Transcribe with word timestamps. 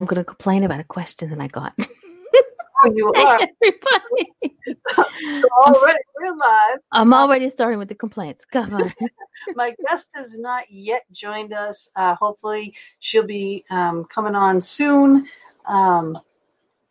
I'm 0.00 0.06
going 0.06 0.20
to 0.20 0.24
complain 0.24 0.64
about 0.64 0.80
a 0.80 0.84
question 0.84 1.30
that 1.30 1.40
I 1.40 1.48
got. 1.48 1.74
Oh, 2.84 2.92
you 2.94 3.12
are. 3.12 3.40
Everybody. 3.40 4.54
already, 5.66 5.98
we're 6.16 6.36
live. 6.36 6.78
I'm 6.92 7.12
already 7.12 7.50
starting 7.50 7.78
with 7.78 7.88
the 7.88 7.94
complaints. 7.94 8.44
Come 8.52 8.74
on. 8.74 8.92
My 9.56 9.74
guest 9.88 10.10
has 10.14 10.38
not 10.38 10.64
yet 10.70 11.02
joined 11.10 11.52
us. 11.52 11.88
Uh, 11.96 12.14
hopefully, 12.14 12.74
she'll 13.00 13.26
be 13.26 13.64
um, 13.70 14.04
coming 14.04 14.36
on 14.36 14.60
soon. 14.60 15.26
Um, 15.66 16.16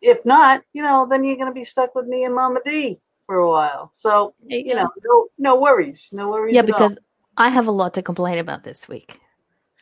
if 0.02 0.24
not, 0.24 0.62
you 0.74 0.82
know, 0.82 1.06
then 1.08 1.24
you're 1.24 1.36
going 1.36 1.48
to 1.48 1.54
be 1.54 1.64
stuck 1.64 1.94
with 1.94 2.06
me 2.06 2.24
and 2.24 2.34
Mama 2.34 2.60
D 2.64 3.00
for 3.26 3.36
a 3.36 3.48
while. 3.48 3.90
So, 3.94 4.34
you 4.46 4.58
you 4.58 4.74
know, 4.74 4.90
no, 5.02 5.28
no 5.38 5.56
worries. 5.56 6.10
No 6.12 6.28
worries. 6.28 6.54
Yeah, 6.54 6.62
at 6.62 6.70
all. 6.70 6.88
because 6.88 6.98
I 7.38 7.48
have 7.48 7.66
a 7.66 7.72
lot 7.72 7.94
to 7.94 8.02
complain 8.02 8.38
about 8.38 8.62
this 8.62 8.78
week. 8.88 9.18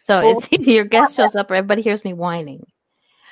So 0.04 0.18
Well, 0.18 0.38
it's 0.38 0.48
either 0.52 0.70
your 0.70 0.84
guest 0.84 1.16
shows 1.16 1.34
up 1.34 1.50
or 1.50 1.56
everybody 1.56 1.82
hears 1.82 2.04
me 2.04 2.12
whining. 2.12 2.64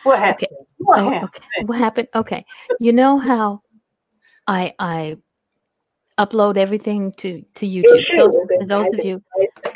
What 0.04 0.18
happened? 0.18 0.48
Okay. 0.52 0.64
What 0.78 0.98
Oh, 0.98 1.10
happened? 1.10 1.30
okay. 1.34 1.66
What 1.66 1.78
happened? 1.78 2.08
Okay. 2.14 2.46
You 2.78 2.92
know 2.92 3.18
how 3.18 3.62
I 4.46 4.74
I 4.78 5.16
upload 6.18 6.56
everything 6.56 7.12
to 7.18 7.42
to 7.56 7.66
YouTube. 7.66 8.04
So 8.14 8.46
for 8.58 8.66
those 8.66 8.86
of 8.92 9.04
you, 9.04 9.22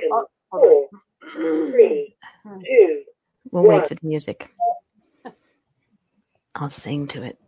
hold 0.03 0.27
Four, 0.51 0.89
three, 1.71 2.15
on. 2.45 2.61
two, 2.61 3.03
we'll 3.51 3.65
wait 3.65 3.89
for 3.89 3.95
the 3.95 4.07
music. 4.07 4.51
I'll 6.55 6.71
sing 6.71 7.07
to 7.09 7.23
it. 7.23 7.39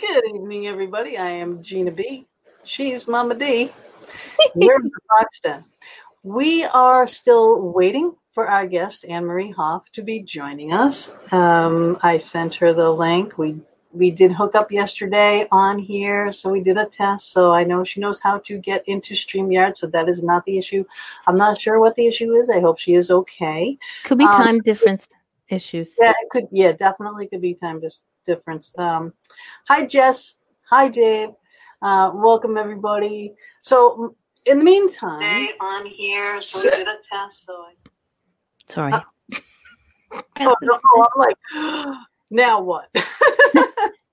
Good 0.00 0.24
evening, 0.34 0.66
everybody. 0.66 1.16
I 1.18 1.30
am 1.30 1.62
Gina 1.62 1.90
B. 1.90 2.26
She's 2.64 3.08
Mama 3.08 3.34
D. 3.34 3.70
We're 4.54 4.76
in 4.76 4.82
the 4.84 4.90
Fox 5.08 5.40
Den. 5.40 5.64
We 6.22 6.64
are 6.64 7.06
still 7.06 7.72
waiting 7.72 8.14
for 8.32 8.48
our 8.48 8.66
guest, 8.66 9.04
Anne 9.08 9.26
Marie 9.26 9.50
Hoff, 9.50 9.90
to 9.92 10.02
be 10.02 10.20
joining 10.20 10.72
us. 10.72 11.12
Um, 11.32 11.98
I 12.02 12.18
sent 12.18 12.54
her 12.56 12.72
the 12.72 12.90
link. 12.90 13.38
We 13.38 13.60
we 13.92 14.12
did 14.12 14.30
hook 14.30 14.54
up 14.54 14.70
yesterday 14.70 15.48
on 15.50 15.76
here, 15.76 16.32
so 16.32 16.48
we 16.48 16.60
did 16.60 16.78
a 16.78 16.86
test. 16.86 17.32
So 17.32 17.50
I 17.50 17.64
know 17.64 17.82
she 17.82 17.98
knows 17.98 18.20
how 18.20 18.38
to 18.38 18.56
get 18.56 18.84
into 18.86 19.14
StreamYard, 19.14 19.76
so 19.76 19.88
that 19.88 20.08
is 20.08 20.22
not 20.22 20.44
the 20.44 20.58
issue. 20.58 20.84
I'm 21.26 21.36
not 21.36 21.60
sure 21.60 21.80
what 21.80 21.96
the 21.96 22.06
issue 22.06 22.32
is. 22.34 22.48
I 22.48 22.60
hope 22.60 22.78
she 22.78 22.94
is 22.94 23.10
okay. 23.10 23.76
Could 24.04 24.18
be 24.18 24.26
Um, 24.26 24.30
time 24.30 24.60
difference 24.60 25.08
issues. 25.48 25.90
Yeah, 25.98 26.12
it 26.22 26.30
could. 26.30 26.46
Yeah, 26.52 26.70
definitely 26.70 27.26
could 27.26 27.40
be 27.40 27.54
time 27.54 27.80
dis- 27.80 28.04
difference. 28.24 28.72
Um, 28.78 29.12
hi, 29.66 29.84
Jess. 29.86 30.36
Hi, 30.68 30.86
Dave. 30.86 31.30
Uh, 31.82 32.12
welcome, 32.14 32.56
everybody. 32.56 33.34
So, 33.60 34.14
in 34.46 34.58
the 34.60 34.64
meantime, 34.64 35.48
on 35.60 35.84
here, 35.84 36.40
so 36.40 36.62
we 36.62 36.70
did 36.70 36.86
a 36.86 36.98
test. 37.10 37.44
So, 37.44 37.54
I, 37.54 37.89
Sorry. 38.70 38.92
oh, 40.12 40.56
no, 40.62 40.80
I'm 40.94 41.06
like, 41.16 41.36
now 42.30 42.60
what? 42.60 42.88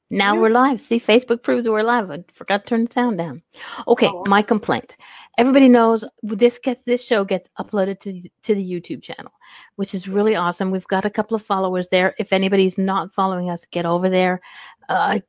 Now 0.10 0.40
we're 0.40 0.50
live. 0.52 0.80
See, 0.80 1.02
Facebook 1.02 1.44
proves 1.44 1.68
we're 1.68 1.84
live. 1.84 2.10
I 2.10 2.24
forgot 2.32 2.64
to 2.64 2.70
turn 2.70 2.86
the 2.86 2.92
sound 2.94 3.18
down. 3.18 3.42
Okay, 3.90 4.08
Oh. 4.08 4.24
my 4.28 4.42
complaint. 4.42 4.96
Everybody 5.38 5.68
knows 5.68 6.06
this 6.24 6.60
gets 6.60 6.82
this 6.84 7.04
show 7.04 7.26
gets 7.26 7.50
uploaded 7.60 8.00
to 8.02 8.14
the- 8.14 8.32
to 8.44 8.56
the 8.56 8.64
YouTube 8.64 9.04
channel, 9.04 9.34
which 9.76 9.94
is 9.94 10.08
really 10.08 10.34
awesome. 10.38 10.72
We've 10.72 10.88
got 10.88 11.04
a 11.04 11.10
couple 11.10 11.36
of 11.36 11.44
followers 11.44 11.90
there. 11.90 12.16
If 12.18 12.32
anybody's 12.32 12.78
not 12.78 13.14
following 13.14 13.50
us, 13.50 13.66
get 13.70 13.86
over 13.86 14.10
there. 14.10 14.40
Uh, 14.88 15.20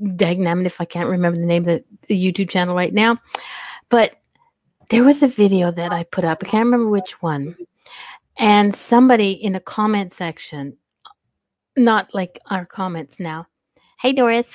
Dagnam, 0.00 0.64
if 0.66 0.80
I 0.80 0.84
can't 0.84 1.08
remember 1.08 1.40
the 1.40 1.44
name 1.44 1.68
of 1.68 1.80
the, 1.80 1.84
the 2.06 2.32
YouTube 2.32 2.48
channel 2.48 2.76
right 2.76 2.94
now, 2.94 3.18
but 3.88 4.12
there 4.90 5.02
was 5.02 5.20
a 5.24 5.28
video 5.28 5.72
that 5.72 5.92
I 5.92 6.04
put 6.04 6.24
up. 6.24 6.38
I 6.42 6.46
can't 6.48 6.64
remember 6.66 6.88
which 6.88 7.20
one, 7.20 7.56
and 8.38 8.74
somebody 8.74 9.32
in 9.32 9.52
the 9.52 9.60
comment 9.60 10.14
section, 10.14 10.76
not 11.76 12.14
like 12.14 12.38
our 12.50 12.64
comments 12.64 13.18
now. 13.18 13.46
Hey 14.00 14.12
Doris, 14.12 14.46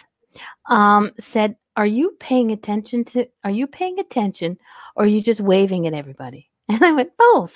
um, 0.69 1.11
said, 1.19 1.55
"Are 1.75 1.85
you 1.85 2.15
paying 2.19 2.51
attention 2.51 3.03
to? 3.05 3.27
Are 3.43 3.51
you 3.51 3.67
paying 3.67 3.99
attention, 3.99 4.57
or 4.95 5.03
are 5.03 5.07
you 5.07 5.21
just 5.21 5.41
waving 5.41 5.85
at 5.87 5.93
everybody?" 5.93 6.49
And 6.69 6.83
I 6.83 6.93
went, 6.93 7.11
"Both. 7.17 7.53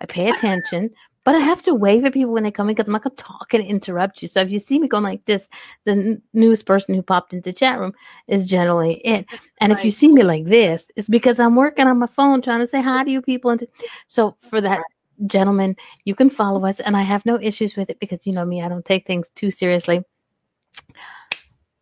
I 0.00 0.06
pay 0.06 0.28
attention, 0.28 0.90
but 1.24 1.34
I 1.34 1.38
have 1.38 1.62
to 1.62 1.74
wave 1.74 2.04
at 2.04 2.12
people 2.12 2.32
when 2.32 2.42
they 2.42 2.50
come 2.50 2.68
in 2.68 2.74
because 2.74 2.88
I'm 2.88 2.92
not 2.92 3.04
going 3.04 3.16
to 3.16 3.22
talk 3.22 3.54
and 3.54 3.64
interrupt 3.64 4.22
you. 4.22 4.28
So 4.28 4.40
if 4.40 4.50
you 4.50 4.58
see 4.58 4.78
me 4.78 4.88
going 4.88 5.04
like 5.04 5.24
this, 5.24 5.48
the 5.84 5.92
n- 5.92 6.22
newest 6.32 6.66
person 6.66 6.94
who 6.94 7.02
popped 7.02 7.32
into 7.32 7.50
the 7.50 7.52
chat 7.52 7.78
room 7.78 7.94
is 8.28 8.44
generally 8.44 8.94
it. 9.04 9.26
And 9.60 9.72
if 9.72 9.84
you 9.84 9.90
see 9.90 10.08
me 10.08 10.22
like 10.22 10.44
this, 10.44 10.86
it's 10.96 11.08
because 11.08 11.38
I'm 11.38 11.56
working 11.56 11.86
on 11.86 11.98
my 11.98 12.08
phone 12.08 12.42
trying 12.42 12.60
to 12.60 12.68
say 12.68 12.82
hi 12.82 13.04
to 13.04 13.10
you 13.10 13.22
people. 13.22 13.50
And 13.50 13.66
so 14.08 14.36
for 14.50 14.60
that." 14.60 14.80
Gentlemen, 15.26 15.76
you 16.04 16.14
can 16.14 16.30
follow 16.30 16.64
us, 16.66 16.80
and 16.80 16.96
I 16.96 17.02
have 17.02 17.24
no 17.26 17.38
issues 17.40 17.76
with 17.76 17.90
it 17.90 17.98
because 18.00 18.26
you 18.26 18.32
know 18.32 18.44
me, 18.44 18.62
I 18.62 18.68
don't 18.68 18.84
take 18.84 19.06
things 19.06 19.28
too 19.34 19.50
seriously. 19.50 20.02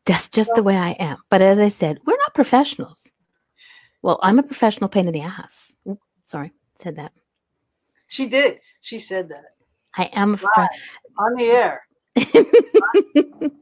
That's 0.07 0.29
just 0.29 0.55
the 0.55 0.63
way 0.63 0.77
I 0.77 0.91
am. 0.93 1.19
But 1.31 1.43
as 1.43 1.59
I 1.59 1.69
said, 1.69 1.99
we're 2.05 2.17
not 2.17 2.35
professionals. 2.35 2.99
Well, 4.03 4.19
I'm 4.23 4.39
a 4.39 4.43
professional 4.43 4.89
pain 4.89 5.07
in 5.07 5.13
the 5.15 5.23
ass. 5.23 5.53
Oop, 5.89 6.01
sorry, 6.25 6.53
said 6.83 6.97
that. 6.97 7.13
she 8.09 8.27
did. 8.27 8.61
She 8.81 8.99
said 8.99 9.29
that 9.29 9.45
I 9.97 10.05
am 10.13 10.35
a 10.35 10.39
Right. 10.57 10.71
on 11.19 11.35
the 11.37 11.45
air. 11.45 11.83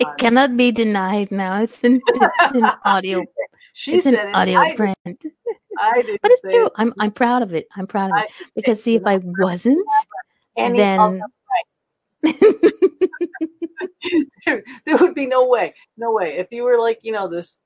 It 0.00 0.06
cannot 0.18 0.56
be 0.56 0.70
denied 0.70 1.32
now. 1.32 1.60
It's 1.62 1.82
in, 1.82 2.00
it's 2.06 2.54
in 2.54 2.70
audio. 2.84 3.24
She 3.72 3.94
It's 3.94 4.04
said 4.04 4.14
it. 4.28 4.34
audio 4.34 4.60
I, 4.60 4.76
print. 4.76 4.96
I 5.80 6.02
didn't 6.02 6.20
But 6.22 6.32
it's 6.32 6.42
true. 6.42 6.66
it. 6.66 6.72
I'm 6.76 6.94
I'm 6.98 7.12
proud 7.12 7.42
of 7.42 7.54
it. 7.54 7.66
I'm 7.76 7.86
proud 7.86 8.10
of 8.10 8.16
it. 8.18 8.30
Because 8.54 8.82
see, 8.82 8.96
if 8.96 9.06
I 9.06 9.18
wasn't, 9.18 9.86
then 10.56 11.22
there, 12.22 12.22
there 14.86 14.96
would 15.00 15.14
be 15.14 15.26
no 15.26 15.48
way. 15.48 15.74
No 15.96 16.12
way. 16.12 16.36
If 16.38 16.48
you 16.50 16.64
were 16.64 16.78
like, 16.78 17.00
you 17.02 17.12
know, 17.12 17.28
this 17.28 17.60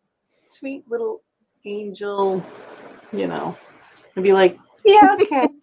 sweet 0.48 0.84
little 0.88 1.22
angel, 1.64 2.44
you 3.12 3.26
know, 3.26 3.56
I'd 4.16 4.22
be 4.22 4.32
like, 4.32 4.58
yeah, 4.84 5.16
okay. 5.20 5.48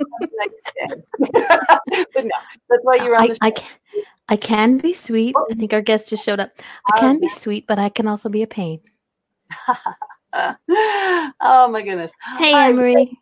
But 1.19 2.25
no, 2.25 2.35
that's 2.69 2.83
why 2.83 2.95
you're 2.95 3.15
on 3.15 3.23
I, 3.23 3.27
the 3.27 3.37
I 3.41 3.51
can 3.51 3.67
I 4.29 4.35
can 4.35 4.77
be 4.77 4.93
sweet. 4.93 5.35
I 5.35 5.55
think 5.55 5.73
our 5.73 5.81
guest 5.81 6.07
just 6.09 6.23
showed 6.23 6.39
up. 6.39 6.51
I 6.59 6.91
Oh, 6.95 6.99
can 6.99 7.19
be 7.19 7.27
sweet, 7.27 7.65
but 7.67 7.79
I 7.79 7.89
can 7.89 8.07
also 8.07 8.29
be 8.29 8.43
a 8.43 8.47
pain. 8.47 8.79
oh 10.33 11.69
my 11.71 11.81
goodness. 11.81 12.11
Hey, 12.37 12.51
Hi, 12.51 12.69
Anne 12.69 12.75
Marie. 12.75 13.17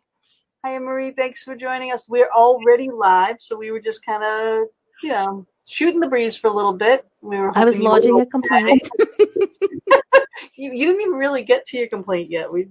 Hi, 0.64 0.78
Marie. 0.78 1.12
Thanks 1.12 1.44
for 1.44 1.56
joining 1.56 1.92
us. 1.92 2.02
We're 2.08 2.30
already 2.34 2.90
live, 2.90 3.36
so 3.40 3.56
we 3.56 3.70
were 3.70 3.80
just 3.80 4.04
kind 4.04 4.22
of, 4.24 4.68
you 5.02 5.10
know, 5.10 5.46
shooting 5.66 6.00
the 6.00 6.08
breeze 6.08 6.36
for 6.36 6.48
a 6.48 6.52
little 6.52 6.72
bit. 6.72 7.06
We 7.22 7.38
were. 7.38 7.56
I 7.56 7.64
was 7.64 7.76
hoping 7.76 7.82
you 7.82 7.90
would 7.90 8.04
lodging 8.04 8.14
a 8.14 8.22
okay. 8.22 8.30
complaint. 8.30 8.88
You, 10.54 10.72
you 10.72 10.86
didn't 10.86 11.02
even 11.02 11.14
really 11.14 11.42
get 11.42 11.64
to 11.66 11.78
your 11.78 11.88
complaint 11.88 12.30
yet. 12.30 12.52
We. 12.52 12.68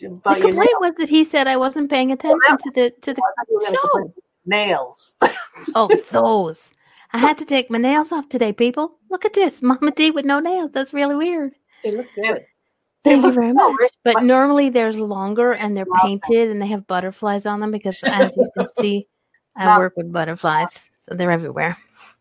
The 0.00 0.20
complaint 0.24 0.80
was 0.80 0.94
that 0.98 1.08
he 1.08 1.24
said 1.24 1.46
I 1.46 1.56
wasn't 1.56 1.90
paying 1.90 2.10
attention 2.10 2.58
to 2.58 2.70
the 2.74 2.92
to 3.02 3.14
the 3.14 3.20
nails. 3.20 3.24
I 3.24 3.32
thought 3.36 3.46
you 3.48 3.56
were 3.56 3.64
gonna 3.64 3.76
show. 3.82 4.14
Nails. 4.44 5.14
Oh, 5.74 5.88
those. 6.10 6.58
I 7.12 7.18
had 7.18 7.38
to 7.38 7.44
take 7.44 7.70
my 7.70 7.78
nails 7.78 8.10
off 8.10 8.28
today, 8.28 8.52
people. 8.52 8.98
Look 9.10 9.24
at 9.24 9.34
this. 9.34 9.62
Mama 9.62 9.92
D 9.92 10.10
with 10.10 10.24
no 10.24 10.40
nails. 10.40 10.70
That's 10.72 10.92
really 10.92 11.14
weird. 11.14 11.52
They 11.84 11.92
look 11.92 12.06
good. 12.16 12.44
Thank 13.04 13.24
you 13.24 13.32
very 13.32 13.52
much. 13.52 13.72
But 14.04 14.22
normally 14.22 14.70
there's 14.70 14.96
longer 14.96 15.52
and 15.52 15.76
they're 15.76 15.86
painted 16.02 16.50
and 16.50 16.62
they 16.62 16.68
have 16.68 16.86
butterflies 16.86 17.46
on 17.46 17.60
them 17.60 17.70
because 17.70 17.96
as 18.04 18.36
you 18.36 18.50
can 18.56 18.66
see, 18.78 19.08
I 19.56 19.78
work 19.78 19.94
with 19.96 20.12
butterflies. 20.12 20.68
So 21.08 21.16
they're 21.16 21.32
everywhere. 21.32 21.76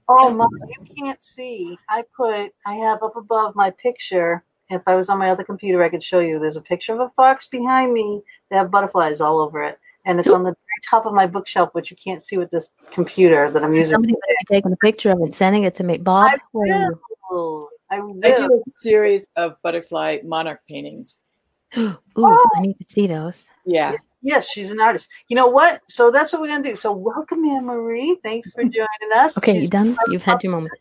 Oh, 0.10 0.30
mom, 0.30 0.50
you 0.68 0.96
can't 0.98 1.24
see. 1.24 1.78
I 1.88 2.04
put. 2.16 2.52
I 2.66 2.74
have 2.74 3.04
up 3.04 3.16
above 3.16 3.56
my 3.56 3.70
picture. 3.72 4.44
If 4.70 4.82
I 4.88 4.96
was 4.96 5.10
on 5.10 5.20
my 5.20 5.30
other 5.30 5.44
computer, 5.44 5.84
I 5.84 5.90
could 5.90 6.04
show 6.04 6.20
you. 6.20 6.40
There's 6.40 6.56
a 6.56 6.62
picture 6.62 6.94
of 6.94 7.00
a 7.00 7.12
fox 7.16 7.48
behind 7.48 7.94
me. 7.94 8.22
They 8.50 8.58
have 8.58 8.72
butterflies 8.72 9.22
all 9.22 9.40
over 9.40 9.62
it, 9.64 9.80
and 10.06 10.20
it's 10.20 10.32
on 10.32 10.44
the 10.44 10.50
very 10.50 10.82
top 10.90 11.06
of 11.06 11.14
my 11.14 11.28
bookshelf, 11.28 11.70
which 11.74 11.92
you 11.92 11.98
can't 11.98 12.24
see 12.24 12.38
with 12.38 12.50
this 12.52 12.72
computer 12.92 13.52
that 13.52 13.64
I'm 13.64 13.74
using. 13.74 13.92
Somebody 13.92 14.16
taking 14.50 14.72
a 14.72 14.78
picture 14.78 15.12
of 15.12 15.20
it 15.20 15.24
and 15.24 15.36
sending 15.36 15.64
it 15.64 15.76
to 15.76 15.84
me. 15.84 15.98
Bob, 15.98 16.32
I 16.32 16.38
where 16.52 16.74
are 16.74 16.90
you? 16.90 17.00
will. 17.30 17.70
I 17.92 18.00
will. 18.00 18.18
I 18.24 18.32
do 18.32 18.46
a 18.66 18.72
series 18.78 19.28
of 19.36 19.56
butterfly 19.62 20.20
monarch 20.24 20.62
paintings. 20.68 21.18
Ooh, 21.78 21.96
Oh. 22.16 22.50
I 22.56 22.62
need 22.62 22.78
to 22.80 22.86
see 22.90 23.06
those. 23.08 23.36
Yeah. 23.66 23.96
Yes, 24.24 24.50
she's 24.50 24.72
an 24.72 24.80
artist. 24.80 25.10
You 25.30 25.36
know 25.36 25.48
what? 25.48 25.82
So 25.90 26.12
that's 26.12 26.32
what 26.32 26.42
we're 26.42 26.48
gonna 26.50 26.64
do. 26.64 26.76
So 26.76 26.92
welcome, 26.92 27.44
Anne 27.46 27.66
Marie. 27.66 28.18
Thanks 28.24 28.54
for 28.54 28.64
joining 28.64 29.12
us. 29.16 29.38
Okay, 29.38 29.60
you 29.60 29.68
done? 29.68 29.98
You've 30.08 30.24
had 30.24 30.42
your 30.44 30.52
moment. 30.52 30.74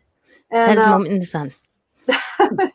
Had 0.50 0.70
And, 0.70 0.78
his 0.78 0.84
um, 0.86 0.90
moment 0.92 1.12
in 1.14 1.20
the 1.20 1.26
sun. 1.26 1.54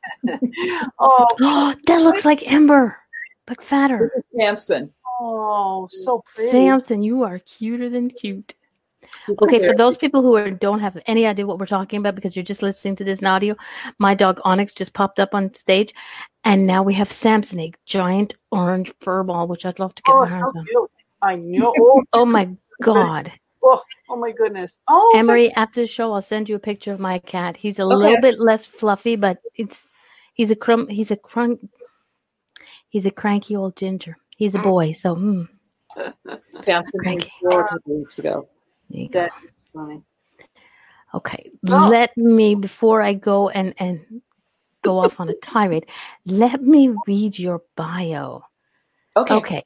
oh, 0.99 1.27
Oh, 1.39 1.75
that 1.87 2.01
looks 2.01 2.25
like 2.25 2.51
Ember, 2.51 2.97
but 3.45 3.63
fatter. 3.63 4.11
Samson. 4.37 4.91
oh, 5.19 5.87
so 5.91 6.23
pretty. 6.33 6.51
Samson, 6.51 7.01
you 7.03 7.23
are 7.23 7.39
cuter 7.39 7.89
than 7.89 8.09
cute. 8.09 8.53
Okay, 9.41 9.65
for 9.65 9.73
those 9.73 9.97
people 9.97 10.21
who 10.21 10.35
are, 10.35 10.49
don't 10.51 10.79
have 10.79 10.97
any 11.07 11.25
idea 11.25 11.45
what 11.45 11.59
we're 11.59 11.65
talking 11.65 11.99
about 11.99 12.15
because 12.15 12.35
you're 12.35 12.43
just 12.45 12.61
listening 12.61 12.95
to 12.97 13.03
this 13.03 13.19
in 13.19 13.27
audio, 13.27 13.55
my 13.99 14.13
dog 14.15 14.39
Onyx 14.43 14.73
just 14.73 14.93
popped 14.93 15.19
up 15.19 15.33
on 15.33 15.53
stage, 15.55 15.93
and 16.43 16.65
now 16.67 16.83
we 16.83 16.93
have 16.93 17.11
Samson, 17.11 17.59
a 17.59 17.71
giant 17.85 18.35
orange 18.51 18.93
fur 19.01 19.23
ball, 19.23 19.47
which 19.47 19.65
I'd 19.65 19.79
love 19.79 19.95
to 19.95 20.03
get 20.03 20.13
Oh, 20.15 20.19
my 20.19 20.25
it's 20.27 20.35
hands 20.35 20.51
so 20.53 20.59
on. 20.59 20.65
cute. 20.65 20.91
I 21.21 21.35
know. 21.37 21.73
Oh, 21.77 22.03
Oh 22.13 22.25
my 22.25 22.49
god! 22.81 23.31
Oh, 23.63 23.81
oh 24.09 24.15
my 24.15 24.31
goodness. 24.31 24.79
Oh, 24.87 25.11
my- 25.13 25.19
Anne 25.19 25.25
Marie, 25.25 25.51
after 25.51 25.81
the 25.81 25.87
show, 25.87 26.13
I'll 26.13 26.21
send 26.21 26.49
you 26.49 26.55
a 26.55 26.59
picture 26.59 26.91
of 26.93 26.99
my 26.99 27.19
cat. 27.19 27.57
He's 27.57 27.79
a 27.79 27.83
Okay. 27.83 27.95
little 27.95 28.21
bit 28.21 28.39
less 28.39 28.65
fluffy, 28.65 29.15
but 29.15 29.37
it's 29.55 29.77
he's 30.33 30.51
a 30.51 30.55
crumb. 30.55 30.87
He's 30.87 31.11
a 31.11 31.17
crunk. 31.17 31.59
He's 32.89 33.05
a 33.05 33.11
cranky 33.11 33.55
old 33.55 33.75
ginger. 33.75 34.17
He's 34.37 34.55
a 34.55 34.59
boy, 34.59 34.93
so 34.93 35.15
mm, 35.15 35.47
Found 35.95 36.89
some 36.89 37.01
Cranky. 37.01 37.31
a 37.51 37.63
couple 37.63 37.97
weeks 37.97 38.19
ago. 38.19 38.47
There 38.89 39.01
you 39.01 39.09
go. 39.09 39.21
that 39.21 39.31
is 39.45 39.63
funny. 39.73 40.01
Okay, 41.13 41.49
Oh. 41.69 41.87
let 41.89 42.15
me 42.17 42.55
before 42.55 43.01
I 43.01 43.13
go 43.13 43.49
and 43.49 43.73
and 43.77 44.21
go 44.81 44.99
off 44.99 45.19
on 45.19 45.29
a 45.29 45.33
tirade. 45.41 45.85
Let 46.25 46.61
me 46.61 46.93
read 47.07 47.39
your 47.39 47.61
bio. 47.75 48.43
Okay. 49.15 49.33
Okay. 49.35 49.63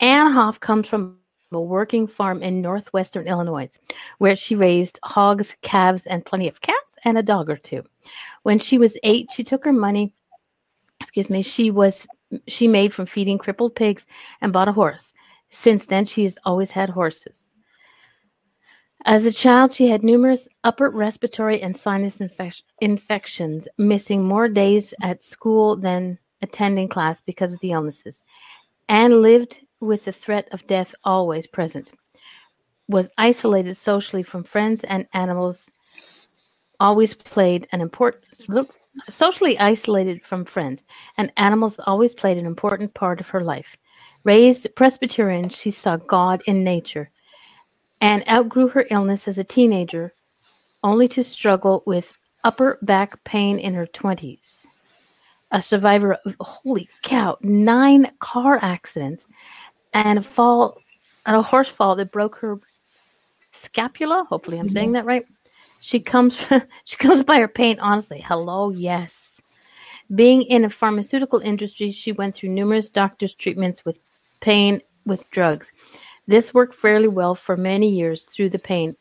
Anne 0.00 0.30
Hoff 0.32 0.60
comes 0.60 0.86
from 0.88 1.18
a 1.52 1.60
working 1.60 2.06
farm 2.06 2.42
in 2.42 2.60
northwestern 2.60 3.26
Illinois, 3.28 3.70
where 4.18 4.34
she 4.36 4.54
raised 4.56 4.98
hogs, 5.04 5.48
calves, 5.62 6.02
and 6.06 6.24
plenty 6.24 6.48
of 6.48 6.60
cats 6.60 6.94
and 7.04 7.16
a 7.18 7.22
dog 7.22 7.48
or 7.50 7.56
two. 7.56 7.82
When 8.42 8.58
she 8.58 8.76
was 8.78 8.96
eight, 9.04 9.30
she 9.32 9.44
took 9.44 9.64
her 9.64 9.72
money, 9.72 10.12
excuse 11.00 11.30
me, 11.30 11.42
she 11.42 11.70
was 11.70 12.06
she 12.48 12.66
made 12.68 12.92
from 12.94 13.06
feeding 13.06 13.38
crippled 13.38 13.76
pigs 13.76 14.06
and 14.40 14.52
bought 14.52 14.68
a 14.68 14.72
horse. 14.72 15.12
Since 15.50 15.86
then, 15.86 16.06
she 16.06 16.24
has 16.24 16.36
always 16.44 16.70
had 16.70 16.90
horses. 16.90 17.48
As 19.06 19.24
a 19.26 19.32
child, 19.32 19.72
she 19.72 19.88
had 19.88 20.02
numerous 20.02 20.48
upper 20.64 20.88
respiratory 20.88 21.60
and 21.60 21.76
sinus 21.76 22.18
infec- 22.18 22.62
infections, 22.80 23.68
missing 23.76 24.24
more 24.24 24.48
days 24.48 24.94
at 25.02 25.22
school 25.22 25.76
than 25.76 26.18
attending 26.40 26.88
class 26.88 27.20
because 27.26 27.52
of 27.52 27.60
the 27.60 27.72
illnesses 27.72 28.22
and 28.88 29.22
lived 29.22 29.60
with 29.80 30.04
the 30.04 30.12
threat 30.12 30.48
of 30.52 30.66
death 30.66 30.94
always 31.04 31.46
present. 31.46 31.90
Was 32.88 33.08
isolated 33.18 33.76
socially 33.76 34.22
from 34.22 34.44
friends 34.44 34.82
and 34.84 35.06
animals. 35.12 35.66
Always 36.80 37.14
played 37.14 37.66
an 37.72 37.80
important 37.80 38.24
socially 39.10 39.58
isolated 39.58 40.22
from 40.24 40.44
friends 40.44 40.82
and 41.16 41.32
animals 41.36 41.76
always 41.86 42.14
played 42.14 42.38
an 42.38 42.46
important 42.46 42.92
part 42.94 43.20
of 43.20 43.28
her 43.28 43.42
life. 43.42 43.76
Raised 44.24 44.66
Presbyterian, 44.76 45.48
she 45.48 45.70
saw 45.70 45.96
God 45.96 46.42
in 46.46 46.62
nature 46.62 47.10
and 48.00 48.28
outgrew 48.28 48.68
her 48.68 48.86
illness 48.90 49.26
as 49.28 49.38
a 49.38 49.44
teenager, 49.44 50.14
only 50.82 51.08
to 51.08 51.24
struggle 51.24 51.82
with 51.86 52.12
upper 52.42 52.78
back 52.82 53.22
pain 53.24 53.58
in 53.58 53.74
her 53.74 53.86
20s 53.86 54.64
a 55.54 55.62
survivor 55.62 56.18
of 56.26 56.34
holy 56.40 56.88
cow, 57.02 57.38
nine 57.40 58.10
car 58.18 58.58
accidents 58.60 59.26
and 59.92 60.18
a 60.18 60.22
fall 60.22 60.78
and 61.26 61.36
a 61.36 61.42
horse 61.42 61.68
fall 61.68 61.94
that 61.94 62.10
broke 62.10 62.36
her 62.36 62.58
scapula. 63.52 64.26
Hopefully 64.28 64.58
I'm 64.58 64.68
saying 64.68 64.92
that 64.92 65.04
right. 65.04 65.24
She 65.80 66.00
comes 66.00 66.36
she 66.84 66.96
comes 66.96 67.22
by 67.22 67.38
her 67.38 67.48
pain 67.48 67.78
honestly. 67.78 68.20
Hello, 68.20 68.70
yes. 68.70 69.14
Being 70.14 70.42
in 70.42 70.64
a 70.64 70.70
pharmaceutical 70.70 71.38
industry, 71.38 71.92
she 71.92 72.10
went 72.10 72.34
through 72.34 72.50
numerous 72.50 72.90
doctors' 72.90 73.32
treatments 73.32 73.84
with 73.84 73.96
pain 74.40 74.82
with 75.06 75.28
drugs. 75.30 75.70
This 76.26 76.54
worked 76.54 76.74
fairly 76.74 77.08
well 77.08 77.34
for 77.34 77.56
many 77.56 77.90
years 77.90 78.24
through 78.24 78.50
the 78.50 78.58
pain, 78.58 78.96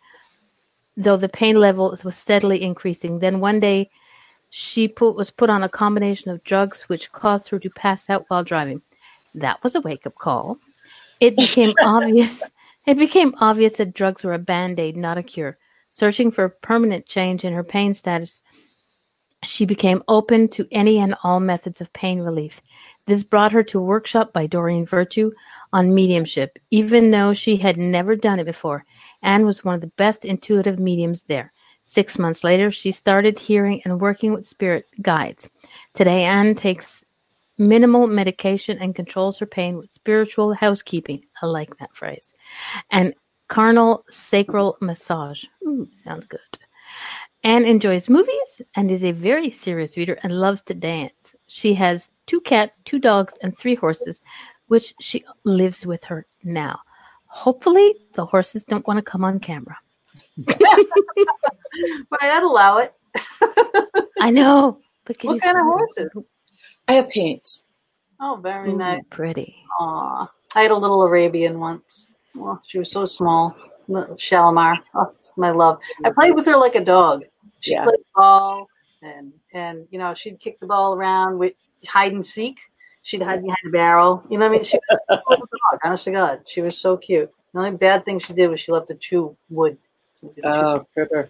though 0.97 1.17
the 1.17 1.29
pain 1.29 1.57
level 1.57 1.97
was 2.03 2.17
steadily 2.17 2.61
increasing. 2.61 3.19
Then 3.19 3.39
one 3.39 3.59
day 3.59 3.89
she 4.49 4.87
put, 4.87 5.15
was 5.15 5.31
put 5.31 5.49
on 5.49 5.63
a 5.63 5.69
combination 5.69 6.31
of 6.31 6.43
drugs 6.43 6.83
which 6.83 7.11
caused 7.11 7.49
her 7.49 7.59
to 7.59 7.69
pass 7.69 8.09
out 8.09 8.25
while 8.27 8.43
driving. 8.43 8.81
That 9.33 9.63
was 9.63 9.75
a 9.75 9.81
wake 9.81 10.05
up 10.05 10.15
call. 10.15 10.59
It 11.19 11.35
became 11.35 11.73
obvious. 11.81 12.41
It 12.85 12.97
became 12.97 13.33
obvious 13.39 13.77
that 13.77 13.93
drugs 13.93 14.23
were 14.23 14.33
a 14.33 14.39
band 14.39 14.79
aid, 14.79 14.97
not 14.97 15.17
a 15.17 15.23
cure. 15.23 15.57
Searching 15.93 16.31
for 16.31 16.43
a 16.43 16.49
permanent 16.49 17.05
change 17.05 17.45
in 17.45 17.53
her 17.53 17.63
pain 17.63 17.93
status, 17.93 18.41
she 19.43 19.65
became 19.65 20.03
open 20.07 20.49
to 20.49 20.67
any 20.71 20.99
and 20.99 21.15
all 21.23 21.39
methods 21.39 21.81
of 21.81 21.91
pain 21.93 22.19
relief. 22.19 22.61
This 23.05 23.23
brought 23.23 23.51
her 23.51 23.63
to 23.63 23.79
a 23.79 23.83
workshop 23.83 24.31
by 24.31 24.47
Doreen 24.47 24.85
Virtue 24.85 25.31
on 25.73 25.93
mediumship, 25.93 26.57
even 26.71 27.11
though 27.11 27.33
she 27.33 27.57
had 27.57 27.77
never 27.77 28.15
done 28.15 28.39
it 28.39 28.45
before. 28.45 28.85
Anne 29.21 29.45
was 29.45 29.63
one 29.63 29.75
of 29.75 29.81
the 29.81 29.91
best 29.97 30.23
intuitive 30.23 30.79
mediums 30.79 31.23
there. 31.27 31.51
Six 31.85 32.17
months 32.17 32.43
later, 32.43 32.71
she 32.71 32.91
started 32.91 33.37
hearing 33.37 33.81
and 33.83 33.99
working 33.99 34.33
with 34.33 34.47
spirit 34.47 34.85
guides. 35.01 35.47
Today, 35.93 36.23
Anne 36.23 36.55
takes 36.55 37.03
minimal 37.57 38.07
medication 38.07 38.77
and 38.79 38.95
controls 38.95 39.37
her 39.39 39.45
pain 39.45 39.77
with 39.77 39.91
spiritual 39.91 40.53
housekeeping. 40.53 41.23
I 41.41 41.47
like 41.47 41.77
that 41.77 41.95
phrase. 41.95 42.33
And 42.89 43.13
cranial 43.49 44.05
sacral 44.09 44.77
massage. 44.81 45.43
Ooh, 45.67 45.87
sounds 46.03 46.25
good. 46.25 46.39
Anne 47.43 47.65
enjoys 47.65 48.07
movies 48.07 48.61
and 48.75 48.89
is 48.89 49.03
a 49.03 49.11
very 49.11 49.51
serious 49.51 49.97
reader 49.97 50.17
and 50.23 50.39
loves 50.39 50.61
to 50.63 50.73
dance. 50.73 51.35
She 51.47 51.73
has 51.73 52.09
two 52.27 52.41
cats, 52.41 52.79
two 52.85 52.99
dogs, 52.99 53.33
and 53.41 53.57
three 53.57 53.75
horses, 53.75 54.21
which 54.67 54.93
she 54.99 55.23
lives 55.43 55.85
with 55.85 56.03
her 56.05 56.25
now. 56.43 56.79
Hopefully, 57.27 57.95
the 58.15 58.25
horses 58.25 58.63
don't 58.65 58.85
want 58.87 58.97
to 58.97 59.03
come 59.03 59.23
on 59.23 59.39
camera. 59.39 59.77
But 62.09 62.21
I'd 62.21 62.43
allow 62.43 62.77
it. 62.77 62.93
I 64.21 64.29
know. 64.29 64.79
But 65.05 65.17
can 65.17 65.29
What 65.29 65.33
you 65.35 65.41
kind 65.41 65.57
of 65.57 65.63
see- 65.91 66.03
horses? 66.03 66.33
I 66.87 66.93
have 66.93 67.09
paints. 67.09 67.65
Oh, 68.19 68.39
very 68.41 68.71
Ooh, 68.71 68.77
nice. 68.77 69.01
Pretty. 69.09 69.55
Aw. 69.79 70.31
I 70.55 70.61
had 70.61 70.71
a 70.71 70.75
little 70.75 71.01
Arabian 71.01 71.59
once. 71.59 72.09
Oh, 72.37 72.59
she 72.63 72.77
was 72.77 72.91
so 72.91 73.05
small. 73.05 73.55
Little 73.87 74.15
Shalimar. 74.15 74.77
Oh, 74.93 75.13
my 75.35 75.49
love. 75.49 75.79
I 76.05 76.11
played 76.11 76.35
with 76.35 76.45
her 76.45 76.57
like 76.57 76.75
a 76.75 76.83
dog. 76.83 77.23
She 77.59 77.71
Yeah. 77.71 77.83
played 77.85 77.99
ball 78.15 78.67
and 79.01 79.33
and 79.53 79.87
you 79.89 79.97
know, 79.99 80.13
she'd 80.13 80.39
kick 80.39 80.59
the 80.59 80.67
ball 80.67 80.93
around 80.93 81.37
with 81.39 81.53
hide 81.87 82.13
and 82.13 82.25
seek. 82.25 82.59
She'd 83.01 83.21
hide 83.21 83.41
behind 83.41 83.59
a 83.67 83.69
barrel. 83.69 84.23
You 84.29 84.37
know 84.37 84.47
what 84.47 84.53
I 84.53 84.57
mean? 84.57 84.63
She 84.63 84.79
was 84.89 84.99
a 85.09 85.15
dog, 85.29 85.79
honest 85.83 86.05
to 86.05 86.11
God. 86.11 86.41
She 86.45 86.61
was 86.61 86.77
so 86.77 86.95
cute. 86.95 87.31
The 87.53 87.59
only 87.59 87.71
bad 87.71 88.05
thing 88.05 88.19
she 88.19 88.33
did 88.33 88.49
was 88.49 88.59
she 88.59 88.71
loved 88.71 88.87
to 88.87 88.95
chew 88.95 89.35
wood. 89.49 89.77
Oh, 90.43 90.85
critter. 90.93 91.29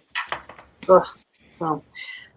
Ugh. 0.88 1.06
So 1.50 1.82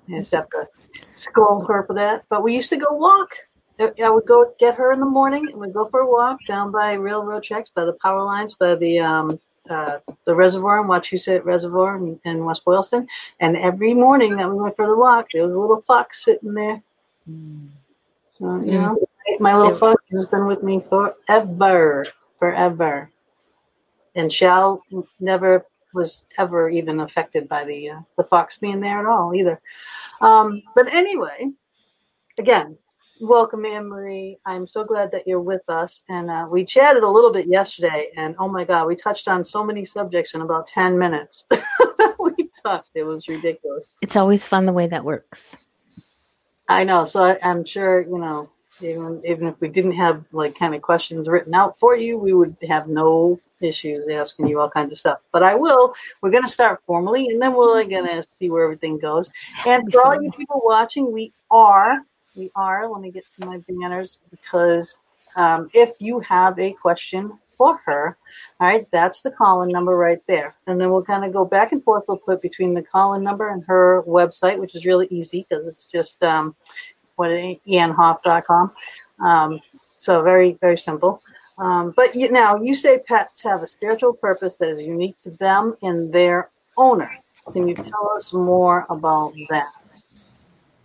I 0.10 0.18
just 0.18 0.32
have 0.32 0.50
to 0.50 0.68
scold 1.10 1.68
her 1.68 1.84
for 1.86 1.94
that. 1.94 2.26
But 2.30 2.44
we 2.44 2.56
used 2.56 2.70
to 2.72 2.78
go 2.78 2.88
walk. 2.92 3.36
I 3.80 4.10
would 4.10 4.26
go 4.26 4.54
get 4.60 4.76
her 4.76 4.92
in 4.92 5.00
the 5.00 5.06
morning 5.06 5.50
and 5.52 5.62
we'd 5.62 5.74
go 5.74 5.88
for 5.88 6.00
a 6.00 6.10
walk 6.10 6.40
down 6.48 6.72
by 6.72 6.94
railroad 6.94 7.44
tracks, 7.44 7.70
by 7.74 7.86
the 7.86 7.94
power 8.02 8.24
lines, 8.24 8.56
by 8.56 8.74
the 8.74 9.00
um, 9.00 9.40
uh, 9.70 10.00
the 10.26 10.34
reservoir 10.34 10.82
in 10.82 10.88
Wachusett 10.88 11.44
Reservoir 11.44 11.98
in, 11.98 12.20
in 12.26 12.46
West 12.46 12.64
Boylston. 12.66 13.08
And 13.40 13.58
every 13.58 13.94
morning 13.94 14.36
that 14.38 14.50
we 14.50 14.56
went 14.56 14.76
for 14.76 14.88
the 14.88 14.96
walk, 14.96 15.28
there 15.32 15.44
was 15.44 15.54
a 15.54 15.60
little 15.60 15.82
fox 15.82 16.24
sitting 16.24 16.54
there. 16.54 16.82
So, 18.40 18.62
you 18.62 18.80
know, 18.80 18.98
my 19.40 19.56
little 19.56 19.76
fox 19.76 20.04
has 20.12 20.26
been 20.28 20.46
with 20.46 20.62
me 20.62 20.84
forever, 20.90 22.06
forever. 22.40 23.12
And 24.16 24.32
Shell 24.32 24.82
never 25.20 25.66
was 25.94 26.26
ever 26.38 26.70
even 26.70 27.00
affected 27.00 27.50
by 27.50 27.64
the 27.64 27.90
uh, 27.90 28.00
the 28.18 28.24
fox 28.24 28.58
being 28.58 28.80
there 28.80 29.00
at 29.00 29.06
all 29.06 29.34
either. 29.34 29.60
Um, 30.22 30.62
but 30.76 30.94
anyway, 30.94 31.50
again, 32.38 32.78
welcome 33.22 33.66
Anne 33.66 33.88
Marie. 33.88 34.38
I'm 34.46 34.68
so 34.68 34.84
glad 34.84 35.12
that 35.12 35.28
you're 35.28 35.42
with 35.42 35.68
us. 35.68 36.04
And 36.10 36.30
uh, 36.30 36.48
we 36.50 36.66
chatted 36.66 37.04
a 37.04 37.10
little 37.10 37.32
bit 37.34 37.48
yesterday, 37.48 38.10
and 38.16 38.36
oh 38.38 38.48
my 38.48 38.64
God, 38.64 38.88
we 38.88 38.96
touched 38.96 39.28
on 39.28 39.44
so 39.44 39.64
many 39.64 39.86
subjects 39.86 40.36
in 40.36 40.42
about 40.42 40.68
ten 40.68 40.98
minutes. 40.98 41.46
we 42.20 42.50
talked. 42.64 42.90
It 42.94 43.04
was 43.04 43.28
ridiculous. 43.28 43.94
It's 44.02 44.16
always 44.16 44.44
fun 44.44 44.66
the 44.66 44.74
way 44.74 44.88
that 44.88 45.04
works. 45.04 45.42
I 46.68 46.84
know. 46.84 47.06
So 47.06 47.24
I, 47.24 47.40
I'm 47.42 47.64
sure 47.66 48.02
you 48.02 48.18
know. 48.18 48.50
Even 48.80 49.22
even 49.26 49.48
if 49.48 49.60
we 49.60 49.70
didn't 49.70 49.94
have 49.94 50.24
like 50.32 50.56
kind 50.56 50.76
of 50.76 50.84
questions 50.84 51.28
written 51.28 51.56
out 51.56 51.80
for 51.80 51.96
you, 51.96 52.16
we 52.16 52.34
would 52.34 52.56
have 52.68 52.88
no 52.88 53.40
issues 53.60 54.08
asking 54.08 54.48
you 54.48 54.60
all 54.60 54.70
kinds 54.70 54.92
of 54.92 55.00
stuff. 55.00 55.18
But 55.32 55.42
I 55.42 55.56
will. 55.56 55.96
We're 56.22 56.30
going 56.30 56.44
to 56.44 56.50
start 56.50 56.84
formally, 56.86 57.30
and 57.30 57.42
then 57.42 57.54
we're 57.54 57.84
going 57.86 58.06
to 58.06 58.24
see 58.30 58.52
where 58.52 58.64
everything 58.64 59.00
goes. 59.00 59.32
And 59.66 59.92
for 59.92 60.06
all 60.06 60.22
you 60.22 60.32
people 60.32 60.62
watching, 60.64 61.12
we 61.12 61.34
are 61.50 62.04
we 62.36 62.52
are. 62.56 62.88
Let 62.88 63.02
me 63.02 63.12
get 63.12 63.30
to 63.32 63.46
my 63.46 63.58
banners 63.68 64.22
because 64.30 65.00
um, 65.36 65.70
if 65.74 65.94
you 66.00 66.20
have 66.22 66.58
a 66.60 66.72
question 66.74 67.38
for 67.58 67.80
her, 67.86 68.18
all 68.60 68.68
right, 68.68 68.88
that's 68.92 69.22
the 69.22 69.32
call-in 69.32 69.70
number 69.70 69.96
right 69.96 70.22
there. 70.28 70.56
And 70.68 70.80
then 70.80 70.90
we'll 70.90 71.04
kind 71.04 71.26
of 71.26 71.34
go 71.34 71.46
back 71.46 71.72
and 71.72 71.84
forth. 71.84 72.04
We'll 72.08 72.18
put 72.18 72.42
between 72.42 72.74
the 72.74 72.84
call-in 72.84 73.24
number 73.24 73.50
and 73.50 73.64
her 73.66 74.04
website, 74.08 74.60
which 74.60 74.76
is 74.76 74.86
really 74.86 75.08
easy 75.10 75.46
because 75.50 75.68
it's 75.68 75.88
just 75.88 76.24
um, 76.24 76.56
what 77.16 77.30
ianhoff.com. 77.30 78.72
Um, 79.20 79.60
so 79.98 80.22
very 80.22 80.58
very 80.62 80.78
simple. 80.78 81.22
Um, 81.58 81.94
but 81.96 82.16
you, 82.16 82.32
now 82.32 82.62
you 82.62 82.76
say 82.76 83.00
pets 83.00 83.42
have 83.44 83.64
a 83.64 83.68
spiritual 83.68 84.14
purpose 84.14 84.58
that 84.58 84.70
is 84.70 84.80
unique 84.80 85.18
to 85.20 85.32
them 85.32 85.76
and 85.82 86.14
their 86.14 86.50
owner. 86.78 87.12
Can 87.52 87.68
you 87.68 87.76
tell 87.76 88.12
us 88.16 88.34
more 88.34 88.86
about 88.90 89.34
that? 89.50 89.72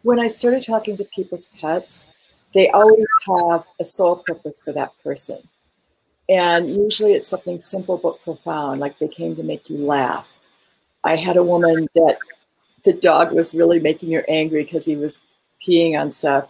When 0.02 0.18
I 0.18 0.28
started 0.28 0.62
talking 0.62 0.96
to 0.96 1.04
people's 1.04 1.46
pets, 1.60 2.06
they 2.54 2.68
always 2.70 3.06
have 3.26 3.64
a 3.80 3.84
soul 3.84 4.16
purpose 4.26 4.60
for 4.60 4.72
that 4.72 4.92
person. 5.02 5.38
And 6.28 6.68
usually 6.70 7.14
it's 7.14 7.28
something 7.28 7.58
simple 7.58 7.98
but 7.98 8.22
profound, 8.22 8.80
like 8.80 8.98
they 8.98 9.08
came 9.08 9.36
to 9.36 9.42
make 9.42 9.68
you 9.68 9.78
laugh. 9.78 10.28
I 11.04 11.16
had 11.16 11.36
a 11.36 11.42
woman 11.42 11.88
that 11.94 12.18
the 12.84 12.92
dog 12.92 13.32
was 13.32 13.54
really 13.54 13.80
making 13.80 14.12
her 14.12 14.24
angry 14.28 14.64
because 14.64 14.84
he 14.84 14.96
was 14.96 15.20
peeing 15.66 15.98
on 15.98 16.12
stuff. 16.12 16.48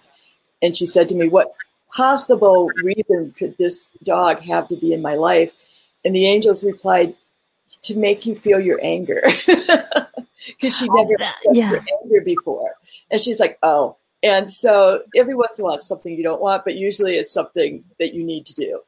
And 0.61 0.75
she 0.75 0.87
said 0.87 1.09
to 1.09 1.17
me, 1.17 1.29
What 1.29 1.55
possible 1.95 2.71
reason 2.83 3.35
could 3.37 3.57
this 3.59 3.91
dog 4.03 4.41
have 4.41 4.69
to 4.69 4.77
be 4.77 4.93
in 4.93 5.03
my 5.03 5.15
life? 5.15 5.53
And 6.05 6.15
the 6.15 6.27
angels 6.27 6.65
replied, 6.65 7.15
To 7.83 7.99
make 7.99 8.27
you 8.27 8.35
feel 8.35 8.61
your 8.61 8.81
anger. 8.83 9.23
Because 10.49 10.77
she 10.77 10.89
never 10.89 11.15
that, 11.19 11.37
felt 11.45 11.55
yeah. 11.55 11.71
your 11.71 11.85
anger 12.03 12.21
before. 12.25 12.75
And 13.13 13.21
she's 13.21 13.39
like, 13.39 13.59
Oh. 13.63 13.97
And 14.25 14.53
so 14.53 15.03
every 15.17 15.35
once 15.35 15.59
in 15.59 15.65
a 15.65 15.67
while, 15.67 15.77
it's 15.77 15.87
something 15.87 16.13
you 16.13 16.23
don't 16.23 16.41
want, 16.41 16.65
but 16.65 16.77
usually 16.77 17.15
it's 17.15 17.33
something 17.33 17.85
that 17.99 18.15
you 18.15 18.25
need 18.25 18.47
to 18.47 18.55
do. 18.55 18.81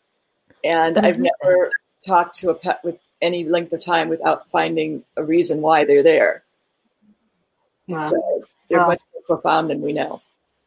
And 0.65 0.99
I've 0.99 1.17
Mhm. 1.17 1.29
never 1.43 1.71
talked 2.05 2.37
to 2.37 2.51
a 2.51 2.55
pet 2.55 2.81
with 2.83 2.99
any 3.23 3.45
length 3.45 3.73
of 3.73 3.81
time 3.85 4.09
without 4.09 4.49
finding 4.51 5.05
a 5.17 5.23
reason 5.23 5.61
why 5.61 5.85
they're 5.85 6.03
there. 6.03 6.45
Wow. 7.89 8.09
So 8.11 8.45
they're 8.69 8.81
Wow. 8.81 8.87
much 8.89 9.01
more 9.13 9.23
profound 9.37 9.71
than 9.71 9.81
we 9.81 9.93
know. 9.93 10.21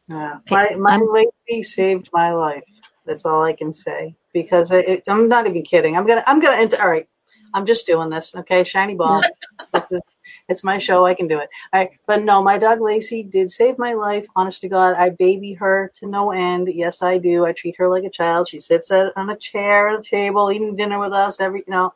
Yeah. 0.08 0.38
My 0.50 0.74
my 0.76 0.92
I'm- 0.92 1.12
Lacey 1.12 1.62
saved 1.62 2.08
my 2.12 2.32
life. 2.32 2.64
That's 3.04 3.24
all 3.24 3.42
I 3.42 3.52
can 3.52 3.72
say 3.72 4.14
because 4.32 4.70
it, 4.70 4.88
it, 4.88 5.02
I'm 5.08 5.28
not 5.28 5.46
even 5.46 5.62
kidding. 5.62 5.96
I'm 5.96 6.06
gonna 6.06 6.24
I'm 6.26 6.40
gonna 6.40 6.56
enter. 6.56 6.80
All 6.80 6.88
right, 6.88 7.08
I'm 7.54 7.66
just 7.66 7.86
doing 7.86 8.08
this. 8.10 8.34
Okay, 8.36 8.64
shiny 8.64 8.94
ball. 8.94 9.22
This 9.72 9.84
is- 9.90 10.00
it's 10.48 10.64
my 10.64 10.78
show. 10.78 11.06
I 11.06 11.14
can 11.14 11.28
do 11.28 11.38
it. 11.38 11.48
All 11.72 11.80
right, 11.80 11.90
but 12.06 12.22
no, 12.22 12.42
my 12.42 12.58
dog 12.58 12.80
Lacey 12.80 13.22
did 13.22 13.50
save 13.50 13.78
my 13.78 13.94
life. 13.94 14.26
Honest 14.36 14.60
to 14.62 14.68
God, 14.68 14.94
I 14.96 15.10
baby 15.10 15.52
her 15.54 15.90
to 15.94 16.06
no 16.06 16.32
end. 16.32 16.68
Yes, 16.72 17.02
I 17.02 17.18
do. 17.18 17.46
I 17.46 17.52
treat 17.52 17.76
her 17.78 17.88
like 17.88 18.04
a 18.04 18.10
child. 18.10 18.48
She 18.48 18.60
sits 18.60 18.90
at, 18.90 19.12
on 19.16 19.30
a 19.30 19.36
chair 19.36 19.88
at 19.88 19.98
a 19.98 20.02
table, 20.02 20.50
eating 20.52 20.76
dinner 20.76 20.98
with 20.98 21.12
us. 21.12 21.40
Every 21.40 21.64
you 21.66 21.72
know, 21.72 21.94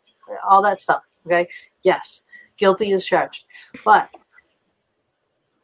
all 0.49 0.62
that 0.62 0.81
stuff. 0.81 1.03
Okay. 1.27 1.49
Yes, 1.83 2.23
guilty 2.57 2.93
as 2.93 3.05
charged. 3.05 3.45
But 3.85 4.09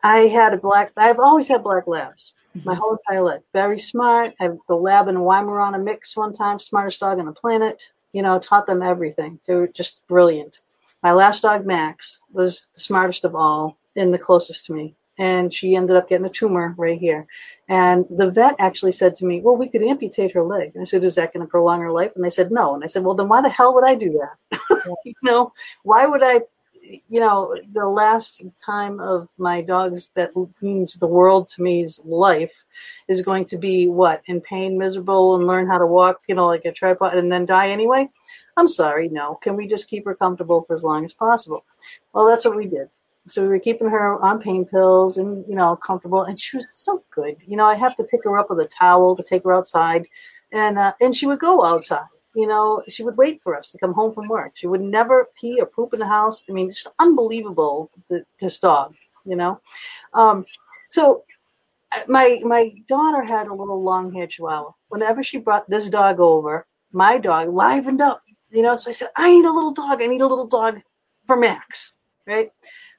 I 0.03 0.21
had 0.21 0.55
a 0.55 0.59
black. 0.59 0.93
I've 0.97 1.19
always 1.19 1.49
had 1.49 1.63
black 1.63 1.87
labs 1.87 2.35
mm-hmm. 2.57 2.69
my 2.69 2.75
whole 2.75 2.97
entire 2.97 3.23
life. 3.23 3.43
Very 3.53 3.79
smart. 3.79 4.35
I 4.41 4.45
have 4.45 4.59
the 4.69 4.75
lab 4.75 5.09
and 5.09 5.19
Weimaraner 5.19 5.83
mix 5.83 6.17
one 6.17 6.33
time, 6.33 6.59
smartest 6.59 7.01
dog 7.01 7.19
on 7.19 7.27
the 7.27 7.33
planet. 7.33 7.83
You 8.13 8.23
know, 8.23 8.39
taught 8.39 8.67
them 8.67 8.83
everything. 8.83 9.39
They 9.47 9.55
were 9.55 9.69
just 9.69 10.07
brilliant. 10.09 10.63
My 11.02 11.12
last 11.12 11.43
dog, 11.43 11.64
Max, 11.64 12.21
was 12.33 12.69
the 12.75 12.81
smartest 12.81 13.25
of 13.25 13.35
all 13.35 13.78
and 13.97 14.12
the 14.12 14.19
closest 14.19 14.67
to 14.67 14.73
me. 14.73 14.95
And 15.21 15.52
she 15.52 15.75
ended 15.75 15.97
up 15.97 16.09
getting 16.09 16.26
a 16.26 16.31
tumor 16.31 16.75
right 16.78 16.99
here. 16.99 17.26
And 17.69 18.05
the 18.09 18.31
vet 18.31 18.55
actually 18.61 18.93
said 18.93 19.17
to 19.17 19.26
me, 19.26 19.40
Well, 19.40 19.57
we 19.57 19.69
could 19.69 19.83
amputate 19.83 20.33
her 20.33 20.45
leg. 20.45 20.73
And 20.75 20.83
I 20.83 20.85
said, 20.85 21.02
Is 21.02 21.17
that 21.17 21.33
going 21.33 21.45
to 21.45 21.50
prolong 21.50 21.81
her 21.81 21.90
life? 21.90 22.12
And 22.14 22.25
they 22.25 22.31
said, 22.31 22.52
No. 22.52 22.75
And 22.75 22.85
I 22.85 22.87
said, 22.87 23.02
Well, 23.02 23.14
then 23.14 23.28
why 23.28 23.40
the 23.40 23.49
hell 23.49 23.75
would 23.75 23.85
I 23.85 23.97
do 23.97 24.21
that? 24.21 24.61
you 25.05 25.14
know, 25.23 25.52
why 25.83 26.07
would 26.07 26.23
I 26.23 26.43
you 27.09 27.21
know, 27.21 27.57
the 27.73 27.87
last 27.87 28.43
time 28.64 29.00
of 29.00 29.28
my 29.38 29.61
dog's 29.61 30.11
that 30.14 30.31
means 30.61 30.95
the 30.95 31.07
world 31.07 31.49
to 31.49 31.62
me's 31.62 32.00
life 32.05 32.52
is 33.09 33.23
going 33.23 33.45
to 33.47 33.59
be 33.59 33.88
what 33.88 34.23
in 34.26 34.40
pain, 34.40 34.78
miserable, 34.78 35.37
and 35.37 35.47
learn 35.47 35.67
how 35.67 35.78
to 35.78 35.87
walk, 35.87 36.23
you 36.28 36.35
know, 36.35 36.47
like 36.47 36.64
a 36.64 36.73
tripod, 36.73 37.17
and 37.17 37.31
then 37.31 37.47
die 37.47 37.71
anyway. 37.71 38.09
I'm 38.59 38.69
sorry, 38.69 39.09
no. 39.09 39.37
Can 39.43 39.57
we 39.57 39.67
just 39.67 39.88
keep 39.88 40.05
her 40.05 40.15
comfortable 40.15 40.62
for 40.62 40.77
as 40.77 40.85
long 40.85 41.05
as 41.05 41.15
possible? 41.15 41.65
Well, 42.12 42.27
that's 42.27 42.45
what 42.45 42.57
we 42.57 42.67
did. 42.67 42.88
So 43.27 43.43
we 43.43 43.49
were 43.49 43.59
keeping 43.59 43.88
her 43.88 44.23
on 44.23 44.41
pain 44.41 44.65
pills 44.65 45.17
and 45.19 45.45
you 45.49 45.55
know 45.55 45.77
comfortable, 45.77 46.25
and 46.25 46.41
she 46.41 46.59
was 46.59 46.67
so 46.73 47.03
good. 47.11 47.37
You 47.47 47.57
know, 47.57 47.67
I 47.67 47.77
have 47.77 47.97
to 47.97 48.05
pick 48.05 48.25
her 48.25 48.38
up 48.38 48.50
with 48.50 48.61
a 48.61 48.69
towel 48.69 49.17
to 49.17 49.23
take 49.23 49.45
her 49.45 49.55
outside, 49.55 50.07
and 50.53 50.79
uh, 50.79 50.93
and 51.00 51.17
she 51.17 51.27
would 51.27 51.38
go 51.41 51.65
outside 51.65 52.09
you 52.38 52.47
know, 52.47 52.83
she 52.88 53.03
would 53.03 53.17
wait 53.17 53.43
for 53.43 53.57
us 53.57 53.73
to 53.73 53.79
come 53.79 53.93
home 53.93 54.15
from 54.15 54.29
work. 54.29 54.53
She 54.55 54.69
would 54.69 54.81
never 54.81 55.29
pee 55.41 55.61
or 55.61 55.67
poop 55.67 55.93
in 55.93 55.99
the 55.99 56.07
house. 56.07 56.45
I 56.49 56.53
mean, 56.53 56.69
just 56.71 56.87
unbelievable, 57.00 57.91
this 58.38 58.61
dog, 58.61 58.95
you 59.25 59.35
know. 59.35 59.61
Um, 60.15 60.45
so 60.91 61.25
uh, 61.91 62.03
my 62.07 62.38
my 62.45 62.73
daughter 62.87 63.23
had 63.25 63.49
a 63.49 63.55
little 63.55 63.83
long 63.83 64.12
haired 64.12 64.31
chihuahua. 64.31 64.71
Whenever 64.88 65.23
she 65.23 65.38
brought 65.38 65.69
this 65.69 65.88
dog 65.91 66.21
over, 66.21 66.67
my 66.93 67.19
dog 67.19 67.49
livened 67.49 68.00
up, 68.00 68.23
you 68.50 68.62
know. 68.62 68.76
So 68.76 68.90
I 68.90 68.93
said, 68.93 69.09
I 69.17 69.31
need 69.31 69.45
a 69.45 69.52
little 69.52 69.73
dog. 69.73 70.02
I 70.02 70.07
need 70.07 70.21
a 70.21 70.26
little 70.26 70.47
dog 70.47 70.81
for 71.26 71.37
Max, 71.37 71.97
right? 72.26 72.50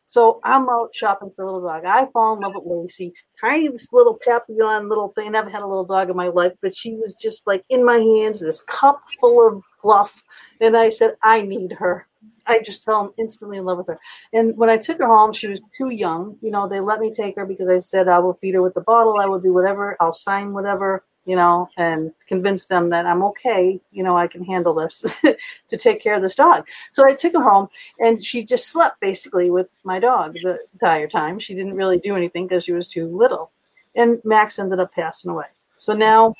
So 0.06 0.39
I'm 0.44 0.68
out 0.70 0.89
shopping 0.94 1.32
for 1.36 1.44
a 1.44 1.46
little 1.46 1.68
dog. 1.68 1.86
I 1.86 2.08
fall 2.12 2.36
in 2.36 2.41
love 2.41 2.53
with 2.56 2.63
Lacey. 2.65 3.13
Tiny, 3.39 3.68
this 3.68 3.94
little 3.94 4.18
papillon 4.25 4.89
little 4.89 5.10
thing. 5.10 5.27
I 5.27 5.29
never 5.29 5.51
had 5.51 5.62
a 5.62 5.68
little 5.68 5.86
dog 5.86 6.10
in 6.10 6.15
my 6.15 6.29
life, 6.29 6.53
but 6.63 6.75
she 6.75 6.96
was 6.96 7.13
just 7.22 7.46
like 7.46 7.63
in 7.70 7.86
my 7.86 8.00
hands, 8.00 8.39
this 8.39 8.62
cup 8.63 9.03
full 9.20 9.48
of 9.48 9.62
fluff. 9.84 10.24
And 10.62 10.75
I 10.75 10.89
said, 10.89 11.15
I 11.22 11.44
need 11.44 11.74
her. 11.74 12.08
I 12.48 12.60
just 12.60 12.84
fell 12.84 13.13
instantly 13.20 13.60
in 13.60 13.65
love 13.65 13.77
with 13.77 13.88
her. 13.88 14.00
And 14.34 14.58
when 14.58 14.72
I 14.72 14.77
took 14.77 14.98
her 14.98 15.06
home, 15.06 15.32
she 15.32 15.48
was 15.48 15.62
too 15.77 15.91
young. 15.91 16.38
You 16.41 16.50
know, 16.50 16.68
they 16.68 16.79
let 16.79 17.00
me 17.00 17.13
take 17.13 17.36
her 17.36 17.46
because 17.46 17.70
I 17.70 17.77
said 17.77 18.08
I 18.08 18.18
will 18.18 18.39
feed 18.41 18.56
her 18.56 18.63
with 18.63 18.74
the 18.74 18.82
bottle. 18.82 19.20
I 19.20 19.27
will 19.27 19.39
do 19.39 19.53
whatever. 19.53 19.96
I'll 20.00 20.12
sign 20.12 20.53
whatever, 20.53 21.06
you 21.30 21.36
know, 21.36 21.70
and 21.78 22.12
convince 22.28 22.66
them 22.66 22.90
that 22.90 23.06
I'm 23.06 23.22
okay. 23.22 23.80
You 23.92 24.02
know, 24.02 24.18
I 24.18 24.26
can 24.26 24.44
handle 24.44 24.74
this 24.74 25.06
to 25.68 25.78
take 25.78 26.02
care 26.02 26.16
of 26.16 26.24
this 26.24 26.34
dog. 26.34 26.66
So 26.92 27.06
I 27.06 27.14
took 27.14 27.34
her 27.34 27.44
home 27.44 27.68
and 28.00 28.26
she 28.26 28.44
just 28.44 28.70
slept 28.70 29.00
basically 29.00 29.52
with 29.52 29.68
my 29.84 30.00
dog 30.00 30.34
the 30.42 30.58
entire 30.74 31.08
time. 31.08 31.38
She 31.38 31.54
didn't 31.54 31.76
really 31.76 32.00
do 32.00 32.16
anything 32.16 32.48
because 32.48 32.64
she 32.64 32.72
was 32.72 32.88
too 32.88 33.06
little. 33.06 33.52
And 33.94 34.20
Max 34.26 34.58
ended 34.58 34.80
up 34.80 34.92
passing 34.92 35.30
away. 35.30 35.46
So 35.76 35.94
now 35.94 36.34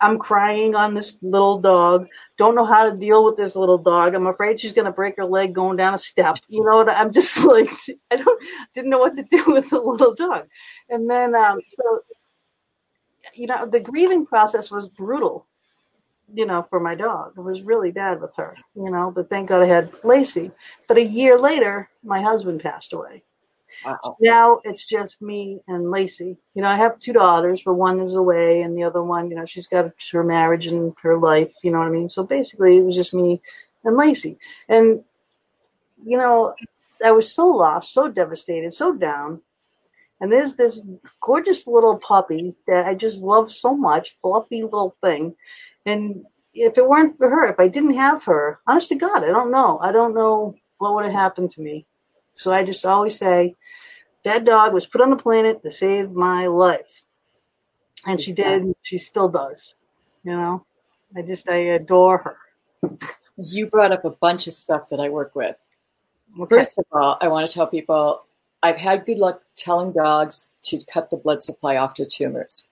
I'm 0.00 0.18
crying 0.18 0.74
on 0.74 0.94
this 0.94 1.18
little 1.20 1.58
dog. 1.60 2.08
Don't 2.38 2.54
know 2.54 2.64
how 2.64 2.88
to 2.88 2.96
deal 2.96 3.26
with 3.26 3.36
this 3.36 3.54
little 3.56 3.76
dog. 3.76 4.14
I'm 4.14 4.26
afraid 4.26 4.58
she's 4.58 4.72
going 4.72 4.86
to 4.86 4.90
break 4.90 5.18
her 5.18 5.26
leg 5.26 5.52
going 5.52 5.76
down 5.76 5.92
a 5.92 5.98
step. 5.98 6.36
You 6.48 6.64
know? 6.64 6.88
I'm 6.88 7.12
just 7.12 7.44
like 7.44 7.68
I 8.10 8.16
don't 8.16 8.42
didn't 8.74 8.88
know 8.88 9.00
what 9.00 9.16
to 9.16 9.22
do 9.22 9.44
with 9.48 9.68
the 9.68 9.80
little 9.80 10.14
dog. 10.14 10.46
And 10.88 11.10
then 11.10 11.34
um, 11.34 11.60
so 11.76 12.00
you 13.34 13.46
know 13.46 13.66
the 13.66 13.80
grieving 13.80 14.26
process 14.26 14.70
was 14.70 14.88
brutal. 14.88 15.46
You 16.32 16.46
know, 16.46 16.66
for 16.70 16.80
my 16.80 16.94
dog, 16.94 17.34
it 17.36 17.40
was 17.40 17.62
really 17.62 17.92
bad 17.92 18.20
with 18.20 18.34
her. 18.36 18.56
You 18.74 18.90
know, 18.90 19.10
but 19.10 19.28
thank 19.28 19.48
God 19.48 19.62
I 19.62 19.66
had 19.66 19.92
Lacey. 20.04 20.50
But 20.88 20.96
a 20.96 21.04
year 21.04 21.38
later, 21.38 21.88
my 22.02 22.20
husband 22.20 22.62
passed 22.62 22.92
away 22.92 23.22
Wow. 23.84 24.16
now 24.20 24.60
it's 24.64 24.86
just 24.86 25.22
me 25.22 25.60
and 25.68 25.90
Lacey. 25.90 26.36
You 26.54 26.62
know, 26.62 26.68
I 26.68 26.76
have 26.76 26.98
two 26.98 27.12
daughters, 27.12 27.62
but 27.64 27.74
one 27.74 28.00
is 28.00 28.14
away, 28.14 28.62
and 28.62 28.76
the 28.76 28.82
other 28.84 29.02
one, 29.02 29.28
you 29.30 29.36
know, 29.36 29.44
she's 29.46 29.66
got 29.66 29.92
her 30.12 30.24
marriage 30.24 30.66
and 30.66 30.94
her 31.02 31.18
life. 31.18 31.54
You 31.62 31.70
know 31.70 31.78
what 31.78 31.88
I 31.88 31.90
mean? 31.90 32.08
So 32.08 32.24
basically, 32.24 32.76
it 32.76 32.84
was 32.84 32.94
just 32.94 33.14
me 33.14 33.40
and 33.84 33.96
Lacey. 33.96 34.38
And 34.68 35.02
you 36.04 36.16
know, 36.18 36.54
I 37.04 37.12
was 37.12 37.30
so 37.32 37.46
lost, 37.48 37.92
so 37.92 38.08
devastated, 38.08 38.72
so 38.72 38.92
down. 38.94 39.40
And 40.20 40.30
there's 40.30 40.56
this 40.56 40.80
gorgeous 41.20 41.66
little 41.66 41.98
puppy 41.98 42.54
that 42.66 42.86
I 42.86 42.94
just 42.94 43.20
love 43.20 43.50
so 43.50 43.76
much, 43.76 44.16
fluffy 44.22 44.62
little 44.62 44.96
thing. 45.02 45.34
And 45.84 46.24
if 46.54 46.78
it 46.78 46.88
weren't 46.88 47.18
for 47.18 47.28
her, 47.28 47.50
if 47.50 47.58
I 47.58 47.68
didn't 47.68 47.94
have 47.94 48.24
her, 48.24 48.60
honest 48.66 48.88
to 48.90 48.94
God, 48.94 49.24
I 49.24 49.28
don't 49.28 49.50
know. 49.50 49.78
I 49.82 49.92
don't 49.92 50.14
know 50.14 50.54
what 50.78 50.94
would 50.94 51.04
have 51.04 51.12
happened 51.12 51.50
to 51.50 51.60
me. 51.60 51.86
So 52.34 52.52
I 52.52 52.64
just 52.64 52.86
always 52.86 53.18
say, 53.18 53.54
that 54.24 54.44
dog 54.44 54.72
was 54.72 54.86
put 54.86 55.00
on 55.00 55.10
the 55.10 55.16
planet 55.16 55.62
to 55.62 55.70
save 55.70 56.10
my 56.10 56.46
life. 56.46 57.02
And 58.06 58.20
she 58.20 58.32
did, 58.32 58.74
she 58.82 58.98
still 58.98 59.28
does. 59.28 59.76
You 60.22 60.32
know, 60.32 60.66
I 61.16 61.22
just, 61.22 61.48
I 61.48 61.56
adore 61.56 62.18
her. 62.18 62.98
You 63.36 63.66
brought 63.66 63.92
up 63.92 64.04
a 64.04 64.10
bunch 64.10 64.46
of 64.46 64.54
stuff 64.54 64.88
that 64.88 65.00
I 65.00 65.08
work 65.08 65.34
with. 65.34 65.56
Okay. 66.40 66.56
First 66.56 66.78
of 66.78 66.84
all, 66.92 67.18
I 67.20 67.28
want 67.28 67.46
to 67.46 67.52
tell 67.52 67.66
people 67.66 68.24
I've 68.64 68.78
had 68.78 69.04
good 69.04 69.18
luck 69.18 69.42
telling 69.56 69.92
dogs 69.92 70.50
to 70.64 70.80
cut 70.90 71.10
the 71.10 71.18
blood 71.18 71.44
supply 71.44 71.76
off 71.76 71.92
to 71.94 72.06
tumors. 72.06 72.66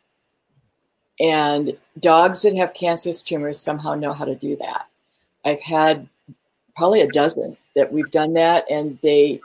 And 1.20 1.76
dogs 2.00 2.40
that 2.42 2.56
have 2.56 2.72
cancerous 2.72 3.22
tumors 3.22 3.60
somehow 3.60 3.94
know 3.94 4.14
how 4.14 4.24
to 4.24 4.34
do 4.34 4.56
that. 4.56 4.86
I've 5.44 5.60
had 5.60 6.08
probably 6.74 7.02
a 7.02 7.08
dozen 7.08 7.58
that 7.76 7.92
we've 7.92 8.10
done 8.10 8.32
that 8.32 8.64
and 8.70 8.98
they 9.02 9.40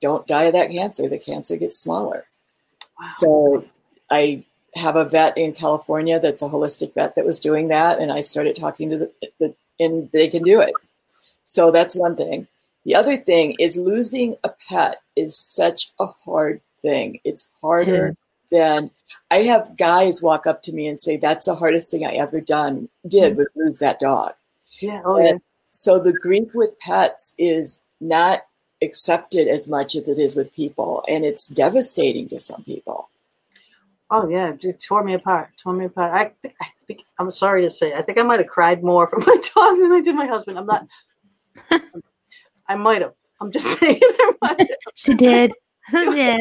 don't 0.00 0.26
die 0.26 0.44
of 0.44 0.54
that 0.54 0.70
cancer. 0.70 1.10
The 1.10 1.18
cancer 1.18 1.58
gets 1.58 1.78
smaller. 1.78 2.24
Wow. 2.98 3.10
So 3.16 3.64
I 4.10 4.44
have 4.74 4.96
a 4.96 5.04
vet 5.04 5.36
in 5.36 5.52
California 5.52 6.18
that's 6.18 6.42
a 6.42 6.48
holistic 6.48 6.94
vet 6.94 7.16
that 7.16 7.26
was 7.26 7.38
doing 7.38 7.68
that, 7.68 8.00
and 8.00 8.10
I 8.10 8.22
started 8.22 8.56
talking 8.56 8.88
to 8.90 8.98
the, 8.98 9.12
the 9.38 9.54
and 9.78 10.10
they 10.12 10.28
can 10.28 10.42
do 10.42 10.62
it. 10.62 10.72
So 11.44 11.70
that's 11.70 11.94
one 11.94 12.16
thing. 12.16 12.46
The 12.84 12.94
other 12.94 13.16
thing 13.16 13.56
is 13.58 13.76
losing 13.76 14.36
a 14.42 14.50
pet 14.68 15.00
is 15.16 15.36
such 15.36 15.92
a 16.00 16.06
hard 16.06 16.60
thing. 16.80 17.20
It's 17.24 17.48
harder 17.60 18.08
hmm. 18.08 18.14
than 18.56 18.90
I 19.30 19.42
have 19.44 19.76
guys 19.76 20.22
walk 20.22 20.46
up 20.46 20.62
to 20.62 20.72
me 20.72 20.86
and 20.86 21.00
say, 21.00 21.16
"That's 21.16 21.46
the 21.46 21.54
hardest 21.54 21.90
thing 21.90 22.04
I 22.04 22.12
ever 22.12 22.40
done 22.40 22.88
did 23.06 23.32
hmm. 23.32 23.38
was 23.38 23.52
lose 23.54 23.78
that 23.78 24.00
dog." 24.00 24.32
yeah, 24.80 25.00
oh 25.04 25.18
yeah. 25.18 25.38
So 25.70 25.98
the 25.98 26.12
grief 26.12 26.50
with 26.54 26.78
pets 26.78 27.34
is 27.38 27.82
not 28.00 28.40
accepted 28.82 29.48
as 29.48 29.68
much 29.68 29.94
as 29.94 30.08
it 30.08 30.18
is 30.18 30.34
with 30.34 30.52
people, 30.52 31.04
and 31.08 31.24
it's 31.24 31.48
devastating 31.48 32.28
to 32.28 32.38
some 32.38 32.64
people. 32.64 33.08
Oh 34.10 34.28
yeah, 34.28 34.52
it 34.60 34.82
tore 34.86 35.04
me 35.04 35.14
apart. 35.14 35.50
Tore 35.62 35.72
me 35.72 35.86
apart. 35.86 36.12
I 36.12 36.32
think, 36.42 36.54
I 36.60 36.66
think 36.86 37.00
I'm 37.18 37.30
sorry 37.30 37.62
to 37.62 37.70
say, 37.70 37.94
I 37.94 38.02
think 38.02 38.18
I 38.18 38.22
might 38.22 38.40
have 38.40 38.48
cried 38.48 38.82
more 38.82 39.06
for 39.06 39.20
my 39.20 39.36
dog 39.54 39.78
than 39.78 39.92
I 39.92 40.00
did 40.02 40.14
my 40.14 40.26
husband. 40.26 40.58
I'm 40.58 40.66
not. 40.66 40.86
I 42.72 42.76
might 42.76 43.02
have. 43.02 43.14
I'm 43.40 43.50
just 43.52 43.78
saying. 43.78 44.00
I 44.02 44.32
might 44.42 44.58
have. 44.60 44.68
She 44.94 45.14
did. 45.14 45.52
She 45.90 45.96
did. 46.12 46.40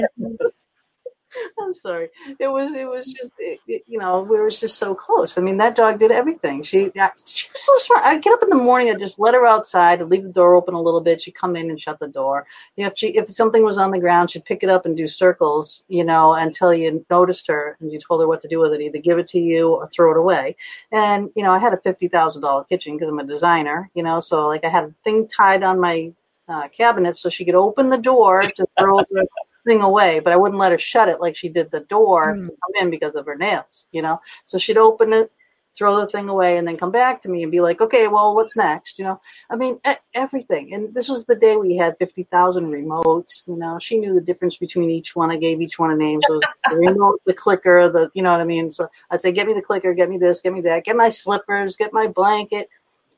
I'm 1.62 1.74
sorry. 1.74 2.10
It 2.40 2.50
was. 2.50 2.74
It 2.74 2.86
was 2.86 3.06
just. 3.06 3.32
It, 3.40 3.60
it, 3.66 3.84
you 3.88 3.98
know, 3.98 4.22
we 4.22 4.38
were 4.38 4.50
just 4.50 4.78
so 4.78 4.94
close. 4.94 5.38
I 5.38 5.42
mean, 5.42 5.56
that 5.58 5.78
dog 5.78 5.98
did 5.98 6.12
everything. 6.12 6.62
She. 6.62 6.92
I- 7.00 7.12
She 7.26 7.48
was 7.54 7.62
so 7.62 7.78
smart. 7.78 8.04
I'd 8.04 8.22
get 8.22 8.34
up 8.34 8.44
in 8.44 8.50
the 8.50 8.58
morning. 8.58 8.90
I'd 8.92 9.00
just 9.00 9.18
let 9.18 9.34
her 9.34 9.46
outside. 9.46 10.02
I'd 10.02 10.10
leave 10.10 10.24
the 10.24 10.30
door 10.30 10.56
open 10.56 10.74
a 10.74 10.82
little 10.82 11.00
bit. 11.00 11.22
She'd 11.22 11.32
come 11.36 11.56
in 11.56 11.70
and 11.70 11.80
shut 11.80 12.00
the 12.00 12.10
door. 12.10 12.46
You 12.76 12.84
know, 12.84 12.90
if 12.92 12.98
she 12.98 13.08
if 13.16 13.30
something 13.30 13.64
was 13.64 13.78
on 13.78 13.92
the 13.92 14.00
ground, 14.00 14.30
she'd 14.32 14.44
pick 14.44 14.62
it 14.62 14.70
up 14.70 14.86
and 14.86 14.98
do 14.98 15.08
circles. 15.08 15.86
You 15.88 16.04
know, 16.04 16.34
until 16.34 16.74
you 16.74 17.06
noticed 17.10 17.48
her 17.48 17.78
and 17.80 17.94
you 17.94 17.98
told 18.00 18.20
her 18.22 18.28
what 18.28 18.42
to 18.42 18.50
do 18.50 18.60
with 18.60 18.74
it. 18.74 18.82
Either 18.82 19.00
give 19.00 19.18
it 19.18 19.28
to 19.28 19.40
you 19.40 19.70
or 19.70 19.88
throw 19.88 20.12
it 20.12 20.18
away. 20.18 20.58
And 20.92 21.30
you 21.38 21.44
know, 21.44 21.54
I 21.54 21.60
had 21.60 21.74
a 21.74 21.78
fifty 21.78 22.10
thousand 22.10 22.42
dollar 22.42 22.66
kitchen 22.66 22.98
because 22.98 23.08
I'm 23.10 23.20
a 23.20 23.26
designer. 23.26 23.90
You 23.94 24.04
know, 24.04 24.20
so 24.20 24.48
like 24.48 24.66
I 24.66 24.70
had 24.70 24.84
a 24.84 24.94
thing 25.06 25.30
tied 25.30 25.64
on 25.64 25.80
my 25.80 26.12
uh, 26.52 26.68
cabinet 26.70 27.18
so 27.18 27.30
she 27.30 27.46
could 27.46 27.56
open 27.56 27.90
the 27.90 27.98
door 27.98 28.44
to 28.56 28.66
throw 28.78 29.00
the 29.12 29.28
thing 29.66 29.82
away, 29.82 30.20
but 30.20 30.34
I 30.34 30.38
wouldn't 30.38 30.60
let 30.60 30.72
her 30.72 30.78
shut 30.78 31.10
it 31.10 31.22
like 31.22 31.36
she 31.36 31.50
did 31.50 31.72
the 31.72 31.82
door 31.82 32.34
Mm. 32.36 32.48
to 32.48 32.52
come 32.52 32.84
in 32.86 32.90
because 32.90 33.16
of 33.16 33.26
her 33.26 33.36
nails, 33.36 33.88
you 33.92 34.02
know. 34.02 34.20
So 34.46 34.58
she'd 34.58 34.78
open 34.78 35.14
it, 35.14 35.32
throw 35.78 35.96
the 35.98 36.08
thing 36.08 36.30
away, 36.30 36.58
and 36.58 36.68
then 36.68 36.78
come 36.78 36.92
back 36.92 37.22
to 37.22 37.30
me 37.30 37.44
and 37.44 37.52
be 37.52 37.62
like, 37.62 37.80
"Okay, 37.80 38.08
well, 38.08 38.36
what's 38.36 38.56
next?" 38.58 38.98
You 39.00 39.06
know. 39.06 39.22
I 39.50 39.56
mean, 39.56 39.80
everything. 40.16 40.74
And 40.74 40.94
this 40.94 41.08
was 41.08 41.26
the 41.26 41.36
day 41.36 41.56
we 41.58 41.76
had 41.78 41.98
fifty 41.98 42.24
thousand 42.24 42.72
remotes. 42.72 43.48
You 43.48 43.56
know, 43.56 43.80
she 43.80 43.98
knew 43.98 44.14
the 44.14 44.22
difference 44.22 44.58
between 44.58 44.90
each 44.90 45.16
one. 45.16 45.32
I 45.32 45.38
gave 45.38 45.62
each 45.62 45.80
one 45.80 45.92
a 45.92 45.96
name. 45.96 46.20
So 46.28 46.40
the 46.70 46.76
remote, 46.76 47.22
the 47.26 47.34
clicker, 47.34 47.90
the 47.90 48.10
you 48.14 48.24
know 48.24 48.32
what 48.32 48.42
I 48.42 48.46
mean. 48.46 48.70
So 48.72 48.90
I'd 49.12 49.22
say, 49.22 49.32
"Get 49.32 49.48
me 49.48 49.54
the 49.54 49.62
clicker, 49.62 49.94
get 49.94 50.10
me 50.10 50.18
this, 50.18 50.42
get 50.42 50.54
me 50.54 50.62
that, 50.62 50.84
get 50.86 50.96
my 50.96 51.10
slippers, 51.10 51.78
get 51.78 51.94
my 51.94 52.08
blanket." 52.08 52.70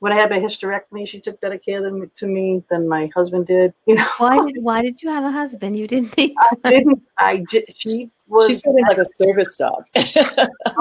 When 0.04 0.12
I 0.12 0.18
had 0.18 0.32
my 0.32 0.40
hysterectomy, 0.40 1.08
she 1.08 1.22
took 1.22 1.40
better 1.40 1.58
care 1.58 1.82
than, 1.82 2.12
to 2.16 2.28
me 2.28 2.62
than 2.70 2.90
my 2.90 3.10
husband 3.16 3.48
did. 3.48 3.74
You 3.86 3.96
know, 3.96 4.06
Why 4.18 4.46
did 4.46 4.62
Why 4.62 4.82
did 4.82 5.02
you 5.02 5.08
have 5.08 5.24
a 5.24 5.32
husband? 5.32 5.78
You 5.78 5.88
didn't 5.88 6.12
think. 6.14 6.36
I 6.66 6.70
didn't. 6.70 7.02
I 7.18 7.38
did. 7.38 7.74
She 7.74 8.10
was. 8.28 8.48
She's 8.48 8.62
feeling 8.62 8.84
like 8.86 8.98
a 8.98 9.06
service 9.06 9.56
dog. 9.56 9.86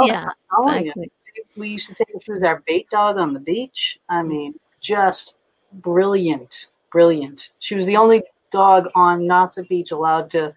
yeah, 0.01 0.29
exactly. 0.59 1.13
we 1.57 1.69
used 1.69 1.87
to 1.87 1.95
take 1.95 2.09
her. 2.13 2.19
She 2.21 2.33
was 2.33 2.43
our 2.43 2.65
bait 2.67 2.91
dog 2.91 3.17
on 3.17 3.33
the 3.33 3.39
beach. 3.39 3.97
I 4.09 4.25
mean, 4.25 4.59
just 4.81 5.37
brilliant, 5.75 6.67
brilliant. 6.91 7.51
She 7.61 7.77
was 7.77 7.87
the 7.87 7.97
only 7.97 8.25
dog 8.51 8.89
on 8.97 9.25
Nassau 9.25 9.63
Beach 9.69 9.93
allowed 9.93 10.33
to 10.33 10.53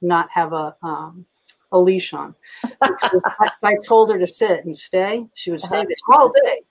not 0.00 0.28
have 0.30 0.52
a 0.52 0.74
um, 0.82 1.24
a 1.70 1.78
leash 1.78 2.12
on. 2.12 2.34
I, 2.82 3.50
I 3.62 3.76
told 3.86 4.10
her 4.10 4.18
to 4.18 4.26
sit 4.26 4.64
and 4.64 4.76
stay, 4.76 5.24
she 5.34 5.52
would 5.52 5.60
stay 5.60 5.84
there 5.84 6.16
all 6.16 6.32
day 6.32 6.62
if, 6.62 6.64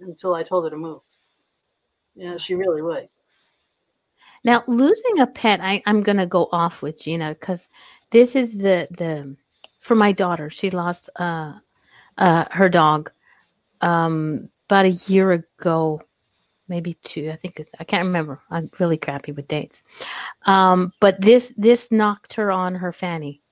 until 0.00 0.34
I 0.34 0.42
told 0.42 0.64
her 0.64 0.70
to 0.70 0.76
move. 0.76 1.00
Yeah, 2.14 2.36
she 2.36 2.54
really 2.54 2.82
would. 2.82 3.08
Now, 4.44 4.64
losing 4.66 5.20
a 5.20 5.26
pet, 5.26 5.60
I, 5.60 5.82
I'm 5.86 6.02
going 6.02 6.16
to 6.16 6.26
go 6.26 6.48
off 6.50 6.82
with 6.82 7.00
Gina 7.00 7.36
because 7.38 7.68
this 8.10 8.34
is 8.34 8.52
the 8.52 8.88
the 8.90 9.36
for 9.80 9.94
my 9.94 10.12
daughter. 10.12 10.50
She 10.50 10.70
lost 10.70 11.10
uh, 11.16 11.54
uh, 12.18 12.44
her 12.50 12.68
dog 12.68 13.10
um, 13.80 14.48
about 14.68 14.86
a 14.86 14.98
year 15.12 15.32
ago, 15.32 16.02
maybe 16.68 16.94
two. 17.02 17.30
I 17.30 17.36
think 17.36 17.60
I 17.78 17.84
can't 17.84 18.06
remember. 18.06 18.40
I'm 18.50 18.70
really 18.78 18.96
crappy 18.96 19.32
with 19.32 19.48
dates. 19.48 19.82
Um, 20.46 20.92
but 21.00 21.20
this 21.20 21.52
this 21.56 21.90
knocked 21.90 22.34
her 22.34 22.50
on 22.50 22.74
her 22.74 22.92
fanny. 22.92 23.42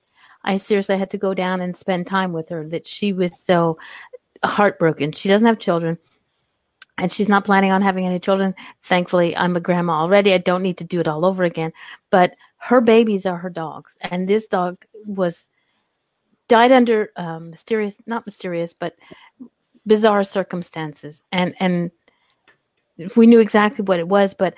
I 0.43 0.57
seriously 0.57 0.97
had 0.97 1.11
to 1.11 1.17
go 1.17 1.33
down 1.33 1.61
and 1.61 1.75
spend 1.75 2.07
time 2.07 2.33
with 2.33 2.49
her. 2.49 2.67
That 2.67 2.87
she 2.87 3.13
was 3.13 3.31
so 3.39 3.77
heartbroken. 4.43 5.11
She 5.11 5.29
doesn't 5.29 5.45
have 5.45 5.59
children 5.59 5.99
and 6.99 7.11
she's 7.11 7.29
not 7.29 7.45
planning 7.45 7.71
on 7.71 7.81
having 7.81 8.05
any 8.05 8.19
children. 8.19 8.55
Thankfully, 8.83 9.35
I'm 9.35 9.55
a 9.55 9.61
grandma 9.61 9.93
already. 10.01 10.33
I 10.33 10.37
don't 10.37 10.63
need 10.63 10.77
to 10.79 10.83
do 10.83 10.99
it 10.99 11.07
all 11.07 11.25
over 11.25 11.43
again. 11.43 11.73
But 12.09 12.35
her 12.57 12.81
babies 12.81 13.25
are 13.25 13.37
her 13.37 13.49
dogs, 13.49 13.93
and 14.01 14.27
this 14.27 14.47
dog 14.47 14.77
was 15.05 15.37
died 16.47 16.71
under 16.71 17.11
um, 17.15 17.51
mysterious, 17.51 17.95
not 18.05 18.25
mysterious, 18.25 18.73
but 18.77 18.95
bizarre 19.87 20.23
circumstances. 20.23 21.21
And 21.31 21.55
and 21.59 21.91
we 23.15 23.27
knew 23.27 23.39
exactly 23.39 23.83
what 23.85 23.99
it 23.99 24.07
was, 24.07 24.33
but 24.33 24.55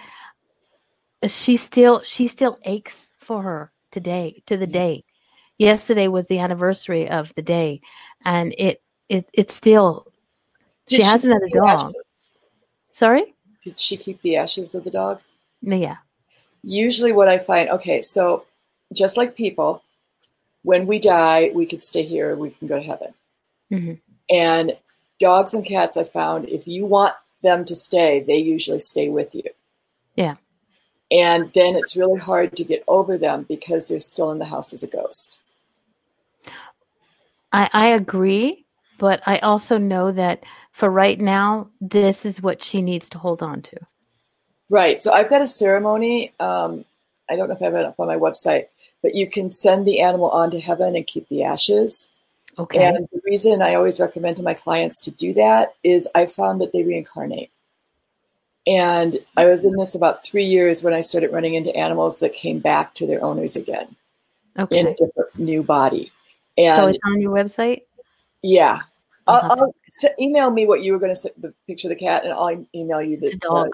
she 1.27 1.57
still 1.57 2.01
she 2.01 2.27
still 2.27 2.57
aches 2.63 3.11
for 3.19 3.43
her 3.43 3.71
today 3.91 4.41
to 4.47 4.57
the 4.57 4.67
day. 4.67 5.03
Yesterday 5.57 6.07
was 6.07 6.25
the 6.25 6.39
anniversary 6.39 7.07
of 7.09 7.31
the 7.35 7.43
day, 7.43 7.81
and 8.25 8.53
it 8.57 8.81
it 9.09 9.29
it 9.33 9.51
still 9.51 10.07
She 10.89 11.01
has 11.03 11.23
another 11.25 11.47
dog. 11.53 11.93
Sorry 13.01 13.25
Did 13.65 13.79
she 13.85 13.95
keep 14.05 14.21
the 14.21 14.35
ashes 14.43 14.75
of 14.75 14.83
the 14.85 14.95
dog? 15.01 15.15
yeah 15.61 15.97
Usually, 16.63 17.11
what 17.11 17.27
I 17.27 17.39
find, 17.39 17.69
okay, 17.69 18.01
so 18.01 18.45
just 18.93 19.17
like 19.17 19.35
people, 19.35 19.81
when 20.63 20.85
we 20.85 20.99
die, 20.99 21.49
we 21.55 21.65
could 21.65 21.81
stay 21.81 22.03
here, 22.03 22.35
we 22.35 22.51
can 22.51 22.67
go 22.67 22.77
to 22.79 22.85
heaven. 22.85 23.13
hmm 23.69 23.93
And 24.29 24.77
dogs 25.19 25.53
and 25.55 25.65
cats, 25.65 25.97
I 25.97 26.03
found, 26.03 26.49
if 26.49 26.67
you 26.67 26.85
want 26.85 27.15
them 27.41 27.65
to 27.65 27.75
stay, 27.75 28.19
they 28.21 28.37
usually 28.37 28.79
stay 28.79 29.09
with 29.09 29.33
you. 29.33 29.49
Yeah. 30.15 30.35
And 31.09 31.51
then 31.53 31.75
it's 31.75 31.97
really 31.97 32.19
hard 32.19 32.55
to 32.57 32.63
get 32.63 32.83
over 32.87 33.17
them 33.17 33.45
because 33.49 33.87
they're 33.87 33.99
still 33.99 34.31
in 34.31 34.39
the 34.39 34.51
house 34.53 34.73
as 34.73 34.83
a 34.83 34.87
ghost. 34.87 35.39
I, 37.51 37.69
I 37.73 37.87
agree, 38.01 38.65
but 38.97 39.21
I 39.25 39.39
also 39.39 39.77
know 39.77 40.11
that 40.11 40.43
for 40.71 40.89
right 40.89 41.19
now, 41.19 41.69
this 41.79 42.25
is 42.25 42.41
what 42.41 42.63
she 42.63 42.81
needs 42.81 43.09
to 43.09 43.17
hold 43.17 43.41
on 43.41 43.61
to. 43.63 43.77
Right. 44.69 45.01
So 45.01 45.11
I've 45.11 45.29
got 45.29 45.41
a 45.41 45.47
ceremony. 45.47 46.33
Um, 46.39 46.85
I 47.29 47.35
don't 47.35 47.49
know 47.49 47.55
if 47.55 47.61
I 47.61 47.65
have 47.65 47.75
it 47.75 47.85
up 47.85 47.99
on 47.99 48.07
my 48.07 48.17
website, 48.17 48.67
but 49.01 49.15
you 49.15 49.27
can 49.29 49.51
send 49.51 49.85
the 49.85 50.01
animal 50.01 50.29
on 50.29 50.51
to 50.51 50.59
heaven 50.59 50.95
and 50.95 51.05
keep 51.05 51.27
the 51.27 51.43
ashes. 51.43 52.09
Okay. 52.57 52.83
And 52.83 53.07
the 53.11 53.21
reason 53.25 53.61
I 53.61 53.75
always 53.75 53.99
recommend 53.99 54.37
to 54.37 54.43
my 54.43 54.53
clients 54.53 54.99
to 55.01 55.11
do 55.11 55.33
that 55.33 55.75
is 55.83 56.07
I 56.15 56.25
found 56.25 56.61
that 56.61 56.73
they 56.73 56.83
reincarnate. 56.83 57.51
And 58.67 59.17
I 59.35 59.45
was 59.45 59.65
in 59.65 59.75
this 59.75 59.95
about 59.95 60.23
three 60.23 60.45
years 60.45 60.83
when 60.83 60.93
I 60.93 61.01
started 61.01 61.31
running 61.31 61.55
into 61.55 61.75
animals 61.75 62.19
that 62.19 62.33
came 62.33 62.59
back 62.59 62.93
to 62.95 63.07
their 63.07 63.23
owners 63.23 63.55
again 63.55 63.95
okay. 64.57 64.79
in 64.79 64.87
a 64.87 64.95
different 64.95 65.37
new 65.37 65.63
body. 65.63 66.11
So 66.57 66.87
it's 66.87 66.99
on 67.05 67.21
your 67.21 67.33
website? 67.33 67.81
yeah, 68.43 68.79
I'll. 69.27 69.51
I'll 69.51 69.73
email 70.19 70.51
me 70.51 70.65
what 70.65 70.83
you 70.83 70.93
were 70.93 70.99
going 70.99 71.11
to 71.11 71.15
say, 71.15 71.29
the 71.37 71.53
picture 71.67 71.87
of 71.87 71.97
the 71.97 72.03
cat, 72.03 72.23
and 72.23 72.33
I'll 72.33 72.65
email 72.75 73.01
you 73.01 73.17
the, 73.17 73.35
dog. 73.37 73.67
the- 73.67 73.73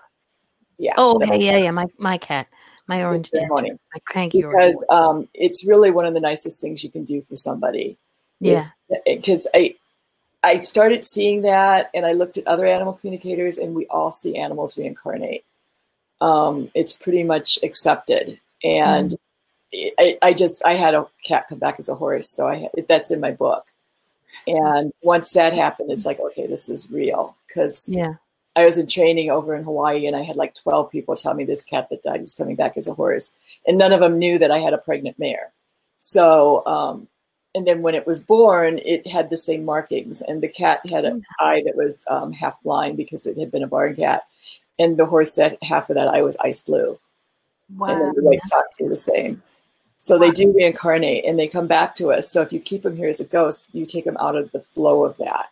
yeah. 0.78 0.94
Oh, 0.98 1.16
okay. 1.16 1.38
Yeah, 1.38 1.58
yeah. 1.58 1.72
My, 1.72 1.88
my 1.98 2.18
cat. 2.18 2.48
My 2.88 3.04
orange 3.04 3.30
ceremony. 3.32 3.72
My 3.72 4.02
cranky 4.06 4.44
orange. 4.44 4.76
because 4.76 4.86
um, 4.90 5.28
it's 5.34 5.66
really 5.66 5.92
one 5.92 6.06
of 6.06 6.14
the 6.14 6.20
nicest 6.20 6.62
things 6.62 6.84
you 6.84 6.92
can 6.92 7.04
do 7.04 7.22
for 7.22 7.36
somebody. 7.36 7.98
Yeah. 8.40 8.64
Because 9.06 9.48
I, 9.54 9.76
I 10.44 10.62
started 10.62 11.04
seeing 11.04 11.42
that, 11.42 11.90
and 11.94 12.06
I 12.06 12.14
looked 12.14 12.38
at 12.38 12.48
other 12.48 12.66
animal 12.66 12.94
communicators, 12.94 13.58
and 13.58 13.76
we 13.76 13.88
all 13.88 14.12
see 14.12 14.38
animals 14.38 14.78
reincarnate. 14.78 15.44
Um, 16.22 16.72
it's 16.74 16.94
pretty 16.94 17.24
much 17.24 17.60
accepted, 17.64 18.40
and 18.64 19.16
I, 20.00 20.18
I 20.22 20.34
just 20.34 20.66
I 20.66 20.74
had 20.74 20.96
a 20.96 21.08
cat 21.24 21.48
come 21.50 21.60
back 21.60 21.80
as 21.80 21.90
a 21.90 21.96
horse, 21.96 22.30
so 22.30 22.48
I 22.48 22.70
that's 22.88 23.12
in 23.12 23.20
my 23.20 23.32
book. 23.32 23.68
And 24.48 24.94
once 25.02 25.32
that 25.34 25.54
happened, 25.54 25.92
it's 25.92 26.06
like 26.06 26.20
okay, 26.20 26.48
this 26.48 26.70
is 26.70 26.90
real 26.92 27.36
because 27.48 27.90
Yeah. 27.92 28.16
I 28.56 28.66
was 28.66 28.78
in 28.78 28.88
training 28.88 29.30
over 29.30 29.56
in 29.56 29.63
Hawaii 29.63 30.08
and 30.08 30.16
I 30.16 30.22
had 30.22 30.36
like 30.36 30.56
12 30.56 30.90
people 30.90 31.16
tell 31.16 31.34
me 31.36 31.44
this 31.46 31.63
cat 31.63 31.90
that 31.92 32.02
died 32.02 32.22
was 32.22 32.34
coming 32.34 32.56
back 32.56 32.76
as 32.76 32.88
a 32.88 32.94
horse. 32.94 33.36
And 33.68 33.78
none 33.78 33.94
of 33.94 34.00
them 34.00 34.18
knew 34.18 34.40
that 34.40 34.50
I 34.50 34.58
had 34.58 34.74
a 34.74 34.80
pregnant 34.80 35.20
mare. 35.20 35.52
So, 35.98 36.66
um, 36.66 37.08
and 37.54 37.68
then 37.68 37.84
when 37.84 37.94
it 37.94 38.08
was 38.08 38.20
born, 38.20 38.80
it 38.84 39.06
had 39.06 39.30
the 39.30 39.38
same 39.38 39.63
markings. 39.63 40.22
And 40.24 40.42
the 40.42 40.48
cat 40.48 40.80
had 40.90 41.06
an 41.06 41.24
eye 41.40 41.62
that 41.66 41.76
was 41.76 42.04
um, 42.10 42.34
half 42.34 42.60
blind 42.63 42.98
because 42.98 43.28
it 43.28 43.38
had 43.38 43.52
been 43.52 43.63
a 43.63 43.68
barn 43.68 43.96
cat. 43.96 44.24
And 44.80 44.98
the 44.98 45.06
horse 45.06 45.34
said 45.34 45.58
half 45.62 45.90
of 45.92 45.96
that 45.96 46.08
eye 46.08 46.22
was 46.24 46.38
ice 46.38 46.60
blue. 46.60 47.00
And 47.70 47.80
Wow. 47.80 47.88
then 47.88 48.13
the 48.16 48.24
white 48.24 48.44
socks 48.46 48.80
were 48.82 48.90
the 48.90 48.96
same. 48.96 49.44
So 49.98 50.20
they 50.20 50.30
do 50.32 50.54
reincarnate 50.56 51.26
and 51.26 51.38
they 51.38 51.48
come 51.48 51.66
back 51.68 51.96
to 51.96 52.12
us. 52.12 52.32
So 52.32 52.42
if 52.42 52.54
you 52.54 52.60
keep 52.60 52.84
them 52.84 52.96
here 52.96 53.10
as 53.10 53.20
a 53.20 53.26
ghost, 53.26 53.66
you 53.74 53.86
take 53.86 54.06
them 54.06 54.18
out 54.20 54.36
of 54.36 54.52
the 54.52 54.62
flow 54.62 55.04
of 55.04 55.18
that. 55.18 55.50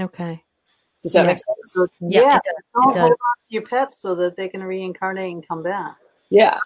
Okay. 0.00 0.42
Does 1.02 1.12
that 1.14 1.22
Yeah. 1.22 1.26
make 1.26 1.38
sense? 1.38 1.72
So, 1.72 1.88
Yeah, 2.00 2.20
yeah, 2.20 2.36
it 2.36 2.42
does. 2.44 2.54
don't 2.74 2.96
It 2.96 3.00
hold 3.00 3.12
on 3.12 3.36
to 3.36 3.44
your 3.48 3.62
pets 3.62 3.98
so 3.98 4.14
that 4.14 4.36
they 4.36 4.48
can 4.48 4.62
reincarnate 4.62 5.34
and 5.34 5.46
come 5.46 5.62
back. 5.62 5.96
Yeah. 6.28 6.58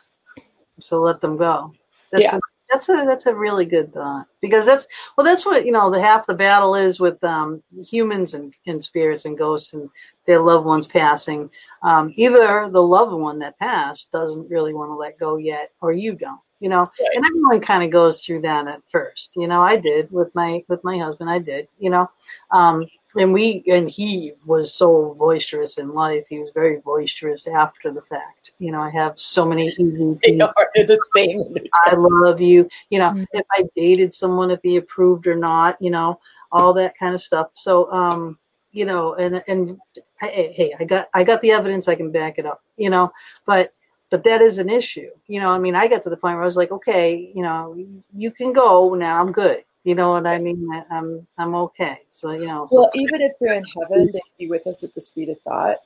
So 0.81 1.01
let 1.01 1.21
them 1.21 1.37
go. 1.37 1.73
That's 2.11 2.25
Yeah. 2.25 2.37
a, 2.37 2.41
that's 2.71 2.89
a 2.89 3.05
that's 3.07 3.27
a 3.27 3.35
really 3.35 3.67
good 3.67 3.93
thought 3.93 4.27
because 4.41 4.67
that's 4.67 4.89
well 5.17 5.25
that's 5.25 5.45
what 5.47 5.65
you 5.65 5.71
know 5.71 5.91
the 5.91 6.01
half 6.01 6.27
the 6.27 6.35
battle 6.35 6.75
is 6.75 6.99
with 6.99 7.23
um, 7.23 7.63
humans 7.85 8.35
and, 8.35 8.53
and 8.67 8.83
spirits 8.83 9.27
and 9.27 9.39
ghosts 9.39 9.75
and 9.75 9.89
their 10.27 10.41
loved 10.41 10.67
ones 10.67 10.87
passing. 10.87 11.51
Um, 11.83 12.13
either 12.17 12.69
the 12.71 12.83
loved 12.83 13.13
one 13.13 13.39
that 13.41 13.59
passed 13.59 14.11
doesn't 14.13 14.51
really 14.51 14.75
want 14.75 14.91
to 14.91 14.95
let 14.95 15.19
go 15.19 15.37
yet, 15.37 15.73
or 15.81 15.93
you 15.93 16.15
don't. 16.15 16.41
You 16.64 16.70
know, 16.70 16.83
and 17.14 17.27
everyone 17.27 17.61
kind 17.61 17.85
of 17.85 17.90
goes 17.90 18.24
through 18.24 18.40
that 18.40 18.66
at 18.66 18.81
first. 18.90 19.37
You 19.37 19.46
know, 19.46 19.61
I 19.61 19.77
did 19.77 20.11
with 20.11 20.35
my 20.35 20.64
with 20.66 20.83
my 20.83 20.96
husband. 20.96 21.29
I 21.29 21.38
did, 21.38 21.68
you 21.79 21.90
know, 21.90 22.11
um, 22.53 22.87
and 23.16 23.35
we 23.35 23.62
and 23.70 23.90
he 23.90 24.33
was 24.46 24.72
so 24.72 25.14
boisterous 25.18 25.77
in 25.77 25.92
life. 25.92 26.24
He 26.27 26.38
was 26.38 26.53
very 26.55 26.79
boisterous 26.79 27.46
after 27.46 27.92
the 27.92 28.00
fact. 28.00 28.53
You 28.61 28.72
know, 28.72 28.81
I 28.81 28.88
have 28.88 29.20
so 29.20 29.44
many. 29.44 29.77
They 30.22 30.40
are 30.40 30.70
the 30.74 30.98
same. 31.14 31.55
I 31.85 31.96
love 31.98 32.40
you. 32.40 32.66
You 32.88 33.00
know, 33.00 33.11
Mhm. 33.11 33.27
if 33.35 33.44
I 33.53 33.64
dated 33.77 34.14
someone, 34.14 34.50
if 34.50 34.61
he 34.62 34.77
approved 34.77 35.27
or 35.27 35.37
not, 35.37 35.77
you 35.83 35.90
know, 35.90 36.18
all 36.50 36.72
that 36.72 36.96
kind 36.98 37.14
of 37.14 37.20
stuff. 37.20 37.48
So, 37.53 37.92
um, 37.92 38.38
you 38.72 38.87
know, 38.87 39.12
and 39.16 39.44
and 39.48 39.79
hey, 40.18 40.50
hey, 40.57 40.74
I 40.81 40.85
got 40.85 41.09
I 41.12 41.24
got 41.24 41.42
the 41.42 41.50
evidence. 41.50 41.88
I 41.88 41.94
can 41.94 42.11
back 42.11 42.38
it 42.38 42.46
up. 42.46 42.62
You 42.79 42.88
know, 42.88 43.12
but 43.44 43.74
but 44.11 44.25
that 44.25 44.40
is 44.43 44.59
an 44.59 44.69
issue. 44.71 45.11
You 45.27 45.40
know, 45.40 45.51
I 45.51 45.59
mean, 45.59 45.75
I 45.75 45.88
got 45.88 46.03
to 46.05 46.11
the 46.11 46.17
point 46.17 46.35
where 46.35 46.43
I 46.43 46.47
was 46.47 46.57
like, 46.57 46.71
okay, 46.71 47.33
you 47.35 47.43
know, 47.43 47.77
you 48.14 48.31
can 48.31 48.53
go 48.53 48.95
now. 48.95 49.21
I'm 49.21 49.33
good. 49.33 49.64
You 49.85 49.95
know 49.95 50.11
what 50.12 50.27
I 50.27 50.38
mean? 50.38 50.69
I- 50.73 50.85
I'm 50.97 51.27
I'm 51.37 51.55
okay. 51.57 51.99
So 52.11 52.33
you 52.33 52.47
know, 52.47 52.67
so- 52.71 52.77
Well, 52.81 52.90
even 52.95 53.21
if 53.21 53.33
they're 53.40 53.55
in 53.55 53.64
heaven, 53.64 54.11
they 54.12 54.21
be 54.38 54.49
with 54.49 54.67
us 54.67 54.83
at 54.85 54.95
the 54.95 55.01
speed 55.01 55.29
of 55.29 55.40
thought, 55.43 55.79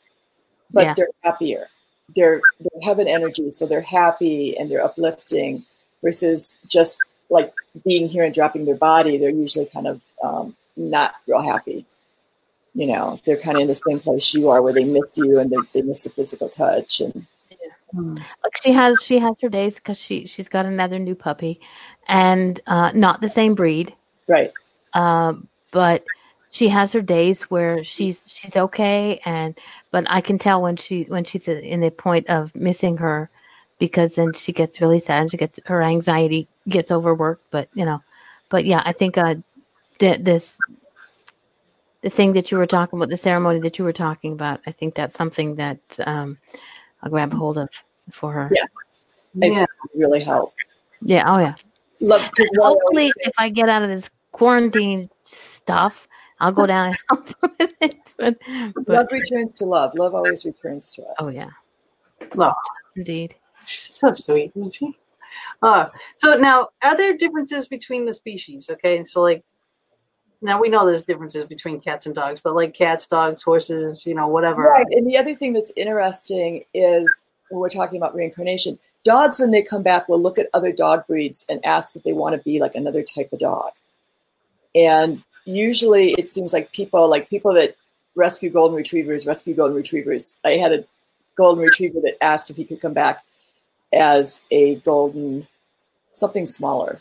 but 0.72 0.85
Yeah. 0.87 0.94
they're 0.94 1.09
happier. 1.22 1.68
They're 2.14 2.40
they're 2.61 2.83
heaven 2.83 3.09
energy, 3.09 3.50
so 3.50 3.66
they're 3.66 3.81
happy 3.81 4.57
and 4.59 4.70
they're 4.70 4.85
uplifting. 4.85 5.64
Versus 6.00 6.59
just 6.68 6.96
like 7.28 7.52
being 7.85 8.09
here 8.09 8.22
and 8.22 8.33
dropping 8.33 8.64
their 8.66 8.76
body, 8.76 9.18
they're 9.18 9.31
usually 9.31 9.66
kind 9.66 9.88
of 9.88 10.00
um, 10.22 10.57
not 10.76 11.14
real 11.26 11.42
happy. 11.42 11.85
You 12.74 12.87
know, 12.87 13.18
they're 13.24 13.37
kind 13.37 13.57
of 13.57 13.62
in 13.62 13.66
the 13.66 13.74
same 13.74 13.98
place 13.98 14.33
you 14.33 14.48
are, 14.48 14.62
where 14.62 14.72
they 14.72 14.85
miss 14.85 15.18
you 15.18 15.40
and 15.40 15.50
they, 15.50 15.57
they 15.72 15.83
miss 15.83 16.04
the 16.04 16.11
physical 16.11 16.48
touch. 16.48 17.00
And 17.00 17.26
Hmm. 17.90 18.14
like 18.16 18.57
she 18.62 18.72
has 18.72 18.98
she 19.03 19.18
has 19.18 19.37
her 19.40 19.48
days 19.48 19.77
because 19.77 19.98
she 19.98 20.27
she's 20.27 20.48
got 20.48 20.66
another 20.66 20.98
new 20.98 21.14
puppy, 21.14 21.61
and 22.07 22.61
uh, 22.66 22.90
not 22.94 23.20
the 23.20 23.29
same 23.29 23.55
breed. 23.55 23.94
right, 24.27 24.53
um, 24.94 25.48
but 25.70 26.05
she 26.51 26.68
has 26.68 26.92
her 26.92 27.03
days 27.03 27.42
where 27.42 27.85
she's 27.85 28.18
she's 28.27 28.57
okay 28.57 29.20
and 29.24 29.59
but 29.90 30.05
i 30.09 30.20
can 30.20 30.38
tell 30.38 30.62
when 30.62 30.77
she 30.77 31.03
when 31.05 31.24
she's 31.24 31.46
in 31.48 31.81
the 31.81 31.90
point 31.90 32.27
of 32.29 32.55
missing 32.55 32.96
her 32.96 33.31
because 33.79 34.14
then 34.14 34.33
she 34.33 34.53
gets 34.53 34.81
really 34.81 34.98
sad 34.98 35.20
and 35.22 35.31
she 35.31 35.37
gets 35.37 35.61
her 35.66 35.83
anxiety 35.83 36.48
gets 36.68 36.90
overworked 36.90 37.44
but 37.51 37.68
you 37.74 37.85
know 37.85 38.01
but 38.48 38.64
yeah 38.64 38.83
i 38.85 38.92
think 38.92 39.18
uh 39.18 39.35
th- 39.98 40.20
this 40.22 40.53
the 42.03 42.11
thing 42.11 42.33
that 42.33 42.51
you 42.51 42.59
were 42.59 42.66
talking 42.66 42.98
about 42.98 43.11
the 43.11 43.16
ceremony 43.16 43.61
that 43.61 43.79
you 43.79 43.85
were 43.85 43.92
talking 43.92 44.33
about 44.33 44.61
i 44.66 44.72
think 44.72 44.94
that's 44.94 45.16
something 45.16 45.55
that 45.57 45.79
um 46.07 46.38
i'll 47.02 47.11
grab 47.11 47.32
a 47.32 47.37
hold 47.37 47.58
of 47.58 47.68
for 48.11 48.32
her 48.32 48.50
Yeah. 48.54 48.64
yeah. 49.34 49.66
really 49.94 50.22
help. 50.24 50.54
yeah 51.02 51.24
oh 51.26 51.38
yeah 51.38 51.54
Love. 52.00 52.20
'cause 52.37 52.46
what 52.56 52.68
hopefully 52.78 53.08
say- 53.08 53.22
if 53.30 53.32
I 53.38 53.48
get 53.48 53.68
out 53.68 53.82
of 53.82 53.88
this 53.88 54.08
quarantine 54.30 55.11
stuff, 55.24 56.06
I'll 56.38 56.52
go 56.52 56.64
down 56.66 56.87
and 56.88 56.96
help 57.08 57.34
with 57.58 57.74
it. 57.80 57.96
But, 58.16 58.37
but 58.76 58.88
love 58.88 59.06
returns 59.11 59.58
to 59.58 59.64
love. 59.64 59.92
Love 59.96 60.14
always 60.14 60.44
returns 60.44 60.92
to 60.92 61.02
us. 61.02 61.16
oh 61.20 61.30
yeah, 61.30 61.50
love 62.37 62.54
indeed. 62.94 63.34
She's 63.64 63.94
so 63.96 64.12
sweet, 64.12 64.52
isn't 64.54 64.74
she? 64.74 64.96
Uh, 65.61 65.88
so 66.16 66.34
now, 66.37 66.68
are 66.82 66.96
there 66.96 67.16
differences 67.16 67.66
between 67.66 68.06
the 68.06 68.14
species? 68.14 68.70
Okay, 68.70 69.02
so 69.04 69.20
like, 69.22 69.42
now 70.40 70.61
we 70.61 70.68
know 70.68 70.87
there's 70.87 71.05
differences 71.05 71.46
between 71.46 71.81
cats 71.81 72.07
and 72.07 72.14
dogs, 72.14 72.40
but 72.42 72.55
like 72.55 72.74
cats, 72.74 73.07
dogs, 73.07 73.42
horses, 73.42 74.07
you 74.07 74.14
know, 74.14 74.29
whatever. 74.29 74.62
Right. 74.62 74.87
And 74.90 75.09
the 75.09 75.16
other 75.16 75.35
thing 75.35 75.53
that's 75.53 75.72
interesting 75.77 76.64
is 76.74 77.24
when 77.51 77.61
we're 77.61 77.68
talking 77.68 77.96
about 77.96 78.14
reincarnation, 78.14 78.79
dogs, 79.05 79.40
when 79.40 79.51
they 79.51 79.62
come 79.62 79.83
back, 79.83 80.09
will 80.09 80.20
look 80.20 80.38
at 80.38 80.48
other 80.55 80.72
dog 80.72 81.07
breeds 81.07 81.44
and 81.48 81.64
ask 81.64 81.96
if 81.96 82.03
they 82.05 82.12
want 82.12 82.37
to 82.37 82.42
be 82.42 82.61
like 82.61 82.74
another 82.74 83.03
type 83.03 83.33
of 83.33 83.40
dog. 83.40 83.72
And 84.74 85.22
usually 85.44 86.12
it 86.12 86.31
seems 86.31 86.53
like 86.53 86.72
people, 86.72 87.09
like 87.11 87.29
people 87.31 87.55
that 87.55 87.77
rescue 88.14 88.51
golden 88.51 88.77
retrievers, 88.77 89.27
rescue 89.27 89.55
golden 89.55 89.77
retrievers. 89.77 90.37
I 90.44 90.51
had 90.51 90.72
a 90.72 90.85
golden 91.37 91.64
retriever 91.64 92.01
that 92.01 92.22
asked 92.22 92.51
if 92.51 92.57
he 92.57 92.64
could 92.64 92.81
come 92.81 92.94
back 92.94 93.24
as 93.92 94.40
a 94.51 94.77
golden, 94.77 95.48
something 96.12 96.46
smaller, 96.46 97.01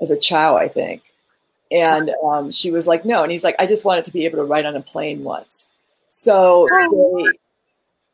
as 0.00 0.10
a 0.10 0.18
chow, 0.18 0.56
I 0.56 0.68
think. 0.68 1.13
And 1.74 2.12
um, 2.24 2.52
she 2.52 2.70
was 2.70 2.86
like, 2.86 3.04
no. 3.04 3.24
And 3.24 3.32
he's 3.32 3.42
like, 3.42 3.56
I 3.58 3.66
just 3.66 3.84
wanted 3.84 4.04
to 4.04 4.12
be 4.12 4.26
able 4.26 4.38
to 4.38 4.44
ride 4.44 4.64
on 4.64 4.76
a 4.76 4.80
plane 4.80 5.24
once. 5.24 5.66
So 6.06 6.68
they 6.70 7.32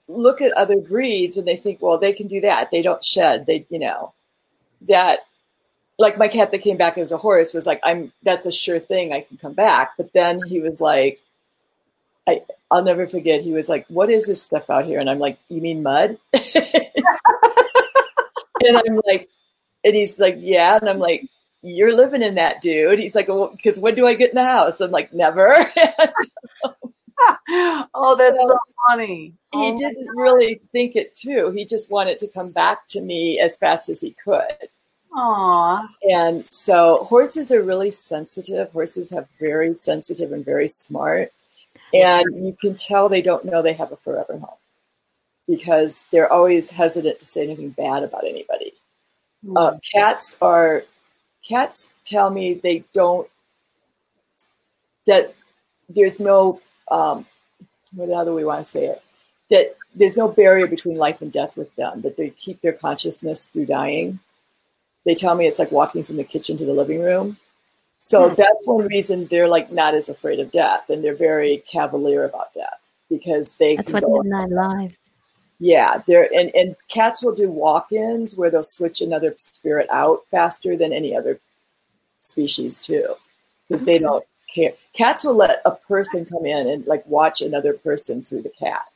look 0.09 0.41
at 0.41 0.53
other 0.53 0.81
breeds 0.81 1.37
and 1.37 1.47
they 1.47 1.57
think, 1.57 1.83
well, 1.83 1.99
they 1.99 2.15
can 2.15 2.27
do 2.27 2.41
that. 2.41 2.71
They 2.71 2.81
don't 2.81 3.05
shed. 3.05 3.45
They, 3.45 3.67
you 3.69 3.79
know, 3.79 4.15
that 4.89 5.27
like 5.99 6.17
my 6.17 6.29
cat 6.29 6.53
that 6.53 6.63
came 6.63 6.79
back 6.79 6.97
as 6.97 7.13
a 7.13 7.19
horse 7.19 7.53
was 7.53 7.67
like, 7.67 7.81
I'm, 7.85 8.11
that's 8.23 8.47
a 8.47 8.53
sure 8.53 8.81
thing. 8.81 9.13
I 9.13 9.21
can 9.21 9.37
come 9.37 9.53
back. 9.53 9.93
But 9.99 10.15
then 10.15 10.41
he 10.43 10.61
was 10.61 10.81
like, 10.81 11.21
I, 12.27 12.43
I'll 12.71 12.83
never 12.83 13.07
forget. 13.07 13.43
He 13.43 13.53
was 13.53 13.69
like, 13.69 13.85
what 13.89 14.09
is 14.09 14.27
this 14.27 14.43
stuff 14.43 14.71
out 14.71 14.87
here? 14.87 15.01
And 15.01 15.11
I'm 15.11 15.19
like, 15.19 15.39
you 15.51 15.61
mean 15.61 15.83
mud? 15.83 16.17
and 16.33 16.43
I'm 18.63 19.01
like, 19.07 19.29
and 19.85 19.95
he's 19.95 20.19
like, 20.19 20.37
yeah. 20.39 20.79
And 20.81 20.89
I'm 20.89 20.99
like, 20.99 21.27
you're 21.63 21.95
living 21.95 22.23
in 22.23 22.37
that 22.37 22.61
dude. 22.61 22.99
He's 22.99 23.15
like, 23.15 23.29
well, 23.29 23.49
because 23.55 23.79
when 23.79 23.95
do 23.95 24.07
I 24.07 24.15
get 24.15 24.31
in 24.31 24.37
the 24.37 24.45
house? 24.45 24.81
I'm 24.81 24.91
like, 24.91 25.13
never. 25.13 25.55
oh, 27.95 28.17
that's 28.17 28.37
So- 28.41 28.49
so 28.49 28.59
funny. 28.89 29.35
he 29.53 29.71
Oh, 29.73 29.77
didn't 29.77 30.09
really 30.17 30.61
think 30.73 30.97
it 30.97 31.17
through. 31.17 31.53
He 31.53 31.65
just 31.65 31.91
wanted 31.91 32.19
to 32.21 32.29
come 32.29 32.51
back 32.51 32.87
to 32.89 33.01
me 33.01 33.39
as 33.41 33.57
fast 33.57 33.89
as 33.89 34.01
he 34.01 34.13
could. 34.25 34.45
Aw. 35.15 35.89
And 36.05 36.47
so 36.51 36.99
horses 37.05 37.51
are 37.53 37.63
really 37.63 37.91
sensitive. 37.91 38.71
Horses 38.71 39.11
have 39.11 39.27
very 39.41 39.75
sensitive 39.75 40.33
and 40.33 40.45
very 40.45 40.69
smart. 40.69 41.33
And 41.93 42.47
you 42.47 42.57
can 42.61 42.77
tell 42.77 43.09
they 43.09 43.21
don't 43.21 43.45
know 43.45 43.61
they 43.63 43.73
have 43.73 43.91
a 43.91 43.97
forever 43.97 44.39
home 44.39 44.57
because 45.49 46.05
they're 46.13 46.33
always 46.33 46.71
hesitant 46.71 47.19
to 47.19 47.25
say 47.25 47.43
anything 47.43 47.71
bad 47.71 48.05
about 48.05 48.25
anybody. 48.25 48.73
Uh, 49.57 49.79
cats 49.93 50.37
are, 50.41 50.85
cats 51.47 51.93
tell 52.05 52.31
me 52.31 52.55
they 52.55 52.85
don't, 52.93 53.29
that 55.07 55.35
there's 55.89 56.21
no, 56.21 56.61
um, 56.91 57.27
what 57.95 58.09
how 58.15 58.25
do 58.25 58.35
we 58.35 58.45
want 58.45 58.65
to 58.65 58.71
say 58.71 58.87
it? 58.87 59.03
That 59.51 59.77
there's 59.95 60.17
no 60.17 60.29
barrier 60.29 60.67
between 60.67 60.97
life 60.97 61.23
and 61.23 61.33
death 61.33 61.57
with 61.57 61.75
them, 61.77 62.03
that 62.03 62.17
they 62.17 62.31
keep 62.31 62.61
their 62.61 62.73
consciousness 62.73 63.49
through 63.49 63.67
dying. 63.67 64.21
They 65.05 65.15
tell 65.15 65.35
me 65.35 65.47
it's 65.47 65.59
like 65.59 65.73
walking 65.73 66.05
from 66.05 66.17
the 66.17 66.25
kitchen 66.25 66.57
to 66.59 66.65
the 66.65 66.73
living 66.73 67.01
room. 67.01 67.37
So 67.99 68.29
Hmm. 68.29 68.35
that's 68.37 68.67
one 68.67 68.87
reason 68.87 69.27
they're 69.27 69.49
like 69.49 69.73
not 69.73 69.95
as 69.95 70.09
afraid 70.09 70.41
of 70.41 70.51
death 70.51 70.89
and 70.89 71.03
they're 71.03 71.15
very 71.15 71.59
cavalier 71.71 72.25
about 72.25 72.53
death 72.55 72.81
because 73.09 73.57
they 73.57 73.77
That's 73.77 73.87
can 73.87 73.95
what 73.95 74.05
go 74.05 74.23
Midnight 74.23 74.51
Lives. 74.51 74.97
Yeah, 75.61 76.03
there 76.07 76.27
and, 76.35 76.51
and 76.55 76.75
cats 76.89 77.23
will 77.23 77.35
do 77.35 77.51
walk-ins 77.51 78.35
where 78.35 78.51
they'll 78.51 78.63
switch 78.63 79.03
another 79.03 79.35
spirit 79.37 79.87
out 79.91 80.23
faster 80.31 80.75
than 80.75 80.91
any 80.91 81.15
other 81.15 81.39
species 82.23 82.81
too, 82.81 83.15
because 83.69 83.85
they 83.85 83.99
don't 83.99 84.25
care. 84.53 84.73
Cats 84.95 85.23
will 85.23 85.35
let 85.35 85.61
a 85.67 85.73
person 85.73 86.25
come 86.25 86.47
in 86.47 86.67
and 86.67 86.87
like 86.87 87.07
watch 87.07 87.43
another 87.43 87.75
person 87.75 88.23
through 88.23 88.41
the 88.41 88.53
cat. 88.59 88.87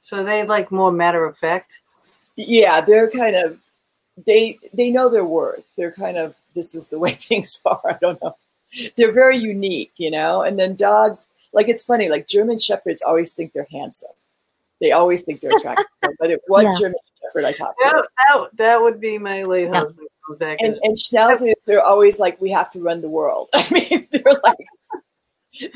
So 0.00 0.22
they 0.22 0.44
like 0.44 0.70
more 0.70 0.92
matter 0.92 1.24
of 1.24 1.36
fact. 1.36 1.80
Yeah, 2.36 2.80
they're 2.80 3.10
kind 3.10 3.34
of 3.34 3.58
they 4.24 4.60
they 4.72 4.90
know 4.90 5.08
their 5.08 5.24
worth. 5.24 5.64
They're 5.76 5.92
kind 5.92 6.18
of 6.18 6.36
this 6.54 6.76
is 6.76 6.90
the 6.90 6.98
way 7.00 7.12
things 7.14 7.60
are. 7.66 7.80
I 7.84 7.98
don't 8.00 8.22
know. 8.22 8.36
They're 8.96 9.12
very 9.12 9.38
unique, 9.38 9.90
you 9.96 10.10
know. 10.12 10.42
And 10.42 10.56
then 10.56 10.76
dogs, 10.76 11.26
like 11.52 11.68
it's 11.68 11.84
funny, 11.84 12.08
like 12.08 12.28
German 12.28 12.58
shepherds 12.58 13.02
always 13.02 13.34
think 13.34 13.52
they're 13.52 13.66
handsome. 13.72 14.12
They 14.82 14.92
always 14.92 15.22
think 15.22 15.40
they're 15.40 15.56
attractive. 15.56 15.86
but 16.20 16.30
it 16.30 16.42
one 16.48 16.66
Yeah. 16.66 16.74
German 16.78 16.98
shepherd 17.22 17.44
I 17.46 17.52
talked 17.52 17.78
to. 17.78 17.90
That, 17.94 18.08
that, 18.28 18.56
that 18.58 18.82
would 18.82 19.00
be 19.00 19.16
my 19.16 19.44
late 19.44 19.68
Yeah. 19.72 19.80
husband 19.80 20.08
back. 20.38 20.58
and, 20.60 20.74
as- 20.74 20.80
and 20.82 20.96
schnauzers 20.96 21.54
they're 21.66 21.82
always 21.82 22.18
like 22.20 22.40
we 22.40 22.50
have 22.50 22.68
to 22.70 22.80
run 22.80 23.00
the 23.00 23.08
world 23.08 23.48
i 23.54 23.66
mean 23.70 24.06
they're 24.12 24.22
like 24.44 24.56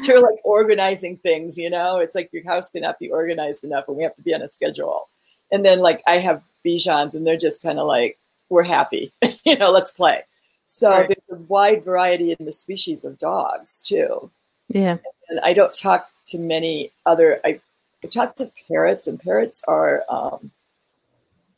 they're 0.06 0.20
like 0.22 0.38
organizing 0.44 1.16
things 1.18 1.58
you 1.58 1.68
know 1.68 1.98
it's 1.98 2.14
like 2.14 2.30
your 2.32 2.44
house 2.44 2.70
cannot 2.70 2.98
be 2.98 3.10
organized 3.10 3.64
enough 3.64 3.86
and 3.88 3.96
we 3.96 4.02
have 4.02 4.14
to 4.16 4.22
be 4.22 4.34
on 4.34 4.40
a 4.42 4.48
schedule 4.48 5.08
and 5.52 5.64
then 5.64 5.80
like 5.80 6.00
i 6.06 6.12
have 6.18 6.42
bichons 6.64 7.14
and 7.14 7.26
they're 7.26 7.36
just 7.36 7.60
kind 7.62 7.78
of 7.78 7.86
like 7.86 8.18
we're 8.48 8.62
happy 8.62 9.12
you 9.44 9.56
know 9.58 9.70
let's 9.70 9.90
play 9.90 10.22
so 10.64 10.90
Right. 10.90 11.08
there's 11.08 11.38
a 11.40 11.42
wide 11.44 11.84
variety 11.84 12.30
in 12.32 12.44
the 12.46 12.52
species 12.52 13.04
of 13.04 13.18
dogs 13.18 13.84
too 13.86 14.30
Yeah. 14.68 14.96
and 15.28 15.40
i 15.40 15.52
don't 15.52 15.74
talk 15.74 16.08
to 16.28 16.38
many 16.38 16.92
other 17.04 17.40
i 17.44 17.60
I 18.06 18.08
talk 18.08 18.36
to 18.36 18.50
parrots 18.68 19.08
and 19.08 19.18
parrots 19.20 19.62
are 19.66 20.04
um, 20.08 20.52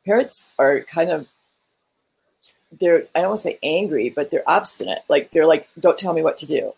parrots 0.07 0.55
are 0.59 0.81
kind 0.81 1.11
of 1.11 1.27
they're 2.81 3.05
I 3.15 3.21
don't 3.21 3.31
want 3.31 3.41
to 3.41 3.43
say 3.43 3.59
angry, 3.63 4.09
but 4.09 4.31
they're 4.31 4.49
obstinate. 4.49 5.01
Like 5.09 5.31
they're 5.31 5.47
like, 5.47 5.69
don't 5.79 5.99
tell 5.99 6.15
me 6.15 6.23
what 6.23 6.39
to 6.39 6.47
do. 6.47 6.73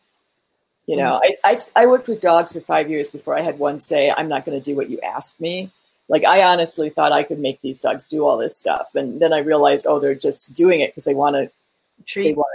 You 0.86 0.96
know, 0.96 1.20
I, 1.22 1.36
I 1.44 1.58
I 1.76 1.86
worked 1.86 2.08
with 2.08 2.20
dogs 2.20 2.52
for 2.52 2.60
five 2.60 2.90
years 2.90 3.10
before 3.10 3.38
I 3.38 3.42
had 3.42 3.60
one 3.60 3.78
say, 3.78 4.12
I'm 4.16 4.28
not 4.28 4.44
going 4.44 4.60
to 4.60 4.64
do 4.64 4.74
what 4.74 4.90
you 4.90 4.98
asked 5.00 5.40
me. 5.40 5.70
Like 6.08 6.24
I 6.24 6.42
honestly 6.42 6.90
thought 6.90 7.12
I 7.12 7.22
could 7.22 7.38
make 7.38 7.60
these 7.60 7.80
dogs 7.80 8.08
do 8.08 8.26
all 8.26 8.36
this 8.36 8.56
stuff, 8.56 8.88
and 8.96 9.20
then 9.20 9.32
I 9.32 9.38
realized, 9.38 9.86
oh, 9.88 10.00
they're 10.00 10.16
just 10.16 10.52
doing 10.52 10.80
it 10.80 10.90
because 10.90 11.04
they 11.04 11.14
want 11.14 11.36
to 11.36 11.50
they 12.14 12.32
want 12.32 12.48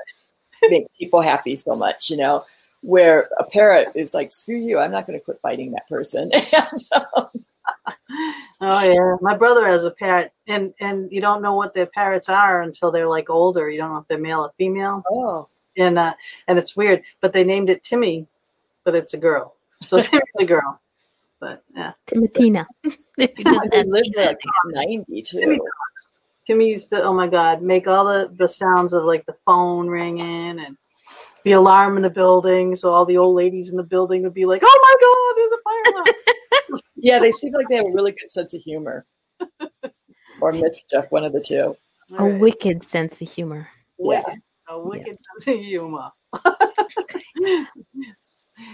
to 0.63 0.69
make 0.69 0.87
people 0.99 1.21
happy 1.21 1.55
so 1.55 1.75
much, 1.75 2.09
you 2.09 2.17
know. 2.17 2.45
Where 2.85 3.29
a 3.39 3.43
parrot 3.43 3.89
is 3.95 4.13
like, 4.13 4.31
screw 4.31 4.57
you, 4.57 4.79
I'm 4.79 4.91
not 4.91 5.07
going 5.07 5.17
to 5.17 5.23
quit 5.23 5.41
biting 5.41 5.71
that 5.71 5.89
person. 5.89 6.29
and, 6.53 7.03
um, 7.15 7.29
Oh 8.61 8.81
yeah, 8.81 9.17
my 9.21 9.35
brother 9.35 9.67
has 9.67 9.83
a 9.83 9.91
parrot, 9.91 10.31
and 10.47 10.73
and 10.79 11.11
you 11.11 11.19
don't 11.19 11.41
know 11.41 11.55
what 11.55 11.73
their 11.73 11.85
parrots 11.85 12.29
are 12.29 12.61
until 12.61 12.89
they're 12.89 13.07
like 13.07 13.29
older. 13.29 13.69
You 13.69 13.79
don't 13.79 13.91
know 13.91 13.99
if 13.99 14.07
they're 14.07 14.17
male 14.17 14.41
or 14.41 14.53
female, 14.57 15.03
oh, 15.11 15.45
and 15.77 15.99
uh, 15.99 16.13
and 16.47 16.57
it's 16.57 16.75
weird. 16.75 17.03
But 17.21 17.33
they 17.33 17.43
named 17.43 17.69
it 17.69 17.83
Timmy, 17.83 18.27
but 18.85 18.95
it's 18.95 19.13
a 19.13 19.17
girl, 19.17 19.55
so 19.85 20.01
Timmy's 20.01 20.23
a 20.39 20.45
girl. 20.45 20.79
But 21.39 21.63
yeah, 21.75 21.91
Timotina. 22.07 22.65
If 23.17 23.71
they 23.71 23.83
lived 23.83 24.15
Tina, 24.15 24.27
like 24.27 24.37
90 24.67 25.21
Timmy. 25.21 25.59
Timmy 26.45 26.69
used 26.69 26.89
to, 26.91 27.01
oh 27.01 27.13
my 27.13 27.27
God, 27.27 27.63
make 27.63 27.87
all 27.87 28.05
the, 28.05 28.31
the 28.31 28.47
sounds 28.47 28.93
of 28.93 29.03
like 29.03 29.25
the 29.25 29.35
phone 29.45 29.87
ringing 29.87 30.59
and 30.59 30.77
the 31.45 31.53
alarm 31.53 31.95
in 31.95 32.03
the 32.03 32.09
building. 32.09 32.75
So 32.75 32.91
all 32.91 33.05
the 33.05 33.17
old 33.17 33.35
ladies 33.35 33.69
in 33.69 33.77
the 33.77 33.83
building 33.83 34.23
would 34.23 34.33
be 34.33 34.45
like, 34.45 34.61
oh 34.65 34.79
my 34.81 34.95
God, 35.01 35.35
there's 35.37 35.53
a 35.53 35.61
fire 35.63 35.85
alarm. 35.93 36.81
Yeah, 36.97 37.19
they 37.19 37.31
seem 37.33 37.53
like 37.53 37.69
they 37.69 37.75
have 37.75 37.85
a 37.85 37.93
really 37.93 38.13
good 38.13 38.31
sense 38.31 38.55
of 38.55 38.61
humor 38.61 39.05
or 40.41 40.51
mischief, 40.53 41.05
one 41.09 41.23
of 41.23 41.33
the 41.33 41.39
two. 41.41 41.75
a 42.17 42.19
All 42.19 42.27
right. 42.27 42.39
wicked 42.39 42.83
sense 42.83 43.21
of 43.21 43.29
humor. 43.29 43.69
Yeah. 43.99 44.23
A 44.69 44.79
wicked 44.79 45.15
sense 45.37 45.47
of 45.55 45.63
humor. 45.63 46.09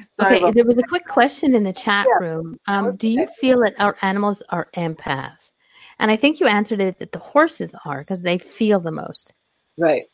Sorry 0.10 0.38
Okay, 0.38 0.51
there 0.51 0.63
was 0.63 0.77
a 0.77 0.84
quick 0.84 1.05
question 1.05 1.55
in 1.55 1.63
the 1.63 1.73
chat 1.73 2.07
Yeah. 2.07 2.25
room. 2.25 2.57
Um, 2.67 2.95
do 2.95 3.10
you 3.10 3.27
feel 3.39 3.60
that 3.63 3.73
our 3.79 3.97
animals 4.01 4.41
are 4.49 4.69
empaths? 4.77 5.51
And 5.99 6.10
I 6.10 6.15
think 6.15 6.39
you 6.39 6.47
answered 6.47 6.79
it 6.79 6.99
that 6.99 7.12
the 7.12 7.19
horses 7.19 7.71
are 7.84 7.99
because 7.99 8.21
they 8.21 8.38
feel 8.38 8.79
the 8.79 8.91
most. 8.91 9.34
Right. 9.77 10.05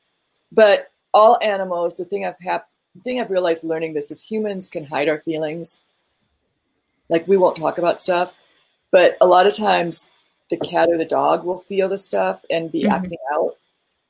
But 0.51 0.87
all 1.13 1.37
animals, 1.41 1.97
the 1.97 2.05
thing 2.05 2.25
I've 2.25 2.39
hap- 2.39 2.69
the 2.95 3.01
thing 3.01 3.19
I've 3.19 3.31
realized 3.31 3.63
learning 3.63 3.93
this 3.93 4.11
is 4.11 4.21
humans 4.21 4.69
can 4.69 4.83
hide 4.83 5.07
our 5.07 5.19
feelings. 5.19 5.81
Like 7.09 7.27
we 7.27 7.37
won't 7.37 7.57
talk 7.57 7.77
about 7.77 7.99
stuff, 7.99 8.33
but 8.91 9.17
a 9.21 9.25
lot 9.25 9.47
of 9.47 9.55
times 9.55 10.09
the 10.49 10.57
cat 10.57 10.89
or 10.89 10.97
the 10.97 11.05
dog 11.05 11.43
will 11.43 11.59
feel 11.59 11.89
the 11.89 11.97
stuff 11.97 12.43
and 12.49 12.71
be 12.71 12.83
Mhm. 12.83 12.91
acting 12.91 13.19
out 13.31 13.55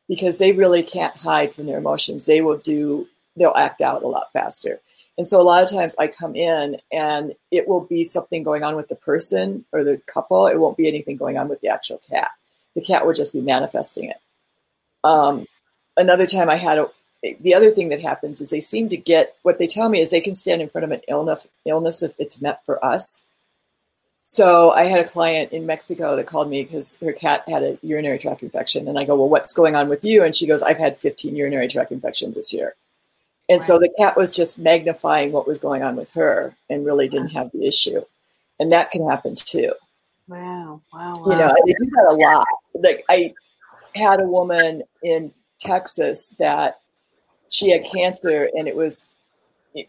because 0.08 0.38
they 0.38 0.52
really 0.52 0.84
can't 0.84 1.16
hide 1.16 1.54
from 1.54 1.66
their 1.66 1.78
emotions. 1.80 2.26
They 2.26 2.42
will 2.42 2.58
do 2.58 3.08
they'll 3.36 3.54
act 3.56 3.82
out 3.82 4.04
a 4.04 4.08
lot 4.08 4.32
faster. 4.34 4.82
And 5.18 5.28
so 5.28 5.40
a 5.40 5.44
lot 5.44 5.64
of 5.64 5.70
times 5.70 5.96
I 6.00 6.08
come 6.08 6.36
in 6.36 6.78
and 6.92 7.36
it 7.52 7.68
will 7.68 7.82
be 7.82 8.04
something 8.04 8.42
going 8.44 8.64
on 8.64 8.76
with 8.76 8.88
the 8.88 8.96
person 8.96 9.66
or 9.72 9.84
the 9.84 10.02
couple. 10.08 10.48
It 10.48 10.60
won't 10.60 10.78
be 10.78 10.88
anything 10.88 11.18
going 11.18 11.38
on 11.38 11.48
with 11.48 11.62
the 11.62 11.70
actual 11.70 12.00
cat. 12.10 12.32
The 12.76 12.82
cat 12.82 13.06
will 13.06 13.14
just 13.14 13.34
be 13.34 13.42
manifesting 13.42 14.10
it. 14.10 14.18
Um, 15.04 15.48
another 15.98 16.26
time 16.26 16.50
I 16.50 16.56
had 16.56 16.78
a, 16.78 16.88
the 17.42 17.54
other 17.54 17.72
thing 17.72 17.90
that 17.90 18.02
happens 18.02 18.42
is 18.42 18.50
they 18.50 18.60
seem 18.60 18.90
to 18.90 18.98
get 18.98 19.36
what 19.42 19.60
they 19.60 19.68
tell 19.68 19.90
me 19.90 20.00
is 20.00 20.12
they 20.12 20.22
can 20.22 20.36
stand 20.36 20.62
in 20.62 20.70
front 20.70 20.86
of 20.86 20.92
an 20.92 21.02
illness, 21.08 21.48
illness 21.66 22.04
if 22.04 22.14
it's 22.20 22.42
meant 22.42 22.58
for 22.66 22.84
us. 22.84 23.26
So 24.24 24.72
I 24.72 24.84
had 24.84 25.00
a 25.00 25.08
client 25.08 25.54
in 25.54 25.66
Mexico 25.66 26.16
that 26.16 26.28
called 26.28 26.50
me 26.50 26.64
because 26.64 26.98
her 26.98 27.14
cat 27.14 27.44
had 27.48 27.64
a 27.64 27.78
urinary 27.82 28.20
tract 28.20 28.44
infection, 28.44 28.88
and 28.88 29.00
I 29.00 29.06
go, 29.06 29.16
"Well, 29.16 29.30
what's 29.30 29.54
going 29.54 29.76
on 29.76 29.88
with 29.88 30.04
you?" 30.04 30.24
And 30.24 30.36
she 30.36 30.48
goes, 30.48 30.62
"I've 30.62 30.78
had 30.78 30.98
15 30.98 31.36
urinary 31.36 31.68
tract 31.70 31.92
infections 31.94 32.36
this 32.36 32.52
year." 32.52 32.76
And 33.50 33.64
so 33.64 33.80
the 33.80 33.90
cat 33.98 34.18
was 34.18 34.36
just 34.36 34.60
magnifying 34.60 35.32
what 35.32 35.48
was 35.48 35.58
going 35.58 35.82
on 35.82 35.96
with 35.96 36.12
her 36.12 36.58
and 36.70 36.86
really 36.86 37.08
didn't 37.08 37.30
have 37.30 37.52
the 37.54 37.66
issue, 37.66 38.04
and 38.60 38.72
that 38.74 38.90
can 38.90 39.10
happen 39.10 39.36
too 39.36 39.72
Wow, 40.28 40.82
wow, 40.92 41.14
wow. 41.16 41.26
you 41.26 41.38
know, 41.38 41.48
I 41.48 41.62
do 41.66 41.90
that 41.96 42.06
a 42.10 42.16
lot. 42.16 42.48
Like 42.76 43.06
I 43.10 43.34
had 43.96 44.20
a 44.20 44.26
woman 44.26 44.84
in 45.02 45.32
Texas 45.60 46.34
that 46.40 46.80
she 47.50 47.70
had 47.70 47.84
cancer 47.84 48.50
and 48.54 48.68
it 48.68 48.76
was 48.76 49.06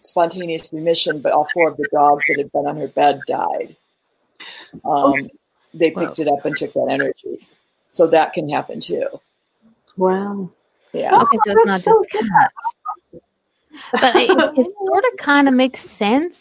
spontaneous 0.00 0.72
remission, 0.72 1.20
but 1.20 1.32
all 1.32 1.48
four 1.52 1.70
of 1.70 1.76
the 1.76 1.88
dogs 1.92 2.26
that 2.28 2.38
had 2.38 2.52
been 2.52 2.66
on 2.66 2.76
her 2.76 2.88
bed 2.88 3.20
died. 3.26 3.76
Um, 4.84 5.30
They 5.74 5.90
picked 5.90 6.18
it 6.18 6.28
up 6.28 6.44
and 6.44 6.56
took 6.56 6.72
that 6.74 6.88
energy. 6.90 7.46
So 7.88 8.06
that 8.08 8.32
can 8.32 8.48
happen 8.48 8.80
too. 8.80 9.06
wow. 9.96 10.50
Yeah. 10.92 11.14
Okay, 11.14 11.38
so 11.44 11.52
it's 11.52 11.66
not 11.66 11.80
so 11.80 12.04
just 12.12 12.24
cats. 12.24 12.54
But 13.92 14.16
it, 14.16 14.30
it 14.58 14.66
sort 14.86 15.04
of 15.04 15.18
kind 15.18 15.48
of 15.48 15.54
makes 15.54 15.80
sense 15.80 16.38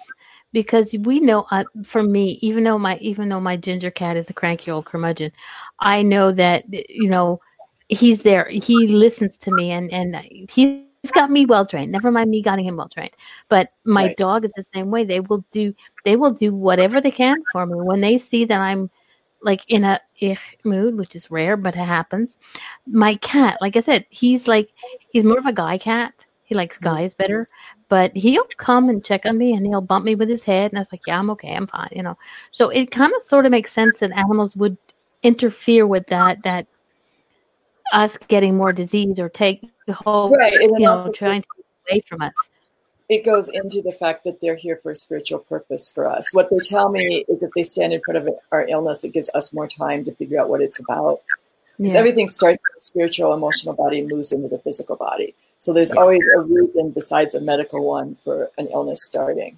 because 0.54 0.94
we 0.94 1.20
know, 1.20 1.46
uh, 1.52 1.66
for 1.84 2.02
me, 2.02 2.40
even 2.42 2.64
though 2.64 2.78
my 2.78 2.98
even 2.98 3.30
though 3.30 3.40
my 3.40 3.58
ginger 3.58 3.92
cat 3.92 4.18
is 4.18 4.30
a 4.30 4.34
cranky 4.34 4.72
old 4.72 4.86
curmudgeon, 4.86 5.32
I 5.80 6.02
know 6.02 6.32
that 6.32 6.64
you 6.70 7.10
know 7.10 7.42
he's 7.90 8.22
there. 8.22 8.48
He 8.50 8.88
listens 8.88 9.38
to 9.40 9.52
me, 9.52 9.72
and 9.72 9.92
and 9.92 10.16
he's 10.52 10.82
got 11.14 11.32
me 11.32 11.46
well 11.46 11.66
trained. 11.66 11.92
Never 11.92 12.12
mind 12.12 12.30
me 12.30 12.42
getting 12.42 12.66
him 12.66 12.78
well 12.78 12.90
trained. 12.90 13.16
But 13.50 13.70
my 13.86 14.08
Right. 14.08 14.18
dog 14.18 14.46
is 14.46 14.52
the 14.56 14.66
same 14.74 14.92
way. 14.92 15.04
They 15.06 15.20
will 15.22 15.46
do 15.52 15.74
they 16.06 16.16
will 16.16 16.32
do 16.32 16.54
whatever 16.54 17.02
they 17.02 17.12
can 17.12 17.44
for 17.52 17.66
me 17.66 17.76
when 17.76 18.02
they 18.02 18.18
see 18.18 18.46
that 18.46 18.60
I'm 18.60 18.90
like 19.42 19.62
in 19.68 19.84
a 19.84 20.00
ich 20.20 20.58
mood, 20.64 20.98
which 20.98 21.16
is 21.16 21.32
rare, 21.32 21.56
but 21.58 21.76
it 21.76 21.80
happens. 21.80 22.36
My 22.88 23.16
cat, 23.16 23.58
like 23.62 23.76
I 23.78 23.82
said, 23.82 24.06
he's 24.10 24.48
like 24.48 24.70
he's 25.10 25.24
more 25.24 25.40
of 25.40 25.46
a 25.46 25.54
guy 25.54 25.78
cat. 25.78 26.14
He 26.44 26.56
likes 26.56 26.78
mm-hmm. 26.78 26.96
guys 26.96 27.14
better, 27.14 27.50
but 27.90 28.16
he'll 28.16 28.48
come 28.58 28.90
and 28.90 29.04
check 29.04 29.26
on 29.26 29.38
me 29.38 29.54
and 29.54 29.66
he'll 29.66 29.82
bump 29.82 30.06
me 30.06 30.16
with 30.16 30.30
his 30.30 30.44
head, 30.44 30.72
and 30.72 30.80
I 30.80 30.82
was 30.82 30.92
like, 30.92 31.02
"Yeah, 31.08 31.20
I'm 31.20 31.30
okay, 31.32 31.54
I'm 31.56 31.68
fine," 31.68 31.90
you 31.92 32.04
know. 32.04 32.18
So 32.52 32.70
it 32.70 32.92
kind 32.92 33.14
of 33.16 33.24
sort 33.24 33.46
of 33.46 33.52
makes 33.52 33.72
sense 33.74 33.98
that 34.00 34.12
animals 34.12 34.56
would 34.56 34.78
interfere 35.24 35.86
with 35.88 36.08
that. 36.08 36.42
That 36.44 36.68
us 37.94 38.12
getting 38.28 38.56
more 38.58 38.74
disease 38.74 39.20
or 39.20 39.30
take 39.30 39.62
the 39.86 39.94
whole, 39.94 40.30
Right. 40.32 40.54
You 40.54 40.80
know, 40.80 40.92
also 40.92 41.12
trying 41.12 41.42
to 41.42 41.48
get 41.58 41.66
away 41.94 42.02
from 42.08 42.22
us. 42.22 42.34
it 43.10 43.24
goes 43.24 43.48
into 43.50 43.82
the 43.82 43.94
fact 43.94 44.24
that 44.26 44.42
they're 44.42 44.56
here 44.56 44.80
for 44.84 44.92
a 44.92 44.96
spiritual 44.96 45.40
purpose 45.40 45.88
for 45.88 46.08
us. 46.10 46.34
What 46.34 46.50
they 46.50 46.58
tell 46.60 46.90
me 46.90 47.24
is 47.30 47.42
if 47.42 47.52
they 47.56 47.64
stand 47.64 47.94
in 47.94 48.02
front 48.02 48.18
of 48.28 48.36
our 48.52 48.66
illness, 48.68 49.04
it 49.06 49.14
gives 49.14 49.30
us 49.34 49.54
more 49.54 49.68
time 49.68 50.04
to 50.06 50.12
figure 50.16 50.40
out 50.40 50.50
what 50.50 50.62
it's 50.62 50.80
about. 50.80 51.22
Because 51.78 51.94
Yeah. 51.94 52.00
everything 52.00 52.28
starts 52.28 52.58
with 52.68 52.76
the 52.76 52.82
spiritual, 52.82 53.34
emotional 53.34 53.76
body 53.76 54.00
and 54.00 54.10
moves 54.10 54.32
into 54.34 54.50
the 54.50 54.60
physical 54.60 54.96
body. 54.98 55.36
So 55.60 55.72
there's 55.74 55.92
always 55.92 56.26
a 56.36 56.40
reason 56.42 56.90
besides 56.92 57.34
a 57.36 57.40
medical 57.42 57.84
one 57.86 58.18
for 58.24 58.52
an 58.58 58.68
illness 58.68 59.04
starting. 59.04 59.58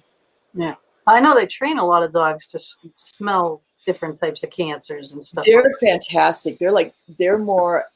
Yeah. 0.54 0.76
I 1.06 1.18
know 1.20 1.34
they 1.34 1.46
train 1.46 1.78
a 1.78 1.84
lot 1.86 2.02
of 2.04 2.12
dogs 2.12 2.46
to 2.48 2.58
s- 2.58 2.76
smell 2.94 3.62
different 3.86 4.20
types 4.20 4.44
of 4.44 4.50
cancers 4.50 5.12
and 5.12 5.24
stuff. 5.24 5.44
They're 5.46 5.72
fantastic. 5.80 6.58
They're 6.58 6.70
like 6.72 6.92
they're 7.18 7.38
more 7.38 7.86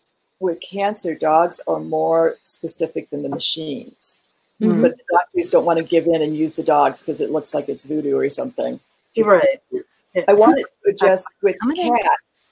with 0.40 0.60
cancer. 0.60 1.14
Dogs 1.14 1.60
are 1.66 1.80
more 1.80 2.36
specific 2.44 3.10
than 3.10 3.22
the 3.22 3.28
machines, 3.28 4.20
Mhm. 4.60 4.82
but 4.82 4.96
the 4.96 5.04
doctors 5.10 5.50
don't 5.50 5.64
want 5.64 5.78
to 5.78 5.84
give 5.84 6.06
in 6.06 6.22
and 6.22 6.36
use 6.36 6.56
the 6.56 6.62
dogs 6.62 7.00
because 7.00 7.20
it 7.20 7.30
looks 7.30 7.54
like 7.54 7.68
it's 7.68 7.84
voodoo 7.84 8.16
or 8.16 8.28
something. 8.28 8.80
Just- 9.14 9.30
right. 9.30 9.60
I 10.28 10.32
wanted 10.32 10.64
to 10.84 10.90
adjust 10.90 11.28
with 11.42 11.56
cats. 11.76 12.50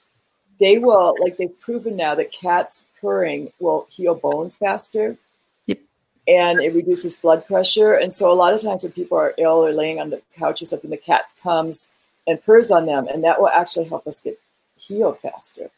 They 0.59 0.77
will 0.77 1.15
like 1.19 1.37
they've 1.37 1.59
proven 1.59 1.95
now 1.95 2.15
that 2.15 2.31
cats 2.31 2.85
purring 3.01 3.51
will 3.59 3.87
heal 3.89 4.15
bones 4.15 4.57
faster. 4.57 5.17
Yep. 5.65 5.79
And 6.27 6.61
it 6.61 6.73
reduces 6.73 7.15
blood 7.15 7.45
pressure. 7.45 7.93
And 7.93 8.13
so 8.13 8.31
a 8.31 8.33
lot 8.33 8.53
of 8.53 8.61
times 8.61 8.83
when 8.83 8.91
people 8.91 9.17
are 9.17 9.33
ill 9.37 9.65
or 9.65 9.73
laying 9.73 9.99
on 9.99 10.09
the 10.09 10.21
couch 10.35 10.61
or 10.61 10.65
something, 10.65 10.89
the 10.89 10.97
cat 10.97 11.25
comes 11.41 11.87
and 12.27 12.41
purrs 12.43 12.71
on 12.71 12.85
them, 12.85 13.07
and 13.07 13.23
that 13.23 13.39
will 13.41 13.49
actually 13.49 13.85
help 13.85 14.07
us 14.07 14.21
get 14.21 14.39
healed 14.77 15.19
faster. 15.19 15.69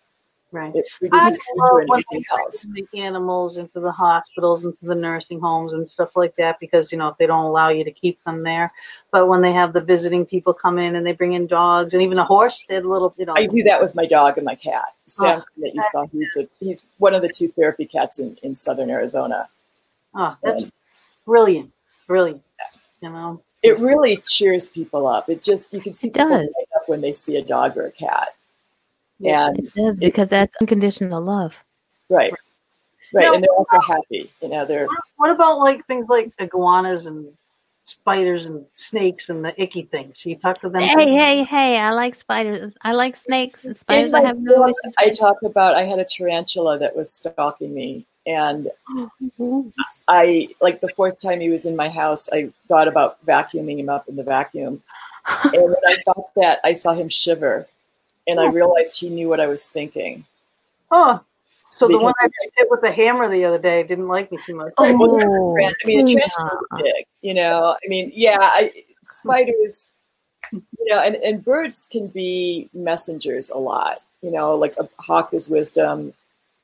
Right. 0.56 0.74
It 0.74 0.86
I 0.90 0.98
reduces 1.02 1.40
love 1.58 1.70
fever 1.72 1.80
and 1.82 1.90
when 1.90 2.00
they 2.00 2.16
everything 2.16 2.26
else. 2.32 2.68
the 2.72 3.02
animals 3.02 3.58
into 3.58 3.82
the 3.82 3.92
hospitals, 3.92 4.64
into 4.64 4.86
the 4.86 4.96
nursing 4.96 5.42
homes, 5.42 5.74
and 5.74 5.86
stuff 5.86 6.16
like 6.16 6.34
that 6.38 6.62
because 6.62 6.94
you 6.94 6.98
know 6.98 7.10
if 7.10 7.18
they 7.18 7.28
don't 7.28 7.44
allow 7.44 7.68
you 7.68 7.84
to 7.84 7.92
keep 7.92 8.24
them 8.24 8.42
there. 8.42 8.72
But 9.12 9.28
when 9.28 9.42
they 9.42 9.52
have 9.52 9.74
the 9.74 9.82
visiting 9.82 10.26
people 10.26 10.54
come 10.54 10.80
in 10.80 10.96
and 10.96 11.06
they 11.06 11.12
bring 11.12 11.34
in 11.34 11.46
dogs 11.46 11.94
and 11.94 12.02
even 12.02 12.20
a 12.20 12.24
horse, 12.24 12.64
they 12.70 12.76
had 12.76 12.86
a 12.86 12.88
little, 12.88 13.14
you 13.18 13.26
know. 13.26 13.34
I 13.36 13.48
do 13.48 13.64
that 13.64 13.82
with 13.82 13.96
my 13.96 14.06
dog 14.06 14.38
and 14.38 14.46
my 14.46 14.56
cat. 14.56 14.94
Oh. 15.20 15.24
That 15.58 15.76
you 15.76 15.84
saw, 15.92 16.06
he's 16.08 16.38
a, 16.38 16.48
he's 16.64 16.86
one 17.00 17.14
of 17.14 17.22
the 17.22 17.28
two 17.28 17.50
therapy 17.50 17.84
cats 17.84 18.20
in, 18.20 18.38
in 18.42 18.56
southern 18.56 18.90
Arizona. 18.90 19.50
Oh, 20.14 20.38
that's 20.42 20.64
brilliant, 21.26 21.74
brilliant. 22.08 22.42
You 23.02 23.10
know. 23.10 23.42
It 23.62 23.78
really 23.80 24.18
cheers 24.26 24.68
people 24.68 25.06
up. 25.06 25.28
It 25.28 25.44
just 25.44 25.74
you 25.74 25.82
can 25.82 25.94
see 25.96 26.08
It 26.08 26.14
people 26.14 26.30
does. 26.30 26.56
light 26.58 26.68
up 26.78 26.88
when 26.88 27.02
they 27.02 27.12
see 27.12 27.36
a 27.36 27.44
dog 27.44 27.76
or 27.76 27.88
a 27.88 27.92
cat. 27.92 28.36
Yeah. 29.20 29.48
And 29.48 29.60
It 29.60 29.74
does 29.76 29.96
because 29.98 30.30
that's 30.30 30.54
unconditional 30.62 31.22
love. 31.22 31.54
right, 32.10 32.34
right, 33.14 33.24
Now, 33.24 33.34
and 33.34 33.44
they're 33.44 33.52
also 33.52 33.80
happy. 33.80 34.30
You 34.42 34.50
know, 34.50 34.66
they're 34.66 34.88
What 35.18 35.32
about 35.32 35.60
like 35.60 35.86
things 35.88 36.10
like 36.10 36.32
iguanas 36.40 37.06
and 37.06 37.32
spiders 37.86 38.46
and 38.46 38.66
snakes 38.76 39.30
and 39.30 39.46
the 39.46 39.60
icky 39.62 39.84
things? 39.84 40.26
You 40.26 40.36
talk 40.36 40.62
to 40.62 40.70
them. 40.70 40.84
Hey, 40.84 41.14
hey, 41.14 41.44
hey! 41.44 41.78
I 41.78 41.92
like 41.92 42.16
spiders. 42.16 42.74
I 42.82 42.94
like 42.94 43.16
snakes 43.16 43.64
and 43.64 43.76
spiders. 43.76 44.14
I 44.14 44.22
my 44.22 44.28
have 44.28 44.40
no 44.40 44.66
book, 44.66 44.76
issues. 44.84 44.96
I 45.00 45.10
talk 45.10 45.38
about 45.44 45.76
I 45.76 45.84
had 45.84 46.00
a 46.00 46.06
tarantula 46.06 46.78
that 46.80 46.96
was 46.96 47.12
stalking 47.12 47.74
me, 47.74 48.06
and 48.26 48.70
Ooh. 49.40 49.72
I 50.08 50.50
like 50.62 50.82
the 50.82 50.90
fourth 50.90 51.20
time 51.20 51.40
he 51.40 51.50
was 51.50 51.66
in 51.66 51.76
my 51.76 51.90
house, 51.90 52.30
I 52.32 52.52
thought 52.68 52.88
about 52.88 53.26
vacuuming 53.26 53.80
him 53.80 53.90
up 53.90 54.08
in 54.08 54.16
the 54.16 54.24
vacuum, 54.24 54.84
and 55.44 55.64
when 55.64 55.76
I 55.88 55.96
thought 56.04 56.30
that, 56.36 56.60
I 56.64 56.74
saw 56.74 56.94
him 56.94 57.10
shiver, 57.10 57.68
and 58.28 58.40
I 58.40 58.48
realized 58.50 59.00
he 59.00 59.10
knew 59.10 59.30
what 59.30 59.40
I 59.40 59.48
was 59.48 59.70
thinking. 59.70 60.26
Oh, 60.92 61.22
so 61.76 61.90
the 61.90 62.00
one 62.00 62.14
I 62.22 62.30
hit 62.56 62.72
with 62.72 62.80
the 62.82 62.92
hammer 62.92 63.30
the 63.30 63.44
other 63.44 63.58
day 63.58 63.84
didn't 63.84 64.08
like 64.08 64.32
me 64.32 64.38
too 64.46 64.56
much. 64.56 64.74
Oh. 64.78 64.98
Well, 64.98 65.16
a 65.16 65.54
trend. 65.56 65.76
I 65.84 65.88
mean, 65.88 66.08
a 66.08 66.12
yeah. 66.12 66.20
tarantula 66.20 66.84
big, 66.84 67.06
you 67.22 67.34
know. 67.34 67.76
I 67.84 67.88
mean, 67.90 68.12
yeah, 68.16 68.38
I, 68.40 68.72
spiders, 69.04 69.92
you 70.54 70.86
know, 70.86 71.00
and, 71.02 71.16
and 71.18 71.44
birds 71.44 71.88
can 71.92 72.08
be 72.08 72.70
messengers 72.74 73.50
a 73.50 73.58
lot. 73.58 74.02
You 74.22 74.32
know, 74.32 74.56
like 74.56 74.76
a 74.78 74.88
hawk 75.00 75.34
is 75.34 75.50
wisdom, 75.50 76.14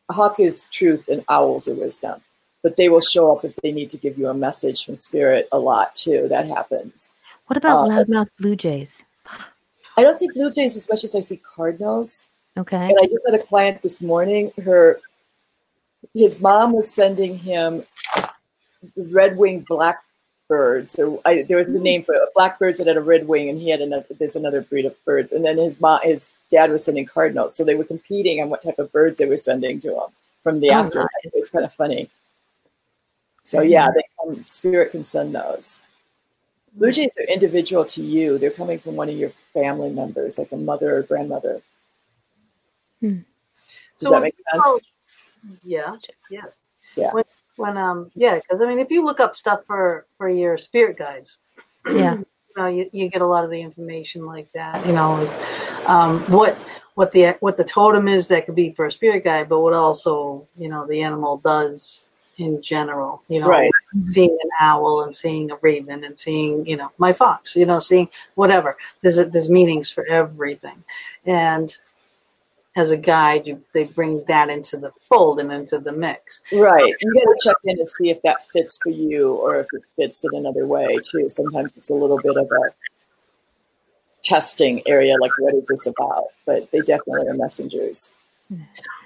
a 0.10 0.14
hawk 0.14 0.40
is 0.40 0.64
truth, 0.72 1.10
and 1.10 1.26
owls 1.28 1.68
are 1.68 1.76
wisdom. 1.76 2.22
But 2.64 2.78
they 2.78 2.88
will 2.88 3.02
show 3.02 3.36
up 3.36 3.44
if 3.44 3.56
they 3.58 3.72
need 3.72 3.90
to 3.90 3.98
give 3.98 4.18
you 4.18 4.30
a 4.30 4.34
message 4.34 4.86
from 4.86 4.96
spirit 4.96 5.50
a 5.52 5.60
lot 5.60 5.94
too. 5.94 6.28
That 6.30 6.48
happens. 6.48 7.12
What 7.48 7.58
about 7.58 7.90
Uh, 7.90 8.06
loudmouth 8.06 8.30
blue 8.40 8.56
jays? 8.56 8.90
I 9.98 10.04
don't 10.04 10.18
see 10.18 10.30
blue 10.34 10.52
jays 10.52 10.78
as 10.78 10.90
much 10.90 11.04
as 11.04 11.16
I 11.16 11.20
see 11.20 11.38
cardinals. 11.38 12.30
Okay. 12.58 12.78
And 12.78 12.98
I 13.02 13.06
just 13.06 13.26
had 13.30 13.40
a 13.40 13.44
client 13.44 13.82
this 13.82 14.02
morning. 14.02 14.52
Her, 14.64 15.00
his 16.14 16.40
mom 16.40 16.74
was 16.74 16.94
sending 16.94 17.38
him 17.38 17.84
red 18.96 19.38
winged 19.38 19.66
blackbirds. 19.68 20.94
So 20.94 21.22
I, 21.26 21.44
there 21.44 21.58
was 21.58 21.74
a 21.74 21.78
hmm. 21.78 21.84
name 21.84 22.04
for 22.04 22.16
blackbirds 22.34 22.78
that 22.80 22.88
had 22.88 22.98
a 22.98 23.02
red 23.02 23.28
wing, 23.28 23.50
and 23.50 23.60
he 23.60 23.70
had 23.70 23.82
another. 23.82 24.06
There's 24.18 24.36
another 24.36 24.62
breed 24.62 24.86
of 24.86 24.96
birds. 25.06 25.32
And 25.32 25.46
then 25.46 25.58
his 25.58 25.80
mom, 25.80 26.00
his 26.04 26.32
dad 26.50 26.72
was 26.72 26.84
sending 26.84 27.06
cardinals. 27.06 27.56
So 27.56 27.64
they 27.64 27.76
were 27.76 27.86
competing 27.86 28.42
on 28.42 28.50
what 28.50 28.62
type 28.62 28.80
of 28.80 28.92
birds 28.92 29.18
they 29.18 29.26
were 29.26 29.38
sending 29.38 29.80
to 29.82 29.96
him 29.96 30.10
from 30.44 30.60
the 30.60 30.70
Oh, 30.70 30.74
afterlife. 30.74 31.10
nice. 31.24 31.34
It's 31.36 31.50
kind 31.50 31.66
of 31.66 31.74
funny. 31.74 32.10
So 33.44 33.62
yeah, 33.62 33.90
they 33.94 34.04
come, 34.20 34.46
spirit 34.48 34.92
can 34.92 35.04
send 35.04 35.34
those. 35.36 35.84
Blue 36.74 36.92
jays 36.92 37.18
are 37.20 37.26
individual 37.26 37.84
to 37.86 38.04
you. 38.04 38.38
They're 38.38 38.50
coming 38.52 38.80
from 38.80 38.96
one 38.96 39.10
of 39.10 39.18
your 39.18 39.32
family 39.54 39.90
members, 39.90 40.38
like 40.38 40.52
a 40.52 40.58
mother 40.58 40.98
or 40.98 41.02
grandmother. 41.04 41.62
Does 43.02 43.16
So 43.98 44.10
that 44.10 44.12
when 44.12 44.22
make 44.24 44.38
people- 44.38 44.64
sense? 44.64 44.88
Yeah. 45.64 45.96
Yes. 46.30 46.66
Yeah. 46.96 47.14
When, 47.14 47.24
when 47.58 47.78
um 47.78 48.12
yeah, 48.16 48.36
because 48.36 48.62
I 48.62 48.68
mean, 48.68 48.80
if 48.80 48.92
you 48.92 49.04
look 49.04 49.20
up 49.20 49.36
stuff 49.36 49.62
for 49.66 50.06
for 50.18 50.30
your 50.30 50.58
spirit 50.58 50.98
guides, 50.98 51.40
yeah. 51.88 52.16
you 52.18 52.26
know, 52.56 52.68
you, 52.68 52.90
you 52.94 53.10
get 53.10 53.22
a 53.22 53.26
lot 53.26 53.44
of 53.44 53.50
the 53.50 53.60
information 53.60 54.26
like 54.26 54.52
that. 54.54 54.86
You 54.86 54.94
know, 54.94 55.16
like, 55.16 55.90
um, 55.90 56.20
what 56.32 56.56
what 56.94 57.12
the 57.12 57.36
what 57.40 57.58
the 57.58 57.64
totem 57.64 58.08
is 58.08 58.28
that 58.28 58.46
could 58.46 58.56
be 58.56 58.72
for 58.72 58.86
a 58.86 58.92
spirit 58.92 59.24
guide, 59.24 59.50
but 59.50 59.62
what 59.62 59.74
also 59.74 60.48
you 60.58 60.70
know 60.70 60.86
the 60.86 61.02
animal 61.02 61.38
does 61.38 62.11
in 62.42 62.62
general. 62.62 63.22
You 63.28 63.42
know, 63.42 63.48
Right. 63.48 63.72
seeing 64.04 64.38
an 64.44 64.50
owl 64.60 65.04
and 65.04 65.14
seeing 65.14 65.52
a 65.52 65.56
raven 65.62 66.04
and 66.04 66.18
seeing 66.18 66.66
you 66.66 66.76
know 66.76 66.92
my 66.98 67.14
fox. 67.14 67.56
You 67.56 67.66
know, 67.66 67.80
seeing 67.80 68.10
whatever. 68.36 68.78
There's 69.02 69.18
there's 69.18 69.50
meanings 69.50 69.92
for 69.92 70.06
everything, 70.06 70.84
and 71.26 71.76
as 72.76 72.92
a 72.92 72.98
guide, 72.98 73.46
you 73.48 73.62
they 73.74 73.84
bring 73.84 74.24
that 74.28 74.50
into 74.50 74.78
the 74.78 74.92
fold 75.10 75.40
and 75.40 75.52
into 75.52 75.78
the 75.78 75.92
mix. 75.92 76.42
Right. 76.54 76.96
You 77.02 77.14
got 77.14 77.32
to 77.32 77.38
check 77.44 77.56
in 77.66 77.80
and 77.80 77.92
see 77.92 78.10
if 78.10 78.22
that 78.24 78.48
fits 78.50 78.80
for 78.82 78.90
you 78.90 79.34
or 79.34 79.60
if 79.60 79.68
it 79.74 79.84
fits 79.98 80.24
in 80.24 80.34
another 80.36 80.66
way 80.66 81.00
too. 81.04 81.28
Sometimes 81.30 81.78
it's 81.78 81.90
a 81.90 81.94
little 81.94 82.20
bit 82.20 82.38
of 82.38 82.50
a 82.50 82.74
testing 84.24 84.82
area, 84.88 85.16
like 85.20 85.32
what 85.40 85.54
is 85.56 85.68
this 85.68 85.86
about? 85.86 86.28
But 86.46 86.72
they 86.72 86.80
definitely 86.80 87.28
are 87.28 87.34
messengers. 87.34 88.14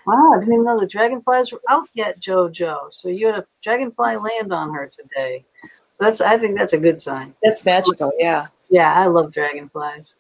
Wow, 0.06 0.34
I 0.34 0.40
didn't 0.40 0.54
even 0.54 0.66
know 0.66 0.80
the 0.80 0.86
dragonflies 0.86 1.52
were 1.52 1.62
out 1.70 1.88
yet, 1.94 2.20
JoJo. 2.20 2.94
So 2.94 3.10
you 3.10 3.28
had 3.28 3.40
a 3.40 3.48
dragonfly 3.64 4.18
land 4.18 4.54
on 4.54 4.74
her 4.74 4.88
today. 4.88 5.46
So 5.94 6.04
that's 6.06 6.22
I 6.22 6.38
think 6.38 6.58
that's 6.58 6.74
a 6.74 6.80
good 6.80 7.00
sign. 7.00 7.34
That's 7.42 7.66
magical, 7.66 8.12
yeah. 8.20 8.48
Yeah, 8.70 8.94
I 8.94 9.08
love 9.08 9.32
dragonflies. 9.32 10.20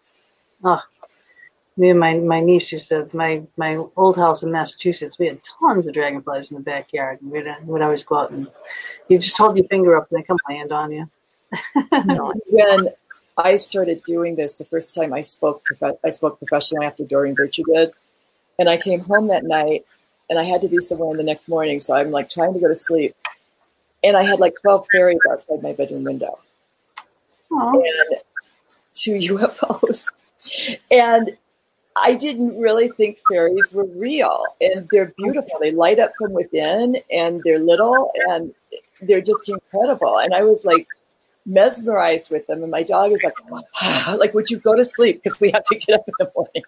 Oh, 0.63 0.81
me 1.77 1.89
and 1.89 1.99
my, 1.99 2.15
my 2.15 2.39
niece 2.39 2.71
used 2.71 2.87
to 2.89 3.07
my 3.13 3.43
my 3.57 3.83
old 3.95 4.15
house 4.15 4.43
in 4.43 4.51
Massachusetts. 4.51 5.19
We 5.19 5.27
had 5.27 5.41
tons 5.43 5.85
of 5.85 5.93
dragonflies 5.93 6.51
in 6.51 6.57
the 6.57 6.63
backyard. 6.63 7.21
And 7.21 7.31
we'd, 7.31 7.45
we'd 7.65 7.81
always 7.81 8.03
go 8.03 8.19
out 8.19 8.31
and 8.31 8.49
you 9.09 9.17
just 9.17 9.37
hold 9.37 9.57
your 9.57 9.67
finger 9.67 9.97
up 9.97 10.09
and 10.09 10.19
they 10.19 10.23
come 10.23 10.37
land 10.49 10.71
on 10.71 10.91
you. 10.91 11.09
When 12.47 12.89
I 13.37 13.57
started 13.57 14.01
doing 14.03 14.35
this, 14.35 14.57
the 14.57 14.65
first 14.65 14.95
time 14.95 15.13
I 15.13 15.21
spoke, 15.21 15.63
prof- 15.65 15.99
I 16.03 16.09
spoke 16.09 16.39
professionally 16.39 16.85
after 16.85 17.03
Doreen 17.03 17.35
Virtue 17.35 17.63
did, 17.65 17.91
and 18.59 18.69
I 18.69 18.77
came 18.77 19.01
home 19.01 19.27
that 19.27 19.43
night, 19.43 19.85
and 20.29 20.39
I 20.39 20.43
had 20.43 20.61
to 20.61 20.67
be 20.67 20.79
somewhere 20.79 21.15
the 21.15 21.23
next 21.23 21.47
morning. 21.47 21.79
So 21.79 21.95
I'm 21.95 22.11
like 22.11 22.29
trying 22.29 22.53
to 22.53 22.59
go 22.59 22.67
to 22.67 22.75
sleep, 22.75 23.15
and 24.03 24.15
I 24.15 24.23
had 24.23 24.39
like 24.39 24.55
12 24.61 24.87
fairies 24.91 25.19
outside 25.29 25.61
my 25.61 25.73
bedroom 25.73 26.03
window. 26.03 26.39
Oh, 27.51 27.83
and 27.83 28.21
two 28.93 29.13
UFOs. 29.35 30.11
And 30.91 31.37
I 31.97 32.13
didn't 32.13 32.59
really 32.59 32.89
think 32.89 33.19
fairies 33.29 33.73
were 33.73 33.85
real. 33.85 34.45
And 34.59 34.87
they're 34.91 35.13
beautiful. 35.17 35.59
They 35.59 35.71
light 35.71 35.99
up 35.99 36.13
from 36.17 36.33
within 36.33 36.97
and 37.09 37.41
they're 37.43 37.59
little 37.59 38.11
and 38.27 38.53
they're 39.01 39.21
just 39.21 39.47
incredible. 39.49 40.17
And 40.17 40.33
I 40.33 40.43
was 40.43 40.65
like 40.65 40.87
mesmerized 41.45 42.31
with 42.31 42.47
them. 42.47 42.63
And 42.63 42.71
my 42.71 42.83
dog 42.83 43.11
is 43.11 43.23
like, 43.23 43.33
like, 44.19 44.33
would 44.33 44.49
you 44.49 44.57
go 44.57 44.75
to 44.75 44.83
sleep? 44.83 45.23
Because 45.23 45.39
we 45.39 45.51
have 45.51 45.63
to 45.65 45.75
get 45.77 45.99
up 45.99 46.07
in 46.07 46.13
the 46.19 46.31
morning. 46.35 46.63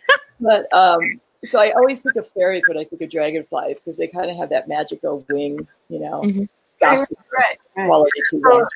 but 0.40 0.72
um, 0.72 1.00
so 1.44 1.60
I 1.60 1.70
always 1.72 2.02
think 2.02 2.16
of 2.16 2.28
fairies 2.30 2.68
when 2.68 2.78
I 2.78 2.84
think 2.84 3.02
of 3.02 3.10
dragonflies 3.10 3.80
because 3.80 3.96
they 3.98 4.06
kind 4.06 4.30
of 4.30 4.36
have 4.36 4.50
that 4.50 4.68
magical 4.68 5.24
wing, 5.28 5.66
you 5.88 5.98
know, 6.00 6.22
Mhm. 6.22 6.48
gossip 6.80 7.18
right, 7.36 7.58
right. 7.76 7.86
quality 7.86 8.20
to 8.30 8.38
So, 8.38 8.38
them. 8.40 8.68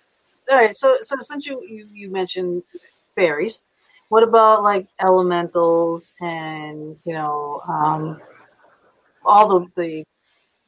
all 0.51 0.57
right. 0.57 0.75
So, 0.77 0.99
so 1.03 1.17
since 1.21 1.47
you, 1.47 1.63
you 1.63 1.89
you 1.93 2.11
mentioned 2.11 2.63
fairies, 3.15 3.63
what 4.09 4.23
about 4.23 4.63
like 4.63 4.87
elementals 5.01 6.13
and 6.21 6.99
you 7.05 7.13
know 7.13 7.63
um, 7.69 8.21
all 9.25 9.61
the 9.61 9.67
the 9.77 10.05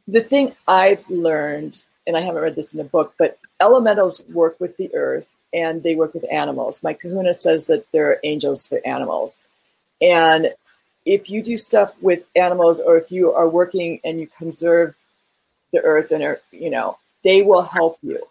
the 0.07 0.23
thing 0.23 0.55
I've 0.67 1.09
learned, 1.11 1.83
and 2.07 2.17
I 2.17 2.23
haven't 2.23 2.43
read 2.43 2.57
this 2.57 2.73
in 2.73 2.79
the 2.79 2.85
book, 2.85 3.15
but 3.19 3.39
elementals 3.61 4.23
work 4.33 4.59
with 4.61 4.77
the 4.77 4.95
earth 4.95 5.27
and 5.53 5.83
they 5.83 5.95
work 5.95 6.15
with 6.15 6.25
animals. 6.31 6.83
My 6.83 6.93
kahuna 6.95 7.35
says 7.35 7.67
that 7.69 7.85
they're 7.93 8.19
angels 8.23 8.67
for 8.67 8.81
animals. 8.87 9.39
And 10.01 10.53
if 11.09 11.31
you 11.31 11.43
do 11.43 11.57
stuff 11.57 11.95
with 12.03 12.23
animals 12.37 12.81
or 12.81 12.99
if 12.99 13.11
you 13.11 13.33
are 13.33 13.49
working 13.49 13.99
and 14.05 14.21
you 14.21 14.27
conserve 14.27 14.95
the 15.73 15.81
earth 15.81 16.11
and 16.11 16.23
are, 16.23 16.41
you 16.51 16.69
know, 16.69 16.99
they 17.25 17.41
will 17.41 17.63
help 17.63 17.99
you. 18.03 18.23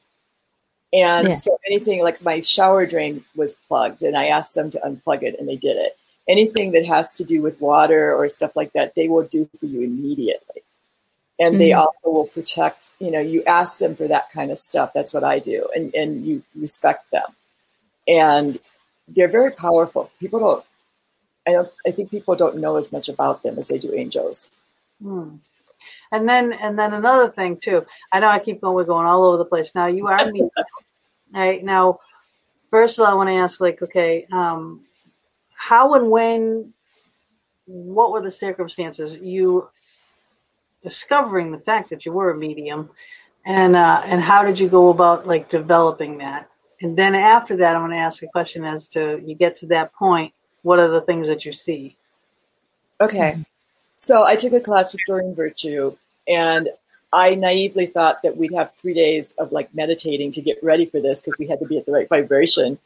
And 0.94 1.28
Yeah. 1.28 1.36
so 1.36 1.60
anything 1.66 2.04
like 2.04 2.22
my 2.22 2.40
shower 2.42 2.86
drain 2.86 3.26
was 3.36 3.56
plugged 3.68 4.04
and 4.04 4.16
I 4.16 4.28
asked 4.28 4.54
them 4.54 4.70
to 4.72 4.80
unplug 4.80 5.24
it 5.24 5.40
and 5.40 5.50
they 5.50 5.56
did 5.56 5.78
it. 5.78 5.98
Anything 6.30 6.72
that 6.74 6.86
has 6.86 7.16
to 7.16 7.24
do 7.24 7.42
with 7.42 7.60
water 7.60 8.14
or 8.14 8.28
stuff 8.28 8.56
like 8.56 8.72
that, 8.74 8.94
they 8.94 9.08
will 9.08 9.24
do 9.24 9.50
for 9.60 9.66
you 9.66 9.82
immediately. 9.82 10.62
And 11.40 11.60
they 11.60 11.72
Mhm. 11.72 11.80
also 11.80 12.10
will 12.10 12.28
protect, 12.28 12.92
you 13.00 13.10
know, 13.10 13.20
you 13.20 13.44
ask 13.46 13.80
them 13.80 13.96
for 13.96 14.08
that 14.08 14.30
kind 14.30 14.52
of 14.52 14.60
stuff. 14.60 14.94
That's 14.94 15.14
what 15.16 15.24
I 15.24 15.40
do. 15.40 15.68
And, 15.76 15.94
and 15.96 16.26
you 16.26 16.44
respect 16.56 17.10
them. 17.10 17.36
And 18.08 18.60
they're 19.08 19.28
very 19.28 19.52
powerful. 19.52 20.12
People 20.20 20.40
don't, 20.40 20.66
I 21.48 21.52
don't, 21.52 21.70
I 21.86 21.92
think 21.92 22.12
people 22.12 22.36
don't 22.36 22.58
know 22.58 22.76
as 22.76 22.92
much 22.92 23.08
about 23.08 23.42
them 23.42 23.58
as 23.58 23.70
they 23.70 23.80
do 23.80 23.94
angels. 23.94 24.52
Hmm. 25.02 25.38
And 26.12 26.28
then 26.28 26.54
and 26.54 26.78
then 26.78 26.94
another 26.94 27.30
thing 27.30 27.58
too. 27.58 27.86
I 28.12 28.20
know 28.20 28.28
I 28.28 28.40
keep 28.40 28.62
going. 28.62 28.76
We're 28.76 28.84
going 28.84 29.06
all 29.06 29.26
over 29.26 29.38
the 29.38 29.46
place. 29.46 29.74
Now 29.76 29.88
you 29.88 30.08
are 30.08 30.32
me. 30.32 30.50
right 31.34 31.64
now, 31.64 32.00
first 32.70 32.98
of 32.98 33.06
all, 33.06 33.12
I 33.12 33.16
want 33.16 33.30
to 33.30 33.36
ask 33.36 33.60
like, 33.62 33.82
okay, 33.82 34.26
um, 34.32 34.86
how 35.54 35.96
and 35.96 36.10
when, 36.10 36.74
what 37.66 38.12
were 38.12 38.22
the 38.22 38.32
circumstances 38.32 39.18
you 39.18 39.70
discovering 40.82 41.52
the 41.52 41.60
fact 41.60 41.90
that 41.90 42.06
you 42.06 42.12
were 42.12 42.32
a 42.32 42.38
medium, 42.38 42.90
and 43.46 43.76
uh, 43.76 44.02
and 44.06 44.22
how 44.22 44.44
did 44.44 44.60
you 44.60 44.70
go 44.70 44.90
about 44.90 45.28
like 45.28 45.50
developing 45.50 46.18
that? 46.20 46.50
And 46.82 46.98
then 46.98 47.16
after 47.16 47.58
that, 47.58 47.76
I 47.76 47.80
want 47.80 47.94
to 47.94 47.98
ask 47.98 48.22
a 48.24 48.28
question 48.28 48.64
as 48.64 48.88
to 48.90 49.22
you 49.26 49.36
get 49.36 49.56
to 49.58 49.66
that 49.68 49.94
point. 49.94 50.34
What 50.64 50.80
are 50.80 50.90
the 50.90 51.02
things 51.02 51.28
that 51.28 51.46
you 51.46 51.54
see? 51.54 51.96
Okay. 53.00 53.44
So 53.96 54.26
I 54.26 54.36
took 54.36 54.54
a 54.54 54.60
class 54.60 54.94
with 54.94 55.02
Doreen 55.08 55.36
Virtue 55.36 55.96
and 56.28 56.70
I 57.12 57.36
naively 57.36 57.86
thought 57.86 58.22
that 58.24 58.38
we'd 58.38 58.54
have 58.54 58.74
three 58.76 58.94
days 58.94 59.34
of 59.34 59.52
like 59.52 59.74
meditating 59.74 60.32
to 60.34 60.42
get 60.42 60.62
ready 60.64 60.86
for 60.86 61.00
this 61.00 61.22
because 61.22 61.38
we 61.40 61.48
had 61.48 61.60
to 61.60 61.66
be 61.66 61.78
at 61.78 61.86
the 61.86 61.92
right 61.92 62.10
vibration. 62.10 62.80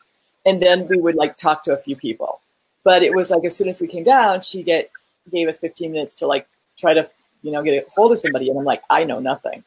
And 0.45 0.61
then 0.61 0.87
we 0.87 0.97
would 0.97 1.15
like 1.15 1.37
talk 1.37 1.63
to 1.63 1.73
a 1.73 1.77
few 1.77 1.95
people. 1.95 2.39
But 2.83 3.03
it 3.03 3.15
was 3.15 3.29
like 3.29 3.43
as 3.45 3.55
soon 3.55 3.67
as 3.67 3.81
we 3.81 3.87
came 3.87 4.03
down, 4.03 4.41
she 4.41 4.63
gets 4.63 5.05
gave 5.31 5.47
us 5.47 5.59
15 5.59 5.91
minutes 5.91 6.15
to 6.15 6.27
like 6.27 6.47
try 6.77 6.93
to, 6.93 7.09
you 7.41 7.51
know, 7.51 7.61
get 7.61 7.85
a 7.85 7.89
hold 7.91 8.11
of 8.11 8.17
somebody. 8.17 8.49
And 8.49 8.57
I'm 8.57 8.65
like, 8.65 8.81
I 8.89 9.03
know 9.03 9.19
nothing. 9.19 9.63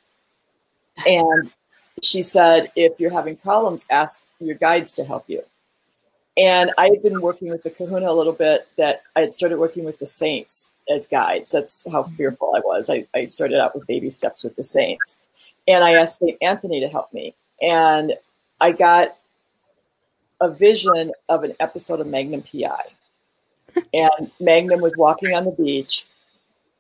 And 1.07 1.51
she 2.03 2.23
said, 2.23 2.73
if 2.77 2.99
you're 2.99 3.13
having 3.13 3.37
problems, 3.37 3.85
ask 3.91 4.25
your 4.41 4.57
guides 4.57 4.95
to 4.95 5.05
help 5.05 5.29
you. 5.29 5.43
And 6.37 6.73
I 6.79 6.87
had 6.87 7.03
been 7.03 7.21
working 7.21 7.51
with 7.51 7.63
the 7.63 7.71
kahuna 7.71 8.11
a 8.11 8.13
little 8.13 8.33
bit 8.33 8.67
that 8.77 9.03
I 9.15 9.21
had 9.21 9.35
started 9.35 9.59
working 9.59 9.85
with 9.85 9.99
the 9.99 10.07
saints 10.07 10.71
as 10.89 11.07
guides. 11.07 11.53
That's 11.53 11.87
how 11.91 12.03
mm-hmm. 12.03 12.17
fearful 12.17 12.55
I 12.57 12.61
was. 12.61 12.91
I, 12.91 13.07
I 13.15 13.27
started 13.27 13.61
out 13.61 13.75
with 13.75 13.87
baby 13.87 14.11
steps 14.11 14.43
with 14.43 14.57
the 14.57 14.65
saints. 14.65 15.17
And 15.69 15.85
I 15.85 15.93
asked 15.93 16.19
St. 16.19 16.37
Anthony 16.43 16.81
to 16.81 16.89
help 16.89 17.13
me. 17.13 17.35
And 17.63 18.15
I 18.61 18.73
got 18.73 19.17
a 20.41 20.51
vision 20.51 21.13
of 21.29 21.45
an 21.45 21.55
episode 21.61 22.01
of 22.01 22.07
Magnum 22.07 22.43
PI. 22.43 22.85
and 23.95 24.31
Magnum 24.41 24.81
was 24.81 24.97
walking 24.97 25.37
on 25.37 25.45
the 25.45 25.51
beach, 25.51 26.07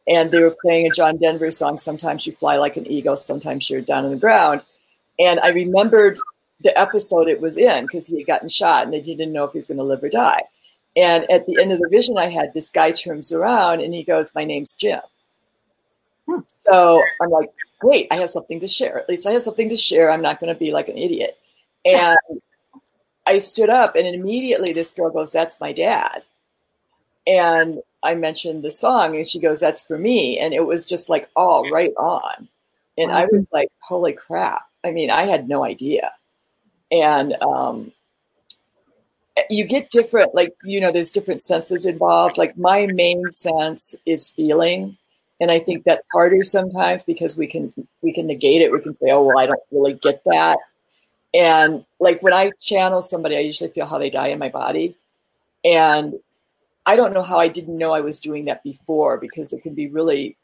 and 0.06 0.30
they 0.30 0.40
were 0.40 0.54
playing 0.62 0.86
a 0.86 0.90
John 0.90 1.16
Denver 1.16 1.50
song. 1.50 1.78
Sometimes 1.78 2.26
you 2.26 2.34
fly 2.34 2.56
like 2.56 2.76
an 2.76 2.86
eagle, 2.86 3.16
sometimes 3.16 3.68
you're 3.68 3.80
down 3.80 4.04
on 4.04 4.10
the 4.10 4.16
ground. 4.16 4.62
And 5.18 5.40
I 5.40 5.48
remembered 5.50 6.18
the 6.60 6.76
episode 6.78 7.28
it 7.28 7.40
was 7.40 7.56
in 7.56 7.84
because 7.84 8.06
he 8.06 8.18
had 8.18 8.26
gotten 8.26 8.48
shot 8.48 8.84
and 8.84 8.92
they 8.92 9.00
didn't 9.00 9.32
know 9.32 9.44
if 9.44 9.52
he 9.52 9.58
was 9.58 9.68
going 9.68 9.78
to 9.78 9.84
live 9.84 10.02
or 10.02 10.08
die. 10.08 10.42
And 10.96 11.28
at 11.30 11.46
the 11.46 11.60
end 11.60 11.72
of 11.72 11.80
the 11.80 11.88
vision 11.90 12.16
I 12.18 12.26
had, 12.26 12.54
this 12.54 12.70
guy 12.70 12.92
turns 12.92 13.32
around 13.32 13.80
and 13.80 13.92
he 13.92 14.04
goes, 14.04 14.32
My 14.34 14.44
name's 14.44 14.74
Jim. 14.74 15.00
Hmm. 16.28 16.40
So 16.46 17.02
I'm 17.20 17.30
like, 17.30 17.50
Great, 17.80 18.06
I 18.10 18.16
have 18.16 18.30
something 18.30 18.60
to 18.60 18.68
share. 18.68 18.98
At 18.98 19.08
least 19.08 19.26
I 19.26 19.32
have 19.32 19.42
something 19.42 19.68
to 19.68 19.76
share. 19.76 20.10
I'm 20.10 20.22
not 20.22 20.40
going 20.40 20.52
to 20.52 20.58
be 20.58 20.72
like 20.72 20.88
an 20.88 20.96
idiot. 20.96 21.38
And 21.84 22.16
I 23.26 23.40
stood 23.40 23.70
up 23.70 23.96
and 23.96 24.06
immediately 24.06 24.72
this 24.72 24.90
girl 24.90 25.10
goes, 25.10 25.32
That's 25.32 25.60
my 25.60 25.72
dad. 25.72 26.24
And 27.26 27.82
I 28.02 28.14
mentioned 28.14 28.62
the 28.62 28.70
song 28.70 29.16
and 29.16 29.26
she 29.26 29.40
goes, 29.40 29.60
That's 29.60 29.82
for 29.82 29.98
me. 29.98 30.38
And 30.38 30.54
it 30.54 30.64
was 30.64 30.86
just 30.86 31.08
like 31.08 31.28
all 31.34 31.68
right 31.70 31.92
on. 31.96 32.48
And 32.96 33.10
I 33.10 33.26
was 33.26 33.46
like, 33.52 33.68
Holy 33.80 34.12
crap. 34.12 34.62
I 34.84 34.92
mean, 34.92 35.10
I 35.10 35.22
had 35.22 35.48
no 35.48 35.64
idea. 35.64 36.12
And 36.90 37.34
um, 37.42 37.92
you 39.50 39.64
get 39.64 39.90
different, 39.90 40.34
like, 40.34 40.54
you 40.62 40.80
know, 40.80 40.92
there's 40.92 41.10
different 41.10 41.42
senses 41.42 41.86
involved. 41.86 42.38
Like, 42.38 42.56
my 42.56 42.86
main 42.86 43.32
sense 43.32 43.96
is 44.06 44.28
feeling. 44.28 44.96
And 45.40 45.50
I 45.50 45.58
think 45.58 45.84
that's 45.84 46.06
harder 46.12 46.44
sometimes 46.44 47.02
because 47.02 47.36
we 47.36 47.48
can 47.48 47.72
we 48.02 48.12
can 48.12 48.26
negate 48.26 48.62
it. 48.62 48.70
We 48.70 48.80
can 48.80 48.94
say, 48.94 49.06
"Oh, 49.10 49.24
well, 49.24 49.38
I 49.38 49.46
don't 49.46 49.60
really 49.72 49.94
get 49.94 50.22
that." 50.24 50.58
And 51.34 51.84
like 51.98 52.22
when 52.22 52.32
I 52.32 52.52
channel 52.60 53.02
somebody, 53.02 53.36
I 53.36 53.40
usually 53.40 53.70
feel 53.70 53.86
how 53.86 53.98
they 53.98 54.10
die 54.10 54.28
in 54.28 54.38
my 54.38 54.48
body. 54.48 54.96
And 55.64 56.14
I 56.86 56.96
don't 56.96 57.12
know 57.12 57.22
how 57.22 57.40
I 57.40 57.48
didn't 57.48 57.76
know 57.76 57.92
I 57.92 58.00
was 58.00 58.20
doing 58.20 58.44
that 58.44 58.62
before 58.62 59.18
because 59.18 59.52
it 59.52 59.62
can 59.62 59.74
be 59.74 59.88
really 59.88 60.36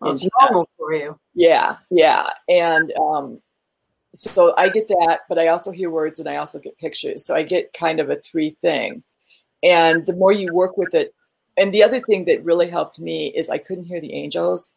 well, 0.00 0.12
it's 0.12 0.26
normal 0.40 0.68
for 0.78 0.94
you. 0.94 1.18
Yeah, 1.34 1.76
yeah. 1.90 2.30
And 2.48 2.92
um, 2.92 3.42
so 4.12 4.54
I 4.56 4.68
get 4.68 4.88
that, 4.88 5.20
but 5.28 5.38
I 5.38 5.48
also 5.48 5.70
hear 5.70 5.90
words 5.90 6.18
and 6.20 6.28
I 6.28 6.36
also 6.36 6.58
get 6.58 6.78
pictures. 6.78 7.24
So 7.24 7.34
I 7.34 7.42
get 7.42 7.72
kind 7.72 8.00
of 8.00 8.10
a 8.10 8.16
three 8.16 8.50
thing. 8.62 9.02
And 9.62 10.06
the 10.06 10.14
more 10.14 10.32
you 10.32 10.52
work 10.52 10.76
with 10.76 10.94
it, 10.94 11.14
and 11.56 11.72
the 11.74 11.82
other 11.82 12.00
thing 12.00 12.24
that 12.24 12.44
really 12.44 12.70
helped 12.70 12.98
me 12.98 13.28
is 13.28 13.50
I 13.50 13.58
couldn't 13.58 13.84
hear 13.84 14.00
the 14.00 14.14
angels, 14.14 14.74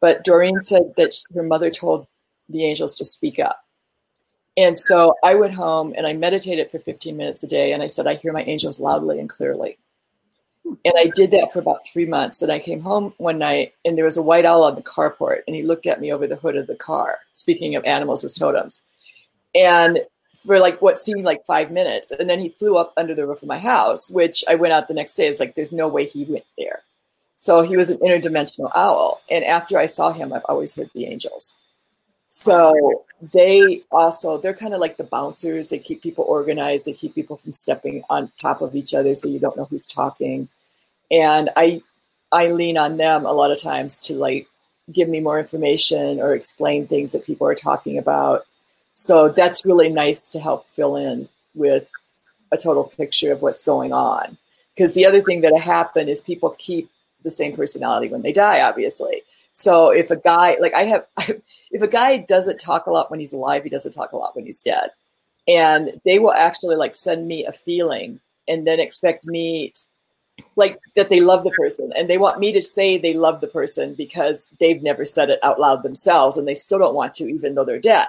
but 0.00 0.24
Doreen 0.24 0.62
said 0.62 0.94
that 0.96 1.14
her 1.34 1.42
mother 1.42 1.70
told 1.70 2.06
the 2.48 2.64
angels 2.64 2.96
to 2.96 3.04
speak 3.04 3.38
up. 3.38 3.62
And 4.56 4.78
so 4.78 5.14
I 5.22 5.34
went 5.34 5.54
home 5.54 5.94
and 5.96 6.06
I 6.06 6.14
meditated 6.14 6.70
for 6.70 6.78
15 6.78 7.16
minutes 7.16 7.42
a 7.42 7.46
day 7.46 7.72
and 7.72 7.82
I 7.82 7.86
said, 7.86 8.06
I 8.06 8.14
hear 8.14 8.32
my 8.32 8.42
angels 8.42 8.80
loudly 8.80 9.20
and 9.20 9.28
clearly. 9.28 9.78
And 10.84 10.94
I 10.96 11.10
did 11.14 11.30
that 11.30 11.52
for 11.52 11.60
about 11.60 11.88
three 11.88 12.06
months. 12.06 12.42
And 12.42 12.50
I 12.50 12.58
came 12.58 12.80
home 12.80 13.14
one 13.18 13.38
night 13.38 13.74
and 13.84 13.96
there 13.96 14.04
was 14.04 14.16
a 14.16 14.22
white 14.22 14.44
owl 14.44 14.64
on 14.64 14.74
the 14.74 14.82
carport 14.82 15.40
and 15.46 15.54
he 15.54 15.62
looked 15.62 15.86
at 15.86 16.00
me 16.00 16.12
over 16.12 16.26
the 16.26 16.36
hood 16.36 16.56
of 16.56 16.66
the 16.66 16.74
car, 16.74 17.18
speaking 17.32 17.76
of 17.76 17.84
animals 17.84 18.24
as 18.24 18.34
totems. 18.34 18.82
And 19.54 20.00
for 20.44 20.58
like 20.58 20.82
what 20.82 21.00
seemed 21.00 21.24
like 21.24 21.46
five 21.46 21.70
minutes. 21.70 22.10
And 22.10 22.28
then 22.28 22.38
he 22.38 22.50
flew 22.50 22.76
up 22.76 22.92
under 22.96 23.14
the 23.14 23.26
roof 23.26 23.42
of 23.42 23.48
my 23.48 23.58
house, 23.58 24.10
which 24.10 24.44
I 24.48 24.56
went 24.56 24.72
out 24.72 24.88
the 24.88 24.94
next 24.94 25.14
day. 25.14 25.26
It's 25.26 25.40
like, 25.40 25.54
there's 25.54 25.72
no 25.72 25.88
way 25.88 26.06
he 26.06 26.24
went 26.24 26.44
there. 26.58 26.82
So 27.36 27.62
he 27.62 27.76
was 27.76 27.90
an 27.90 27.98
interdimensional 27.98 28.70
owl. 28.74 29.20
And 29.30 29.44
after 29.44 29.78
I 29.78 29.86
saw 29.86 30.12
him, 30.12 30.32
I've 30.32 30.44
always 30.48 30.74
heard 30.74 30.90
the 30.94 31.06
angels. 31.06 31.56
So 32.28 33.04
they 33.32 33.82
also, 33.90 34.38
they're 34.38 34.54
kind 34.54 34.74
of 34.74 34.80
like 34.80 34.96
the 34.96 35.04
bouncers. 35.04 35.70
They 35.70 35.78
keep 35.78 36.02
people 36.02 36.24
organized. 36.26 36.86
They 36.86 36.92
keep 36.92 37.14
people 37.14 37.36
from 37.36 37.52
stepping 37.52 38.02
on 38.10 38.32
top 38.36 38.62
of 38.62 38.74
each 38.74 38.94
other 38.94 39.14
so 39.14 39.28
you 39.28 39.38
don't 39.38 39.56
know 39.56 39.64
who's 39.64 39.86
talking 39.86 40.48
and 41.10 41.50
I 41.56 41.82
I 42.32 42.48
lean 42.48 42.76
on 42.76 42.96
them 42.96 43.24
a 43.24 43.32
lot 43.32 43.50
of 43.50 43.60
times 43.60 43.98
to 44.00 44.14
like 44.14 44.48
give 44.92 45.08
me 45.08 45.20
more 45.20 45.38
information 45.38 46.20
or 46.20 46.34
explain 46.34 46.86
things 46.86 47.12
that 47.12 47.26
people 47.26 47.46
are 47.46 47.54
talking 47.54 47.98
about. 47.98 48.46
So 48.94 49.28
that's 49.28 49.64
really 49.64 49.88
nice 49.88 50.26
to 50.28 50.40
help 50.40 50.68
fill 50.70 50.96
in 50.96 51.28
with 51.54 51.88
a 52.52 52.56
total 52.56 52.84
picture 52.84 53.32
of 53.32 53.42
what's 53.42 53.62
going 53.62 53.92
on. 53.92 54.38
Because 54.74 54.94
the 54.94 55.06
other 55.06 55.22
thing 55.22 55.40
that 55.40 55.58
happened 55.58 56.08
is 56.08 56.20
people 56.20 56.54
keep 56.58 56.90
the 57.22 57.30
same 57.30 57.56
personality 57.56 58.08
when 58.08 58.22
they 58.22 58.32
die, 58.32 58.60
obviously. 58.60 59.22
So 59.52 59.90
if 59.90 60.10
a 60.10 60.16
guy, 60.16 60.56
like 60.60 60.74
I 60.74 60.82
have, 60.82 61.06
if 61.70 61.82
a 61.82 61.88
guy 61.88 62.18
doesn't 62.18 62.58
talk 62.60 62.86
a 62.86 62.90
lot 62.90 63.10
when 63.10 63.20
he's 63.20 63.32
alive, 63.32 63.64
he 63.64 63.70
doesn't 63.70 63.92
talk 63.92 64.12
a 64.12 64.16
lot 64.16 64.36
when 64.36 64.46
he's 64.46 64.62
dead. 64.62 64.90
And 65.48 66.00
they 66.04 66.18
will 66.18 66.32
actually 66.32 66.76
like 66.76 66.94
send 66.94 67.26
me 67.26 67.44
a 67.44 67.52
feeling 67.52 68.20
and 68.48 68.66
then 68.66 68.80
expect 68.80 69.26
me 69.26 69.72
like 70.54 70.78
that 70.94 71.08
they 71.08 71.20
love 71.20 71.44
the 71.44 71.50
person 71.50 71.92
and 71.96 72.08
they 72.08 72.18
want 72.18 72.38
me 72.38 72.52
to 72.52 72.62
say 72.62 72.98
they 72.98 73.14
love 73.14 73.40
the 73.40 73.48
person 73.48 73.94
because 73.94 74.48
they've 74.60 74.82
never 74.82 75.04
said 75.04 75.30
it 75.30 75.38
out 75.42 75.58
loud 75.58 75.82
themselves 75.82 76.36
and 76.36 76.46
they 76.46 76.54
still 76.54 76.78
don't 76.78 76.94
want 76.94 77.12
to 77.14 77.28
even 77.28 77.54
though 77.54 77.64
they're 77.64 77.78
dead 77.78 78.06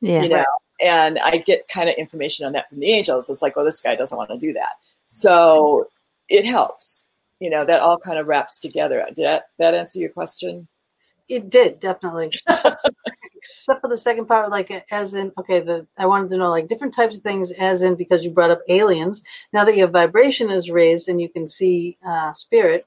yeah, 0.00 0.22
you 0.22 0.28
know? 0.28 0.36
Right. 0.36 0.46
and 0.82 1.18
i 1.18 1.38
get 1.38 1.68
kind 1.68 1.88
of 1.88 1.96
information 1.96 2.46
on 2.46 2.52
that 2.52 2.68
from 2.68 2.80
the 2.80 2.90
angels. 2.90 3.30
It's 3.30 3.42
like 3.42 3.54
oh 3.56 3.64
this 3.64 3.80
guy 3.80 3.94
doesn't 3.94 4.16
want 4.16 4.30
to 4.30 4.38
do 4.38 4.52
that. 4.52 4.72
So 5.06 5.88
it 6.28 6.44
helps 6.44 7.04
you 7.40 7.50
know 7.50 7.64
that 7.64 7.80
all 7.80 7.98
kind 7.98 8.18
of 8.18 8.26
wraps 8.26 8.58
together. 8.58 9.04
Did 9.14 9.26
that, 9.26 9.44
that 9.58 9.74
answer 9.74 9.98
your 9.98 10.10
question? 10.10 10.68
It 11.28 11.48
did 11.50 11.80
definitely 11.80 12.32
except 13.44 13.82
for 13.82 13.88
the 13.88 13.98
second 13.98 14.24
part, 14.24 14.50
like 14.50 14.70
as 14.90 15.12
in, 15.12 15.30
okay, 15.38 15.60
the 15.60 15.86
I 15.98 16.06
wanted 16.06 16.30
to 16.30 16.38
know 16.38 16.48
like 16.48 16.66
different 16.66 16.94
types 16.94 17.14
of 17.14 17.22
things, 17.22 17.52
as 17.52 17.82
in 17.82 17.94
because 17.94 18.24
you 18.24 18.30
brought 18.30 18.50
up 18.50 18.62
aliens. 18.68 19.22
Now 19.52 19.66
that 19.66 19.76
your 19.76 19.88
vibration 19.88 20.50
is 20.50 20.70
raised 20.70 21.10
and 21.10 21.20
you 21.20 21.28
can 21.28 21.46
see 21.46 21.98
uh, 22.06 22.32
spirit, 22.32 22.86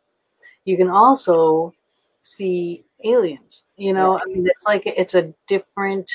you 0.65 0.75
can 0.75 0.89
also 0.89 1.75
see 2.21 2.83
aliens. 3.03 3.65
You 3.75 3.93
know, 3.93 4.19
I 4.19 4.25
mean, 4.25 4.47
it's 4.47 4.65
like 4.65 4.87
it's 4.87 5.13
a 5.13 5.31
different 5.47 6.11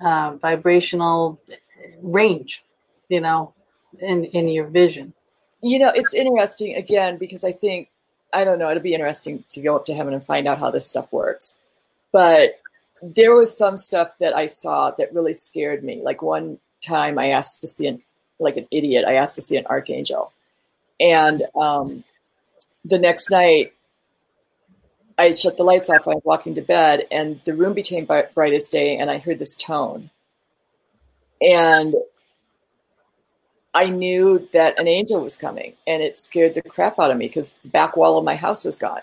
uh, 0.00 0.34
vibrational 0.42 1.40
range. 2.02 2.64
You 3.08 3.20
know, 3.20 3.54
in 4.00 4.24
in 4.24 4.48
your 4.48 4.66
vision. 4.66 5.12
You 5.62 5.78
know, 5.78 5.92
it's 5.94 6.12
interesting 6.12 6.74
again 6.74 7.18
because 7.18 7.44
I 7.44 7.52
think 7.52 7.88
I 8.32 8.42
don't 8.42 8.58
know. 8.58 8.68
It'd 8.68 8.82
be 8.82 8.94
interesting 8.94 9.44
to 9.50 9.60
go 9.60 9.76
up 9.76 9.86
to 9.86 9.94
heaven 9.94 10.12
and 10.12 10.24
find 10.24 10.48
out 10.48 10.58
how 10.58 10.72
this 10.72 10.88
stuff 10.88 11.06
works. 11.12 11.56
But 12.10 12.60
there 13.04 13.34
was 13.34 13.56
some 13.56 13.76
stuff 13.76 14.12
that 14.18 14.34
I 14.34 14.46
saw 14.46 14.90
that 14.92 15.12
really 15.12 15.34
scared 15.34 15.84
me. 15.84 16.00
Like 16.02 16.22
one 16.22 16.58
time 16.82 17.18
I 17.18 17.30
asked 17.30 17.60
to 17.60 17.66
see 17.66 17.86
an, 17.86 18.02
like 18.38 18.56
an 18.56 18.66
idiot, 18.70 19.04
I 19.06 19.14
asked 19.14 19.34
to 19.34 19.42
see 19.42 19.56
an 19.56 19.66
archangel. 19.66 20.32
And 20.98 21.44
um, 21.54 22.04
the 22.84 22.98
next 22.98 23.30
night, 23.30 23.72
I 25.18 25.32
shut 25.32 25.56
the 25.56 25.64
lights 25.64 25.90
off. 25.90 26.08
I 26.08 26.14
was 26.14 26.22
walking 26.24 26.54
to 26.54 26.62
bed, 26.62 27.06
and 27.10 27.40
the 27.44 27.54
room 27.54 27.74
became 27.74 28.04
bright 28.04 28.52
as 28.52 28.68
day, 28.68 28.96
and 28.96 29.10
I 29.10 29.18
heard 29.18 29.38
this 29.38 29.54
tone. 29.54 30.10
And 31.40 31.94
I 33.72 33.88
knew 33.88 34.48
that 34.52 34.78
an 34.78 34.88
angel 34.88 35.20
was 35.20 35.36
coming, 35.36 35.74
and 35.86 36.02
it 36.02 36.16
scared 36.16 36.54
the 36.54 36.62
crap 36.62 36.98
out 36.98 37.10
of 37.10 37.16
me 37.16 37.26
because 37.26 37.52
the 37.62 37.68
back 37.68 37.96
wall 37.96 38.18
of 38.18 38.24
my 38.24 38.34
house 38.36 38.64
was 38.64 38.76
gone. 38.76 39.02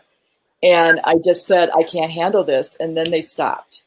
And 0.63 0.99
I 1.03 1.15
just 1.23 1.47
said, 1.47 1.69
I 1.75 1.83
can't 1.83 2.11
handle 2.11 2.43
this. 2.43 2.75
And 2.75 2.95
then 2.95 3.09
they 3.09 3.21
stopped. 3.21 3.83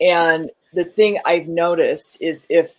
And 0.00 0.50
the 0.72 0.84
thing 0.84 1.18
I've 1.24 1.48
noticed 1.48 2.18
is 2.20 2.46
if 2.48 2.74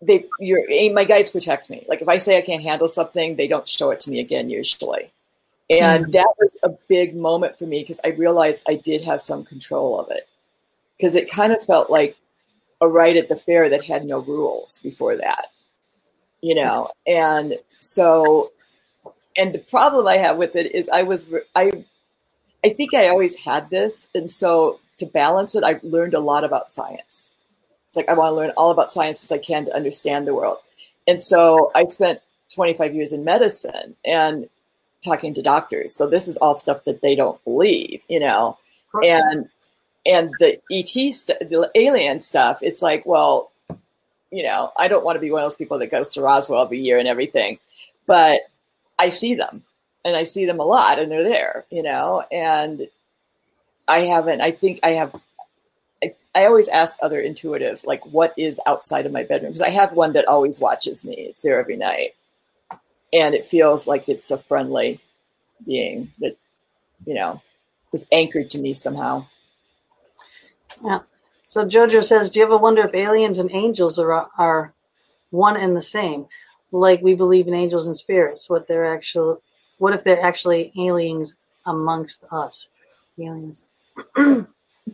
they, 0.00 0.26
your, 0.38 0.62
my 0.92 1.04
guides 1.04 1.30
protect 1.30 1.70
me. 1.70 1.84
Like 1.88 2.02
if 2.02 2.08
I 2.08 2.18
say 2.18 2.38
I 2.38 2.42
can't 2.42 2.62
handle 2.62 2.88
something, 2.88 3.36
they 3.36 3.48
don't 3.48 3.66
show 3.66 3.90
it 3.90 4.00
to 4.00 4.10
me 4.10 4.20
again 4.20 4.50
usually. 4.50 5.12
And 5.70 6.04
mm-hmm. 6.04 6.12
that 6.12 6.34
was 6.38 6.58
a 6.62 6.70
big 6.88 7.14
moment 7.14 7.58
for 7.58 7.66
me 7.66 7.80
because 7.80 8.00
I 8.04 8.08
realized 8.08 8.64
I 8.68 8.74
did 8.74 9.02
have 9.02 9.20
some 9.20 9.44
control 9.44 10.00
of 10.00 10.10
it. 10.10 10.28
Because 10.96 11.14
it 11.14 11.30
kind 11.30 11.52
of 11.52 11.62
felt 11.64 11.90
like 11.90 12.16
a 12.80 12.88
ride 12.88 13.16
at 13.16 13.28
the 13.28 13.36
fair 13.36 13.68
that 13.70 13.84
had 13.84 14.04
no 14.04 14.18
rules 14.18 14.78
before 14.82 15.16
that, 15.16 15.48
you 16.40 16.54
know. 16.54 16.90
And 17.06 17.58
so, 17.80 18.52
and 19.36 19.54
the 19.54 19.58
problem 19.58 20.06
I 20.06 20.16
have 20.16 20.36
with 20.36 20.56
it 20.56 20.74
is 20.74 20.88
I 20.88 21.02
was 21.02 21.28
I, 21.54 21.84
I 22.64 22.70
think 22.70 22.94
I 22.94 23.08
always 23.08 23.36
had 23.36 23.70
this, 23.70 24.08
and 24.14 24.30
so 24.30 24.80
to 24.98 25.06
balance 25.06 25.54
it, 25.54 25.64
I've 25.64 25.82
learned 25.82 26.14
a 26.14 26.20
lot 26.20 26.44
about 26.44 26.70
science. 26.70 27.30
It's 27.86 27.96
like 27.96 28.08
I 28.08 28.14
want 28.14 28.32
to 28.32 28.36
learn 28.36 28.50
all 28.56 28.70
about 28.70 28.92
science 28.92 29.24
as 29.24 29.32
I 29.32 29.38
can 29.38 29.64
to 29.64 29.74
understand 29.74 30.26
the 30.26 30.34
world. 30.34 30.58
And 31.06 31.22
so 31.22 31.70
I 31.74 31.86
spent 31.86 32.20
25 32.54 32.94
years 32.94 33.12
in 33.12 33.24
medicine 33.24 33.96
and 34.04 34.48
talking 35.04 35.34
to 35.34 35.42
doctors. 35.42 35.94
So 35.94 36.06
this 36.06 36.28
is 36.28 36.36
all 36.36 36.54
stuff 36.54 36.84
that 36.84 37.00
they 37.00 37.14
don't 37.14 37.42
believe, 37.44 38.04
you 38.08 38.20
know. 38.20 38.58
And 39.02 39.48
and 40.06 40.30
the 40.38 40.60
ET 40.70 40.88
st- 40.88 41.38
the 41.40 41.70
alien 41.74 42.20
stuff, 42.20 42.58
it's 42.62 42.82
like, 42.82 43.04
well, 43.04 43.50
you 44.30 44.42
know, 44.42 44.72
I 44.76 44.88
don't 44.88 45.04
want 45.04 45.16
to 45.16 45.20
be 45.20 45.30
one 45.30 45.42
of 45.42 45.44
those 45.44 45.56
people 45.56 45.78
that 45.78 45.90
goes 45.90 46.12
to 46.12 46.22
Roswell 46.22 46.62
every 46.62 46.80
year 46.80 46.98
and 46.98 47.08
everything, 47.08 47.58
but 48.06 48.40
I 48.98 49.10
see 49.10 49.34
them 49.34 49.62
and 50.04 50.16
I 50.16 50.22
see 50.22 50.46
them 50.46 50.60
a 50.60 50.64
lot 50.64 50.98
and 50.98 51.10
they're 51.10 51.24
there, 51.24 51.64
you 51.70 51.82
know, 51.82 52.24
and 52.32 52.88
I 53.88 54.00
haven't. 54.00 54.42
I 54.42 54.52
think 54.52 54.80
I 54.84 54.92
have. 54.92 55.16
I, 56.04 56.14
I 56.34 56.46
always 56.46 56.68
ask 56.68 56.96
other 57.02 57.22
intuitives 57.22 57.86
like, 57.86 58.04
what 58.06 58.34
is 58.36 58.60
outside 58.66 59.06
of 59.06 59.12
my 59.12 59.24
bedroom? 59.24 59.52
Because 59.52 59.62
I 59.62 59.70
have 59.70 59.92
one 59.92 60.12
that 60.14 60.28
always 60.28 60.60
watches 60.60 61.04
me. 61.04 61.14
It's 61.14 61.42
there 61.42 61.60
every 61.60 61.76
night, 61.76 62.14
and 63.12 63.34
it 63.34 63.46
feels 63.46 63.86
like 63.86 64.08
it's 64.08 64.30
a 64.30 64.38
friendly 64.38 65.00
being 65.66 66.12
that 66.20 66.36
you 67.06 67.14
know 67.14 67.42
is 67.92 68.06
anchored 68.12 68.50
to 68.50 68.58
me 68.60 68.72
somehow. 68.74 69.26
Yeah. 70.84 71.00
So 71.46 71.64
Jojo 71.66 72.04
says, 72.04 72.30
"Do 72.30 72.40
you 72.40 72.46
ever 72.46 72.58
wonder 72.58 72.84
if 72.86 72.94
aliens 72.94 73.38
and 73.38 73.50
angels 73.52 73.98
are 73.98 74.28
are 74.38 74.74
one 75.30 75.56
and 75.56 75.76
the 75.76 75.82
same? 75.82 76.26
Like 76.72 77.02
we 77.02 77.14
believe 77.14 77.48
in 77.48 77.54
angels 77.54 77.86
and 77.86 77.96
spirits, 77.96 78.50
what 78.50 78.68
they're 78.68 78.92
actually, 78.94 79.38
what 79.78 79.94
if 79.94 80.04
they're 80.04 80.22
actually 80.22 80.72
aliens 80.78 81.36
amongst 81.66 82.24
us, 82.30 82.68
aliens?" 83.18 83.64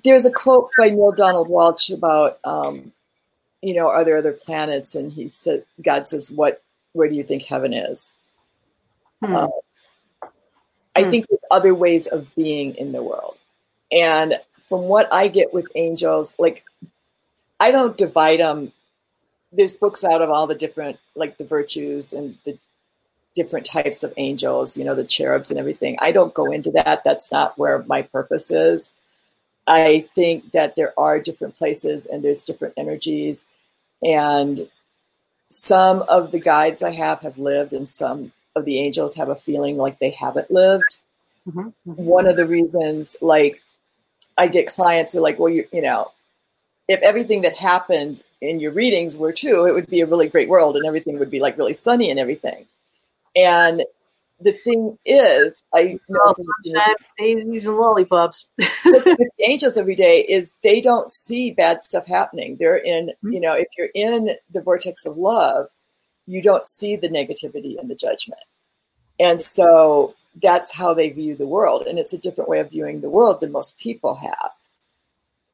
There's 0.03 0.27
a 0.27 0.33
quote 0.33 0.71
by 0.77 0.91
Neale 0.91 1.13
Donald 1.13 1.49
Walsch 1.49 1.93
about, 1.93 2.39
um, 2.45 2.93
you 3.63 3.75
know, 3.75 3.89
are 3.89 4.05
there 4.05 4.19
other 4.19 4.33
planets? 4.33 4.95
And 4.95 5.13
he 5.13 5.29
said, 5.29 5.65
God 5.81 6.09
says, 6.09 6.31
"What? 6.31 6.63
Where 6.93 7.09
do 7.09 7.15
you 7.15 7.23
think 7.23 7.45
heaven 7.45 7.73
is?" 7.73 8.13
Hmm. 9.23 9.37
Uh, 9.37 9.49
I 10.97 11.05
Hmm. 11.05 11.11
think 11.11 11.29
there's 11.29 11.45
other 11.51 11.75
ways 11.75 12.07
of 12.07 12.35
being 12.35 12.75
in 12.77 12.93
the 12.93 13.03
world. 13.03 13.39
And 13.91 14.41
from 14.69 14.83
what 14.83 15.13
I 15.13 15.29
get 15.29 15.55
with 15.55 15.69
angels, 15.75 16.35
like 16.39 16.65
I 17.61 17.71
don't 17.71 17.97
divide 17.97 18.41
them. 18.41 18.73
There's 19.53 19.73
books 19.73 20.05
out 20.05 20.21
of 20.21 20.31
all 20.31 20.47
the 20.47 20.55
different, 20.55 20.99
like 21.15 21.39
the 21.39 21.45
virtues 21.45 22.13
and 22.13 22.37
the 22.45 22.59
different 23.35 23.67
types 23.67 24.03
of 24.03 24.15
angels, 24.17 24.77
you 24.77 24.85
know, 24.85 24.95
the 24.95 25.05
cherubs 25.05 25.51
and 25.51 25.59
everything. 25.59 25.97
I 26.01 26.13
don't 26.13 26.35
go 26.35 26.53
into 26.53 26.71
that. 26.73 27.03
That's 27.05 27.33
not 27.33 27.59
where 27.59 27.83
my 27.87 28.03
purpose 28.03 28.51
is. 28.51 28.95
I 29.67 30.09
think 30.15 30.53
that 30.53 30.77
there 30.77 30.93
are 30.99 31.19
different 31.19 31.57
places 31.57 32.07
and 32.07 32.23
there's 32.23 32.43
different 32.43 32.75
energies. 32.77 33.47
And 34.03 34.69
some 35.51 36.03
of 36.03 36.31
the 36.31 36.41
guides 36.41 36.83
I 36.83 36.91
have 36.91 37.23
have 37.23 37.39
lived, 37.39 37.73
and 37.73 37.89
some 37.89 38.33
of 38.57 38.65
the 38.65 38.79
angels 38.81 39.15
have 39.17 39.29
a 39.29 39.37
feeling 39.37 39.77
like 39.77 39.99
they 39.99 40.11
haven't 40.11 40.51
lived. 40.51 41.01
Mhm, 41.49 41.73
mhm. 41.87 41.97
One 41.97 42.27
of 42.27 42.37
the 42.37 42.47
reasons, 42.47 43.17
like, 43.21 43.63
I 44.37 44.49
get 44.49 44.67
clients 44.67 45.13
who 45.13 45.21
are 45.21 45.23
like, 45.23 45.39
well, 45.39 45.53
you, 45.53 45.67
you 45.73 45.81
know, 45.83 46.11
if 46.89 47.01
everything 47.03 47.43
that 47.43 47.57
happened 47.57 48.23
in 48.41 48.61
your 48.61 48.73
readings 48.73 49.17
were 49.17 49.33
true, 49.33 49.67
it 49.67 49.75
would 49.75 49.87
be 49.87 50.03
a 50.03 50.07
really 50.07 50.29
great 50.29 50.49
world 50.49 50.77
and 50.77 50.87
everything 50.87 51.19
would 51.19 51.31
be 51.31 51.41
like 51.41 51.57
really 51.57 51.73
sunny 51.73 52.11
and 52.11 52.21
everything. 52.21 52.67
And 53.37 53.85
the 54.41 54.53
thing 54.53 54.99
is, 55.05 55.63
I 55.73 55.99
know 56.09 56.35
Oh, 56.39 56.95
daisies 57.19 57.67
and 57.67 57.77
lollipops. 57.77 58.47
the 58.59 59.31
angels 59.47 59.77
every 59.77 59.95
day 59.95 60.21
is 60.21 60.57
they 60.63 60.81
don't 60.81 61.13
see 61.13 61.51
bad 61.51 61.83
stuff 61.83 62.07
happening. 62.07 62.57
They're 62.59 62.77
in, 62.77 63.07
mm-hmm. 63.07 63.33
you 63.33 63.41
know, 63.41 63.55
if 63.55 63.69
you're 63.77 63.91
in 63.95 64.31
the 64.53 64.61
vortex 64.61 65.07
of 65.07 65.17
love, 65.17 65.69
you 66.27 66.43
don't 66.43 66.67
see 66.67 66.97
the 66.97 67.09
negativity 67.09 67.79
and 67.79 67.89
the 67.89 67.95
judgment. 67.95 68.43
And 69.21 69.41
so 69.41 70.15
that's 70.43 70.75
how 70.75 70.95
they 70.95 71.11
view 71.11 71.37
the 71.37 71.47
world. 71.47 71.87
And 71.87 71.99
it's 71.99 72.13
a 72.13 72.19
different 72.19 72.51
way 72.51 72.61
of 72.61 72.71
viewing 72.71 73.01
the 73.01 73.11
world 73.11 73.41
than 73.41 73.53
most 73.53 73.79
people 73.79 74.17
have. 74.17 74.51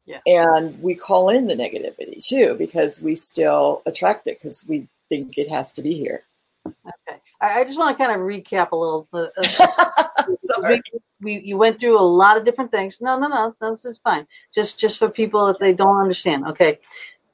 Yeah. 0.06 0.20
And 0.26 0.82
we 0.82 0.94
call 0.94 1.28
in 1.28 1.46
the 1.46 1.54
negativity 1.54 2.24
too 2.26 2.56
because 2.58 3.00
we 3.00 3.14
still 3.14 3.82
attract 3.86 4.26
it 4.26 4.38
because 4.38 4.64
we 4.66 4.88
think 5.08 5.36
it 5.36 5.48
has 5.50 5.72
to 5.74 5.82
be 5.82 5.94
here. 5.94 6.24
Okay, 6.66 7.20
I, 7.40 7.60
I 7.60 7.64
just 7.64 7.78
want 7.78 7.96
to 7.96 8.04
kind 8.04 8.18
of 8.18 8.26
recap 8.26 8.72
a 8.72 8.76
little. 8.76 9.08
bit. 9.12 9.30
Uh, 9.36 10.26
Sorry. 10.44 10.82
we 11.20 11.40
you 11.40 11.56
went 11.56 11.80
through 11.80 11.98
a 11.98 12.02
lot 12.02 12.36
of 12.36 12.44
different 12.44 12.70
things. 12.70 13.00
No, 13.00 13.18
no, 13.18 13.28
no, 13.28 13.54
this 13.70 13.84
is 13.84 13.98
fine. 13.98 14.26
Just 14.54 14.78
just 14.78 14.98
for 14.98 15.08
people 15.08 15.48
if 15.48 15.58
they 15.58 15.72
don't 15.72 16.00
understand. 16.00 16.46
Okay, 16.48 16.78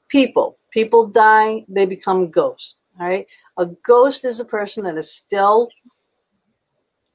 people 0.07 0.57
people 0.71 1.07
die, 1.07 1.65
they 1.67 1.85
become 1.85 2.29
ghosts. 2.29 2.75
All 2.99 3.07
right, 3.07 3.27
a 3.57 3.65
ghost 3.65 4.25
is 4.25 4.39
a 4.39 4.45
person 4.45 4.83
that 4.85 4.97
is 4.97 5.11
still 5.11 5.69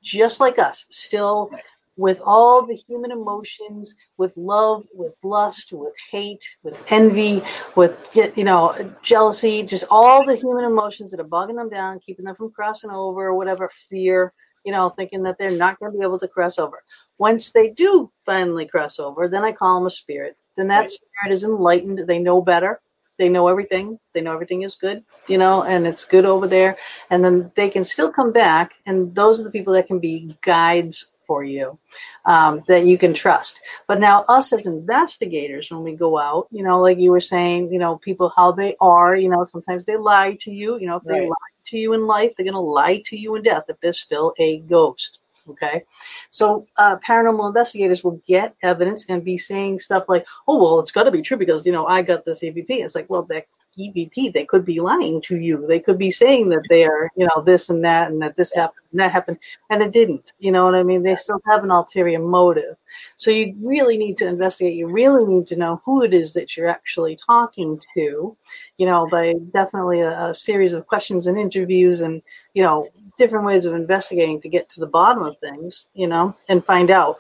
just 0.02 0.40
like 0.40 0.58
us, 0.58 0.86
still 0.90 1.50
with 1.96 2.20
all 2.24 2.64
the 2.66 2.74
human 2.74 3.10
emotions, 3.12 3.94
with 4.16 4.36
love, 4.36 4.86
with 4.94 5.14
lust, 5.22 5.72
with 5.72 5.94
hate, 6.10 6.44
with 6.62 6.80
envy, 6.90 7.42
with 7.76 7.96
you 8.36 8.44
know 8.44 8.94
jealousy, 9.02 9.62
just 9.62 9.84
all 9.90 10.24
the 10.24 10.36
human 10.36 10.64
emotions 10.64 11.10
that 11.10 11.20
are 11.20 11.24
bogging 11.24 11.56
them 11.56 11.68
down, 11.68 12.00
keeping 12.00 12.24
them 12.24 12.36
from 12.36 12.50
crossing 12.50 12.90
over, 12.90 13.26
or 13.28 13.34
whatever 13.34 13.70
fear, 13.90 14.32
you 14.64 14.72
know, 14.72 14.90
thinking 14.90 15.22
that 15.24 15.36
they're 15.38 15.50
not 15.50 15.78
going 15.78 15.92
to 15.92 15.98
be 15.98 16.04
able 16.04 16.18
to 16.18 16.28
cross 16.28 16.58
over. 16.58 16.82
Once 17.18 17.52
they 17.52 17.70
do 17.70 18.10
finally 18.26 18.66
cross 18.66 18.98
over, 18.98 19.28
then 19.28 19.44
I 19.44 19.52
call 19.52 19.78
them 19.78 19.86
a 19.86 19.90
spirit. 19.90 20.36
Then 20.56 20.68
that 20.68 20.80
Right. 20.80 20.90
spirit 20.90 21.32
is 21.34 21.44
enlightened. 21.44 22.00
They 22.08 22.18
know 22.18 22.42
better. 22.42 22.80
They 23.18 23.28
know 23.28 23.48
everything. 23.48 23.98
They 24.14 24.22
know 24.22 24.32
everything 24.32 24.62
is 24.62 24.74
good, 24.74 25.04
you 25.28 25.38
know, 25.38 25.62
and 25.64 25.86
it's 25.86 26.04
good 26.04 26.24
over 26.24 26.48
there. 26.48 26.76
And 27.10 27.24
then 27.24 27.52
they 27.56 27.70
can 27.70 27.84
still 27.84 28.10
come 28.10 28.32
back, 28.32 28.74
and 28.86 29.14
those 29.14 29.40
are 29.40 29.44
the 29.44 29.50
people 29.50 29.74
that 29.74 29.86
can 29.86 30.00
be 30.00 30.36
guides 30.42 31.11
for 31.26 31.44
you 31.44 31.78
um, 32.24 32.62
that 32.68 32.84
you 32.86 32.98
can 32.98 33.14
trust. 33.14 33.60
But 33.86 34.00
now, 34.00 34.24
us 34.28 34.52
as 34.52 34.66
investigators, 34.66 35.70
when 35.70 35.82
we 35.82 35.94
go 35.94 36.18
out, 36.18 36.48
you 36.50 36.62
know, 36.62 36.80
like 36.80 36.98
you 36.98 37.10
were 37.10 37.20
saying, 37.20 37.72
you 37.72 37.78
know, 37.78 37.96
people 37.98 38.32
how 38.36 38.52
they 38.52 38.76
are, 38.80 39.16
you 39.16 39.28
know, 39.28 39.44
sometimes 39.46 39.84
they 39.86 39.96
lie 39.96 40.36
to 40.40 40.50
you. 40.50 40.78
You 40.78 40.86
know, 40.86 40.96
if 40.96 41.06
they 41.06 41.14
Right. 41.14 41.28
lie 41.28 41.52
to 41.66 41.78
you 41.78 41.92
in 41.94 42.06
life, 42.06 42.32
they're 42.36 42.44
going 42.44 42.54
to 42.54 42.60
lie 42.60 43.02
to 43.06 43.16
you 43.16 43.34
in 43.36 43.42
death 43.42 43.64
if 43.68 43.80
they're 43.80 43.92
still 43.92 44.34
a 44.38 44.58
ghost. 44.60 45.20
Okay, 45.48 45.82
so 46.30 46.66
uh, 46.76 46.96
paranormal 46.98 47.48
investigators 47.48 48.04
will 48.04 48.20
get 48.26 48.54
evidence 48.62 49.06
and 49.08 49.24
be 49.24 49.38
saying 49.38 49.80
stuff 49.80 50.04
like, 50.08 50.24
"Oh, 50.46 50.56
well, 50.58 50.78
it's 50.78 50.92
got 50.92 51.02
to 51.04 51.10
be 51.10 51.20
true 51.20 51.36
because 51.36 51.66
you 51.66 51.72
know 51.72 51.86
I 51.86 52.02
got 52.02 52.24
this 52.24 52.42
EVP." 52.44 52.70
It's 52.84 52.94
like, 52.94 53.10
well, 53.10 53.24
that 53.24 53.46
EVP, 53.78 54.32
they 54.32 54.44
could 54.44 54.64
be 54.64 54.80
lying 54.80 55.20
to 55.22 55.36
you. 55.36 55.66
They 55.66 55.80
could 55.80 55.98
be 55.98 56.10
saying 56.10 56.50
that 56.50 56.62
they 56.68 56.84
are, 56.84 57.10
you 57.16 57.26
know, 57.26 57.42
this 57.42 57.70
and 57.70 57.84
that, 57.84 58.10
and 58.10 58.20
that 58.22 58.36
this 58.36 58.52
happened 58.52 58.82
and 58.92 59.00
that 59.00 59.12
happened, 59.12 59.38
and 59.70 59.82
it 59.82 59.92
didn't. 59.92 60.34
You 60.38 60.52
know 60.52 60.64
what 60.64 60.74
I 60.74 60.82
mean? 60.82 61.02
They 61.02 61.16
still 61.16 61.40
have 61.46 61.64
an 61.64 61.70
ulterior 61.70 62.18
motive. 62.18 62.76
So 63.16 63.30
you 63.30 63.54
really 63.62 63.96
need 63.96 64.16
to 64.18 64.26
investigate. 64.26 64.74
You 64.74 64.88
really 64.88 65.24
need 65.24 65.46
to 65.48 65.56
know 65.56 65.80
who 65.84 66.02
it 66.02 66.12
is 66.12 66.32
that 66.34 66.56
you're 66.56 66.68
actually 66.68 67.18
talking 67.26 67.80
to, 67.94 68.36
you 68.76 68.86
know, 68.86 69.08
by 69.10 69.34
definitely 69.52 70.00
a, 70.00 70.28
a 70.28 70.34
series 70.34 70.74
of 70.74 70.86
questions 70.86 71.26
and 71.26 71.38
interviews 71.38 72.02
and, 72.02 72.22
you 72.54 72.62
know, 72.62 72.88
different 73.18 73.46
ways 73.46 73.64
of 73.64 73.74
investigating 73.74 74.40
to 74.42 74.48
get 74.48 74.68
to 74.68 74.80
the 74.80 74.86
bottom 74.86 75.22
of 75.22 75.38
things, 75.38 75.88
you 75.94 76.06
know, 76.06 76.36
and 76.48 76.64
find 76.64 76.90
out. 76.90 77.18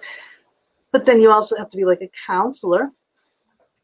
But 0.90 1.06
then 1.06 1.20
you 1.20 1.30
also 1.30 1.56
have 1.56 1.70
to 1.70 1.76
be 1.76 1.86
like 1.86 2.02
a 2.02 2.10
counselor 2.26 2.90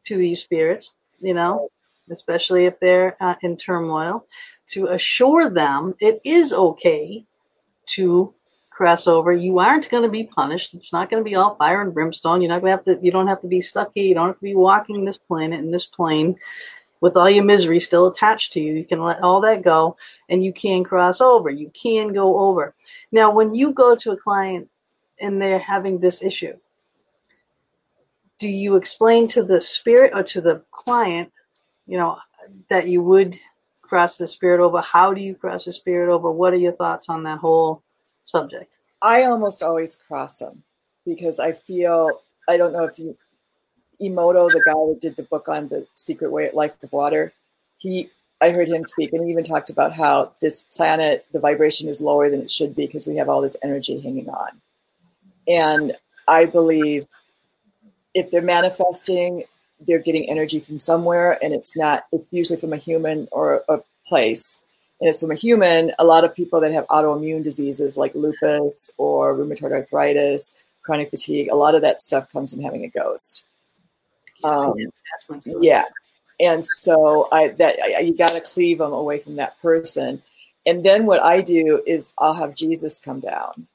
to 0.05 0.17
these 0.17 0.41
spirits, 0.41 0.93
you 1.19 1.33
know, 1.33 1.69
especially 2.11 2.65
if 2.65 2.79
they're 2.79 3.15
uh, 3.19 3.35
in 3.41 3.57
turmoil, 3.57 4.25
to 4.67 4.87
assure 4.87 5.49
them 5.49 5.95
it 5.99 6.21
is 6.23 6.53
okay 6.53 7.25
to 7.87 8.33
cross 8.69 9.07
over. 9.07 9.33
You 9.33 9.59
aren't 9.59 9.89
going 9.89 10.03
to 10.03 10.09
be 10.09 10.23
punished. 10.23 10.73
It's 10.73 10.93
not 10.93 11.09
going 11.09 11.21
to 11.21 11.29
be 11.29 11.35
all 11.35 11.55
fire 11.55 11.81
and 11.81 11.93
brimstone. 11.93 12.41
You're 12.41 12.49
not 12.49 12.61
going 12.61 12.71
to 12.71 12.77
have 12.77 12.99
to. 12.99 13.05
You 13.05 13.11
don't 13.11 13.27
have 13.27 13.41
to 13.41 13.47
be 13.47 13.61
stuck 13.61 13.91
here. 13.93 14.05
You 14.05 14.13
don't 14.13 14.27
have 14.27 14.37
to 14.37 14.43
be 14.43 14.55
walking 14.55 15.03
this 15.03 15.17
planet 15.17 15.59
in 15.59 15.71
this 15.71 15.85
plane 15.85 16.37
with 17.01 17.15
all 17.15 17.29
your 17.29 17.43
misery 17.43 17.79
still 17.79 18.07
attached 18.07 18.53
to 18.53 18.61
you. 18.61 18.73
You 18.73 18.85
can 18.85 19.01
let 19.01 19.21
all 19.21 19.41
that 19.41 19.63
go, 19.63 19.97
and 20.29 20.43
you 20.43 20.53
can 20.53 20.83
cross 20.83 21.21
over. 21.21 21.49
You 21.49 21.69
can 21.71 22.13
go 22.13 22.39
over. 22.39 22.73
Now, 23.11 23.31
when 23.31 23.53
you 23.53 23.71
go 23.71 23.95
to 23.95 24.11
a 24.11 24.17
client 24.17 24.69
and 25.19 25.41
they're 25.41 25.59
having 25.59 25.99
this 25.99 26.23
issue, 26.23 26.53
do 28.37 28.47
you 28.47 28.75
explain 28.77 29.27
to 29.27 29.43
the 29.43 29.59
spirit 29.59 30.13
or 30.15 30.23
to 30.23 30.41
the 30.41 30.63
client, 30.71 31.31
you 31.89 31.97
know, 31.97 32.19
that 32.69 32.87
you 32.87 33.01
would 33.01 33.37
cross 33.81 34.17
the 34.17 34.27
spirit 34.27 34.63
over? 34.63 34.79
How 34.79 35.13
do 35.13 35.21
you 35.21 35.33
cross 35.33 35.65
the 35.65 35.73
spirit 35.73 36.13
over? 36.13 36.31
What 36.31 36.53
are 36.53 36.57
your 36.57 36.73
thoughts 36.73 37.09
on 37.09 37.23
that 37.23 37.39
whole 37.39 37.81
subject? 38.25 38.77
I 39.01 39.23
almost 39.23 39.63
always 39.63 39.95
cross 39.95 40.37
them 40.37 40.63
because 41.03 41.39
I 41.39 41.53
feel 41.53 42.21
I 42.47 42.57
don't 42.57 42.73
know 42.73 42.83
if 42.83 42.99
you 42.99 43.17
Emoto, 43.99 44.49
the 44.49 44.61
guy 44.63 44.73
that 44.73 44.99
did 45.01 45.15
the 45.17 45.23
book 45.23 45.49
on 45.49 45.67
the 45.67 45.85
secret 45.95 46.31
way 46.31 46.49
life 46.53 46.71
of 46.83 46.93
water, 46.93 47.33
he 47.77 48.09
I 48.39 48.51
heard 48.51 48.69
him 48.69 48.83
speak 48.83 49.11
and 49.11 49.25
he 49.25 49.31
even 49.31 49.43
talked 49.43 49.69
about 49.69 49.93
how 49.93 50.31
this 50.41 50.61
planet, 50.61 51.25
the 51.33 51.39
vibration 51.39 51.89
is 51.89 52.01
lower 52.01 52.29
than 52.29 52.41
it 52.41 52.51
should 52.51 52.75
be 52.75 52.85
because 52.85 53.05
we 53.07 53.17
have 53.17 53.27
all 53.27 53.41
this 53.41 53.57
energy 53.63 53.99
hanging 53.99 54.29
on. 54.29 54.61
And 55.47 55.97
I 56.27 56.45
believe 56.45 57.07
if 58.13 58.31
they're 58.31 58.41
manifesting, 58.41 59.43
they're 59.87 59.99
getting 59.99 60.29
energy 60.29 60.59
from 60.59 60.79
somewhere 60.79 61.37
and 61.43 61.53
it's 61.53 61.75
not 61.75 62.05
it's 62.11 62.31
usually 62.31 62.59
from 62.59 62.73
a 62.73 62.77
human 62.77 63.27
or 63.31 63.63
a 63.69 63.79
place 64.05 64.59
and 64.99 65.07
it's 65.07 65.21
from 65.21 65.31
a 65.31 65.35
human, 65.35 65.93
a 65.97 66.03
lot 66.03 66.25
of 66.25 66.35
people 66.35 66.59
that 66.61 66.73
have 66.73 66.85
autoimmune 66.87 67.43
diseases 67.43 67.97
like 67.97 68.13
lupus 68.15 68.91
or 68.97 69.33
rheumatoid 69.33 69.71
arthritis, 69.71 70.55
chronic 70.81 71.09
fatigue, 71.09 71.49
a 71.49 71.55
lot 71.55 71.75
of 71.75 71.81
that 71.81 72.01
stuff 72.01 72.31
comes 72.31 72.53
from 72.53 72.63
having 72.63 72.83
a 72.83 72.89
ghost. 72.89 73.43
Um, 74.43 74.73
Attachments 74.73 75.45
to 75.45 75.57
it. 75.57 75.63
yeah, 75.63 75.83
and 76.39 76.65
so 76.65 77.27
I 77.31 77.49
that 77.49 77.75
I, 77.97 77.99
you 78.01 78.15
got 78.15 78.33
to 78.33 78.41
cleave 78.41 78.79
them 78.79 78.93
away 78.93 79.19
from 79.19 79.37
that 79.37 79.59
person. 79.61 80.21
And 80.65 80.85
then 80.85 81.05
what 81.05 81.21
I 81.21 81.41
do 81.41 81.81
is 81.85 82.13
I'll 82.17 82.33
have 82.33 82.55
Jesus 82.55 82.99
come 82.99 83.19
down, 83.19 83.67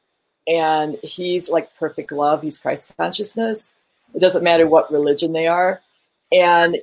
and 0.46 0.98
he's 1.02 1.50
like 1.50 1.74
perfect 1.76 2.12
love. 2.12 2.42
He's 2.42 2.59
Christ 2.59 2.94
consciousness. 2.96 3.74
It 4.14 4.20
doesn't 4.20 4.44
matter 4.44 4.66
what 4.66 4.92
religion 4.92 5.32
they 5.32 5.46
are, 5.46 5.80
and 6.35 6.76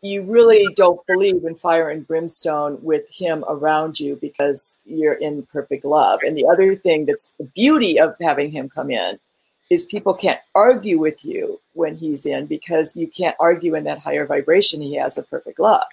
you 0.00 0.22
really 0.22 0.68
don't 0.76 1.04
believe 1.06 1.44
in 1.44 1.56
fire 1.56 1.90
and 1.90 2.06
brimstone 2.06 2.78
with 2.82 3.04
him 3.10 3.44
around 3.48 3.98
you 3.98 4.16
because 4.20 4.76
you're 4.84 5.14
in 5.14 5.42
perfect 5.46 5.84
love. 5.84 6.20
And 6.22 6.36
the 6.36 6.46
other 6.46 6.76
thing 6.76 7.06
that's 7.06 7.32
the 7.38 7.44
beauty 7.44 7.98
of 7.98 8.14
having 8.20 8.52
him 8.52 8.68
come 8.68 8.90
in 8.90 9.18
is 9.70 9.84
people 9.84 10.14
can't 10.14 10.40
argue 10.54 10.98
with 10.98 11.24
you 11.24 11.60
when 11.74 11.96
he's 11.96 12.26
in 12.26 12.46
because 12.46 12.96
you 12.96 13.08
can't 13.08 13.36
argue 13.40 13.74
in 13.74 13.84
that 13.84 14.00
higher 14.00 14.24
vibration 14.24 14.80
he 14.80 14.94
has 14.94 15.18
a 15.18 15.22
perfect 15.22 15.58
love. 15.58 15.84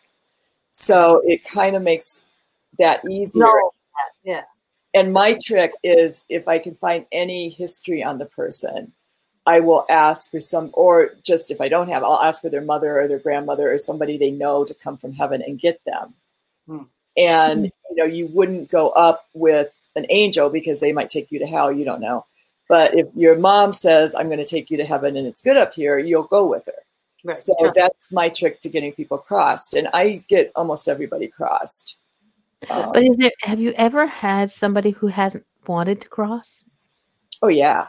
So 0.72 1.22
it 1.26 1.44
kind 1.44 1.76
of 1.76 1.82
makes 1.82 2.22
that 2.78 3.02
easier. 3.10 3.44
No, 3.44 3.72
yeah. 4.24 4.44
And 4.94 5.12
my 5.12 5.38
trick 5.44 5.74
is 5.84 6.24
if 6.30 6.48
I 6.48 6.60
can 6.60 6.76
find 6.76 7.06
any 7.12 7.50
history 7.50 8.04
on 8.04 8.18
the 8.18 8.26
person, 8.26 8.94
I 9.46 9.60
will 9.60 9.86
ask 9.90 10.32
for 10.32 10.40
some, 10.40 10.72
or 10.74 11.12
just 11.24 11.52
if 11.52 11.62
I 11.62 11.68
don't 11.70 11.90
have, 11.90 12.04
I'll 12.04 12.22
ask 12.22 12.42
for 12.42 12.50
their 12.50 12.62
mother 12.62 13.00
or 13.00 13.08
their 13.08 13.20
grandmother 13.20 13.72
or 13.72 13.78
somebody 13.78 14.18
they 14.18 14.32
know 14.32 14.66
to 14.66 14.74
come 14.74 14.98
from 14.98 15.14
heaven 15.14 15.42
and 15.42 15.60
get 15.60 15.80
them. 15.86 16.14
Hmm. 16.68 16.84
And, 17.18 17.66
you 17.66 17.96
know, 17.96 18.06
you 18.06 18.28
wouldn't 18.28 18.70
go 18.70 18.90
up 18.90 19.26
with 19.34 19.70
an 19.96 20.06
angel 20.10 20.50
because 20.50 20.80
they 20.80 20.92
might 20.94 21.10
take 21.10 21.32
you 21.32 21.40
to 21.40 21.46
hell. 21.46 21.72
You 21.72 21.86
don't 21.86 22.02
know. 22.02 22.26
But 22.68 22.96
if 22.98 23.08
your 23.16 23.38
mom 23.38 23.72
says, 23.74 24.16
I'm 24.18 24.28
going 24.28 24.40
to 24.40 24.46
take 24.46 24.72
you 24.72 24.78
to 24.78 24.86
heaven 24.86 25.16
and 25.16 25.28
it's 25.28 25.42
good 25.42 25.56
up 25.58 25.74
here, 25.74 25.98
you'll 26.00 26.24
go 26.24 26.48
with 26.50 26.66
her. 26.66 26.74
Right. 27.24 27.40
So 27.40 27.56
Sure. 27.60 27.72
that's 27.74 28.08
my 28.12 28.30
trick 28.30 28.62
to 28.62 28.70
getting 28.70 28.92
people 28.94 29.18
crossed. 29.20 29.76
And 29.76 29.88
I 29.94 30.24
get 30.28 30.52
almost 30.56 30.90
everybody 30.90 31.28
crossed. 31.28 31.98
Um, 32.70 32.88
But 32.92 33.04
is 33.04 33.16
there? 33.18 33.32
Have 33.42 33.60
you 33.60 33.72
ever 33.74 34.08
had 34.08 34.52
somebody 34.52 34.92
who 34.92 35.08
hasn't 35.08 35.46
wanted 35.68 36.02
to 36.02 36.10
cross? 36.10 36.64
oh, 37.42 37.48
yeah. 37.50 37.88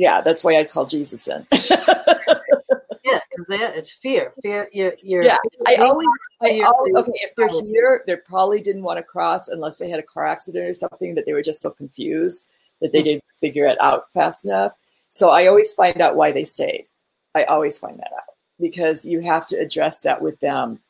Yeah, 0.00 0.22
that's 0.22 0.42
why 0.42 0.58
I 0.58 0.64
call 0.64 0.86
Jesus 0.86 1.28
in. 1.28 1.46
yeah, 1.52 3.20
because 3.28 3.46
it's 3.50 3.92
fear. 3.92 4.32
Fear. 4.40 4.70
You're. 4.72 4.94
you're 5.02 5.22
Yeah, 5.22 5.36
I 5.66 5.74
always, 5.74 6.08
I 6.40 6.62
always, 6.64 6.94
okay, 6.96 7.12
if 7.16 7.36
they're 7.36 7.50
here, 7.50 8.02
they 8.06 8.16
probably 8.16 8.62
didn't 8.62 8.82
want 8.82 8.96
to 8.96 9.02
cross 9.02 9.48
unless 9.48 9.76
they 9.76 9.90
had 9.90 10.00
a 10.00 10.02
car 10.02 10.24
accident 10.24 10.66
or 10.66 10.72
something 10.72 11.14
that 11.16 11.26
they 11.26 11.34
were 11.34 11.42
just 11.42 11.60
so 11.60 11.68
confused 11.68 12.48
that 12.80 12.92
they 12.92 13.00
mm-hmm. 13.00 13.04
didn't 13.04 13.24
figure 13.42 13.66
it 13.66 13.78
out 13.78 14.10
fast 14.14 14.46
enough. 14.46 14.72
So 15.10 15.28
I 15.28 15.48
always 15.48 15.70
find 15.74 16.00
out 16.00 16.16
why 16.16 16.32
they 16.32 16.44
stayed. 16.44 16.86
I 17.34 17.44
always 17.44 17.78
find 17.78 17.98
that 17.98 18.12
out 18.16 18.34
because 18.58 19.04
you 19.04 19.20
have 19.20 19.46
to 19.48 19.56
address 19.56 20.00
that 20.00 20.22
with 20.22 20.40
them 20.40 20.80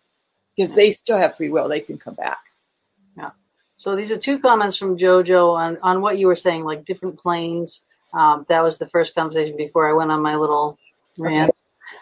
because 0.55 0.77
they 0.77 0.93
still 0.93 1.19
have 1.19 1.37
free 1.37 1.49
will. 1.49 1.69
They 1.69 1.81
can 1.81 1.99
come 1.99 2.15
back. 2.15 2.39
Yeah. 3.17 3.31
So 3.77 3.97
these 3.97 4.13
are 4.13 4.19
two 4.19 4.39
comments 4.39 4.77
from 4.77 4.97
JoJo 4.97 5.53
on, 5.53 5.79
on 5.83 6.01
what 6.01 6.21
you 6.21 6.29
were 6.29 6.37
saying, 6.37 6.63
like 6.63 6.85
different 6.85 7.19
planes. 7.19 7.83
Um, 8.13 8.45
that 8.49 8.63
was 8.63 8.79
the 8.79 8.89
first 8.89 9.15
conversation 9.15 9.57
before 9.57 9.89
I 9.89 9.93
went 9.93 10.11
on 10.11 10.23
my 10.23 10.37
little 10.37 10.79
rant. 11.19 11.55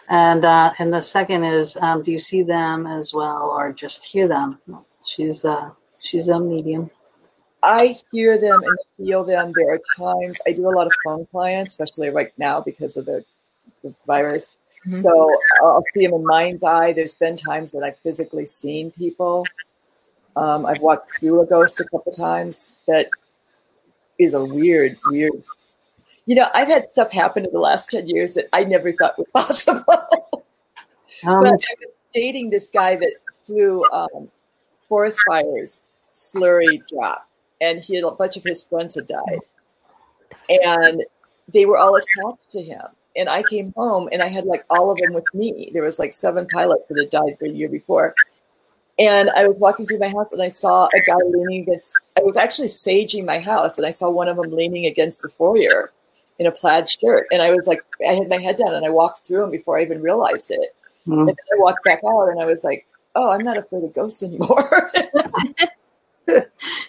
And 0.08 0.44
uh, 0.44 0.72
and 0.78 0.92
the 0.92 1.02
second 1.02 1.44
is, 1.44 1.76
um, 1.76 2.02
do 2.02 2.12
you 2.12 2.18
see 2.18 2.42
them 2.42 2.86
as 2.86 3.14
well, 3.14 3.50
or 3.50 3.72
just 3.72 4.04
hear 4.04 4.28
them? 4.28 4.58
She's 5.06 5.44
uh, 5.44 5.70
she's 5.98 6.28
a 6.28 6.38
medium. 6.38 6.90
I 7.62 7.96
hear 8.12 8.38
them 8.38 8.62
and 8.62 8.78
feel 8.96 9.24
them. 9.24 9.52
There 9.54 9.74
are 9.74 9.80
times 9.96 10.38
I 10.46 10.52
do 10.52 10.68
a 10.68 10.70
lot 10.70 10.86
of 10.86 10.92
phone 11.04 11.26
clients, 11.26 11.72
especially 11.72 12.10
right 12.10 12.32
now 12.38 12.60
because 12.60 12.96
of 12.96 13.06
the, 13.06 13.24
the 13.82 13.94
virus. 14.06 14.50
Mhm. 14.86 14.90
So 15.02 15.30
I'll 15.62 15.84
see 15.92 16.06
them 16.06 16.14
in 16.14 16.24
mind's 16.24 16.62
eye. 16.62 16.92
There's 16.92 17.14
been 17.14 17.36
times 17.36 17.74
when 17.74 17.82
I've 17.82 17.98
physically 17.98 18.44
seen 18.44 18.92
people. 18.92 19.44
Um, 20.36 20.66
I've 20.66 20.80
walked 20.80 21.10
through 21.18 21.40
a 21.42 21.46
ghost 21.46 21.80
a 21.80 21.84
couple 21.84 22.12
times. 22.12 22.74
That 22.86 23.08
is 24.18 24.34
a 24.34 24.44
weird, 24.44 24.96
weird. 25.06 25.42
You 26.28 26.34
know, 26.34 26.46
I've 26.52 26.68
had 26.68 26.90
stuff 26.90 27.10
happen 27.10 27.46
in 27.46 27.52
the 27.54 27.58
last 27.58 27.88
10 27.88 28.06
years 28.06 28.34
that 28.34 28.50
I 28.52 28.62
never 28.62 28.92
thought 28.92 29.16
was 29.16 29.28
possible. 29.34 29.82
Um, 31.26 31.40
But 31.40 31.52
I 31.52 31.52
was 31.52 31.64
dating 32.12 32.50
this 32.50 32.68
guy 32.68 32.96
that 32.96 33.12
flew 33.40 33.82
um, 33.90 34.28
forest 34.90 35.18
fires, 35.26 35.88
slurry 36.12 36.86
drop, 36.86 37.26
and 37.62 37.80
he 37.80 37.96
had 37.96 38.04
a 38.04 38.10
bunch 38.10 38.36
of 38.36 38.44
his 38.44 38.62
friends 38.62 38.96
had 38.96 39.06
died, 39.06 39.40
and 40.50 41.02
they 41.50 41.64
were 41.64 41.78
all 41.78 41.96
attached 41.96 42.50
to 42.50 42.62
him. 42.62 42.84
And 43.16 43.30
I 43.30 43.42
came 43.42 43.72
home 43.74 44.10
and 44.12 44.22
I 44.22 44.26
had 44.26 44.44
like 44.44 44.64
all 44.68 44.90
of 44.90 44.98
them 44.98 45.14
with 45.14 45.24
me. 45.32 45.70
There 45.72 45.82
was 45.82 45.98
like 45.98 46.12
seven 46.12 46.46
pilots 46.52 46.84
that 46.90 46.98
had 46.98 47.08
died 47.08 47.38
the 47.40 47.48
year 47.48 47.70
before. 47.70 48.14
And 48.98 49.30
I 49.30 49.48
was 49.48 49.58
walking 49.58 49.86
through 49.86 49.98
my 49.98 50.08
house 50.08 50.30
and 50.30 50.42
I 50.42 50.48
saw 50.48 50.88
a 50.94 51.00
guy 51.00 51.16
leaning 51.24 51.62
against, 51.62 51.94
I 52.18 52.22
was 52.22 52.36
actually 52.36 52.68
saging 52.68 53.24
my 53.24 53.38
house 53.40 53.78
and 53.78 53.86
I 53.86 53.92
saw 53.92 54.10
one 54.10 54.28
of 54.28 54.36
them 54.36 54.50
leaning 54.50 54.86
against 54.86 55.22
the 55.22 55.30
foyer 55.30 55.90
in 56.38 56.46
a 56.46 56.52
plaid 56.52 56.88
shirt. 56.88 57.26
And 57.32 57.42
I 57.42 57.50
was 57.50 57.66
like, 57.66 57.80
I 58.06 58.12
had 58.12 58.28
my 58.28 58.36
head 58.36 58.56
down 58.56 58.74
and 58.74 58.84
I 58.86 58.90
walked 58.90 59.26
through 59.26 59.44
him 59.44 59.50
before 59.50 59.78
I 59.78 59.82
even 59.82 60.00
realized 60.02 60.50
it. 60.50 60.74
mm, 61.06 61.18
And 61.20 61.28
then 61.28 61.36
I 61.52 61.58
walked 61.60 61.84
back 61.84 62.00
out 62.06 62.28
and 62.28 62.40
I 62.40 62.44
was 62.46 62.64
like, 62.64 62.86
oh, 63.14 63.32
I'm 63.32 63.44
not 63.44 63.58
afraid 63.58 63.84
of 63.84 63.94
ghosts 63.94 64.22
anymore. 64.22 64.90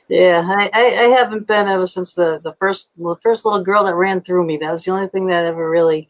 yeah, 0.07 0.43
I, 0.45 0.69
I, 0.73 0.85
I 0.85 1.07
haven't 1.17 1.47
been 1.47 1.67
ever 1.67 1.87
since 1.87 2.13
the, 2.13 2.39
the 2.43 2.53
first 2.53 2.89
the 2.97 3.15
first 3.23 3.45
little 3.45 3.63
girl 3.63 3.85
that 3.85 3.95
ran 3.95 4.21
through 4.21 4.45
me. 4.45 4.57
That 4.57 4.71
was 4.71 4.83
the 4.83 4.91
only 4.91 5.07
thing 5.07 5.27
that 5.27 5.45
ever 5.45 5.69
really 5.69 6.09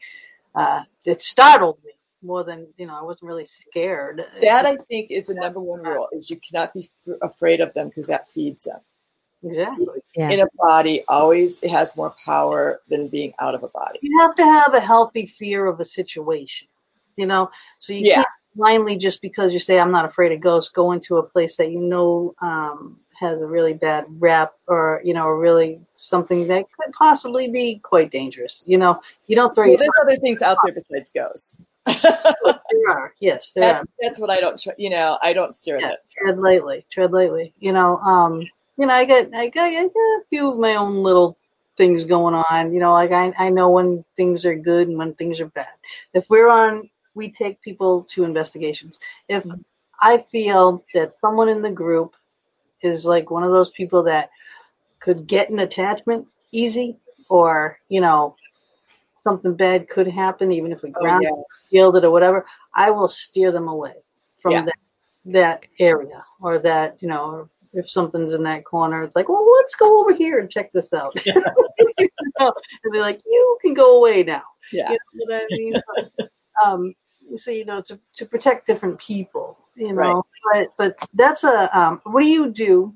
uh, 0.55 0.83
it 1.05 1.21
startled 1.21 1.77
me 1.85 1.91
more 2.21 2.43
than 2.43 2.67
you 2.77 2.87
know. 2.87 2.95
I 2.97 3.03
wasn't 3.03 3.27
really 3.29 3.45
scared. 3.45 4.23
that 4.41 4.65
I 4.65 4.77
think 4.89 5.11
is 5.11 5.27
the 5.27 5.35
number 5.35 5.59
one 5.59 5.81
rule 5.81 6.07
is 6.11 6.29
you 6.29 6.37
cannot 6.37 6.73
be 6.73 6.89
f- 7.07 7.15
afraid 7.21 7.61
of 7.61 7.73
them 7.73 7.89
because 7.89 8.07
that 8.07 8.29
feeds 8.29 8.65
them. 8.65 8.79
Exactly. 9.43 9.85
Yeah. 10.15 10.29
In 10.31 10.39
a 10.41 10.47
body 10.57 11.03
always 11.07 11.59
it 11.63 11.71
has 11.71 11.95
more 11.95 12.13
power 12.25 12.81
than 12.89 13.07
being 13.07 13.33
out 13.39 13.55
of 13.55 13.63
a 13.63 13.67
body. 13.69 13.99
you 14.01 14.19
have 14.19 14.35
to 14.35 14.43
have 14.43 14.73
a 14.73 14.79
healthy 14.79 15.25
fear 15.25 15.65
of 15.65 15.79
a 15.79 15.85
situation, 15.85 16.67
you 17.15 17.25
know. 17.25 17.49
So 17.79 17.93
you 17.93 18.01
Yeah. 18.07 18.15
can't 18.15 18.27
blindly 18.55 18.97
just 18.97 19.21
because 19.21 19.53
you 19.53 19.59
say 19.59 19.79
I'm 19.79 19.91
not 19.91 20.05
afraid 20.05 20.31
of 20.31 20.39
ghosts 20.41 20.71
go 20.71 20.91
into 20.91 21.17
a 21.17 21.23
place 21.23 21.55
that 21.57 21.71
you 21.71 21.79
know 21.79 22.33
um, 22.41 22.99
has 23.19 23.41
a 23.41 23.47
really 23.47 23.73
bad 23.73 24.05
rap 24.19 24.53
or 24.67 25.01
you 25.03 25.13
know 25.13 25.27
really 25.27 25.79
something 25.93 26.47
that 26.47 26.65
could 26.77 26.93
possibly 26.93 27.49
be 27.49 27.79
quite 27.79 28.11
dangerous. 28.11 28.63
You 28.67 28.77
know, 28.77 29.01
you 29.27 29.35
don't 29.35 29.53
throw 29.53 29.67
Well, 29.67 29.77
there's 29.77 29.89
other 30.01 30.17
things 30.17 30.41
out 30.41 30.57
there 30.63 30.73
besides 30.73 31.11
ghosts. 31.11 31.61
There 31.85 32.89
are 32.91 33.13
yes, 33.19 33.51
there 33.53 33.75
are. 33.77 33.83
That's 34.01 34.19
what 34.19 34.29
I 34.29 34.39
don't, 34.39 34.63
you 34.77 34.89
know, 34.89 35.17
I 35.21 35.33
don't 35.33 35.55
stir 35.55 35.79
Yeah, 35.79 35.87
that. 35.89 35.99
tread 36.17 36.37
lightly, 36.39 36.85
tread 36.89 37.11
lightly. 37.11 37.53
You 37.59 37.71
know, 37.73 37.97
um, 37.97 38.47
you 38.79 38.85
know, 38.85 38.93
I 38.93 39.03
got, 39.03 39.35
I 39.35 39.49
got, 39.49 39.67
I 39.67 39.83
got 39.83 39.89
a 39.89 40.21
few 40.29 40.49
of 40.49 40.57
my 40.57 40.75
own 40.75 41.03
little 41.03 41.37
things 41.75 42.05
going 42.05 42.33
on. 42.33 42.73
You 42.73 42.79
know, 42.79 42.93
like 42.93 43.11
I, 43.11 43.33
I 43.37 43.49
know 43.49 43.69
when 43.69 44.05
things 44.15 44.45
are 44.45 44.55
good 44.55 44.87
and 44.87 44.97
when 44.97 45.13
things 45.15 45.41
are 45.41 45.47
bad. 45.47 45.67
If 46.13 46.29
we're 46.29 46.47
on, 46.47 46.89
we 47.13 47.29
take 47.29 47.61
people 47.61 48.03
to 48.11 48.23
investigations. 48.23 49.01
If 49.27 49.43
mm-hmm. 49.43 49.59
I 50.01 50.19
feel 50.31 50.85
that 50.93 51.19
someone 51.19 51.49
in 51.49 51.61
the 51.61 51.71
group 51.71 52.15
is 52.81 53.05
like 53.05 53.29
one 53.29 53.43
of 53.43 53.51
those 53.51 53.71
people 53.71 54.03
that 54.03 54.29
could 55.01 55.27
get 55.27 55.49
an 55.49 55.59
attachment 55.59 56.25
easy, 56.53 56.97
or 57.27 57.79
you 57.89 57.99
know, 57.99 58.37
something 59.21 59.55
bad 59.55 59.89
could 59.89 60.07
happen, 60.07 60.53
even 60.53 60.71
if 60.71 60.81
we 60.81 60.93
Oh, 60.95 61.01
ground 61.01 61.23
yeah. 61.23 61.31
shield 61.69 61.97
it 61.97 62.05
or 62.05 62.11
whatever, 62.11 62.45
I 62.73 62.91
will 62.91 63.09
steer 63.09 63.51
them 63.51 63.67
away 63.67 63.95
from 64.41 64.53
Yeah. 64.53 64.61
that 64.61 64.75
that 65.25 65.65
area 65.79 66.23
or 66.39 66.59
that 66.59 66.95
you 67.01 67.09
know 67.09 67.49
if 67.73 67.89
something's 67.89 68.33
in 68.33 68.43
that 68.43 68.65
corner, 68.65 69.03
it's 69.03 69.15
like, 69.15 69.29
well, 69.29 69.47
let's 69.57 69.75
go 69.75 70.01
over 70.01 70.13
here 70.13 70.39
and 70.39 70.49
check 70.49 70.71
this 70.71 70.93
out. 70.93 71.13
you 71.25 71.33
know, 71.35 72.53
and 72.83 72.93
they're 72.93 73.01
like, 73.01 73.21
you 73.25 73.57
can 73.61 73.73
go 73.73 73.97
away 73.97 74.23
now. 74.23 74.43
Yeah. 74.71 74.91
You 74.91 74.97
know 75.13 75.35
what 75.35 75.43
I 75.43 75.47
mean? 75.51 75.73
But, 76.17 76.29
um, 76.65 76.93
so 77.35 77.51
you 77.51 77.65
know, 77.65 77.81
to 77.81 77.99
to 78.13 78.25
protect 78.25 78.67
different 78.67 78.99
people, 78.99 79.57
you 79.75 79.93
know. 79.93 80.25
But 80.51 80.73
but 80.77 80.97
that's 81.13 81.43
a 81.43 81.77
um, 81.77 82.01
what 82.03 82.21
do 82.21 82.27
you 82.27 82.49
do 82.49 82.93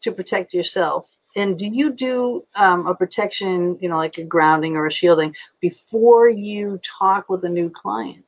to 0.00 0.12
protect 0.12 0.54
yourself? 0.54 1.16
And 1.36 1.58
do 1.58 1.66
you 1.66 1.92
do 1.92 2.44
um, 2.54 2.86
a 2.86 2.94
protection, 2.94 3.76
you 3.80 3.88
know, 3.88 3.96
like 3.96 4.18
a 4.18 4.24
grounding 4.24 4.76
or 4.76 4.86
a 4.86 4.92
shielding 4.92 5.34
before 5.60 6.28
you 6.28 6.80
talk 6.82 7.28
with 7.28 7.44
a 7.44 7.48
new 7.48 7.70
client? 7.70 8.24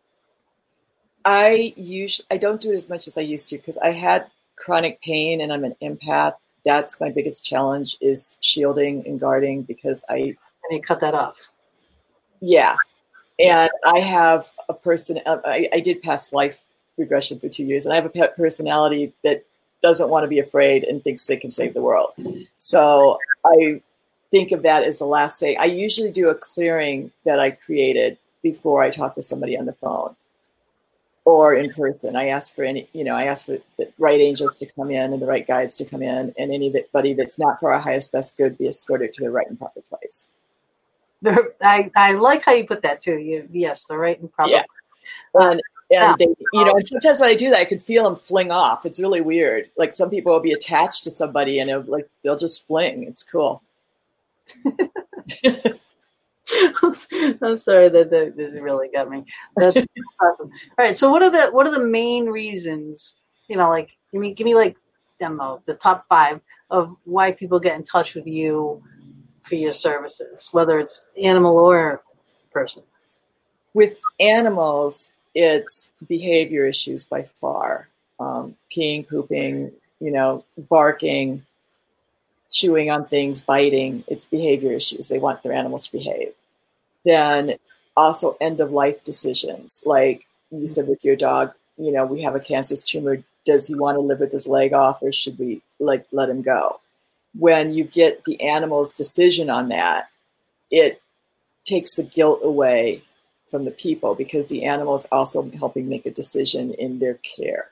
I 1.24 1.72
usually 1.76 2.26
I 2.30 2.36
don't 2.36 2.61
do 2.61 2.72
it 2.72 2.76
as 2.76 2.88
much 2.88 3.07
as 3.07 3.16
I 3.16 3.22
used 3.22 3.49
to 3.49 3.57
because 3.57 3.78
I 3.78 3.92
had 3.92 4.26
chronic 4.57 5.00
pain 5.02 5.40
and 5.40 5.52
I'm 5.52 5.64
an 5.64 5.76
empath. 5.82 6.34
That's 6.64 7.00
my 7.00 7.11
biggest 7.11 7.44
challenge 7.44 7.96
is 8.00 8.38
shielding 8.40 9.07
and 9.07 9.20
guarding 9.20 9.62
because 9.62 10.04
I 10.09 10.14
And 10.16 10.36
you 10.70 10.82
cut 10.82 11.00
that 11.00 11.14
off. 11.14 11.48
yeah, 12.40 12.76
and 13.38 13.70
I 13.84 14.00
have 14.00 14.50
a 14.68 14.74
person. 14.74 15.20
uh, 15.24 15.38
I, 15.44 15.68
I 15.72 15.80
did 15.80 16.02
past 16.02 16.32
life 16.32 16.64
regression 16.96 17.38
for 17.38 17.48
two 17.48 17.64
years, 17.64 17.84
and 17.84 17.92
I 17.92 17.96
have 17.96 18.07
a 18.07 18.11
pet 18.11 18.36
personality 18.36 19.12
that 19.22 19.44
doesn't 19.82 20.09
want 20.09 20.24
to 20.24 20.28
be 20.28 20.38
afraid 20.38 20.84
and 20.84 21.04
thinks 21.04 21.26
they 21.26 21.36
can 21.36 21.50
save 21.50 21.74
the 21.74 21.82
world. 21.82 22.12
So 22.57 23.18
I 23.44 23.82
think 24.30 24.52
of 24.52 24.62
that 24.62 24.82
as 24.84 24.98
the 24.98 25.04
last 25.04 25.38
thing. 25.38 25.57
I 25.61 25.66
usually 25.66 26.11
do 26.11 26.28
a 26.28 26.34
clearing 26.34 27.12
that 27.24 27.38
I 27.38 27.50
created 27.50 28.18
before 28.42 28.82
I 28.82 28.90
talk 28.90 29.14
to 29.16 29.22
somebody 29.22 29.57
on 29.57 29.66
the 29.66 29.72
phone 29.74 30.16
or 31.27 31.55
in 31.55 31.70
person. 31.72 32.16
I 32.16 32.29
ask 32.29 32.55
for 32.55 32.64
any, 32.64 32.89
you 32.95 33.05
know, 33.05 33.14
I 33.14 33.24
ask 33.24 33.45
for 33.47 33.59
the 33.77 33.93
right 33.99 34.20
angels 34.20 34.57
to 34.57 34.66
come 34.66 34.91
in 34.91 35.12
and 35.12 35.20
the 35.20 35.27
right 35.27 35.47
guides 35.47 35.74
to 35.77 35.85
come 35.85 36.03
in, 36.03 36.33
and 36.39 36.53
anybody 36.53 37.12
that's 37.12 37.39
not 37.39 37.61
for 37.61 37.72
our 37.74 37.81
highest 37.81 38.12
best 38.12 38.39
good 38.39 38.57
be 38.57 38.66
escorted 38.68 39.12
to 39.14 39.24
the 39.24 39.31
right 39.31 39.47
and 39.47 39.59
proper 39.59 39.83
place. 39.91 40.31
The- 41.20 41.53
I, 41.61 41.91
I 41.95 42.12
like 42.12 42.43
how 42.43 42.53
you 42.53 42.66
put 42.66 42.83
that 42.83 43.01
too. 43.03 43.18
You, 43.18 43.49
yes, 43.53 43.85
the 43.85 43.99
right 43.99 44.18
and 44.18 44.33
proper. 44.33 44.51
Yeah. 44.53 44.62
And 45.35 45.61
And 45.91 46.16
they, 46.18 46.27
you 46.53 46.64
know, 46.64 46.72
and 46.72 46.87
sometimes 46.87 47.20
when 47.20 47.31
I 47.31 47.35
do 47.35 47.51
that, 47.51 47.61
I 47.61 47.64
can 47.64 47.79
feel 47.79 48.05
them 48.05 48.16
fling 48.16 48.51
off. 48.51 48.85
It's 48.85 49.01
really 49.01 49.20
weird. 49.20 49.70
Like 49.77 49.95
some 49.95 50.11
people 50.11 50.33
will 50.33 50.41
be 50.41 50.53
attached 50.53 51.05
to 51.05 51.11
somebody 51.11 51.59
and 51.61 51.70
it'll, 51.70 51.85
like 51.85 52.09
they'll 52.22 52.37
just 52.37 52.66
fling. 52.66 53.05
It's 53.05 53.22
cool. 53.22 53.62
I'm 56.82 57.57
sorry 57.57 57.88
that 57.88 58.11
that 58.11 58.36
just 58.36 58.57
really 58.59 58.88
got 58.92 59.11
me. 59.11 59.24
That's 59.57 59.76
awesome. 60.20 60.51
All 60.78 60.84
right, 60.84 60.97
so 60.97 61.11
what 61.11 61.22
are 61.22 61.30
the 61.30 61.49
what 61.49 61.66
are 61.66 61.72
the 61.72 61.84
main 61.84 62.26
reasons? 62.26 63.16
You 63.49 63.57
know, 63.57 63.68
like 63.68 63.97
give 64.12 64.20
me 64.20 64.32
give 64.32 64.44
me 64.44 64.55
like 64.55 64.76
I 65.20 65.24
don't 65.24 65.36
know 65.36 65.62
the 65.66 65.74
top 65.74 66.07
five 66.09 66.40
of 66.70 66.97
why 67.05 67.32
people 67.32 67.59
get 67.59 67.76
in 67.76 67.82
touch 67.82 68.14
with 68.14 68.26
you 68.26 68.82
for 69.42 69.55
your 69.55 69.72
services, 69.72 70.49
whether 70.53 70.78
it's 70.78 71.09
animal 71.20 71.57
or 71.59 72.03
person. 72.53 72.82
With 73.74 73.97
animals, 74.20 75.11
it's 75.34 75.92
behavior 76.07 76.66
issues 76.66 77.05
by 77.05 77.24
far. 77.40 77.88
Um, 78.18 78.57
peeing, 78.74 79.07
pooping, 79.07 79.72
you 80.01 80.11
know, 80.11 80.44
barking, 80.57 81.44
chewing 82.57 82.90
on 82.90 83.07
things, 83.07 83.40
biting. 83.40 84.04
It's 84.07 84.24
behavior 84.24 84.72
issues. 84.72 85.09
They 85.09 85.18
want 85.18 85.42
their 85.42 85.52
animals 85.52 85.86
to 85.86 85.92
behave. 85.92 86.32
Then 87.04 87.54
also 87.96 88.36
end 88.40 88.61
of 88.61 88.72
life 88.72 89.04
decisions. 89.04 89.82
Like 89.84 90.26
you 90.50 90.66
said 90.66 90.88
with 90.88 91.04
your 91.04 91.16
dog, 91.16 91.52
you 91.76 91.92
know, 91.92 92.07
we 92.07 92.22
have 92.22 92.34
a 92.34 92.40
cancerous 92.40 92.82
tumor. 92.82 93.22
Does 93.44 93.66
he 93.66 93.74
want 93.74 93.96
to 93.96 94.00
live 94.00 94.20
with 94.20 94.32
his 94.32 94.46
leg 94.46 94.72
off 94.72 95.02
or 95.02 95.12
should 95.12 95.38
we 95.38 95.62
like 95.78 96.07
let 96.12 96.28
him 96.28 96.42
go? 96.42 96.80
When 97.38 97.74
you 97.74 97.84
get 97.84 98.24
the 98.24 98.40
animal's 98.40 98.94
decision 98.94 99.50
on 99.50 99.68
that, 99.68 100.09
it 100.70 101.02
takes 101.64 101.96
the 101.96 102.02
guilt 102.02 102.40
away 102.42 103.02
from 103.50 103.64
the 103.64 103.70
people 103.70 104.14
because 104.14 104.48
the 104.48 104.64
animal 104.64 104.94
is 104.94 105.07
also 105.12 105.50
helping 105.59 105.88
make 105.88 106.07
a 106.07 106.11
decision 106.11 106.72
in 106.74 106.98
their 106.98 107.14
care. 107.14 107.68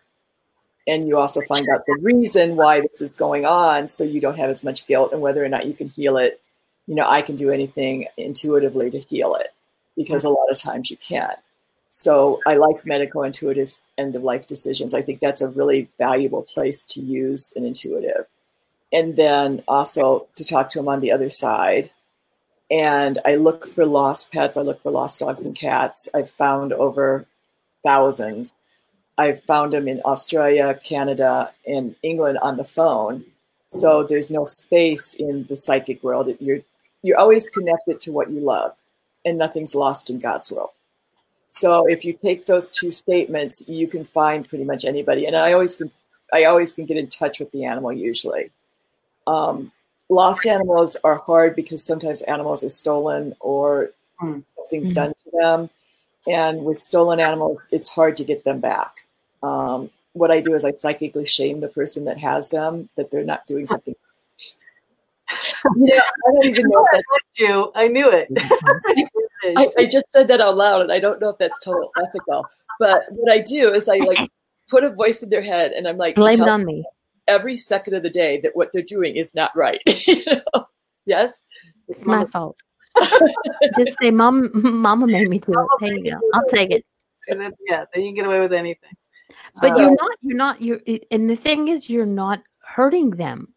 And 0.86 1.08
you 1.08 1.18
also 1.18 1.40
find 1.42 1.68
out 1.68 1.86
the 1.86 1.98
reason 2.02 2.56
why 2.56 2.80
this 2.80 3.00
is 3.00 3.16
going 3.16 3.46
on 3.46 3.88
so 3.88 4.04
you 4.04 4.20
don't 4.20 4.38
have 4.38 4.50
as 4.50 4.62
much 4.62 4.86
guilt 4.86 5.12
and 5.12 5.22
whether 5.22 5.42
or 5.44 5.48
not 5.48 5.66
you 5.66 5.72
can 5.72 5.88
heal 5.88 6.16
it. 6.18 6.40
You 6.86 6.94
know, 6.94 7.06
I 7.08 7.22
can 7.22 7.36
do 7.36 7.50
anything 7.50 8.06
intuitively 8.18 8.90
to 8.90 8.98
heal 8.98 9.34
it 9.36 9.48
because 9.96 10.24
a 10.24 10.28
lot 10.28 10.50
of 10.50 10.60
times 10.60 10.90
you 10.90 10.98
can't. 10.98 11.38
So 11.88 12.40
I 12.46 12.56
like 12.56 12.84
medical 12.84 13.22
intuitive 13.22 13.72
end 13.96 14.16
of 14.16 14.22
life 14.22 14.46
decisions. 14.46 14.92
I 14.92 15.02
think 15.02 15.20
that's 15.20 15.40
a 15.40 15.48
really 15.48 15.88
valuable 15.96 16.42
place 16.42 16.82
to 16.90 17.00
use 17.00 17.52
an 17.56 17.64
intuitive. 17.64 18.26
And 18.92 19.16
then 19.16 19.62
also 19.66 20.26
to 20.36 20.44
talk 20.44 20.70
to 20.70 20.78
them 20.78 20.88
on 20.88 21.00
the 21.00 21.12
other 21.12 21.30
side 21.30 21.90
and 22.70 23.18
I 23.24 23.36
look 23.36 23.66
for 23.66 23.86
lost 23.86 24.32
pets. 24.32 24.56
I 24.56 24.62
look 24.62 24.82
for 24.82 24.90
lost 24.90 25.20
dogs 25.20 25.46
and 25.46 25.54
cats. 25.54 26.08
I've 26.14 26.30
found 26.30 26.72
over 26.72 27.26
thousands. 27.84 28.54
I've 29.16 29.42
found 29.42 29.72
them 29.72 29.86
in 29.86 30.00
Australia, 30.04 30.78
Canada, 30.82 31.52
and 31.66 31.94
England 32.02 32.38
on 32.42 32.56
the 32.56 32.64
phone. 32.64 33.24
So 33.68 34.04
there's 34.04 34.30
no 34.30 34.44
space 34.44 35.14
in 35.14 35.46
the 35.48 35.56
psychic 35.56 36.02
world. 36.02 36.28
You're 36.40 36.60
you're 37.02 37.18
always 37.18 37.48
connected 37.48 38.00
to 38.00 38.12
what 38.12 38.30
you 38.30 38.40
love, 38.40 38.72
and 39.24 39.38
nothing's 39.38 39.74
lost 39.74 40.10
in 40.10 40.18
God's 40.18 40.50
world. 40.50 40.70
So 41.48 41.86
if 41.86 42.04
you 42.04 42.14
take 42.14 42.46
those 42.46 42.68
two 42.68 42.90
statements, 42.90 43.62
you 43.68 43.86
can 43.86 44.04
find 44.04 44.48
pretty 44.48 44.64
much 44.64 44.84
anybody. 44.84 45.24
And 45.26 45.36
I 45.36 45.52
always 45.52 45.76
can, 45.76 45.90
I 46.32 46.44
always 46.44 46.72
can 46.72 46.84
get 46.84 46.96
in 46.96 47.06
touch 47.06 47.38
with 47.38 47.52
the 47.52 47.64
animal 47.64 47.92
usually. 47.92 48.50
Um, 49.26 49.70
lost 50.08 50.46
animals 50.46 50.96
are 51.04 51.18
hard 51.18 51.54
because 51.54 51.84
sometimes 51.84 52.22
animals 52.22 52.64
are 52.64 52.70
stolen 52.70 53.34
or 53.38 53.90
mm. 54.20 54.42
something's 54.48 54.88
mm-hmm. 54.88 54.94
done 54.94 55.14
to 55.14 55.30
them. 55.32 55.70
And 56.26 56.64
with 56.64 56.78
stolen 56.78 57.20
animals, 57.20 57.68
it's 57.70 57.88
hard 57.88 58.16
to 58.18 58.24
get 58.24 58.44
them 58.44 58.60
back. 58.60 59.06
Um, 59.42 59.90
what 60.14 60.30
I 60.30 60.40
do 60.40 60.54
is 60.54 60.64
I 60.64 60.72
psychically 60.72 61.26
shame 61.26 61.60
the 61.60 61.68
person 61.68 62.06
that 62.06 62.18
has 62.18 62.50
them 62.50 62.88
that 62.96 63.10
they're 63.10 63.24
not 63.24 63.46
doing 63.46 63.66
something. 63.66 63.94
yeah, 65.76 66.02
I 66.26 66.32
don't 66.32 66.46
even 66.46 66.68
know 66.68 66.86
if 66.92 67.04
that's 67.12 67.40
you. 67.40 67.72
I 67.74 67.88
knew 67.88 68.10
it. 68.10 68.28
I, 69.44 69.68
I 69.76 69.84
just 69.86 70.06
said 70.12 70.28
that 70.28 70.40
out 70.40 70.56
loud, 70.56 70.82
and 70.82 70.92
I 70.92 71.00
don't 71.00 71.20
know 71.20 71.30
if 71.30 71.38
that's 71.38 71.58
total 71.62 71.92
ethical. 72.02 72.46
But 72.78 73.04
what 73.10 73.32
I 73.32 73.40
do 73.40 73.74
is 73.74 73.88
I 73.88 73.96
like 73.96 74.30
put 74.70 74.84
a 74.84 74.90
voice 74.90 75.22
in 75.22 75.28
their 75.28 75.42
head, 75.42 75.72
and 75.72 75.86
I'm 75.86 75.98
like, 75.98 76.14
blame 76.14 76.40
it 76.40 76.48
on 76.48 76.64
me 76.64 76.84
every 77.26 77.56
second 77.56 77.94
of 77.94 78.02
the 78.02 78.10
day 78.10 78.40
that 78.40 78.54
what 78.54 78.70
they're 78.72 78.82
doing 78.82 79.16
is 79.16 79.34
not 79.34 79.50
right. 79.54 79.82
Yes, 81.06 81.32
it's 81.88 82.04
my 82.04 82.24
fault. 82.26 82.56
Just 83.76 83.98
say, 84.00 84.10
"Mom, 84.10 84.50
Mama 84.54 85.06
made 85.06 85.28
me 85.28 85.38
do 85.38 85.52
it." 85.52 85.66
There 85.80 85.96
you 85.96 86.12
go. 86.12 86.20
I'll 86.32 86.48
take 86.48 86.70
it. 86.70 86.84
yeah, 87.28 87.84
then 87.92 88.02
you 88.02 88.08
can 88.08 88.14
get 88.14 88.26
away 88.26 88.40
with 88.40 88.52
anything. 88.52 88.90
But 89.60 89.72
uh, 89.72 89.76
you're 89.76 89.94
not. 89.94 90.18
You're 90.22 90.36
not. 90.36 90.62
You're. 90.62 90.80
And 91.10 91.28
the 91.28 91.36
thing 91.36 91.68
is, 91.68 91.88
you're 91.88 92.06
not 92.06 92.42
hurting 92.60 93.10
them. 93.10 93.52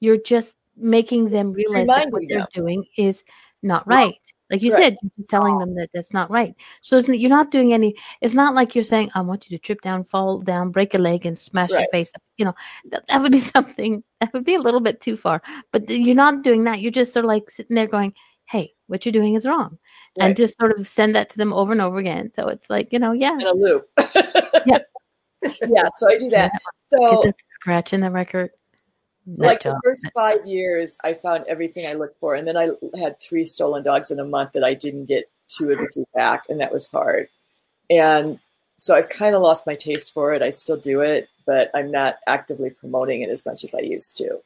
You're 0.00 0.18
just 0.18 0.50
making 0.76 1.30
them 1.30 1.52
realize 1.52 1.86
that 1.86 2.10
what 2.10 2.22
they're 2.28 2.46
doing 2.52 2.84
is 2.96 3.22
not 3.62 3.86
right. 3.86 4.18
Like 4.50 4.62
you 4.62 4.72
right. 4.72 4.82
said, 4.82 4.96
you're 5.16 5.26
telling 5.26 5.58
them 5.58 5.74
that 5.76 5.88
that's 5.94 6.12
not 6.12 6.30
right. 6.30 6.54
So 6.82 6.98
you're 6.98 7.30
not 7.30 7.50
doing 7.50 7.72
any. 7.72 7.96
It's 8.20 8.34
not 8.34 8.54
like 8.54 8.74
you're 8.74 8.84
saying, 8.84 9.10
"I 9.14 9.22
want 9.22 9.48
you 9.48 9.56
to 9.56 9.62
trip 9.62 9.80
down, 9.80 10.04
fall 10.04 10.40
down, 10.40 10.70
break 10.70 10.94
a 10.94 10.98
leg, 10.98 11.24
and 11.24 11.38
smash 11.38 11.70
right. 11.70 11.80
your 11.80 11.88
face." 11.88 12.12
You 12.36 12.46
know, 12.46 12.54
that, 12.90 13.04
that 13.08 13.22
would 13.22 13.32
be 13.32 13.40
something 13.56 14.04
that 14.20 14.32
would 14.34 14.44
be 14.44 14.54
a 14.54 14.60
little 14.60 14.80
bit 14.80 15.00
too 15.00 15.16
far. 15.16 15.42
But 15.72 15.88
you're 15.88 16.14
not 16.14 16.42
doing 16.42 16.64
that. 16.64 16.80
You're 16.80 16.92
just 16.92 17.14
sort 17.14 17.24
of 17.24 17.28
like 17.28 17.50
sitting 17.56 17.74
there 17.74 17.86
going, 17.86 18.12
"Hey, 18.48 18.72
what 18.86 19.04
you're 19.04 19.12
doing 19.12 19.34
is 19.34 19.46
wrong," 19.46 19.78
right. 20.18 20.26
and 20.26 20.36
just 20.36 20.58
sort 20.58 20.78
of 20.78 20.88
send 20.88 21.14
that 21.14 21.30
to 21.30 21.36
them 21.36 21.52
over 21.52 21.72
and 21.72 21.80
over 21.80 21.98
again. 21.98 22.32
So 22.34 22.48
it's 22.48 22.68
like 22.70 22.92
you 22.92 22.98
know, 22.98 23.12
yeah, 23.12 23.34
in 23.34 23.46
a 23.46 23.52
loop. 23.52 23.88
yeah, 24.66 24.78
yeah. 25.42 25.88
So 25.96 26.08
I 26.08 26.18
do 26.18 26.30
that. 26.30 26.52
So 26.88 27.32
scratching 27.60 28.00
the 28.00 28.10
record 28.10 28.50
like 29.26 29.62
the 29.62 29.80
first 29.82 30.06
five 30.14 30.46
years, 30.46 30.98
I 31.02 31.14
found 31.14 31.44
everything 31.48 31.86
I 31.86 31.94
looked 31.94 32.18
for, 32.20 32.34
and 32.34 32.46
then 32.46 32.56
I 32.56 32.70
had 32.98 33.20
three 33.20 33.44
stolen 33.44 33.82
dogs 33.82 34.10
in 34.10 34.18
a 34.18 34.24
month 34.24 34.52
that 34.52 34.64
I 34.64 34.74
didn't 34.74 35.06
get 35.06 35.24
two 35.48 35.70
of 35.70 35.78
the 35.78 35.88
three 35.92 36.04
back, 36.14 36.44
and 36.48 36.60
that 36.60 36.72
was 36.72 36.90
hard. 36.90 37.28
And 37.88 38.38
so 38.78 38.94
I've 38.94 39.08
kind 39.08 39.34
of 39.34 39.42
lost 39.42 39.66
my 39.66 39.74
taste 39.74 40.12
for 40.12 40.34
it. 40.34 40.42
I 40.42 40.50
still 40.50 40.76
do 40.76 41.00
it, 41.00 41.28
but 41.46 41.70
I'm 41.74 41.90
not 41.90 42.16
actively 42.26 42.70
promoting 42.70 43.22
it 43.22 43.30
as 43.30 43.46
much 43.46 43.64
as 43.64 43.74
I 43.74 43.80
used 43.80 44.16
to. 44.18 44.40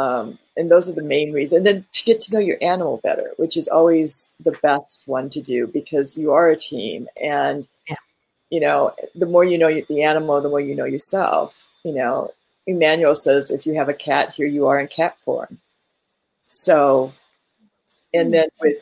Um, 0.00 0.38
and 0.56 0.70
those 0.70 0.88
are 0.88 0.94
the 0.94 1.02
main 1.02 1.30
reasons. 1.30 1.58
And 1.58 1.66
then 1.66 1.84
to 1.92 2.04
get 2.04 2.22
to 2.22 2.32
know 2.32 2.40
your 2.40 2.56
animal 2.62 3.00
better, 3.02 3.32
which 3.36 3.54
is 3.54 3.68
always 3.68 4.32
the 4.40 4.56
best 4.62 5.06
one 5.06 5.28
to 5.28 5.42
do 5.42 5.66
because 5.66 6.16
you 6.16 6.32
are 6.32 6.48
a 6.48 6.56
team, 6.56 7.06
and 7.22 7.66
yeah. 7.86 7.96
you 8.48 8.60
know 8.60 8.94
the 9.14 9.26
more 9.26 9.44
you 9.44 9.58
know 9.58 9.68
the 9.88 10.02
animal, 10.02 10.40
the 10.40 10.48
more 10.48 10.60
you 10.60 10.74
know 10.74 10.86
yourself. 10.86 11.68
You 11.84 11.92
know, 11.92 12.32
Emmanuel 12.66 13.14
says, 13.14 13.50
if 13.50 13.66
you 13.66 13.74
have 13.74 13.90
a 13.90 13.94
cat, 13.94 14.34
here 14.34 14.46
you 14.46 14.68
are 14.68 14.80
in 14.80 14.88
cat 14.88 15.18
form. 15.20 15.58
So, 16.40 17.12
and 18.14 18.28
hmm. 18.28 18.32
then 18.32 18.48
with 18.58 18.78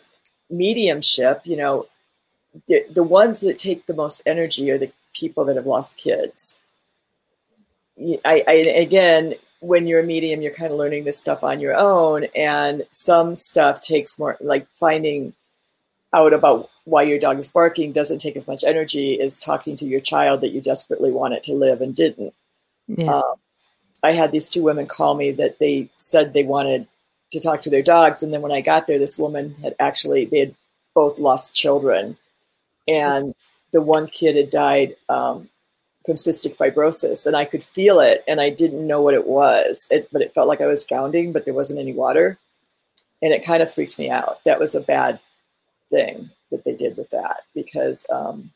mediumship, 0.49 1.43
you 1.45 1.57
know, 1.57 1.87
the, 2.69 2.85
the 2.91 3.03
ones 3.03 3.41
that 3.41 3.59
take 3.59 3.87
the 3.87 3.95
most 3.95 4.23
energy 4.25 4.71
are 4.71 4.79
the 4.79 4.93
people 5.15 5.45
that 5.47 5.57
have 5.57 5.67
lost 5.67 5.97
kids. 5.97 6.59
I, 8.25 8.45
I 8.47 8.53
again, 8.87 9.35
when 9.61 9.87
you're 9.87 10.01
a 10.01 10.07
medium, 10.07 10.43
you're 10.43 10.53
kind 10.53 10.73
of 10.73 10.79
learning 10.79 11.05
this 11.05 11.19
stuff 11.19 11.43
on 11.43 11.61
your 11.61 11.77
own, 11.77 12.27
and 12.35 12.85
some 12.91 13.35
stuff 13.35 13.81
takes 13.81 14.19
more, 14.19 14.37
like 14.41 14.69
finding 14.75 15.33
out 16.13 16.33
about 16.33 16.71
why 16.85 17.03
your 17.03 17.19
dog 17.19 17.39
is 17.39 17.49
barking 17.49 17.93
doesn't 17.93 18.19
take 18.19 18.37
as 18.37 18.47
much 18.47 18.65
energy 18.65 19.21
as 19.21 19.39
talking 19.39 19.77
to 19.77 19.87
your 19.87 20.01
child 20.01 20.41
that 20.41 20.53
you 20.53 20.61
desperately 20.61 21.11
wanted 21.11 21.43
to 21.43 21.53
live 21.53 21.83
and 21.83 21.95
didn't. 21.95 22.33
Yeah. 22.87 23.17
Um, 23.17 23.35
I 24.03 24.13
had 24.13 24.33
these 24.33 24.49
two 24.49 24.63
women 24.63 24.87
call 24.87 25.15
me 25.15 25.33
that 25.33 25.59
they 25.59 25.91
said 25.97 26.33
they 26.33 26.45
wanted 26.45 26.87
to 27.33 27.41
talk 27.41 27.63
to 27.63 27.71
their 27.71 27.83
dogs. 27.83 28.23
And 28.23 28.33
then 28.33 28.43
when 28.43 28.53
I 28.53 28.61
got 28.61 28.87
there, 28.87 28.99
this 28.99 29.19
woman 29.19 29.55
had 29.63 29.75
actually, 29.79 30.25
they 30.25 30.39
had 30.39 30.55
both 30.95 31.19
lost 31.19 31.55
children. 31.55 32.17
And 32.87 33.35
the 33.73 33.83
one 33.83 34.07
kid 34.07 34.37
had 34.37 34.49
died 34.49 34.97
um, 35.09 35.51
from 36.09 36.17
cystic 36.17 36.57
fibrosis. 36.57 37.27
And 37.27 37.37
I 37.37 37.45
could 37.45 37.63
feel 37.63 38.01
it 38.01 38.25
and 38.27 38.41
I 38.41 38.51
didn't 38.51 38.87
know 38.87 39.03
what 39.03 39.15
it 39.15 39.27
was. 39.27 39.87
It, 39.91 40.09
but 40.11 40.23
it 40.23 40.33
felt 40.33 40.49
like 40.49 40.61
I 40.61 40.67
was 40.67 40.85
drowning, 40.85 41.33
but 41.33 41.45
there 41.45 41.55
wasn't 41.55 41.81
any 41.81 41.93
water. 41.93 42.39
And 43.21 43.33
it 43.33 43.45
kind 43.45 43.63
of 43.63 43.73
freaked 43.73 43.99
me 43.99 44.11
out. 44.11 44.43
That 44.45 44.59
was 44.59 44.75
a 44.75 44.81
bad 44.81 45.21
thing 45.91 46.31
that 46.51 46.65
they 46.65 46.75
did 46.75 46.97
with 46.97 47.11
that 47.11 47.41
because, 47.55 48.07
um, 48.11 48.53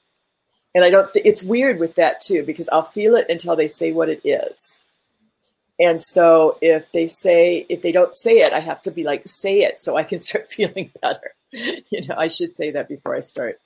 and 0.75 0.85
I 0.85 0.91
don't, 0.91 1.13
th- 1.13 1.27
it's 1.27 1.43
weird 1.43 1.79
with 1.79 1.97
that 1.97 2.21
too, 2.21 2.43
because 2.45 2.69
I'll 2.71 2.83
feel 2.83 3.15
it 3.17 3.27
until 3.29 3.57
they 3.57 3.69
say 3.69 3.93
what 3.93 4.09
it 4.09 4.23
is 4.25 4.81
and 5.83 6.01
so 6.01 6.59
if 6.61 6.91
they 6.93 7.09
say, 7.09 7.67
if 7.69 7.83
they 7.83 7.91
don't 7.91 8.15
say 8.15 8.39
it, 8.39 8.53
I 8.53 8.61
have 8.61 8.83
to 8.83 8.93
be 8.93 9.03
like, 9.03 9.27
say 9.27 9.63
it 9.63 9.81
so 9.81 9.97
I 9.97 10.05
can 10.05 10.21
start 10.23 10.53
feeling 10.53 10.93
better. 11.03 11.35
you 11.51 12.07
know, 12.09 12.15
I 12.17 12.29
should 12.29 12.57
say 12.57 12.71
that 12.71 12.89
before 12.89 13.17
I 13.17 13.21
start. 13.21 13.61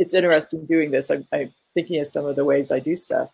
It's 0.00 0.14
interesting 0.14 0.66
doing 0.66 0.90
this. 0.90 1.10
I'm, 1.10 1.26
I'm 1.32 1.52
thinking 1.74 2.00
of 2.00 2.06
some 2.06 2.26
of 2.26 2.34
the 2.34 2.44
ways 2.44 2.72
I 2.72 2.80
do 2.80 2.96
stuff. 2.96 3.28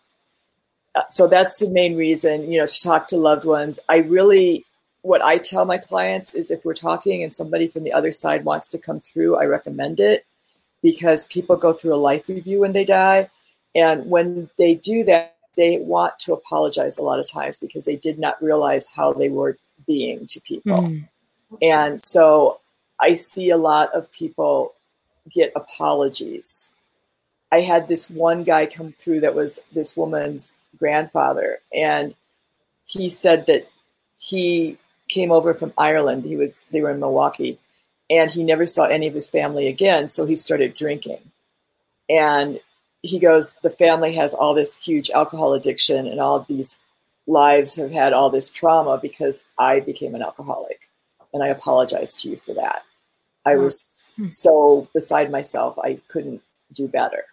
Uh, 0.93 1.03
so 1.09 1.27
that's 1.27 1.59
the 1.59 1.69
main 1.69 1.95
reason, 1.95 2.51
you 2.51 2.59
know, 2.59 2.67
to 2.67 2.81
talk 2.81 3.07
to 3.07 3.17
loved 3.17 3.45
ones. 3.45 3.79
I 3.87 3.97
really, 3.99 4.65
what 5.01 5.21
I 5.21 5.37
tell 5.37 5.65
my 5.65 5.77
clients 5.77 6.35
is 6.35 6.51
if 6.51 6.65
we're 6.65 6.73
talking 6.73 7.23
and 7.23 7.33
somebody 7.33 7.67
from 7.67 7.83
the 7.83 7.93
other 7.93 8.11
side 8.11 8.43
wants 8.43 8.67
to 8.69 8.77
come 8.77 8.99
through, 8.99 9.37
I 9.37 9.45
recommend 9.45 9.99
it 9.99 10.25
because 10.81 11.23
people 11.23 11.55
go 11.55 11.73
through 11.73 11.93
a 11.93 12.03
life 12.09 12.27
review 12.29 12.59
when 12.61 12.73
they 12.73 12.85
die 12.85 13.29
And 13.77 14.09
when 14.09 14.49
they 14.57 14.73
do 14.73 15.03
that, 15.05 15.35
they 15.55 15.77
want 15.77 16.17
to 16.19 16.33
apologize 16.33 16.97
a 16.97 17.03
lot 17.03 17.19
of 17.19 17.29
times 17.29 17.57
because 17.57 17.85
they 17.85 17.95
did 17.95 18.17
not 18.19 18.41
realize 18.41 18.91
how 18.91 19.13
they 19.13 19.29
were 19.29 19.57
being 19.85 20.25
to 20.27 20.41
people. 20.41 20.81
Mm. 20.81 21.07
And 21.61 22.01
so 22.01 22.59
I 22.99 23.13
see 23.13 23.51
a 23.51 23.57
lot 23.57 23.93
of 23.95 24.11
people 24.11 24.73
get 25.33 25.51
apologies. 25.55 26.71
I 27.51 27.61
had 27.61 27.87
this 27.87 28.09
one 28.09 28.43
guy 28.43 28.65
come 28.65 28.93
through 28.93 29.21
that 29.21 29.35
was 29.35 29.59
this 29.71 29.95
woman's 29.95 30.55
grandfather, 30.77 31.59
and 31.73 32.15
he 32.85 33.09
said 33.09 33.45
that 33.47 33.69
he 34.17 34.77
came 35.07 35.31
over 35.31 35.53
from 35.53 35.73
Ireland. 35.77 36.25
He 36.25 36.35
was 36.35 36.65
they 36.71 36.81
were 36.81 36.91
in 36.91 36.99
Milwaukee, 36.99 37.59
and 38.09 38.29
he 38.29 38.43
never 38.43 38.65
saw 38.65 38.85
any 38.85 39.07
of 39.07 39.13
his 39.13 39.29
family 39.29 39.67
again. 39.67 40.07
So 40.09 40.25
he 40.25 40.35
started 40.35 40.75
drinking, 40.75 41.19
and 42.09 42.59
he 43.01 43.19
goes, 43.19 43.55
the 43.61 43.69
family 43.69 44.15
has 44.15 44.33
all 44.33 44.53
this 44.53 44.75
huge 44.75 45.09
alcohol 45.11 45.53
addiction, 45.53 46.07
and 46.07 46.19
all 46.19 46.35
of 46.35 46.47
these 46.47 46.77
lives 47.27 47.75
have 47.75 47.91
had 47.91 48.13
all 48.13 48.29
this 48.29 48.49
trauma 48.49 48.97
because 49.01 49.45
I 49.57 49.79
became 49.79 50.15
an 50.15 50.21
alcoholic, 50.21 50.89
and 51.33 51.43
I 51.43 51.47
apologize 51.47 52.15
to 52.17 52.29
you 52.29 52.37
for 52.37 52.53
that. 52.55 52.83
I 53.45 53.51
mm-hmm. 53.51 53.63
was 53.63 54.03
Hmm. 54.17 54.29
so 54.29 54.87
beside 54.93 55.31
myself, 55.31 55.77
I 55.79 55.99
couldn't 56.07 56.41
do 56.73 56.87
better. 56.87 57.25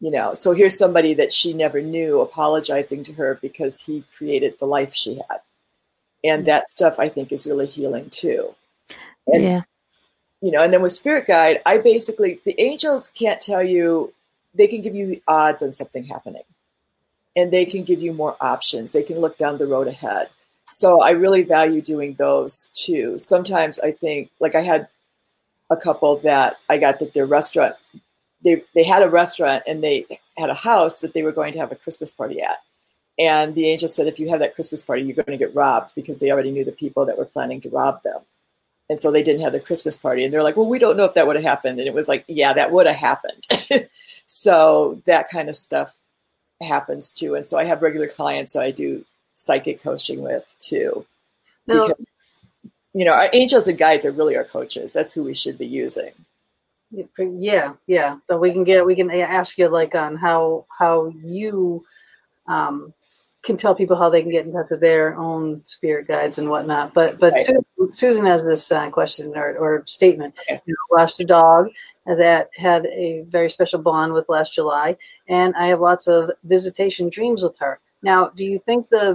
You 0.00 0.10
know, 0.10 0.32
so 0.34 0.52
here's 0.52 0.78
somebody 0.78 1.14
that 1.14 1.32
she 1.32 1.52
never 1.52 1.82
knew 1.82 2.20
apologizing 2.20 3.02
to 3.04 3.12
her 3.14 3.38
because 3.42 3.80
he 3.80 4.04
created 4.16 4.54
the 4.58 4.66
life 4.66 4.94
she 4.94 5.16
had. 5.16 5.40
And 6.22 6.46
that 6.46 6.70
stuff 6.70 6.98
I 6.98 7.08
think 7.08 7.32
is 7.32 7.46
really 7.46 7.66
healing 7.66 8.08
too. 8.10 8.54
And 9.26 9.42
yeah. 9.42 9.62
you 10.40 10.52
know, 10.52 10.62
and 10.62 10.72
then 10.72 10.82
with 10.82 10.92
spirit 10.92 11.26
guide, 11.26 11.60
I 11.66 11.78
basically 11.78 12.40
the 12.44 12.60
angels 12.60 13.08
can't 13.08 13.40
tell 13.40 13.62
you 13.62 14.12
they 14.54 14.68
can 14.68 14.82
give 14.82 14.94
you 14.94 15.06
the 15.06 15.22
odds 15.26 15.62
on 15.62 15.72
something 15.72 16.04
happening. 16.04 16.42
And 17.36 17.52
they 17.52 17.66
can 17.66 17.84
give 17.84 18.00
you 18.00 18.12
more 18.12 18.36
options. 18.40 18.92
They 18.92 19.02
can 19.02 19.20
look 19.20 19.36
down 19.36 19.58
the 19.58 19.66
road 19.66 19.86
ahead. 19.86 20.28
So 20.68 21.00
I 21.02 21.10
really 21.10 21.42
value 21.42 21.80
doing 21.80 22.14
those 22.14 22.68
too. 22.74 23.18
Sometimes 23.18 23.78
I 23.78 23.92
think 23.92 24.30
like 24.40 24.54
I 24.54 24.62
had 24.62 24.88
a 25.70 25.76
couple 25.76 26.18
that 26.18 26.56
I 26.68 26.78
got 26.78 26.98
that 27.00 27.14
their 27.14 27.26
restaurant 27.26 27.76
they 28.42 28.62
they 28.74 28.84
had 28.84 29.02
a 29.02 29.08
restaurant 29.08 29.62
and 29.66 29.82
they 29.82 30.06
had 30.36 30.50
a 30.50 30.54
house 30.54 31.00
that 31.00 31.14
they 31.14 31.22
were 31.22 31.32
going 31.32 31.52
to 31.52 31.58
have 31.58 31.72
a 31.72 31.76
Christmas 31.76 32.12
party 32.12 32.40
at. 32.40 32.58
And 33.18 33.54
the 33.54 33.66
angel 33.68 33.88
said, 33.88 34.06
if 34.06 34.20
you 34.20 34.28
have 34.28 34.40
that 34.40 34.54
Christmas 34.54 34.82
party, 34.82 35.02
you're 35.02 35.16
going 35.16 35.36
to 35.36 35.44
get 35.44 35.54
robbed 35.54 35.92
because 35.96 36.20
they 36.20 36.30
already 36.30 36.52
knew 36.52 36.64
the 36.64 36.70
people 36.70 37.06
that 37.06 37.18
were 37.18 37.24
planning 37.24 37.60
to 37.62 37.68
rob 37.68 38.02
them. 38.04 38.20
And 38.88 39.00
so 39.00 39.10
they 39.10 39.24
didn't 39.24 39.42
have 39.42 39.52
the 39.52 39.60
Christmas 39.60 39.96
party. 39.96 40.24
And 40.24 40.32
they're 40.32 40.44
like, 40.44 40.56
well, 40.56 40.68
we 40.68 40.78
don't 40.78 40.96
know 40.96 41.04
if 41.04 41.14
that 41.14 41.26
would 41.26 41.36
have 41.36 41.44
happened. 41.44 41.80
And 41.80 41.88
it 41.88 41.94
was 41.94 42.06
like, 42.06 42.24
yeah, 42.28 42.52
that 42.52 42.70
would 42.70 42.86
have 42.86 42.96
happened. 42.96 43.44
so 44.26 45.02
that 45.04 45.26
kind 45.30 45.48
of 45.48 45.56
stuff 45.56 45.96
happens 46.62 47.12
too. 47.12 47.34
And 47.34 47.46
so 47.46 47.58
I 47.58 47.64
have 47.64 47.82
regular 47.82 48.08
clients 48.08 48.52
that 48.52 48.62
I 48.62 48.70
do 48.70 49.04
psychic 49.34 49.82
coaching 49.82 50.22
with 50.22 50.54
too. 50.60 51.04
Now, 51.66 51.88
Because, 51.88 52.06
you 52.98 53.04
know, 53.04 53.12
our 53.12 53.30
angels 53.32 53.68
and 53.68 53.78
guides 53.78 54.04
are 54.04 54.10
really 54.10 54.36
our 54.36 54.42
coaches. 54.42 54.92
That's 54.92 55.14
who 55.14 55.22
we 55.22 55.32
should 55.32 55.56
be 55.56 55.68
using. 55.68 56.10
yeah, 57.16 57.74
yeah. 57.86 58.16
So 58.26 58.38
we 58.38 58.50
can 58.50 58.64
get 58.64 58.84
we 58.84 58.96
can 58.96 59.08
ask 59.08 59.56
you 59.56 59.68
like 59.68 59.94
on 59.94 60.16
how 60.16 60.66
how 60.76 61.12
you 61.22 61.84
um, 62.48 62.92
can 63.44 63.56
tell 63.56 63.76
people 63.76 63.94
how 63.94 64.10
they 64.10 64.20
can 64.20 64.32
get 64.32 64.46
in 64.46 64.52
touch 64.52 64.66
with 64.68 64.80
their 64.80 65.14
own 65.14 65.64
spirit 65.64 66.08
guides 66.08 66.38
and 66.38 66.50
whatnot. 66.50 66.92
But 66.92 67.20
but 67.20 67.34
Right. 67.34 67.46
Susan, 67.46 67.92
Susan 67.92 68.26
has 68.26 68.44
this 68.44 68.72
uh, 68.72 68.90
question 68.90 69.32
or, 69.36 69.56
or 69.56 69.84
statement. 69.86 70.34
Okay. 70.40 70.60
You 70.66 70.74
know, 70.74 70.98
lost 70.98 71.20
a 71.20 71.24
dog 71.24 71.68
that 72.04 72.50
had 72.56 72.84
a 72.86 73.22
very 73.28 73.48
special 73.48 73.80
bond 73.80 74.12
with 74.12 74.28
last 74.28 74.56
July, 74.56 74.96
and 75.28 75.54
I 75.54 75.68
have 75.68 75.80
lots 75.80 76.08
of 76.08 76.32
visitation 76.42 77.10
dreams 77.10 77.44
with 77.44 77.56
her. 77.60 77.78
Now, 78.02 78.30
do 78.30 78.44
you 78.44 78.58
think 78.66 78.88
the 78.88 79.14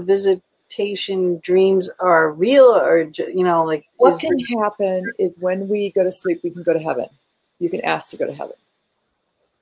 visitation 0.73 1.39
dreams 1.43 1.89
are 1.99 2.31
real, 2.31 2.65
or 2.65 3.11
you 3.17 3.43
know, 3.43 3.63
like 3.63 3.85
what 3.97 4.19
can 4.19 4.39
happen 4.61 5.11
is 5.19 5.31
when 5.39 5.67
we 5.67 5.91
go 5.91 6.03
to 6.03 6.11
sleep, 6.11 6.41
we 6.43 6.49
can 6.49 6.63
go 6.63 6.73
to 6.73 6.79
heaven. 6.79 7.07
You 7.59 7.69
can 7.69 7.83
ask 7.85 8.11
to 8.11 8.17
go 8.17 8.25
to 8.25 8.33
heaven. 8.33 8.55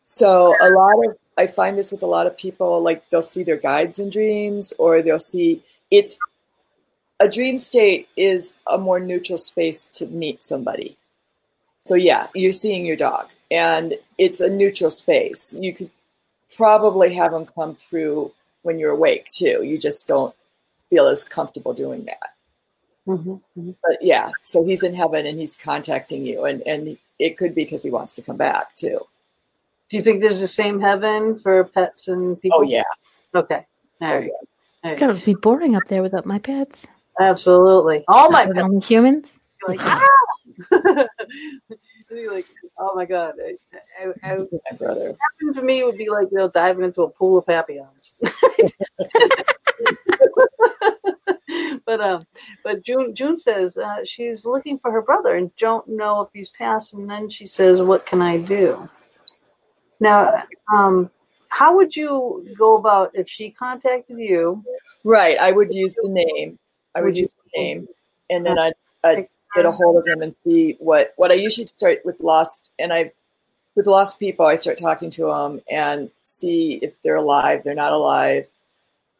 So 0.04 0.56
a 0.62 0.70
lot 0.70 1.06
of 1.06 1.18
I 1.38 1.48
find 1.48 1.78
this 1.78 1.92
with 1.92 2.04
a 2.04 2.08
lot 2.08 2.28
of 2.28 2.38
people, 2.38 2.82
like 2.82 3.10
they'll 3.10 3.22
see 3.22 3.44
their 3.44 3.58
guides 3.58 4.00
in 4.00 4.10
dreams, 4.10 4.74
or 4.78 5.02
they'll 5.02 5.20
see 5.20 5.64
it's 5.90 6.20
a 7.20 7.28
dream 7.28 7.58
state 7.58 8.08
is 8.18 8.54
a 8.68 8.78
more 8.78 9.00
neutral 9.00 9.38
space 9.38 9.86
to 9.86 10.08
meet 10.08 10.44
somebody. 10.44 10.98
So 11.78 11.96
yeah, 11.96 12.28
you're 12.36 12.52
seeing 12.52 12.86
your 12.86 12.96
dog, 12.96 13.32
and 13.50 13.96
it's 14.18 14.40
a 14.40 14.50
neutral 14.50 14.90
space. 14.90 15.56
You 15.60 15.74
could 15.74 15.90
probably 16.56 17.14
have 17.16 17.32
them 17.32 17.46
come 17.46 17.76
through 17.76 18.32
when 18.64 18.78
you're 18.78 18.92
awake 18.92 19.28
too. 19.28 19.64
You 19.64 19.78
just 19.78 20.08
don't 20.08 20.36
feel 20.92 21.08
as 21.08 21.26
comfortable 21.26 21.74
doing 21.74 22.06
that 22.06 22.30
Mhm, 23.08 23.42
mhm. 23.58 23.76
but 23.82 23.98
yeah, 24.02 24.30
so 24.44 24.64
he's 24.64 24.84
in 24.84 24.94
heaven 24.94 25.26
and 25.26 25.40
he's 25.40 25.56
contacting 25.58 26.24
you, 26.24 26.46
and 26.46 26.62
and 26.68 27.00
it 27.18 27.36
could 27.36 27.56
be 27.56 27.64
because 27.64 27.82
he 27.82 27.90
wants 27.90 28.14
to 28.14 28.22
come 28.22 28.38
back 28.38 28.76
too. 28.76 29.00
Do 29.90 29.98
you 29.98 30.04
think 30.04 30.22
there's 30.22 30.40
the 30.40 30.48
same 30.48 30.80
heaven 30.80 31.40
for 31.40 31.64
pets 31.64 32.08
and 32.08 32.40
people? 32.40 32.60
Oh 32.60 32.62
yeah, 32.62 32.84
Okay. 33.34 33.66
All 34.02 34.08
oh, 34.08 34.16
right. 34.18 34.24
yeah. 34.26 34.30
All 34.84 34.92
right. 34.92 35.00
God, 35.00 35.10
it 35.10 35.14
would 35.14 35.26
be 35.26 35.34
boring 35.34 35.76
up 35.76 35.82
there 35.90 36.04
without 36.04 36.28
my 36.28 36.38
pets. 36.40 36.86
Absolutely. 37.20 38.04
All 38.08 38.30
my 38.30 38.46
pets 38.46 38.60
only 38.60 38.80
humans. 38.82 39.32
are 39.68 39.70
like, 39.76 39.80
ah! 39.82 41.08
You're 42.12 42.32
like, 42.34 42.46
oh 42.78 42.94
my 42.96 43.06
god. 43.06 43.34
I, 43.44 43.58
I, 44.00 44.14
I, 44.34 44.38
my 44.38 44.78
brother. 44.78 45.16
happened 45.20 45.56
for 45.56 45.64
me 45.64 45.84
would 45.84 45.98
be 45.98 46.08
like, 46.10 46.28
you 46.32 46.38
know, 46.38 46.50
diving 46.50 46.86
into 46.86 47.02
a 47.02 47.10
pool 47.10 47.40
of 47.40 47.48
papillons. 47.48 48.14
but 51.86 52.02
um, 52.02 52.26
but 52.64 52.84
June 52.84 53.16
June 53.16 53.38
says 53.38 53.78
uh, 53.78 54.04
she's 54.06 54.46
looking 54.46 54.80
for 54.80 54.92
her 54.92 55.02
brother 55.02 55.36
and 55.36 55.56
don't 55.56 55.88
know 55.88 56.22
if 56.22 56.30
he's 56.34 56.50
passed. 56.50 56.94
And 56.94 57.10
then 57.10 57.30
she 57.30 57.46
says, 57.46 57.82
"What 57.82 58.06
can 58.06 58.22
I 58.22 58.38
do?" 58.38 58.90
Now, 60.00 60.44
um, 60.74 61.12
how 61.50 61.76
would 61.76 61.96
you 61.96 62.48
go 62.58 62.78
about 62.78 63.12
if 63.14 63.30
she 63.30 63.52
contacted 63.52 64.18
you? 64.18 64.64
Right, 65.04 65.38
I 65.38 65.52
would 65.52 65.74
use 65.74 65.96
the 65.96 66.10
name. 66.10 66.58
I 66.96 67.02
would 67.02 67.08
Would 67.08 67.18
use 67.18 67.34
the 67.34 67.62
name, 67.62 67.88
and 68.30 68.46
then 68.46 68.58
I'd, 68.60 68.74
I'd 69.04 69.28
get 69.56 69.66
a 69.66 69.72
hold 69.72 69.98
of 69.98 70.08
him 70.08 70.22
and 70.22 70.36
see 70.44 70.76
what 70.80 71.14
what 71.18 71.32
I 71.32 71.36
usually 71.36 71.68
start 71.68 72.00
with 72.04 72.20
lost, 72.22 72.70
and 72.80 72.92
I 72.92 73.12
with 73.76 73.88
lost 73.88 74.20
people, 74.20 74.46
I 74.46 74.56
start 74.56 74.78
talking 74.78 75.10
to 75.12 75.26
them 75.28 75.62
and 75.72 76.10
see 76.22 76.76
if 76.82 77.02
they're 77.02 77.16
alive, 77.16 77.64
they're 77.64 77.74
not 77.74 77.94
alive, 77.94 78.48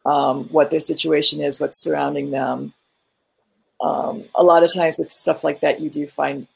um, 0.04 0.44
what 0.48 0.70
their 0.70 0.80
situation 0.80 1.40
is, 1.40 1.60
what's 1.60 1.80
surrounding 1.80 2.30
them. 2.30 2.72
Um, 3.80 4.24
a 4.34 4.42
lot 4.42 4.62
of 4.62 4.72
times 4.72 4.98
with 4.98 5.12
stuff 5.12 5.42
like 5.44 5.60
that, 5.60 5.80
you 5.80 5.90
do 5.90 6.06
find 6.06 6.46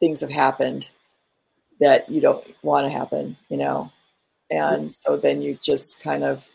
things 0.00 0.20
have 0.20 0.30
happened 0.30 0.90
that 1.80 2.08
you 2.10 2.20
don't 2.20 2.44
want 2.62 2.86
to 2.86 2.90
happen, 2.90 3.36
you 3.48 3.56
know, 3.56 3.90
and 4.50 4.90
so 4.90 5.16
then 5.16 5.42
you 5.42 5.58
just 5.62 6.02
kind 6.02 6.24
of, 6.24 6.48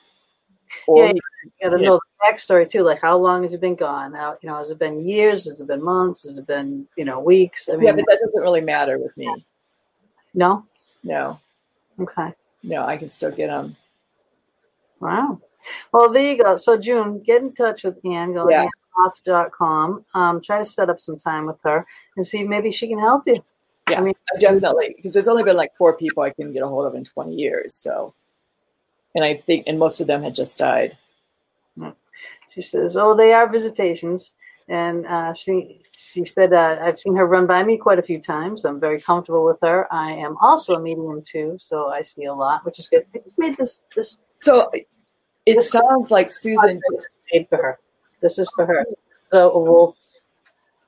or 0.87 1.07
Yeah, 1.07 1.13
You 1.13 1.51
got 1.61 1.77
to 1.77 1.81
Yeah. 1.81 1.89
know 1.89 1.99
the 1.99 2.33
backstory 2.33 2.69
too. 2.69 2.83
Like, 2.83 3.01
how 3.01 3.17
long 3.17 3.43
has 3.43 3.53
it 3.53 3.61
been 3.61 3.75
gone? 3.75 4.13
How, 4.13 4.37
you 4.41 4.49
know, 4.49 4.57
has 4.57 4.71
it 4.71 4.79
been 4.79 5.05
years? 5.07 5.45
Has 5.45 5.59
it 5.59 5.67
been 5.67 5.83
months? 5.83 6.23
Has 6.23 6.37
it 6.37 6.47
been 6.47 6.87
you 6.97 7.05
know 7.05 7.19
weeks? 7.19 7.69
I 7.69 7.73
mean, 7.73 7.83
yeah, 7.87 7.91
but 7.93 8.05
that 8.07 8.19
doesn't 8.23 8.41
really 8.41 8.61
matter 8.61 8.97
with 8.97 9.15
me. 9.17 9.45
no. 10.33 10.65
No, 11.03 11.39
Okay. 11.99 12.31
no, 12.61 12.85
I 12.85 12.97
can 12.97 13.09
still 13.09 13.31
get 13.31 13.49
them. 13.49 13.75
Wow. 14.99 15.39
Well, 15.91 16.09
there 16.11 16.33
you 16.33 16.43
go. 16.43 16.57
So, 16.57 16.77
June, 16.77 17.19
get 17.21 17.41
in 17.41 17.53
touch 17.53 17.83
with 17.83 17.97
Anne. 18.05 18.33
Go 18.33 18.49
Yeah. 18.49 18.63
to 18.63 18.69
annehoff.com. 18.97 20.05
Um, 20.13 20.41
try 20.41 20.59
to 20.59 20.65
set 20.65 20.89
up 20.89 20.99
some 20.99 21.17
time 21.17 21.45
with 21.45 21.57
her 21.63 21.85
and 22.17 22.25
see 22.25 22.43
maybe 22.43 22.71
she 22.71 22.87
can 22.87 22.99
help 22.99 23.23
you. 23.27 23.43
Yeah, 23.89 23.99
I 23.99 24.01
mean, 24.01 24.13
definitely, 24.39 24.93
because 24.95 25.13
there's 25.13 25.27
only 25.27 25.43
been 25.43 25.57
like 25.57 25.75
four 25.77 25.97
people 25.97 26.23
I 26.23 26.29
can 26.29 26.53
get 26.53 26.63
a 26.63 26.67
hold 26.67 26.85
of 26.85 26.95
in 26.95 27.03
20 27.03 27.33
years. 27.33 27.73
So, 27.73 28.13
and 29.15 29.25
I 29.25 29.35
think, 29.35 29.65
and 29.67 29.79
most 29.79 29.99
of 29.99 30.07
them 30.07 30.23
had 30.23 30.35
just 30.35 30.57
died. 30.57 30.97
she 32.49 32.61
says, 32.61 32.95
"Oh, 32.97 33.15
they 33.15 33.33
are 33.33 33.49
visitations." 33.49 34.35
And 34.67 35.05
uh, 35.07 35.33
she 35.33 35.81
she 35.91 36.23
said, 36.25 36.53
uh, 36.53 36.77
"I've 36.81 36.99
seen 36.99 37.15
her 37.15 37.25
run 37.25 37.47
by 37.47 37.63
me 37.63 37.77
quite 37.77 37.99
a 37.99 38.03
few 38.03 38.21
times. 38.21 38.63
I'm 38.65 38.79
very 38.79 39.01
comfortable 39.01 39.45
with 39.45 39.57
her. 39.61 39.87
I 39.91 40.11
am 40.11 40.37
also 40.41 40.75
a 40.75 40.79
medium 40.79 41.21
too, 41.21 41.57
so 41.59 41.91
I 41.91 42.01
see 42.03 42.25
a 42.25 42.33
lot, 42.33 42.63
which 42.65 42.79
is 42.79 42.87
good. 42.87 43.05
I 43.15 43.19
just 43.19 43.37
made 43.37 43.57
this 43.57 43.83
this 43.95 44.17
So 44.39 44.69
it 45.57 45.63
sounds 45.63 46.11
like 46.11 46.29
Susan 46.31 46.81
just, 46.91 47.09
made 47.31 47.47
for 47.49 47.57
her. 47.57 47.79
This 48.21 48.37
is 48.37 48.49
for 48.55 48.65
her. 48.65 48.85
So 49.25 49.51
a 49.51 49.59
wolf, 49.59 49.97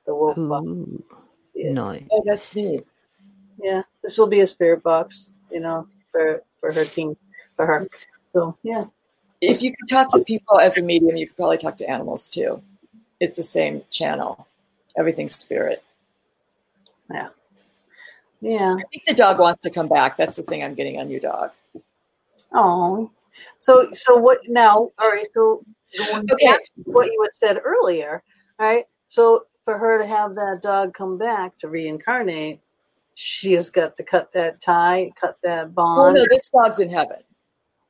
the 0.06 0.14
wolf 0.14 0.36
box. 0.36 0.66
Ooh, 0.66 1.04
See 1.38 1.60
it? 1.60 1.72
no. 1.72 1.98
oh, 2.10 2.22
that's 2.24 2.54
neat. 2.54 2.86
Yeah, 3.62 3.82
this 4.02 4.18
will 4.18 4.26
be 4.26 4.40
a 4.40 4.46
spirit 4.46 4.82
box, 4.82 5.30
you 5.50 5.60
know, 5.60 5.86
for 6.12 6.42
for 6.60 6.72
her 6.72 6.84
team, 6.84 7.16
for 7.56 7.66
her. 7.66 7.88
So 8.32 8.56
yeah, 8.62 8.84
If 9.40 9.62
you 9.62 9.70
could 9.70 9.88
talk 9.88 10.10
to 10.10 10.24
people 10.24 10.58
as 10.58 10.76
a 10.78 10.82
medium, 10.82 11.16
you 11.16 11.26
could 11.28 11.36
probably 11.36 11.58
talk 11.58 11.76
to 11.78 11.88
animals 11.88 12.28
too. 12.28 12.62
It's 13.20 13.36
the 13.36 13.42
same 13.42 13.82
channel. 13.90 14.46
Everything's 14.96 15.34
spirit. 15.34 15.82
Yeah. 17.10 17.28
Yeah. 18.40 18.74
I 18.78 18.82
think 18.90 19.04
the 19.06 19.14
dog 19.14 19.38
wants 19.38 19.62
to 19.62 19.70
come 19.70 19.88
back. 19.88 20.16
That's 20.16 20.36
the 20.36 20.42
thing 20.42 20.62
I'm 20.62 20.74
getting 20.74 20.98
on 20.98 21.10
your 21.10 21.20
dog. 21.20 21.52
Oh, 22.52 23.10
so 23.58 23.88
so 23.92 24.16
what 24.16 24.40
now? 24.48 24.90
All 24.98 25.10
right, 25.10 25.26
so 25.32 25.64
Okay. 26.32 26.58
what 26.86 27.06
you 27.12 27.22
had 27.22 27.34
said 27.34 27.60
earlier, 27.64 28.22
right? 28.58 28.86
So 29.06 29.46
for 29.64 29.78
her 29.78 29.98
to 29.98 30.06
have 30.06 30.34
that 30.34 30.60
dog 30.62 30.92
come 30.94 31.16
back 31.18 31.56
to 31.58 31.68
reincarnate, 31.68 32.60
she 33.14 33.52
has 33.52 33.70
got 33.70 33.96
to 33.96 34.02
cut 34.02 34.32
that 34.32 34.60
tie, 34.60 35.12
cut 35.20 35.36
that 35.42 35.68
Oh 35.68 35.72
bond. 35.74 36.14
no, 36.16 36.26
this 36.28 36.48
dog's 36.48 36.80
in 36.80 36.90
heaven. 36.90 37.18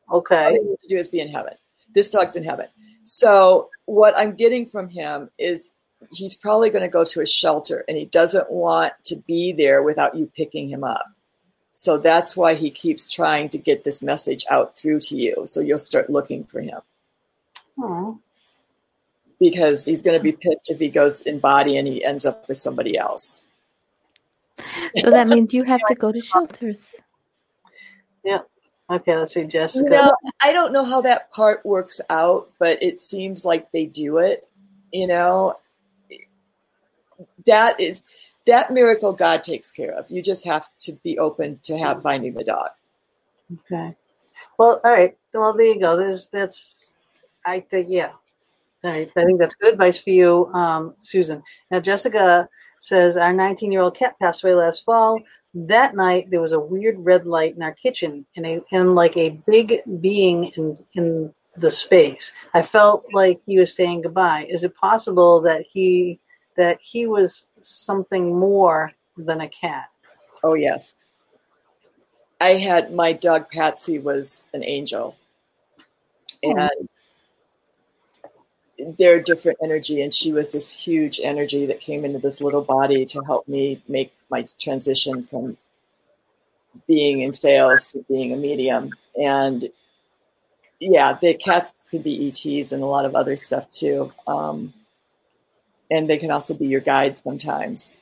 All 0.08 0.18
Okay, 0.18 0.52
they 0.52 0.58
need 0.58 0.76
to 0.82 0.88
do 0.88 0.96
is 0.96 1.08
be 1.08 1.20
in 1.20 1.28
heaven. 1.28 1.54
This 1.94 2.10
dog's 2.10 2.36
in 2.36 2.44
heaven. 2.44 2.66
So 3.04 3.70
what 3.86 4.16
I'm 4.18 4.34
getting 4.34 4.66
from 4.66 4.88
him 4.88 5.30
is 5.38 5.70
he's 6.12 6.34
probably 6.34 6.70
going 6.70 6.82
to 6.82 6.88
go 6.88 7.04
to 7.04 7.20
a 7.20 7.26
shelter 7.26 7.84
and 7.88 7.96
he 7.96 8.04
doesn't 8.06 8.50
want 8.50 8.92
to 9.04 9.16
be 9.26 9.52
there 9.52 9.82
without 9.82 10.14
you 10.14 10.30
picking 10.36 10.68
him 10.68 10.84
up. 10.84 11.04
So 11.76 11.98
that's 11.98 12.36
why 12.36 12.54
he 12.54 12.70
keeps 12.70 13.10
trying 13.10 13.48
to 13.48 13.58
get 13.58 13.82
this 13.82 14.00
message 14.00 14.44
out 14.48 14.76
through 14.76 15.00
to 15.00 15.16
you. 15.16 15.44
So 15.44 15.60
you'll 15.60 15.78
start 15.78 16.08
looking 16.08 16.44
for 16.44 16.60
him 16.60 16.78
oh, 17.80 18.20
because 19.40 19.84
he's 19.84 20.00
going 20.00 20.16
to 20.16 20.22
be 20.22 20.30
pissed 20.30 20.70
if 20.70 20.78
he 20.78 20.88
goes 20.88 21.22
in 21.22 21.40
body 21.40 21.76
and 21.76 21.88
he 21.88 22.04
ends 22.04 22.24
up 22.24 22.46
with 22.46 22.58
somebody 22.58 22.96
else. 22.96 23.42
So 25.00 25.10
that 25.10 25.26
means 25.26 25.52
you 25.52 25.64
have 25.64 25.80
to 25.88 25.96
go 25.96 26.12
to 26.12 26.20
shelters. 26.20 26.78
Yeah. 28.24 28.42
Okay. 28.88 29.16
Let's 29.16 29.34
see, 29.34 29.44
Jessica. 29.44 29.84
You 29.84 29.90
know, 29.90 30.14
I 30.40 30.52
don't 30.52 30.72
know 30.72 30.84
how 30.84 31.00
that 31.00 31.32
part 31.32 31.66
works 31.66 32.00
out, 32.08 32.50
but 32.60 32.80
it 32.84 33.02
seems 33.02 33.44
like 33.44 33.72
they 33.72 33.84
do 33.84 34.18
it. 34.18 34.46
You 34.92 35.08
know, 35.08 35.58
that 37.46 37.80
is 37.80 38.04
that 38.46 38.72
miracle 38.72 39.12
God 39.12 39.42
takes 39.42 39.72
care 39.72 39.92
of. 39.92 40.10
You 40.10 40.22
just 40.22 40.44
have 40.44 40.68
to 40.80 40.92
be 41.02 41.18
open 41.18 41.58
to 41.64 41.78
have 41.78 42.02
finding 42.02 42.34
the 42.34 42.44
dog. 42.44 42.70
Okay. 43.52 43.96
Well, 44.58 44.80
all 44.84 44.90
right. 44.90 45.16
Well, 45.32 45.54
there 45.54 45.66
you 45.66 45.80
go. 45.80 45.96
There's 45.96 46.28
that's. 46.28 46.96
I 47.44 47.60
think 47.60 47.88
yeah. 47.90 48.12
All 48.82 48.90
right. 48.90 49.10
I 49.16 49.24
think 49.24 49.40
that's 49.40 49.54
good 49.54 49.72
advice 49.72 50.00
for 50.00 50.10
you, 50.10 50.46
um, 50.54 50.94
Susan. 51.00 51.42
Now, 51.70 51.80
Jessica 51.80 52.48
says 52.80 53.16
our 53.16 53.32
19 53.32 53.72
year 53.72 53.80
old 53.80 53.96
cat 53.96 54.14
passed 54.20 54.44
away 54.44 54.54
last 54.54 54.84
fall. 54.84 55.18
That 55.54 55.94
night 55.94 56.30
there 56.30 56.40
was 56.40 56.52
a 56.52 56.60
weird 56.60 56.96
red 56.98 57.26
light 57.26 57.56
in 57.56 57.62
our 57.62 57.72
kitchen, 57.72 58.26
and 58.36 58.46
a 58.46 58.60
and 58.72 58.94
like 58.94 59.16
a 59.16 59.40
big 59.46 59.80
being 60.00 60.46
in 60.56 60.76
in 60.94 61.34
the 61.56 61.70
space. 61.70 62.32
I 62.52 62.62
felt 62.62 63.04
like 63.12 63.40
he 63.46 63.58
was 63.58 63.74
saying 63.74 64.02
goodbye. 64.02 64.46
Is 64.48 64.64
it 64.64 64.74
possible 64.74 65.40
that 65.42 65.64
he 65.70 66.20
that 66.56 66.78
he 66.80 67.06
was 67.06 67.48
something 67.60 68.38
more 68.38 68.92
than 69.16 69.40
a 69.40 69.48
cat? 69.48 69.90
Oh 70.42 70.54
yes, 70.54 71.06
I 72.40 72.54
had 72.54 72.92
my 72.92 73.12
dog 73.12 73.50
Patsy 73.50 73.98
was 73.98 74.44
an 74.52 74.64
angel, 74.64 75.16
and 76.42 76.88
they're 78.98 79.20
different 79.20 79.58
energy, 79.62 80.02
and 80.02 80.12
she 80.12 80.32
was 80.32 80.52
this 80.52 80.70
huge 80.70 81.20
energy 81.22 81.66
that 81.66 81.80
came 81.80 82.04
into 82.04 82.18
this 82.18 82.40
little 82.40 82.62
body 82.62 83.04
to 83.06 83.22
help 83.24 83.48
me 83.48 83.82
make 83.88 84.12
my 84.30 84.44
transition 84.58 85.26
from 85.26 85.56
being 86.86 87.20
in 87.20 87.34
sales 87.34 87.90
to 87.92 88.04
being 88.08 88.32
a 88.32 88.36
medium, 88.36 88.90
and 89.16 89.70
yeah, 90.80 91.16
the 91.20 91.34
cats 91.34 91.88
could 91.90 92.02
be 92.02 92.28
ETs 92.28 92.72
and 92.72 92.82
a 92.82 92.86
lot 92.86 93.04
of 93.04 93.14
other 93.14 93.36
stuff 93.36 93.70
too. 93.70 94.12
Um, 94.26 94.74
and 95.94 96.10
they 96.10 96.18
can 96.18 96.30
also 96.30 96.54
be 96.54 96.66
your 96.66 96.80
guides 96.80 97.22
sometimes. 97.22 98.00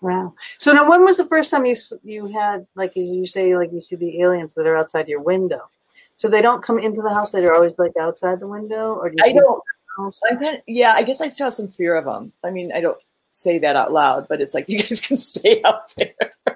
Wow. 0.00 0.34
So 0.58 0.72
now, 0.72 0.88
when 0.88 1.04
was 1.04 1.18
the 1.18 1.26
first 1.26 1.50
time 1.50 1.66
you 1.66 1.76
you 2.02 2.26
had 2.26 2.66
like 2.74 2.96
you 2.96 3.26
say 3.26 3.56
like 3.56 3.72
you 3.72 3.80
see 3.80 3.96
the 3.96 4.20
aliens 4.22 4.54
that 4.54 4.66
are 4.66 4.76
outside 4.76 5.08
your 5.08 5.20
window? 5.20 5.70
So 6.16 6.28
they 6.28 6.42
don't 6.42 6.62
come 6.62 6.78
into 6.78 7.02
the 7.02 7.14
house; 7.14 7.30
they're 7.30 7.54
always 7.54 7.78
like 7.78 7.92
outside 8.00 8.40
the 8.40 8.48
window, 8.48 8.94
or 8.94 9.10
do 9.10 9.16
you 9.18 9.24
I 9.24 9.32
don't. 9.32 9.38
in 9.38 9.76
the 9.98 10.02
house? 10.04 10.20
I'm 10.28 10.38
kind 10.38 10.56
of, 10.56 10.62
yeah, 10.66 10.94
I 10.96 11.02
guess 11.02 11.20
I 11.20 11.28
still 11.28 11.46
have 11.46 11.54
some 11.54 11.68
fear 11.68 11.96
of 11.96 12.06
them. 12.06 12.32
I 12.42 12.50
mean, 12.50 12.72
I 12.72 12.80
don't 12.80 13.00
say 13.28 13.58
that 13.60 13.76
out 13.76 13.92
loud, 13.92 14.26
but 14.28 14.40
it's 14.40 14.54
like 14.54 14.68
you 14.68 14.78
guys 14.78 15.00
can 15.00 15.16
stay 15.16 15.62
out 15.64 15.94
there. 15.96 16.14
I 16.46 16.54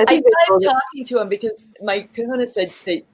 I 0.00 0.04
think 0.06 0.24
they 0.24 0.30
tried 0.46 0.64
talking 0.64 1.04
to 1.06 1.14
them 1.16 1.28
because 1.28 1.68
my 1.82 2.00
kahuna 2.00 2.46
said 2.46 2.72
they, 2.86 3.04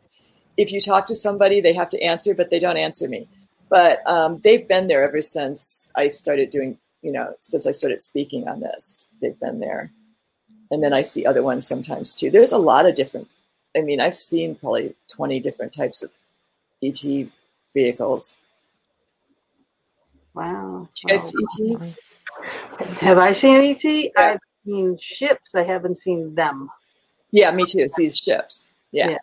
if 0.56 0.72
you 0.72 0.80
talk 0.80 1.06
to 1.08 1.16
somebody, 1.16 1.60
they 1.60 1.72
have 1.72 1.88
to 1.90 2.00
answer, 2.00 2.32
but 2.34 2.50
they 2.50 2.60
don't 2.60 2.76
answer 2.76 3.08
me. 3.08 3.26
But 3.70 4.06
um, 4.06 4.40
they've 4.42 4.66
been 4.66 4.88
there 4.88 5.04
ever 5.04 5.20
since 5.20 5.90
I 5.94 6.08
started 6.08 6.50
doing, 6.50 6.76
you 7.02 7.12
know, 7.12 7.34
since 7.40 7.66
I 7.66 7.70
started 7.70 8.00
speaking 8.00 8.48
on 8.48 8.60
this. 8.60 9.08
They've 9.22 9.38
been 9.38 9.60
there, 9.60 9.92
and 10.70 10.82
then 10.82 10.92
I 10.92 11.02
see 11.02 11.24
other 11.24 11.42
ones 11.42 11.66
sometimes 11.66 12.14
too. 12.14 12.30
There's 12.30 12.52
a 12.52 12.58
lot 12.58 12.86
of 12.86 12.96
different. 12.96 13.28
I 13.76 13.82
mean, 13.82 14.00
I've 14.00 14.16
seen 14.16 14.56
probably 14.56 14.96
20 15.08 15.38
different 15.38 15.72
types 15.72 16.02
of 16.02 16.10
ET 16.82 17.00
vehicles. 17.72 18.36
Wow. 20.34 20.88
Do 20.94 21.00
you 21.04 21.08
guys 21.08 21.28
see 21.28 21.72
ETs? 21.72 21.96
Have 23.00 23.18
I 23.18 23.32
seen 23.32 23.60
ET? 23.60 23.84
Yeah. 23.84 24.10
I've 24.16 24.38
seen 24.64 24.98
ships. 24.98 25.54
I 25.54 25.62
haven't 25.62 25.98
seen 25.98 26.34
them. 26.34 26.68
Yeah, 27.30 27.52
me 27.52 27.64
too. 27.64 27.78
It's 27.78 27.96
these 27.96 28.18
ships. 28.18 28.72
Yeah. 28.90 29.10
Yeah. 29.10 29.18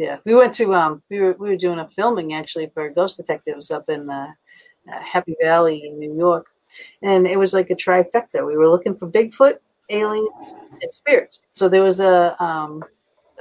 Yeah, 0.00 0.16
we 0.24 0.34
went 0.34 0.54
to 0.54 0.72
um 0.74 1.02
we 1.10 1.20
were 1.20 1.36
we 1.38 1.50
were 1.50 1.56
doing 1.58 1.78
a 1.78 1.86
filming 1.86 2.32
actually 2.32 2.70
for 2.72 2.88
Ghost 2.88 3.18
Detectives 3.18 3.70
up 3.70 3.90
in 3.90 4.08
uh, 4.08 4.28
uh, 4.90 4.98
Happy 4.98 5.36
Valley 5.42 5.84
in 5.84 5.98
New 5.98 6.16
York, 6.16 6.46
and 7.02 7.26
it 7.26 7.38
was 7.38 7.52
like 7.52 7.68
a 7.68 7.74
trifecta. 7.74 8.46
We 8.46 8.56
were 8.56 8.70
looking 8.70 8.96
for 8.96 9.06
Bigfoot, 9.06 9.58
aliens, 9.90 10.54
and 10.80 10.94
spirits. 10.94 11.42
So 11.52 11.68
there 11.68 11.82
was 11.82 12.00
a 12.00 12.34
um 12.42 12.82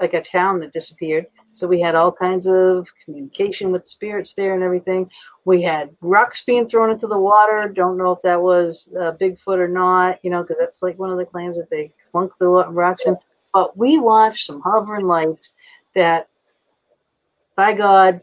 like 0.01 0.13
a 0.13 0.21
town 0.21 0.59
that 0.59 0.73
disappeared. 0.73 1.27
So 1.53 1.65
we 1.65 1.79
had 1.79 1.95
all 1.95 2.11
kinds 2.11 2.45
of 2.45 2.89
communication 3.05 3.71
with 3.71 3.87
spirits 3.87 4.33
there 4.33 4.53
and 4.53 4.61
everything. 4.61 5.09
We 5.45 5.61
had 5.61 5.95
rocks 6.01 6.43
being 6.43 6.67
thrown 6.67 6.89
into 6.89 7.07
the 7.07 7.17
water. 7.17 7.69
Don't 7.69 7.97
know 7.97 8.11
if 8.11 8.21
that 8.23 8.41
was 8.41 8.93
uh, 8.99 9.13
Bigfoot 9.13 9.59
or 9.59 9.69
not, 9.69 10.19
you 10.23 10.29
know, 10.29 10.41
because 10.41 10.57
that's 10.59 10.83
like 10.83 10.99
one 10.99 11.09
of 11.09 11.17
the 11.17 11.25
claims 11.25 11.55
that 11.55 11.69
they 11.69 11.93
flunk 12.11 12.33
the 12.37 12.49
rocks 12.49 13.05
in. 13.05 13.15
But 13.53 13.77
we 13.77 13.97
watched 13.97 14.45
some 14.45 14.59
hovering 14.59 15.07
lights 15.07 15.53
that 15.95 16.28
by 17.59 17.73
God, 17.73 18.21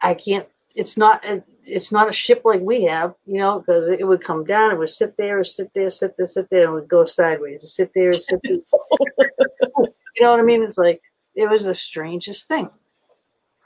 I 0.00 0.14
can't. 0.14 0.48
It's 0.74 0.96
not. 0.96 1.22
a- 1.26 1.44
It's 1.64 1.92
not 1.92 2.08
a 2.08 2.12
ship 2.12 2.40
like 2.44 2.60
we 2.60 2.82
have, 2.94 3.14
you 3.24 3.38
know, 3.38 3.60
because 3.60 3.88
it 3.88 4.04
would 4.08 4.24
come 4.24 4.42
down. 4.44 4.72
It 4.72 4.78
would 4.78 4.90
sit 4.90 5.16
there, 5.16 5.44
sit 5.44 5.70
there, 5.74 5.90
sit 5.90 6.16
there, 6.16 6.26
sit 6.26 6.48
there, 6.50 6.64
and 6.64 6.74
would 6.74 6.88
go 6.88 7.04
sideways. 7.04 7.60
Sit 7.78 7.92
there, 7.94 8.12
sit 8.14 8.40
there. 8.42 8.58
you 10.16 10.20
know 10.22 10.30
what 10.32 10.40
I 10.40 10.42
mean? 10.42 10.64
It's 10.64 10.76
like 10.76 11.00
it 11.36 11.48
was 11.48 11.64
the 11.64 11.74
strangest 11.88 12.48
thing. 12.48 12.68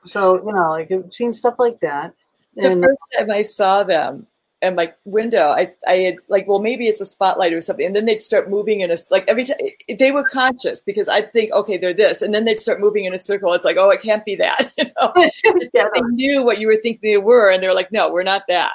So 0.04 0.20
you 0.46 0.52
know, 0.52 0.70
like 0.76 0.92
I've 0.92 1.10
seen 1.10 1.32
stuff 1.32 1.56
like 1.58 1.80
that. 1.80 2.12
The 2.54 2.70
And 2.72 2.82
first 2.84 3.04
time 3.16 3.30
I 3.30 3.42
saw 3.42 3.82
them 3.82 4.26
at 4.62 4.74
my 4.74 4.92
window, 5.04 5.48
I, 5.48 5.72
I 5.86 5.96
had 5.96 6.16
like, 6.28 6.48
well, 6.48 6.60
maybe 6.60 6.86
it's 6.86 7.00
a 7.00 7.06
spotlight 7.06 7.52
or 7.52 7.60
something. 7.60 7.86
And 7.86 7.94
then 7.94 8.06
they'd 8.06 8.22
start 8.22 8.48
moving 8.48 8.80
in 8.80 8.90
a, 8.90 8.96
like 9.10 9.24
every 9.28 9.44
time 9.44 9.58
they 9.98 10.12
were 10.12 10.24
conscious 10.24 10.80
because 10.80 11.08
I'd 11.08 11.32
think, 11.32 11.52
okay, 11.52 11.76
they're 11.76 11.92
this. 11.92 12.22
And 12.22 12.32
then 12.32 12.46
they'd 12.46 12.62
start 12.62 12.80
moving 12.80 13.04
in 13.04 13.14
a 13.14 13.18
circle. 13.18 13.52
It's 13.52 13.64
like, 13.64 13.76
oh, 13.76 13.90
it 13.90 14.02
can't 14.02 14.24
be 14.24 14.36
that. 14.36 14.72
You 14.86 14.90
know, 15.00 15.12
yeah, 15.74 15.86
they 15.94 16.00
knew 16.02 16.44
what 16.44 16.58
you 16.58 16.66
were 16.66 16.76
thinking 16.76 17.00
they 17.02 17.18
were. 17.18 17.50
And 17.50 17.62
they're 17.62 17.74
like, 17.74 17.92
no, 17.92 18.12
we're 18.12 18.22
not 18.22 18.44
that. 18.48 18.74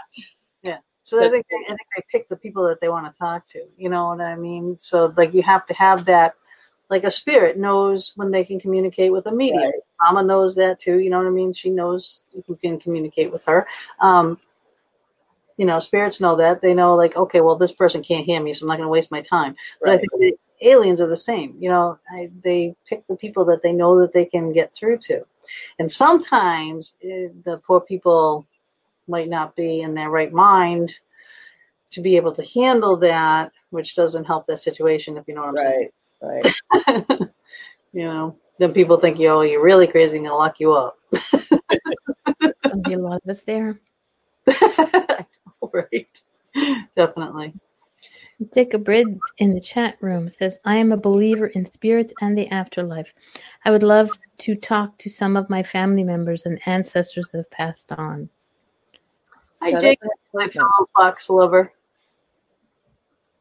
Yeah. 0.61 0.77
So 1.03 1.23
I 1.23 1.29
think 1.29 1.45
they, 1.49 1.57
I 1.65 1.69
think 1.69 1.87
they 1.95 2.03
pick 2.11 2.29
the 2.29 2.35
people 2.35 2.67
that 2.67 2.81
they 2.81 2.89
want 2.89 3.11
to 3.11 3.17
talk 3.17 3.45
to. 3.47 3.63
You 3.77 3.89
know 3.89 4.07
what 4.07 4.21
I 4.21 4.35
mean? 4.35 4.77
So 4.79 5.13
like 5.15 5.33
you 5.33 5.43
have 5.43 5.65
to 5.67 5.73
have 5.75 6.05
that. 6.05 6.35
Like 6.89 7.03
a 7.05 7.11
spirit 7.11 7.57
knows 7.57 8.11
when 8.15 8.31
they 8.31 8.43
can 8.43 8.59
communicate 8.59 9.11
with 9.11 9.25
a 9.27 9.31
medium. 9.31 9.63
Right. 9.63 9.73
Mama 10.01 10.23
knows 10.23 10.55
that 10.55 10.77
too. 10.77 10.99
You 10.99 11.09
know 11.09 11.19
what 11.19 11.27
I 11.27 11.31
mean? 11.31 11.53
She 11.53 11.69
knows 11.69 12.23
who 12.45 12.55
can 12.55 12.79
communicate 12.79 13.31
with 13.31 13.45
her. 13.45 13.65
Um, 14.01 14.37
you 15.57 15.65
know, 15.65 15.79
spirits 15.79 16.21
know 16.21 16.35
that. 16.37 16.61
They 16.61 16.73
know 16.73 16.95
like, 16.95 17.15
okay, 17.15 17.41
well, 17.41 17.55
this 17.55 17.71
person 17.71 18.03
can't 18.03 18.25
hear 18.25 18.41
me, 18.41 18.53
so 18.53 18.63
I'm 18.63 18.69
not 18.69 18.77
going 18.77 18.87
to 18.87 18.91
waste 18.91 19.11
my 19.11 19.21
time. 19.21 19.55
But 19.79 19.91
I 19.91 19.97
think 19.97 20.11
the 20.17 20.37
aliens 20.61 21.01
are 21.01 21.07
the 21.07 21.17
same. 21.17 21.55
You 21.59 21.69
know, 21.69 21.99
I, 22.09 22.29
they 22.43 22.75
pick 22.87 23.05
the 23.07 23.15
people 23.15 23.45
that 23.45 23.63
they 23.63 23.73
know 23.73 23.99
that 23.99 24.13
they 24.13 24.25
can 24.25 24.53
get 24.53 24.73
through 24.73 24.97
to. 24.99 25.25
And 25.79 25.91
sometimes 25.91 26.97
eh, 27.03 27.27
the 27.43 27.61
poor 27.65 27.81
people 27.81 28.45
might 29.07 29.29
not 29.29 29.55
be 29.55 29.81
in 29.81 29.93
their 29.93 30.09
right 30.09 30.31
mind 30.31 30.93
to 31.91 32.01
be 32.01 32.15
able 32.15 32.31
to 32.33 32.45
handle 32.53 32.95
that, 32.97 33.51
which 33.71 33.95
doesn't 33.95 34.25
help 34.25 34.47
their 34.47 34.57
situation, 34.57 35.17
if 35.17 35.27
you 35.27 35.35
know 35.35 35.41
what 35.41 35.49
I'm 35.49 35.57
saying. 35.57 35.89
Right. 36.21 36.55
Right. 36.87 37.19
You 37.93 38.05
know, 38.05 38.37
then 38.57 38.73
people 38.73 38.97
think, 38.97 39.19
yo, 39.19 39.41
you're 39.41 39.63
really 39.63 39.87
crazy 39.87 40.17
and 40.17 40.25
they'll 40.25 40.37
lock 40.37 40.59
you 40.59 40.73
up. 40.73 40.97
There'll 42.39 42.81
be 42.83 42.93
a 42.93 42.99
lot 42.99 43.21
of 43.23 43.29
us 43.29 43.41
there. 43.41 43.79
right. 45.73 46.21
Definitely. 46.95 47.53
Jacob 48.53 48.87
Ridge 48.87 49.19
in 49.37 49.53
the 49.53 49.61
chat 49.61 49.97
room 50.01 50.29
says, 50.29 50.57
I 50.65 50.77
am 50.77 50.91
a 50.91 50.97
believer 50.97 51.47
in 51.47 51.71
spirits 51.71 52.11
and 52.21 52.35
the 52.37 52.47
afterlife. 52.47 53.13
I 53.65 53.71
would 53.71 53.83
love 53.83 54.09
to 54.39 54.55
talk 54.55 54.97
to 54.99 55.09
some 55.09 55.37
of 55.37 55.49
my 55.49 55.61
family 55.61 56.03
members 56.03 56.45
and 56.45 56.59
ancestors 56.65 57.27
that 57.31 57.37
have 57.37 57.51
passed 57.51 57.91
on. 57.91 58.29
Hi, 59.61 59.69
Set 59.69 59.75
up 59.77 59.81
Jake, 59.81 59.99
an 60.01 60.09
my 60.33 60.45
appointment. 60.45 60.53
fellow 60.53 60.89
fox 60.95 61.29
lover. 61.29 61.71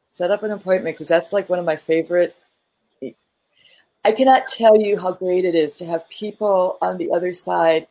Set 0.08 0.30
up 0.30 0.42
an 0.42 0.50
appointment 0.50 0.96
because 0.96 1.08
that's 1.08 1.32
like 1.32 1.48
one 1.48 1.58
of 1.58 1.64
my 1.64 1.76
favorite. 1.76 2.36
I 4.04 4.12
cannot 4.12 4.48
tell 4.48 4.78
you 4.80 4.98
how 4.98 5.12
great 5.12 5.44
it 5.44 5.54
is 5.54 5.76
to 5.76 5.86
have 5.86 6.08
people 6.10 6.76
on 6.82 6.98
the 6.98 7.10
other 7.12 7.32
side 7.32 7.86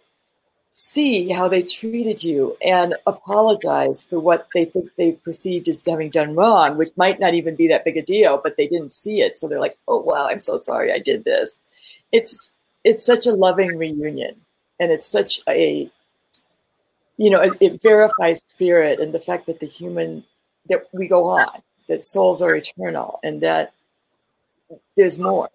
see 0.79 1.27
how 1.29 1.49
they 1.49 1.61
treated 1.61 2.23
you 2.23 2.55
and 2.65 2.95
apologize 3.05 4.03
for 4.03 4.17
what 4.17 4.47
they 4.53 4.63
think 4.63 4.89
they 4.97 5.11
perceived 5.11 5.67
as 5.67 5.83
having 5.85 6.09
done 6.09 6.35
wrong, 6.35 6.77
which 6.77 6.89
might 6.95 7.19
not 7.19 7.33
even 7.33 7.55
be 7.55 7.67
that 7.67 7.83
big 7.83 7.97
a 7.97 8.01
deal, 8.01 8.39
but 8.41 8.55
they 8.55 8.65
didn't 8.65 8.93
see 8.93 9.19
it. 9.19 9.35
So 9.35 9.47
they're 9.47 9.59
like, 9.59 9.77
oh, 9.89 9.99
wow, 9.99 10.27
I'm 10.29 10.39
so 10.39 10.55
sorry 10.55 10.93
I 10.93 10.99
did 10.99 11.25
this. 11.25 11.59
It's, 12.13 12.49
it's 12.85 13.05
such 13.05 13.27
a 13.27 13.33
loving 13.33 13.77
reunion 13.77 14.37
and 14.79 14.89
it's 14.89 15.05
such 15.05 15.41
a, 15.49 15.91
you 17.17 17.29
know, 17.29 17.41
it, 17.41 17.57
it 17.59 17.81
verifies 17.81 18.41
spirit 18.45 19.01
and 19.01 19.13
the 19.13 19.19
fact 19.19 19.47
that 19.47 19.59
the 19.59 19.67
human, 19.67 20.23
that 20.69 20.83
we 20.93 21.09
go 21.09 21.27
on, 21.27 21.61
that 21.89 22.05
souls 22.05 22.41
are 22.41 22.55
eternal 22.55 23.19
and 23.21 23.41
that 23.41 23.73
there's 24.95 25.19
more, 25.19 25.49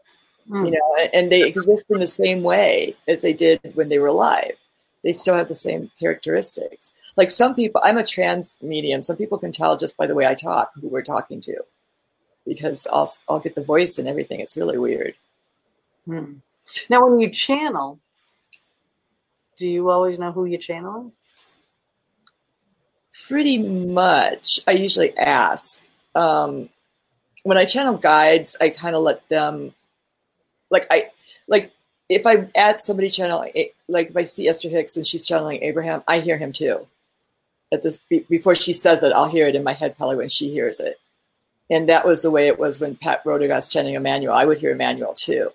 Mm. 0.50 0.66
you 0.66 0.72
know, 0.72 1.08
and 1.14 1.32
they 1.32 1.48
exist 1.48 1.86
in 1.88 2.00
the 2.00 2.06
same 2.06 2.42
way 2.42 2.94
as 3.08 3.22
they 3.22 3.32
did 3.32 3.60
when 3.72 3.88
they 3.88 3.98
were 3.98 4.08
alive 4.08 4.52
they 5.04 5.12
still 5.12 5.36
have 5.36 5.48
the 5.48 5.54
same 5.54 5.90
characteristics. 6.00 6.94
Like 7.16 7.30
some 7.30 7.54
people, 7.54 7.80
I'm 7.84 7.98
a 7.98 8.04
trance 8.04 8.56
medium. 8.60 9.02
Some 9.02 9.16
people 9.16 9.38
can 9.38 9.52
tell 9.52 9.76
just 9.76 9.96
by 9.96 10.06
the 10.06 10.14
way 10.14 10.26
I 10.26 10.34
talk 10.34 10.72
who 10.74 10.88
we're 10.88 11.02
talking 11.02 11.40
to, 11.42 11.58
because 12.46 12.88
I'll 12.90 13.10
I'll 13.28 13.38
get 13.38 13.54
the 13.54 13.62
voice 13.62 13.98
and 13.98 14.08
everything. 14.08 14.40
It's 14.40 14.56
really 14.56 14.78
weird. 14.78 15.14
Hmm. 16.06 16.38
Now, 16.90 17.06
when 17.06 17.20
you 17.20 17.30
channel, 17.30 18.00
do 19.56 19.68
you 19.68 19.90
always 19.90 20.18
know 20.18 20.32
who 20.32 20.46
you're 20.46 20.58
channeling? 20.58 21.12
Pretty 23.28 23.58
much, 23.58 24.60
I 24.66 24.72
usually 24.72 25.16
ask. 25.16 25.82
Um, 26.14 26.68
when 27.42 27.58
I 27.58 27.64
channel 27.64 27.96
guides, 27.96 28.56
I 28.60 28.70
kind 28.70 28.96
of 28.96 29.02
let 29.02 29.28
them, 29.28 29.74
like 30.70 30.86
I 30.90 31.10
like 31.46 31.72
if 32.08 32.26
I 32.26 32.48
add 32.54 32.82
somebody 32.82 33.08
channeling, 33.08 33.52
like 33.88 34.10
if 34.10 34.16
I 34.16 34.24
see 34.24 34.48
Esther 34.48 34.68
Hicks 34.68 34.96
and 34.96 35.06
she's 35.06 35.26
channeling 35.26 35.62
Abraham, 35.62 36.02
I 36.06 36.20
hear 36.20 36.36
him 36.36 36.52
too. 36.52 36.86
At 37.72 37.82
this 37.82 37.98
before 38.28 38.54
she 38.54 38.72
says 38.72 39.02
it, 39.02 39.12
I'll 39.14 39.28
hear 39.28 39.48
it 39.48 39.56
in 39.56 39.64
my 39.64 39.72
head 39.72 39.96
probably 39.96 40.16
when 40.16 40.28
she 40.28 40.50
hears 40.50 40.80
it. 40.80 41.00
And 41.70 41.88
that 41.88 42.04
was 42.04 42.22
the 42.22 42.30
way 42.30 42.48
it 42.48 42.58
was 42.58 42.78
when 42.78 42.94
Pat 42.94 43.24
Rodegast 43.24 43.72
channeling 43.72 43.94
Emmanuel. 43.94 44.34
I 44.34 44.44
would 44.44 44.58
hear 44.58 44.70
Emmanuel 44.72 45.14
too. 45.14 45.50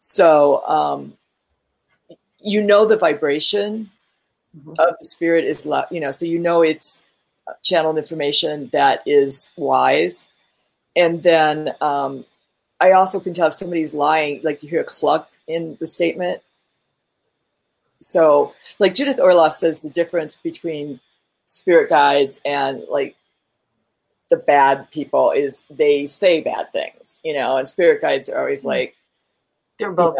So 0.00 0.66
um, 0.66 1.16
you 2.40 2.62
know 2.62 2.84
the 2.84 2.96
vibration 2.96 3.90
Mhm. 4.56 4.72
of 4.78 4.96
the 4.98 5.04
spirit 5.06 5.44
is, 5.46 5.66
you 5.90 6.00
know, 6.00 6.10
so 6.10 6.26
you 6.26 6.38
know 6.38 6.62
it's 6.62 7.02
channeled 7.62 7.96
information 7.96 8.68
that 8.72 9.02
is 9.06 9.50
wise. 9.56 10.30
And 10.94 11.22
then 11.22 11.74
um, 11.80 12.26
I 12.82 12.92
also 12.92 13.20
can 13.20 13.32
tell 13.32 13.46
if 13.46 13.54
somebody's 13.54 13.94
lying, 13.94 14.40
like 14.42 14.60
you 14.62 14.68
hear 14.68 14.80
a 14.80 14.84
cluck 14.84 15.30
in 15.46 15.76
the 15.78 15.86
statement. 15.86 16.42
So, 18.00 18.54
like 18.80 18.94
Judith 18.94 19.18
Orloff 19.18 19.52
says, 19.52 19.80
the 19.80 19.90
difference 19.90 20.36
between 20.36 20.98
spirit 21.46 21.88
guides 21.88 22.40
and 22.44 22.82
like 22.90 23.14
the 24.30 24.36
bad 24.36 24.90
people 24.90 25.30
is 25.30 25.64
they 25.70 26.08
say 26.08 26.40
bad 26.40 26.72
things, 26.72 27.20
you 27.22 27.34
know, 27.34 27.56
and 27.56 27.68
spirit 27.68 28.02
guides 28.02 28.28
are 28.28 28.40
always 28.40 28.60
mm-hmm. 28.60 28.70
like, 28.70 28.96
They're 29.78 29.92
both. 29.92 30.16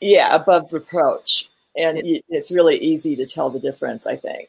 yeah, 0.00 0.34
above 0.34 0.72
reproach. 0.72 1.48
And 1.76 2.00
y- 2.02 2.22
it's 2.28 2.50
really 2.50 2.76
easy 2.78 3.14
to 3.14 3.26
tell 3.26 3.50
the 3.50 3.60
difference, 3.60 4.08
I 4.08 4.16
think. 4.16 4.48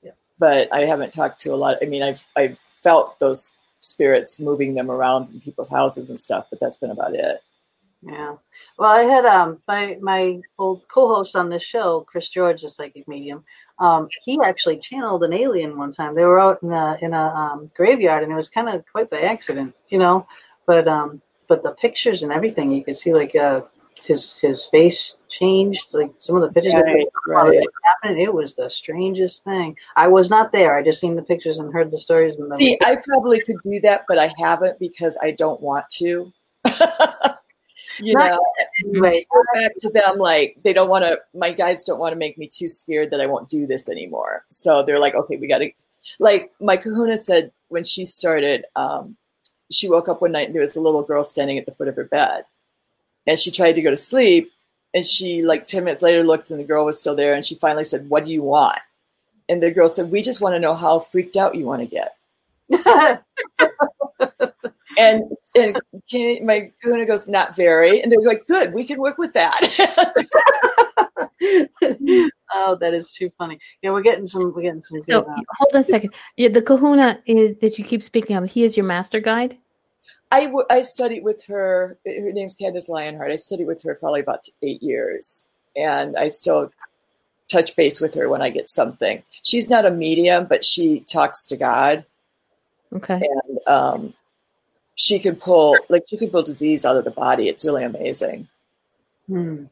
Yeah. 0.00 0.12
But 0.38 0.72
I 0.72 0.82
haven't 0.82 1.12
talked 1.12 1.40
to 1.40 1.54
a 1.54 1.56
lot. 1.56 1.78
I 1.82 1.86
mean, 1.86 2.04
I've 2.04 2.24
I've 2.36 2.60
felt 2.84 3.18
those 3.18 3.50
spirits 3.84 4.38
moving 4.38 4.74
them 4.74 4.90
around 4.90 5.32
in 5.32 5.40
people's 5.40 5.70
houses 5.70 6.10
and 6.10 6.18
stuff, 6.18 6.46
but 6.50 6.60
that's 6.60 6.76
been 6.76 6.90
about 6.90 7.14
it. 7.14 7.42
Yeah. 8.02 8.36
Well, 8.78 8.90
I 8.90 9.02
had 9.02 9.24
um 9.24 9.60
my 9.66 9.98
my 10.00 10.40
old 10.58 10.86
co-host 10.88 11.36
on 11.36 11.48
this 11.48 11.62
show, 11.62 12.00
Chris 12.02 12.28
George, 12.28 12.62
a 12.64 12.68
psychic 12.68 13.08
medium. 13.08 13.44
Um, 13.78 14.08
he 14.22 14.38
actually 14.44 14.78
channeled 14.78 15.24
an 15.24 15.32
alien 15.32 15.76
one 15.76 15.90
time. 15.90 16.14
They 16.14 16.24
were 16.24 16.40
out 16.40 16.62
in 16.62 16.72
a 16.72 16.98
in 17.00 17.14
a 17.14 17.26
um, 17.28 17.70
graveyard, 17.74 18.22
and 18.22 18.32
it 18.32 18.36
was 18.36 18.48
kind 18.48 18.68
of 18.68 18.84
quite 18.90 19.10
by 19.10 19.20
accident, 19.20 19.74
you 19.88 19.98
know. 19.98 20.26
But 20.66 20.86
um, 20.86 21.22
but 21.48 21.62
the 21.62 21.72
pictures 21.72 22.22
and 22.22 22.32
everything, 22.32 22.72
you 22.72 22.84
could 22.84 22.96
see 22.96 23.14
like 23.14 23.34
uh 23.34 23.62
his 24.02 24.38
his 24.38 24.66
face 24.66 25.16
changed. 25.28 25.86
Like 25.92 26.10
some 26.18 26.36
of 26.36 26.42
the 26.42 26.48
pictures 26.52 26.74
that 26.74 26.84
Right, 26.84 27.06
right. 27.26 27.54
it 27.54 27.60
was 27.60 27.72
happening, 27.84 28.22
it 28.22 28.32
was 28.32 28.54
the 28.54 28.68
strangest 28.68 29.44
thing. 29.44 29.76
I 29.96 30.08
was 30.08 30.30
not 30.30 30.52
there. 30.52 30.76
I 30.76 30.82
just 30.82 31.00
seen 31.00 31.16
the 31.16 31.22
pictures 31.22 31.58
and 31.58 31.72
heard 31.72 31.90
the 31.90 31.98
stories. 31.98 32.36
And 32.36 32.50
the 32.50 32.56
See, 32.56 32.78
I 32.84 32.96
probably 32.96 33.40
could 33.40 33.56
do 33.62 33.80
that, 33.80 34.04
but 34.08 34.18
I 34.18 34.32
haven't 34.38 34.78
because 34.78 35.18
I 35.22 35.32
don't 35.32 35.60
want 35.60 35.88
to. 35.94 36.32
you 38.00 38.14
Not- 38.14 38.32
know, 38.32 38.44
anyway, 38.84 39.26
back 39.54 39.72
to 39.80 39.90
them 39.90 40.18
like 40.18 40.56
they 40.64 40.72
don't 40.72 40.88
want 40.88 41.04
to. 41.04 41.18
My 41.34 41.52
guides 41.52 41.84
don't 41.84 41.98
want 42.00 42.12
to 42.12 42.18
make 42.18 42.38
me 42.38 42.48
too 42.48 42.68
scared 42.68 43.10
that 43.10 43.20
I 43.20 43.26
won't 43.26 43.50
do 43.50 43.66
this 43.66 43.88
anymore. 43.88 44.44
So 44.50 44.82
they're 44.84 45.00
like, 45.00 45.14
okay, 45.14 45.36
we 45.36 45.46
got 45.46 45.58
to. 45.58 45.70
Like 46.18 46.52
my 46.60 46.76
Kahuna 46.76 47.16
said 47.16 47.50
when 47.68 47.84
she 47.84 48.04
started, 48.04 48.64
um, 48.76 49.16
she 49.70 49.88
woke 49.88 50.08
up 50.08 50.20
one 50.20 50.32
night 50.32 50.46
and 50.46 50.54
there 50.54 50.60
was 50.60 50.76
a 50.76 50.80
little 50.80 51.02
girl 51.02 51.22
standing 51.22 51.56
at 51.58 51.64
the 51.66 51.74
foot 51.74 51.88
of 51.88 51.96
her 51.96 52.04
bed, 52.04 52.44
and 53.26 53.38
she 53.38 53.50
tried 53.50 53.72
to 53.72 53.82
go 53.82 53.90
to 53.90 53.96
sleep, 53.96 54.52
and 54.92 55.04
she 55.04 55.42
like 55.42 55.66
ten 55.66 55.84
minutes 55.84 56.02
later 56.02 56.24
looked 56.24 56.50
and 56.50 56.60
the 56.60 56.64
girl 56.64 56.84
was 56.84 56.98
still 56.98 57.16
there, 57.16 57.34
and 57.34 57.44
she 57.44 57.54
finally 57.54 57.84
said, 57.84 58.08
"What 58.08 58.24
do 58.24 58.32
you 58.32 58.42
want?" 58.42 58.78
And 59.48 59.62
the 59.62 59.70
girl 59.70 59.88
said, 59.88 60.10
"We 60.10 60.22
just 60.22 60.40
want 60.40 60.54
to 60.54 60.60
know 60.60 60.74
how 60.74 60.98
freaked 60.98 61.36
out 61.36 61.54
you 61.54 61.64
want 61.64 61.82
to 61.82 61.86
get." 61.86 62.16
And 64.98 65.22
and 65.56 65.80
Kenny- 66.10 66.40
my 66.40 66.70
Kahuna 66.82 67.06
goes, 67.06 67.28
"Not 67.28 67.56
very," 67.56 68.00
and 68.00 68.10
they're 68.10 68.20
like, 68.20 68.46
"Good, 68.46 68.74
we 68.74 68.84
can 68.84 69.00
work 69.00 69.18
with 69.18 69.32
that." 69.32 69.58
oh, 72.54 72.76
that 72.76 72.94
is 72.94 73.12
too 73.12 73.30
funny. 73.38 73.58
Yeah, 73.82 73.90
we're 73.90 74.02
getting 74.02 74.26
some. 74.26 74.52
We're 74.54 74.62
getting 74.62 74.82
some 74.82 75.02
So. 75.08 75.20
Uh, 75.20 75.36
hold 75.58 75.74
on 75.74 75.80
a 75.80 75.84
second. 75.84 76.14
Yeah, 76.36 76.48
the 76.48 76.62
Kahuna 76.62 77.20
is 77.26 77.56
that 77.60 77.78
you 77.78 77.84
keep 77.84 78.02
speaking 78.02 78.36
of. 78.36 78.44
He 78.44 78.64
is 78.64 78.76
your 78.76 78.86
master 78.86 79.20
guide. 79.20 79.56
I, 80.34 80.44
w- 80.46 80.66
I 80.70 80.80
studied 80.82 81.22
with 81.24 81.44
her. 81.46 81.96
Her 82.04 82.32
name's 82.32 82.54
Candace 82.54 82.88
Lionheart. 82.88 83.30
I 83.32 83.36
studied 83.36 83.66
with 83.66 83.82
her 83.84 83.94
probably 83.94 84.20
about 84.20 84.44
eight 84.62 84.82
years, 84.82 85.46
and 85.76 86.16
I 86.16 86.28
still 86.28 86.70
touch 87.48 87.76
base 87.76 88.00
with 88.00 88.14
her 88.14 88.28
when 88.28 88.42
I 88.42 88.50
get 88.50 88.68
something. 88.68 89.22
She's 89.42 89.68
not 89.70 89.86
a 89.86 89.90
medium, 89.90 90.46
but 90.46 90.64
she 90.64 91.00
talks 91.00 91.46
to 91.46 91.56
God, 91.56 92.04
Okay. 92.92 93.20
and 93.20 93.58
um, 93.68 94.14
she 94.96 95.18
can 95.18 95.36
pull 95.36 95.76
like 95.88 96.04
she 96.08 96.16
can 96.16 96.30
pull 96.30 96.42
disease 96.42 96.84
out 96.84 96.96
of 96.96 97.04
the 97.04 97.10
body. 97.10 97.48
It's 97.48 97.64
really 97.64 97.84
amazing. 97.84 98.48
hmm. 99.26 99.64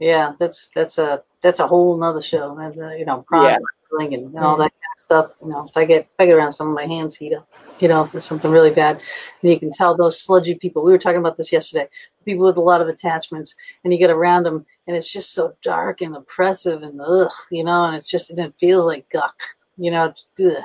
Yeah, 0.00 0.34
that's 0.38 0.70
that's 0.74 0.96
a 0.98 1.22
that's 1.40 1.58
a 1.60 1.66
whole 1.66 1.96
nother 1.96 2.22
show. 2.22 2.54
That's, 2.56 2.78
uh, 2.78 2.90
you 2.90 3.04
know, 3.04 3.24
prana 3.28 3.48
Yeah. 3.48 3.58
And, 3.90 4.12
and 4.12 4.38
all 4.38 4.56
that 4.56 4.70
kind 4.70 4.92
of 4.96 5.00
stuff. 5.00 5.30
You 5.42 5.48
know, 5.48 5.66
if 5.68 5.76
I 5.76 5.84
get 5.84 6.02
if 6.02 6.10
I 6.18 6.26
get 6.26 6.36
around 6.36 6.52
some 6.52 6.68
of 6.68 6.74
my 6.74 6.86
hands 6.86 7.16
heat 7.16 7.34
up, 7.34 7.48
you 7.80 7.88
know, 7.88 8.08
there's 8.12 8.24
something 8.24 8.50
really 8.50 8.72
bad, 8.72 9.00
and 9.42 9.50
you 9.50 9.58
can 9.58 9.72
tell 9.72 9.96
those 9.96 10.20
sludgy 10.20 10.54
people. 10.54 10.82
We 10.82 10.92
were 10.92 10.98
talking 10.98 11.20
about 11.20 11.36
this 11.36 11.52
yesterday. 11.52 11.88
People 12.24 12.46
with 12.46 12.56
a 12.56 12.62
lot 12.62 12.80
of 12.80 12.88
attachments, 12.88 13.54
and 13.84 13.92
you 13.92 13.98
get 13.98 14.10
around 14.10 14.44
them, 14.44 14.66
and 14.86 14.96
it's 14.96 15.10
just 15.10 15.32
so 15.32 15.54
dark 15.62 16.00
and 16.00 16.16
oppressive 16.16 16.82
and 16.82 17.00
ugh, 17.00 17.30
you 17.50 17.64
know, 17.64 17.84
and 17.84 17.96
it's 17.96 18.08
just 18.08 18.30
and 18.30 18.38
it 18.38 18.54
feels 18.58 18.84
like 18.84 19.08
guck, 19.10 19.40
you 19.76 19.90
know, 19.90 20.12
ugh, 20.40 20.62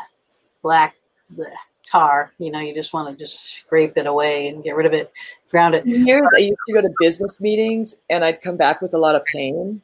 black 0.62 0.96
bleh, 1.36 1.52
tar. 1.86 2.32
You 2.38 2.52
know, 2.52 2.60
you 2.60 2.74
just 2.74 2.94
want 2.94 3.10
to 3.10 3.24
just 3.24 3.46
scrape 3.46 3.98
it 3.98 4.08
away 4.08 4.48
and 4.48 4.64
get 4.64 4.76
rid 4.76 4.86
of 4.86 4.94
it, 4.94 5.12
ground 5.50 5.76
it. 5.76 5.86
Years 5.86 6.28
I 6.36 6.40
used 6.40 6.60
to 6.68 6.74
go 6.74 6.82
to 6.82 6.94
business 7.00 7.40
meetings, 7.40 7.96
and 8.10 8.24
I'd 8.24 8.42
come 8.42 8.58
back 8.58 8.82
with 8.82 8.94
a 8.94 9.00
lot 9.00 9.16
of 9.16 9.26
pain, 9.26 9.82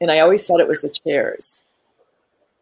and 0.00 0.10
I 0.10 0.20
always 0.20 0.46
thought 0.46 0.60
it 0.60 0.68
was 0.68 0.82
the 0.82 0.90
chairs. 0.90 1.63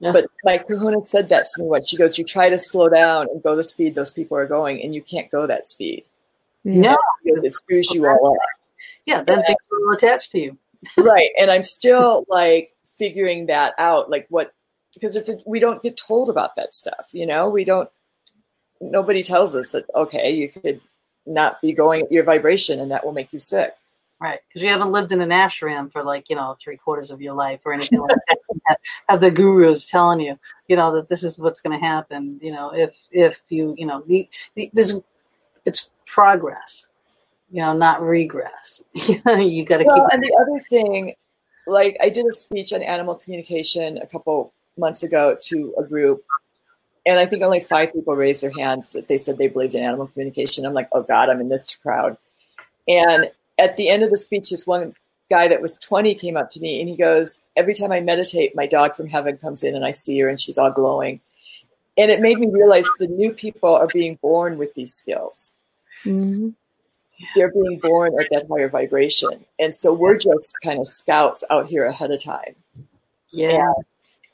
Yeah. 0.03 0.11
But 0.11 0.27
my 0.43 0.59
kahuna 0.59 1.01
said 1.03 1.29
that 1.29 1.47
to 1.47 1.63
me 1.63 1.69
once. 1.69 1.89
She 1.89 1.97
goes, 1.97 2.19
"You 2.19 2.25
try 2.25 2.51
to 2.51 2.59
slow 2.59 2.89
down 2.89 3.29
and 3.31 3.41
go 3.41 3.55
the 3.55 3.63
speed 3.63 3.95
those 3.95 4.11
people 4.11 4.37
are 4.37 4.49
going, 4.49 4.83
and 4.83 4.93
you 4.93 5.01
can't 5.01 5.31
go 5.31 5.47
that 5.47 5.69
speed 5.69 6.05
Yeah. 6.65 6.81
No, 6.81 6.97
because 7.25 7.45
it 7.45 7.55
screws 7.55 7.89
you 7.93 8.07
all 8.09 8.33
up." 8.33 8.39
yeah, 9.07 9.23
then 9.23 9.45
things 9.45 9.59
will 9.71 9.95
attach 9.95 10.31
to 10.31 10.41
you. 10.41 10.59
right, 10.97 11.31
and 11.39 11.53
I'm 11.53 11.63
still 11.63 12.25
like 12.29 12.71
figuring 12.99 13.47
that 13.47 13.75
out, 13.79 14.11
like 14.11 14.27
what 14.29 14.53
because 14.93 15.15
it's 15.15 15.29
a, 15.29 15.37
we 15.47 15.61
don't 15.61 15.83
get 15.83 15.97
told 15.97 16.29
about 16.29 16.57
that 16.57 16.75
stuff, 16.75 17.11
you 17.13 17.25
know. 17.25 17.49
We 17.49 17.63
don't. 17.63 17.89
Nobody 18.81 19.23
tells 19.23 19.55
us 19.55 19.71
that 19.71 19.85
okay, 19.95 20.35
you 20.35 20.49
could 20.49 20.81
not 21.25 21.61
be 21.63 21.73
going 21.73 22.03
at 22.03 22.11
your 22.13 22.25
vibration, 22.25 22.81
and 22.81 22.91
that 22.91 23.05
will 23.05 23.13
make 23.13 23.33
you 23.33 23.39
sick. 23.39 23.75
Right, 24.21 24.41
because 24.49 24.63
you 24.63 24.69
haven't 24.69 24.93
lived 24.93 25.13
in 25.13 25.21
an 25.21 25.31
ashram 25.31 25.93
for 25.93 26.03
like 26.03 26.29
you 26.29 26.37
know 26.37 26.57
three 26.61 26.77
quarters 26.77 27.11
of 27.11 27.21
your 27.21 27.35
life 27.35 27.61
or 27.65 27.73
anything 27.73 28.01
like 28.01 28.17
that. 28.29 28.39
Have 29.09 29.21
the 29.21 29.31
gurus 29.31 29.87
telling 29.89 30.21
you, 30.21 30.39
you 30.69 30.77
know, 30.77 30.95
that 30.95 31.09
this 31.09 31.25
is 31.25 31.39
what's 31.39 31.61
going 31.61 31.79
to 31.79 31.85
happen. 31.87 32.39
You 32.43 32.53
know, 32.53 32.71
if 32.75 32.97
if 33.11 33.41
you, 33.49 33.75
you 33.79 33.87
know, 33.87 34.03
the, 34.07 34.29
the 34.57 34.71
this 34.75 34.95
it's 35.65 35.91
progress. 36.07 36.89
You 37.51 37.61
know, 37.63 37.75
not 37.75 38.03
regress. 38.03 38.83
you 38.95 39.65
got 39.65 39.79
to 39.79 39.85
Well, 39.85 39.95
keep. 39.95 40.11
and 40.13 40.23
the 40.23 40.35
other 40.41 40.65
thing, 40.71 41.15
like 41.67 41.97
I 42.03 42.09
did 42.09 42.27
a 42.27 42.33
speech 42.33 42.73
on 42.73 42.83
animal 42.83 43.15
communication 43.17 43.99
a 43.99 44.07
couple 44.07 44.53
months 44.79 45.03
ago 45.03 45.37
to 45.49 45.75
a 45.79 45.85
group, 45.85 46.25
and 47.07 47.21
I 47.21 47.27
think 47.27 47.43
only 47.43 47.61
five 47.61 47.93
people 47.93 48.17
raised 48.17 48.43
their 48.43 48.53
hands 48.53 48.93
that 48.95 49.09
they 49.09 49.19
said 49.19 49.39
they 49.39 49.49
believed 49.49 49.75
in 49.75 49.85
animal 49.85 50.09
communication. 50.09 50.65
I'm 50.67 50.75
like, 50.75 50.89
oh 50.93 51.03
God, 51.03 51.31
I'm 51.31 51.41
in 51.41 51.49
this 51.51 51.77
crowd. 51.77 52.17
And 52.89 53.31
at 53.59 53.77
the 53.77 53.89
end 53.89 54.03
of 54.03 54.11
the 54.11 54.17
speech, 54.17 54.51
this 54.51 54.67
one 54.67 54.95
guy 55.31 55.49
that 55.49 55.63
was 55.63 55.79
20 55.79 56.15
came 56.15 56.37
up 56.37 56.51
to 56.51 56.61
me 56.61 56.81
and 56.81 56.89
he 56.89 56.97
goes, 56.97 57.41
Every 57.57 57.75
time 57.75 57.93
I 57.93 58.01
meditate, 58.01 58.55
my 58.55 58.67
dog 58.67 58.95
from 58.95 59.09
heaven 59.09 59.37
comes 59.37 59.63
in 59.63 59.75
and 59.75 59.85
I 59.85 59.91
see 59.91 60.19
her 60.21 60.29
and 60.29 60.41
she's 60.41 60.59
all 60.59 60.71
glowing. 60.71 61.21
And 61.97 62.11
it 62.11 62.21
made 62.21 62.39
me 62.39 62.49
realize 62.51 62.87
the 62.99 63.07
new 63.07 63.33
people 63.33 63.75
are 63.75 63.89
being 63.89 64.19
born 64.23 64.59
with 64.59 64.75
these 64.75 64.95
skills. 64.95 65.57
hmm 66.03 66.51
They're 67.35 67.53
being 67.53 67.79
born 67.81 68.19
at 68.19 68.29
that 68.31 68.47
higher 68.51 68.69
vibration. 68.69 69.45
And 69.59 69.77
so 69.77 69.93
we're 69.93 70.19
just 70.19 70.57
kind 70.65 70.81
of 70.81 70.87
scouts 70.87 71.45
out 71.51 71.67
here 71.67 71.85
ahead 71.85 72.11
of 72.11 72.23
time. 72.23 72.55
Yeah. 73.31 73.73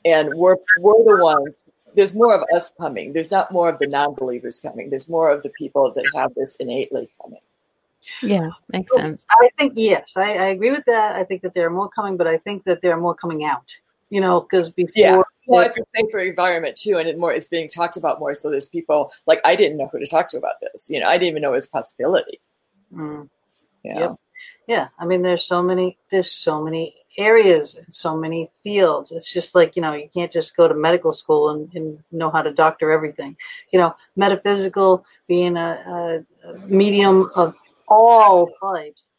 And 0.05 0.35
we're, 0.35 0.57
we're 0.79 1.05
the 1.05 1.23
ones, 1.23 1.61
there's 1.95 2.15
more 2.15 2.35
of 2.35 2.45
us 2.55 2.73
coming. 2.79 3.13
There's 3.13 3.33
not 3.33 3.51
more 3.51 3.69
of 3.69 3.79
the 3.79 3.87
non 3.87 4.15
believers 4.15 4.61
coming. 4.61 4.91
There's 4.91 5.09
more 5.09 5.31
of 5.31 5.43
the 5.43 5.51
people 5.51 5.93
that 5.95 6.05
have 6.15 6.35
this 6.35 6.57
innately 6.57 7.09
coming. 7.21 7.41
Yeah, 8.23 8.51
makes 8.73 8.95
sense. 8.95 9.27
I 9.31 9.51
think 9.59 9.73
yes, 9.77 10.17
I, 10.17 10.35
I 10.35 10.47
agree 10.47 10.71
with 10.71 10.85
that. 10.87 11.17
I 11.17 11.25
think 11.25 11.43
that 11.43 11.55
there 11.55 11.67
are 11.67 11.71
more 11.71 11.89
coming, 11.89 12.17
but 12.17 12.27
I 12.27 12.39
think 12.39 12.65
that 12.65 12.81
there 12.83 12.93
are 12.93 13.01
more 13.01 13.15
coming 13.15 13.45
out. 13.45 13.75
You 14.11 14.23
know, 14.23 14.41
because 14.41 14.71
before, 14.71 14.93
Yeah. 14.97 15.23
Well, 15.47 15.67
it's 15.67 15.79
a 15.79 15.83
safer 15.97 16.19
environment 16.19 16.77
too, 16.77 16.99
and 16.99 17.09
it 17.09 17.19
more 17.19 17.33
it's 17.33 17.47
being 17.47 17.69
talked 17.69 17.97
about 17.97 18.21
more. 18.21 18.35
So 18.35 18.51
there's 18.51 18.69
people 18.69 19.13
like 19.27 19.41
I 19.45 19.55
didn't 19.57 19.79
know 19.79 19.89
who 19.91 19.99
to 19.99 20.07
talk 20.07 20.29
to 20.31 20.39
about 20.39 20.61
this. 20.61 20.89
You 20.91 21.01
know, 21.01 21.09
I 21.09 21.13
didn't 21.19 21.31
even 21.31 21.43
know 21.43 21.51
it 21.51 21.57
was 21.57 21.67
a 21.67 21.71
possibility. 21.71 22.41
Mm, 22.95 23.29
You 23.83 23.95
know? 23.95 24.01
Yep. 24.01 24.17
yeah. 24.67 24.89
I 24.99 25.07
mean, 25.07 25.23
there's 25.23 25.45
so 25.45 25.63
many, 25.63 25.99
there's 26.11 26.31
so 26.31 26.63
many 26.63 26.95
areas 27.17 27.77
and 27.77 27.93
so 27.93 28.17
many 28.17 28.51
fields. 28.63 29.11
It's 29.11 29.33
just 29.33 29.55
like 29.55 29.75
you 29.75 29.83
know, 29.83 29.95
you 29.95 30.09
can't 30.13 30.31
just 30.33 30.57
go 30.57 30.69
to 30.69 30.75
medical 30.75 31.13
school 31.13 31.51
and, 31.51 31.75
and 31.75 32.03
know 32.13 32.31
how 32.31 32.43
to 32.43 32.53
doctor 32.53 32.93
everything. 32.93 33.37
You 33.73 33.79
know, 33.81 33.97
metaphysical 34.17 35.05
being 35.27 35.57
a, 35.57 36.25
a, 36.45 36.49
a 36.49 36.59
medium 36.67 37.31
of 37.35 37.55
all 37.89 38.51
types 38.63 39.13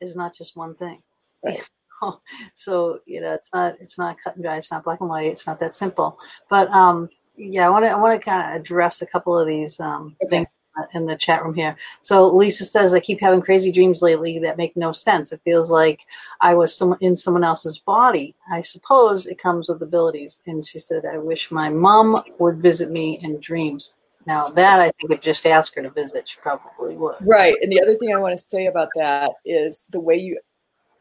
is 0.00 0.16
not 0.16 0.34
just 0.36 0.56
one 0.56 0.74
thing. 0.76 1.02
Right. 1.44 1.62
so 2.54 3.00
you 3.06 3.20
know 3.20 3.32
it's 3.34 3.52
not 3.54 3.76
it's 3.80 3.98
not 3.98 4.16
cut 4.22 4.34
and 4.36 4.44
dry 4.44 4.56
it's 4.56 4.70
not 4.70 4.84
black 4.84 5.00
and 5.00 5.10
white 5.10 5.30
it's 5.32 5.46
not 5.46 5.60
that 5.60 5.74
simple 5.74 6.18
but 6.50 6.68
um 6.70 7.08
yeah 7.36 7.66
i 7.66 7.70
want 7.70 7.84
to 7.84 7.90
i 7.90 7.96
want 7.96 8.20
to 8.20 8.24
kind 8.24 8.50
of 8.54 8.60
address 8.60 9.02
a 9.02 9.06
couple 9.06 9.38
of 9.38 9.46
these 9.48 9.80
um 9.80 10.16
Okay. 10.22 10.28
things 10.30 10.48
in 10.94 11.06
the 11.06 11.16
chat 11.16 11.44
room 11.44 11.54
here 11.54 11.76
so 12.02 12.34
lisa 12.34 12.64
says 12.64 12.94
i 12.94 13.00
keep 13.00 13.20
having 13.20 13.42
crazy 13.42 13.72
dreams 13.72 14.02
lately 14.02 14.38
that 14.38 14.56
make 14.58 14.76
no 14.76 14.92
sense 14.92 15.32
it 15.32 15.40
feels 15.44 15.70
like 15.70 16.00
i 16.40 16.54
was 16.54 16.76
some, 16.76 16.96
in 17.00 17.16
someone 17.16 17.44
else's 17.44 17.80
body 17.80 18.34
i 18.52 18.60
suppose 18.60 19.26
it 19.26 19.38
comes 19.42 19.68
with 19.68 19.82
abilities 19.82 20.40
and 20.46 20.64
she 20.66 20.78
said 20.78 21.04
i 21.06 21.18
wish 21.18 21.50
my 21.50 21.68
mom 21.70 22.22
would 22.38 22.58
visit 22.62 22.90
me 22.90 23.18
in 23.22 23.40
dreams 23.40 23.94
now 24.30 24.46
that 24.46 24.80
i 24.80 24.90
think 24.92 25.08
would 25.08 25.22
just 25.22 25.46
ask 25.46 25.74
her 25.74 25.82
to 25.82 25.90
visit 25.90 26.28
she 26.28 26.38
probably 26.40 26.96
would 26.96 27.16
Right. 27.20 27.54
And 27.60 27.70
the 27.70 27.80
other 27.80 27.94
thing 27.94 28.12
I 28.14 28.18
want 28.18 28.38
to 28.38 28.44
say 28.44 28.66
about 28.66 28.88
that 28.96 29.32
is 29.44 29.86
the 29.90 30.00
way 30.00 30.16
you 30.16 30.38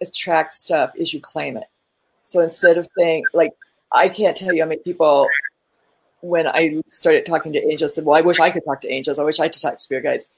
attract 0.02 0.54
stuff 0.54 0.92
is 0.96 1.14
you 1.14 1.20
claim 1.20 1.58
it. 1.58 1.66
So 2.22 2.40
instead 2.42 2.78
of 2.78 2.88
saying, 2.98 3.24
like, 3.34 3.52
I 3.92 4.10
can't 4.10 4.38
tell 4.38 4.54
you 4.54 4.62
how 4.62 4.70
many 4.70 4.82
people, 4.82 5.28
when 6.22 6.48
I 6.48 6.82
started 6.90 7.26
talking 7.26 7.54
to 7.54 7.64
angels, 7.64 7.96
said, 7.96 8.06
Well, 8.06 8.18
I 8.18 8.22
wish 8.22 8.40
I 8.40 8.50
could 8.50 8.64
talk 8.66 8.82
to 8.82 8.92
angels. 8.92 9.20
I 9.20 9.24
wish 9.24 9.40
I 9.40 9.48
could 9.48 9.62
talk 9.62 9.74
to 9.74 9.80
spirit 9.80 10.04
guides. 10.04 10.30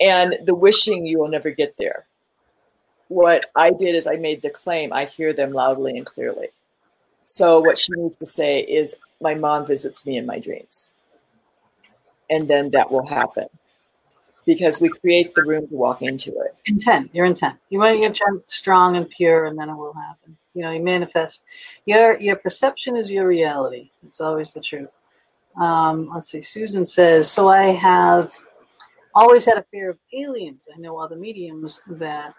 And 0.00 0.36
the 0.44 0.54
wishing 0.54 1.06
you 1.06 1.18
will 1.18 1.28
never 1.28 1.50
get 1.50 1.76
there. 1.78 2.06
What 3.08 3.46
I 3.54 3.72
did 3.72 3.94
is 3.94 4.06
I 4.06 4.16
made 4.16 4.42
the 4.42 4.50
claim, 4.50 4.92
I 4.92 5.04
hear 5.04 5.32
them 5.32 5.52
loudly 5.52 5.96
and 5.96 6.06
clearly. 6.06 6.48
So 7.24 7.60
what 7.60 7.78
she 7.78 7.92
needs 7.96 8.16
to 8.18 8.26
say 8.26 8.60
is, 8.60 8.96
My 9.20 9.34
mom 9.34 9.66
visits 9.66 10.06
me 10.06 10.16
in 10.16 10.26
my 10.26 10.38
dreams. 10.38 10.94
And 12.32 12.48
then 12.48 12.70
that 12.70 12.90
will 12.90 13.06
happen. 13.06 13.46
Because 14.46 14.80
we 14.80 14.88
create 14.88 15.34
the 15.36 15.44
room 15.44 15.68
to 15.68 15.74
walk 15.74 16.02
into 16.02 16.30
it. 16.30 16.56
intent 16.66 17.08
your 17.14 17.26
intent 17.26 17.56
you 17.70 17.78
want 17.78 17.98
your 17.98 18.06
intent 18.06 18.50
strong 18.50 18.96
and 18.96 19.08
pure 19.08 19.46
and 19.46 19.56
then 19.56 19.68
it 19.68 19.76
will 19.76 19.92
happen. 19.92 20.36
You 20.54 20.62
know 20.62 20.72
you 20.72 20.82
manifest. 20.82 21.42
Your 21.86 22.18
your 22.18 22.34
perception 22.34 22.96
is 22.96 23.08
your 23.08 23.28
reality. 23.28 23.90
It's 24.04 24.20
always 24.20 24.52
the 24.52 24.60
truth. 24.60 24.88
Um, 25.60 26.10
let's 26.12 26.30
see 26.30 26.40
susan 26.40 26.86
says 26.86 27.30
so 27.30 27.48
i 27.48 27.64
have 27.64 28.32
always 29.14 29.44
had 29.44 29.58
a 29.58 29.64
fear 29.70 29.90
of 29.90 29.98
aliens. 30.14 30.66
I 30.74 30.78
know 30.78 30.98
other 30.98 31.16
mediums 31.16 31.82
that 31.86 32.34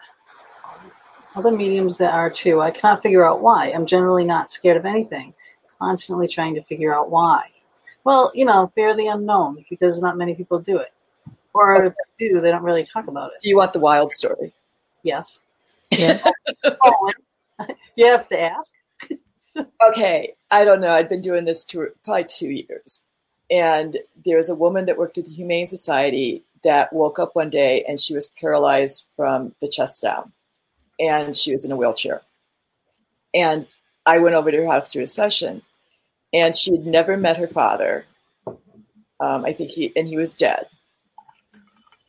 other 1.36 1.52
mediums 1.52 1.96
that 1.98 2.12
are 2.12 2.30
too. 2.30 2.60
I 2.60 2.70
cannot 2.70 3.02
figure 3.02 3.24
out 3.24 3.40
why. 3.40 3.70
I'm 3.70 3.86
generally 3.86 4.24
not 4.24 4.50
scared 4.50 4.76
of 4.76 4.84
anything. 4.84 5.32
Constantly 5.78 6.28
trying 6.28 6.54
to 6.54 6.62
figure 6.62 6.94
out 6.94 7.10
why 7.10 7.44
well 8.04 8.30
you 8.34 8.44
know 8.44 8.70
fear 8.74 8.94
the 8.96 9.06
unknown 9.06 9.64
because 9.68 10.00
not 10.00 10.16
many 10.16 10.34
people 10.34 10.58
do 10.58 10.78
it 10.78 10.92
or 11.52 11.84
if 11.84 11.94
they 12.18 12.28
do 12.28 12.40
they 12.40 12.50
don't 12.50 12.62
really 12.62 12.84
talk 12.84 13.06
about 13.08 13.32
it 13.32 13.40
Do 13.40 13.48
you 13.48 13.56
want 13.56 13.72
the 13.72 13.80
wild 13.80 14.12
story? 14.12 14.52
Yes. 15.02 15.40
Yeah. 15.90 16.22
You 17.96 18.06
have 18.06 18.28
to 18.28 18.40
ask. 18.40 18.74
Okay, 19.88 20.32
I 20.50 20.64
don't 20.64 20.80
know. 20.80 20.92
I'd 20.92 21.08
been 21.08 21.20
doing 21.20 21.44
this 21.44 21.64
two, 21.64 21.90
probably 22.02 22.24
two 22.24 22.50
years. 22.50 23.04
And 23.50 23.96
there 24.24 24.38
was 24.38 24.48
a 24.48 24.54
woman 24.54 24.86
that 24.86 24.98
worked 24.98 25.18
at 25.18 25.26
the 25.26 25.30
Humane 25.30 25.66
Society 25.66 26.42
that 26.64 26.92
woke 26.92 27.18
up 27.18 27.36
one 27.36 27.50
day 27.50 27.84
and 27.86 28.00
she 28.00 28.14
was 28.14 28.28
paralyzed 28.28 29.06
from 29.16 29.54
the 29.60 29.68
chest 29.68 30.02
down. 30.02 30.32
And 30.98 31.36
she 31.36 31.54
was 31.54 31.64
in 31.64 31.72
a 31.72 31.76
wheelchair. 31.76 32.22
And 33.32 33.66
I 34.06 34.18
went 34.18 34.34
over 34.34 34.50
to 34.50 34.56
her 34.58 34.66
house 34.66 34.88
to 34.90 35.02
a 35.02 35.06
session. 35.06 35.62
And 36.34 36.54
she 36.54 36.72
had 36.72 36.84
never 36.84 37.16
met 37.16 37.38
her 37.38 37.48
father. 37.48 38.04
Um, 39.20 39.44
I 39.44 39.52
think 39.52 39.70
he, 39.70 39.92
and 39.96 40.06
he 40.06 40.16
was 40.16 40.34
dead. 40.34 40.66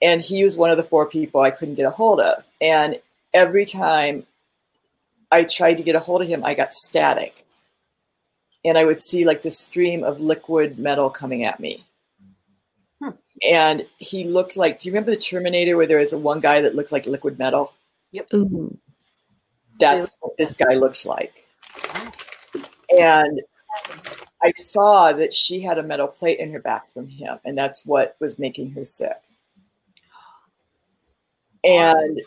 And 0.02 0.22
he 0.22 0.44
was 0.44 0.58
one 0.58 0.72
of 0.72 0.78
the 0.78 0.84
four 0.84 1.08
people 1.08 1.42
I 1.42 1.52
couldn't 1.52 1.76
get 1.76 1.86
a 1.86 1.92
hold 1.92 2.20
of. 2.20 2.46
And 2.60 3.00
every 3.34 3.66
time 3.66 4.26
I 5.32 5.44
tried 5.44 5.76
to 5.76 5.84
get 5.84 5.96
a 5.96 6.00
hold 6.00 6.22
of 6.22 6.28
him, 6.28 6.44
I 6.44 6.56
got 6.56 6.74
static. 6.74 7.44
And 8.66 8.78
I 8.78 8.84
would 8.84 9.00
see 9.00 9.26
like 9.26 9.44
this 9.44 9.60
stream 9.60 10.04
of 10.04 10.20
liquid 10.20 10.80
metal 10.80 11.10
coming 11.10 11.46
at 11.46 11.60
me. 11.60 11.86
Hmm. 13.02 13.12
And 13.48 13.86
he 13.98 14.24
looked 14.24 14.58
like, 14.58 14.80
do 14.80 14.90
you 14.90 14.94
remember 14.94 15.12
the 15.12 15.18
Terminator 15.18 15.78
where 15.78 15.88
there 15.88 16.00
was 16.00 16.14
a 16.14 16.18
one 16.18 16.40
guy 16.40 16.62
that 16.62 16.76
looked 16.76 16.92
like 16.92 17.06
liquid 17.06 17.38
metal? 17.38 17.74
Ooh. 18.34 18.76
That's 19.80 20.18
what 20.20 20.38
this 20.38 20.56
guy 20.56 20.74
looks 20.74 21.06
like. 21.06 21.46
And 22.90 23.42
I 24.44 24.54
saw 24.58 25.12
that 25.14 25.34
she 25.34 25.60
had 25.62 25.78
a 25.78 25.84
metal 25.84 26.08
plate 26.08 26.40
in 26.40 26.52
her 26.52 26.60
back 26.60 26.90
from 26.90 27.08
him, 27.08 27.40
and 27.46 27.58
that's 27.58 27.86
what 27.86 28.16
was 28.20 28.38
making 28.38 28.72
her 28.72 28.86
sick. 28.86 29.18
And 31.64 32.22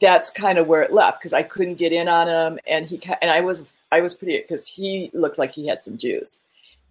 that's 0.00 0.30
kind 0.30 0.58
of 0.58 0.66
where 0.66 0.82
it 0.82 0.92
left 0.92 1.20
because 1.20 1.32
I 1.32 1.42
couldn't 1.42 1.76
get 1.76 1.92
in 1.92 2.08
on 2.08 2.28
him, 2.28 2.58
and 2.66 2.86
he 2.86 3.00
and 3.20 3.30
I 3.30 3.40
was 3.40 3.72
I 3.90 4.00
was 4.00 4.14
pretty 4.14 4.38
because 4.38 4.66
he 4.66 5.10
looked 5.12 5.38
like 5.38 5.52
he 5.52 5.66
had 5.66 5.82
some 5.82 5.98
juice. 5.98 6.40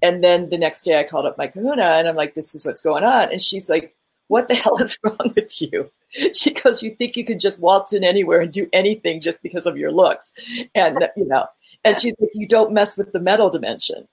And 0.04 0.24
then 0.24 0.50
the 0.50 0.58
next 0.58 0.84
day, 0.84 1.00
I 1.00 1.04
called 1.04 1.28
up 1.28 1.38
my 1.38 1.48
Kahuna, 1.48 1.84
and 1.84 2.08
I'm 2.08 2.16
like, 2.16 2.34
"This 2.34 2.56
is 2.56 2.66
what's 2.66 2.82
going 2.82 3.04
on," 3.04 3.32
and 3.32 3.42
she's 3.42 3.70
like, 3.70 3.96
"What 4.28 4.48
the 4.48 4.56
hell 4.64 4.82
is 4.82 4.98
wrong 5.04 5.34
with 5.36 5.62
you?" 5.62 5.92
She 6.34 6.54
goes, 6.54 6.84
"You 6.84 6.96
think 6.96 7.16
you 7.16 7.24
can 7.24 7.40
just 7.40 7.60
waltz 7.60 7.94
in 7.94 8.04
anywhere 8.04 8.42
and 8.42 8.52
do 8.52 8.68
anything 8.74 9.22
just 9.22 9.42
because 9.44 9.66
of 9.66 9.78
your 9.78 9.92
looks?" 9.92 10.32
And 10.76 11.08
you 11.16 11.26
know, 11.26 11.48
and 11.84 12.00
she's 12.00 12.14
like, 12.20 12.32
"You 12.34 12.48
don't 12.48 12.74
mess 12.74 12.98
with 12.98 13.12
the 13.12 13.20
metal 13.20 13.50
dimension." 13.50 14.08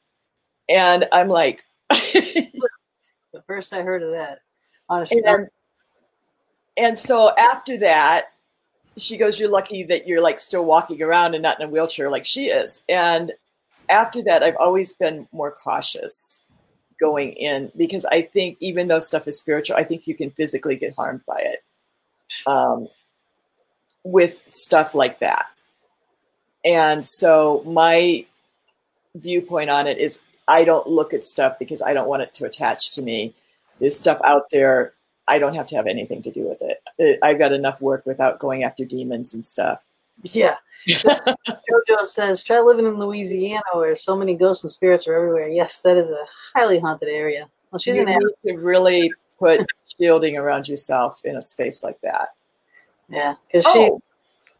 And 0.68 1.06
I'm 1.12 1.28
like, 1.28 1.64
The 3.32 3.42
first 3.46 3.72
I 3.72 3.82
heard 3.82 4.02
of 4.02 4.12
that, 4.12 4.40
honestly, 4.88 5.22
and, 5.24 5.48
and 6.78 6.98
so 6.98 7.30
after 7.36 7.78
that, 7.80 8.28
she 8.96 9.16
goes, 9.16 9.38
You're 9.38 9.50
lucky 9.50 9.84
that 9.84 10.08
you're 10.08 10.22
like 10.22 10.40
still 10.40 10.64
walking 10.64 11.02
around 11.02 11.34
and 11.34 11.42
not 11.42 11.60
in 11.60 11.68
a 11.68 11.70
wheelchair 11.70 12.10
like 12.10 12.24
she 12.24 12.46
is. 12.46 12.80
And 12.88 13.32
after 13.88 14.22
that, 14.24 14.42
I've 14.42 14.56
always 14.56 14.92
been 14.92 15.28
more 15.30 15.52
cautious 15.52 16.42
going 16.98 17.32
in 17.34 17.70
because 17.76 18.04
I 18.06 18.22
think 18.22 18.56
even 18.60 18.88
though 18.88 18.98
stuff 18.98 19.28
is 19.28 19.38
spiritual, 19.38 19.76
I 19.76 19.84
think 19.84 20.06
you 20.06 20.14
can 20.14 20.30
physically 20.30 20.76
get 20.76 20.94
harmed 20.94 21.20
by 21.26 21.40
it 21.40 21.60
um, 22.46 22.88
with 24.04 24.40
stuff 24.50 24.94
like 24.94 25.20
that. 25.20 25.46
And 26.64 27.04
so 27.06 27.62
my 27.66 28.26
viewpoint 29.14 29.70
on 29.70 29.86
it 29.86 29.98
is 29.98 30.20
I 30.46 30.64
don't 30.64 30.86
look 30.86 31.12
at 31.12 31.24
stuff 31.24 31.58
because 31.58 31.82
I 31.82 31.92
don't 31.92 32.08
want 32.08 32.22
it 32.22 32.34
to 32.34 32.46
attach 32.46 32.92
to 32.92 33.02
me. 33.02 33.34
There's 33.78 33.98
stuff 33.98 34.18
out 34.24 34.50
there. 34.50 34.94
I 35.28 35.38
don't 35.38 35.54
have 35.54 35.66
to 35.66 35.76
have 35.76 35.86
anything 35.86 36.22
to 36.22 36.30
do 36.30 36.48
with 36.48 36.62
it. 36.62 37.18
I've 37.22 37.38
got 37.38 37.52
enough 37.52 37.80
work 37.80 38.06
without 38.06 38.38
going 38.38 38.64
after 38.64 38.84
demons 38.84 39.34
and 39.34 39.44
stuff. 39.44 39.80
yeah. 40.22 40.56
Jojo 40.88 42.04
says, 42.04 42.42
try 42.42 42.60
living 42.60 42.86
in 42.86 42.98
Louisiana 42.98 43.62
where 43.74 43.94
so 43.94 44.16
many 44.16 44.34
ghosts 44.34 44.64
and 44.64 44.70
spirits 44.70 45.06
are 45.06 45.14
everywhere. 45.14 45.48
Yes, 45.48 45.82
that 45.82 45.96
is 45.96 46.10
a 46.10 46.24
highly 46.54 46.78
haunted 46.78 47.08
area. 47.08 47.48
Well, 47.70 47.78
she's 47.78 47.96
you 47.96 48.06
an 48.06 48.08
need 48.08 48.50
to 48.50 48.56
really 48.56 49.12
put 49.38 49.66
shielding 49.98 50.36
around 50.36 50.68
yourself 50.68 51.20
in 51.24 51.36
a 51.36 51.42
space 51.42 51.82
like 51.82 52.00
that. 52.02 52.30
yeah, 53.08 53.34
because 53.46 53.70
she 53.72 53.90
Oh, 53.90 54.00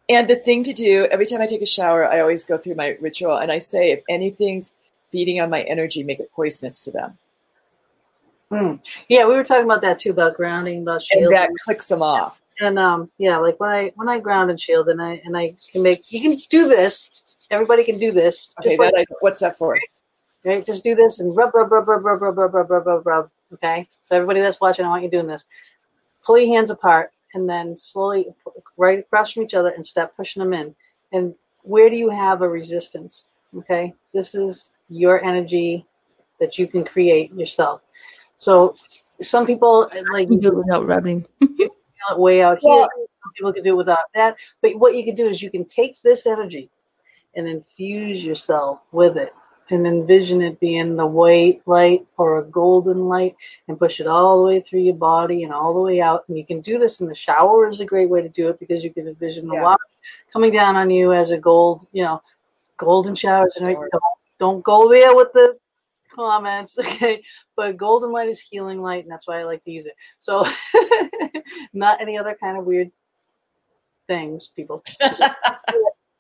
and 0.09 0.29
the 0.29 0.37
thing 0.37 0.63
to 0.65 0.73
do 0.73 1.07
every 1.11 1.27
time 1.27 1.41
I 1.41 1.47
take 1.47 1.63
a 1.63 1.67
shower, 1.67 2.07
I 2.07 2.21
always 2.21 2.45
go 2.45 2.59
through 2.59 2.77
my 2.77 2.97
ritual 3.01 3.37
and 3.37 3.53
I 3.53 3.59
say, 3.59 3.91
if 3.91 4.03
anything's 4.09 4.75
feeding 5.11 5.41
on 5.41 5.51
my 5.51 5.63
energy, 5.63 6.03
make 6.03 6.21
it 6.21 6.31
poisonous 6.33 6.81
to 6.83 6.91
them. 6.91 7.19
Hmm. 8.51 8.75
Yeah, 9.09 9.27
we 9.27 9.35
were 9.35 9.45
talking 9.45 9.65
about 9.65 9.83
that 9.83 9.99
too 9.99 10.11
about 10.11 10.35
grounding, 10.35 10.83
about 10.83 11.03
shielding. 11.03 11.27
And 11.27 11.37
that 11.37 11.51
clicks 11.65 11.89
them 11.89 12.03
off. 12.03 12.41
and 12.61 12.79
um, 12.79 13.11
yeah, 13.19 13.37
like 13.37 13.61
when 13.61 13.71
I 13.71 13.93
when 13.97 14.09
I 14.09 14.19
ground 14.21 14.51
and 14.51 14.59
shield, 14.59 14.89
and 14.89 15.03
I 15.03 15.21
and 15.25 15.37
I 15.37 15.55
can 15.71 15.83
make 15.83 16.11
you 16.11 16.21
can 16.23 16.37
do 16.49 16.67
this. 16.67 17.47
Everybody 17.51 17.85
can 17.85 17.99
do 17.99 18.11
this. 18.11 18.55
Okay, 18.61 18.77
like, 18.79 18.95
I, 18.97 19.05
what's 19.21 19.41
that 19.41 19.59
for? 19.59 19.79
right? 20.45 20.65
Just 20.65 20.85
do 20.85 20.95
this 20.95 21.21
and 21.21 21.37
rub, 21.37 21.55
rub, 21.55 21.71
rub, 21.71 21.89
rub, 21.89 22.05
rub, 22.05 22.23
rub, 22.23 22.39
rub, 22.39 22.55
rub, 22.55 22.71
rub, 22.71 22.87
rub, 22.87 23.07
rub. 23.07 23.31
Okay. 23.55 23.89
So 24.05 24.17
everybody 24.17 24.41
that's 24.41 24.61
watching, 24.61 24.85
I 24.85 24.89
want 24.89 25.03
you 25.03 25.11
doing 25.11 25.27
this. 25.27 25.45
Pull 26.25 26.39
your 26.39 26.55
hands 26.55 26.71
apart 26.71 27.13
and 27.35 27.49
then 27.49 27.77
slowly 27.77 28.27
right 28.77 28.99
across 28.99 29.33
from 29.33 29.43
each 29.43 29.55
other 29.55 29.71
and 29.71 29.85
start 29.87 30.17
pushing 30.17 30.43
them 30.43 30.53
in. 30.53 30.75
And 31.13 31.35
where 31.63 31.91
do 31.91 31.97
you 31.97 32.11
have 32.11 32.43
a 32.43 32.49
resistance? 32.49 33.29
Okay. 33.57 33.95
This 34.15 34.35
is 34.35 34.73
your 34.89 35.23
energy 35.25 35.85
that 36.41 36.59
you 36.59 36.67
can 36.67 36.85
create 36.85 37.33
yourself. 37.35 37.83
So 38.37 38.75
some 39.21 39.47
people 39.47 39.89
uh, 39.93 40.03
like 40.13 40.29
You 40.31 40.41
do 40.41 40.49
it 40.49 40.55
without 40.57 40.87
rubbing. 40.87 41.25
feel 41.41 41.49
it 42.11 42.19
way 42.19 42.43
out 42.43 42.59
here. 42.61 42.71
Well- 42.71 42.89
Some 43.23 43.33
people 43.37 43.53
can 43.53 43.63
do 43.65 43.75
it 43.75 43.77
without 43.77 43.99
that. 44.15 44.37
But 44.63 44.77
what 44.79 44.95
you 44.95 45.05
can 45.05 45.15
do 45.15 45.27
is 45.29 45.43
you 45.43 45.51
can 45.51 45.65
take 45.65 46.01
this 46.03 46.27
energy 46.27 46.71
and 47.35 47.47
infuse 47.49 48.25
yourself 48.25 48.81
with 48.93 49.17
it 49.17 49.33
and 49.71 49.87
envision 49.87 50.41
it 50.43 50.59
being 50.61 50.97
the 50.97 51.07
white 51.07 51.61
light 51.67 52.07
or 52.17 52.39
a 52.39 52.45
golden 52.45 53.07
light 53.09 53.37
and 53.69 53.79
push 53.79 54.01
it 54.01 54.07
all 54.07 54.39
the 54.39 54.47
way 54.47 54.61
through 54.61 54.81
your 54.81 54.95
body 54.95 55.45
and 55.45 55.53
all 55.53 55.75
the 55.75 55.81
way 55.81 56.01
out. 56.01 56.25
And 56.29 56.39
you 56.39 56.45
can 56.45 56.61
do 56.61 56.79
this 56.79 57.01
in 57.01 57.07
the 57.07 57.15
shower 57.15 57.69
is 57.69 57.81
a 57.81 57.85
great 57.85 58.09
way 58.09 58.23
to 58.23 58.29
do 58.29 58.49
it 58.49 58.59
because 58.59 58.83
you 58.83 58.93
can 58.93 59.07
envision 59.09 59.47
the 59.47 59.55
Yeah. 59.55 59.63
water 59.63 59.85
coming 60.33 60.53
down 60.53 60.77
on 60.77 60.89
you 60.91 61.13
as 61.13 61.31
a 61.31 61.39
gold, 61.39 61.87
you 61.93 62.03
know, 62.05 62.23
golden 62.77 63.15
showers. 63.15 63.57
And 63.57 63.71
Shower. 63.73 63.89
don't, 63.93 64.03
don't 64.39 64.65
go 64.65 64.89
there 64.89 65.15
with 65.15 65.33
the 65.33 65.59
comments, 66.15 66.79
okay? 66.79 67.23
But 67.57 67.77
golden 67.77 68.11
light 68.11 68.29
is 68.29 68.41
healing 68.41 68.81
light, 68.81 69.05
and 69.05 69.11
that's 69.13 69.27
why 69.29 69.41
I 69.41 69.45
like 69.45 69.63
to 69.63 69.71
use 69.71 69.87
it. 69.87 69.95
So, 70.19 70.47
not 71.73 72.01
any 72.01 72.17
other 72.17 72.37
kind 72.41 72.57
of 72.57 72.65
weird 72.65 72.91
things, 74.07 74.49
people. 74.57 74.83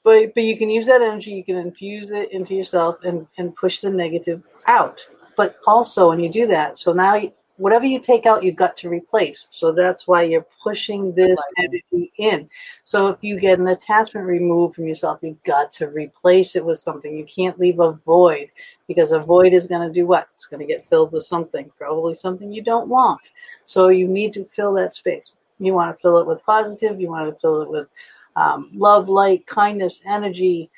but 0.08 0.32
but 0.32 0.44
you 0.44 0.56
can 0.56 0.70
use 0.70 0.86
that 0.86 1.02
energy. 1.02 1.32
You 1.32 1.44
can 1.44 1.56
infuse 1.56 2.10
it 2.10 2.32
into 2.32 2.54
yourself 2.54 2.96
and 3.04 3.26
and 3.36 3.54
push 3.54 3.82
the 3.82 3.90
negative 3.90 4.42
out. 4.66 5.06
But 5.36 5.56
also, 5.66 6.08
when 6.08 6.18
you 6.18 6.30
do 6.32 6.46
that, 6.46 6.78
so 6.78 6.94
now 6.94 7.16
you, 7.16 7.30
whatever 7.58 7.84
you 7.84 8.00
take 8.00 8.24
out, 8.24 8.42
you've 8.42 8.56
got 8.56 8.74
to 8.78 8.88
replace. 8.88 9.46
So 9.50 9.70
that's 9.70 10.08
why 10.08 10.22
you're 10.22 10.46
pushing 10.62 11.12
this 11.12 11.38
energy 11.58 12.10
in. 12.16 12.48
So 12.84 13.08
if 13.08 13.18
you 13.20 13.38
get 13.38 13.58
an 13.58 13.68
attachment 13.68 14.26
removed 14.26 14.76
from 14.76 14.86
yourself, 14.86 15.18
you've 15.20 15.42
got 15.44 15.72
to 15.72 15.88
replace 15.88 16.56
it 16.56 16.64
with 16.64 16.78
something. 16.78 17.14
You 17.14 17.26
can't 17.26 17.60
leave 17.60 17.78
a 17.78 17.92
void 17.92 18.48
because 18.86 19.12
a 19.12 19.18
void 19.20 19.52
is 19.52 19.66
going 19.66 19.86
to 19.86 19.92
do 19.92 20.06
what? 20.06 20.28
It's 20.34 20.46
going 20.46 20.66
to 20.66 20.72
get 20.72 20.88
filled 20.88 21.12
with 21.12 21.24
something, 21.24 21.70
probably 21.76 22.14
something 22.14 22.50
you 22.50 22.62
don't 22.62 22.88
want. 22.88 23.32
So 23.66 23.88
you 23.88 24.08
need 24.08 24.32
to 24.32 24.44
fill 24.46 24.72
that 24.74 24.94
space. 24.94 25.34
You 25.58 25.74
want 25.74 25.94
to 25.94 26.00
fill 26.00 26.18
it 26.18 26.26
with 26.26 26.42
positive. 26.44 26.98
You 26.98 27.10
want 27.10 27.28
to 27.28 27.40
fill 27.40 27.60
it 27.60 27.70
with 27.70 27.88
um, 28.36 28.70
love, 28.74 29.08
light, 29.08 29.46
kindness, 29.46 30.02
energy, 30.06 30.70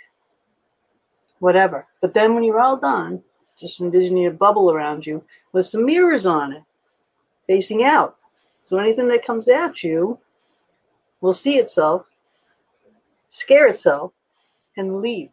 whatever. 1.40 1.86
But 2.00 2.14
then 2.14 2.34
when 2.34 2.44
you're 2.44 2.60
all 2.60 2.76
done, 2.76 3.22
just 3.58 3.80
envision 3.80 4.16
your 4.16 4.32
bubble 4.32 4.70
around 4.70 5.06
you 5.06 5.22
with 5.52 5.66
some 5.66 5.84
mirrors 5.84 6.26
on 6.26 6.52
it, 6.52 6.62
facing 7.46 7.84
out. 7.84 8.16
So 8.64 8.78
anything 8.78 9.08
that 9.08 9.24
comes 9.24 9.48
at 9.48 9.82
you 9.82 10.18
will 11.20 11.34
see 11.34 11.58
itself, 11.58 12.06
scare 13.28 13.66
itself, 13.66 14.12
and 14.76 15.00
leave. 15.00 15.30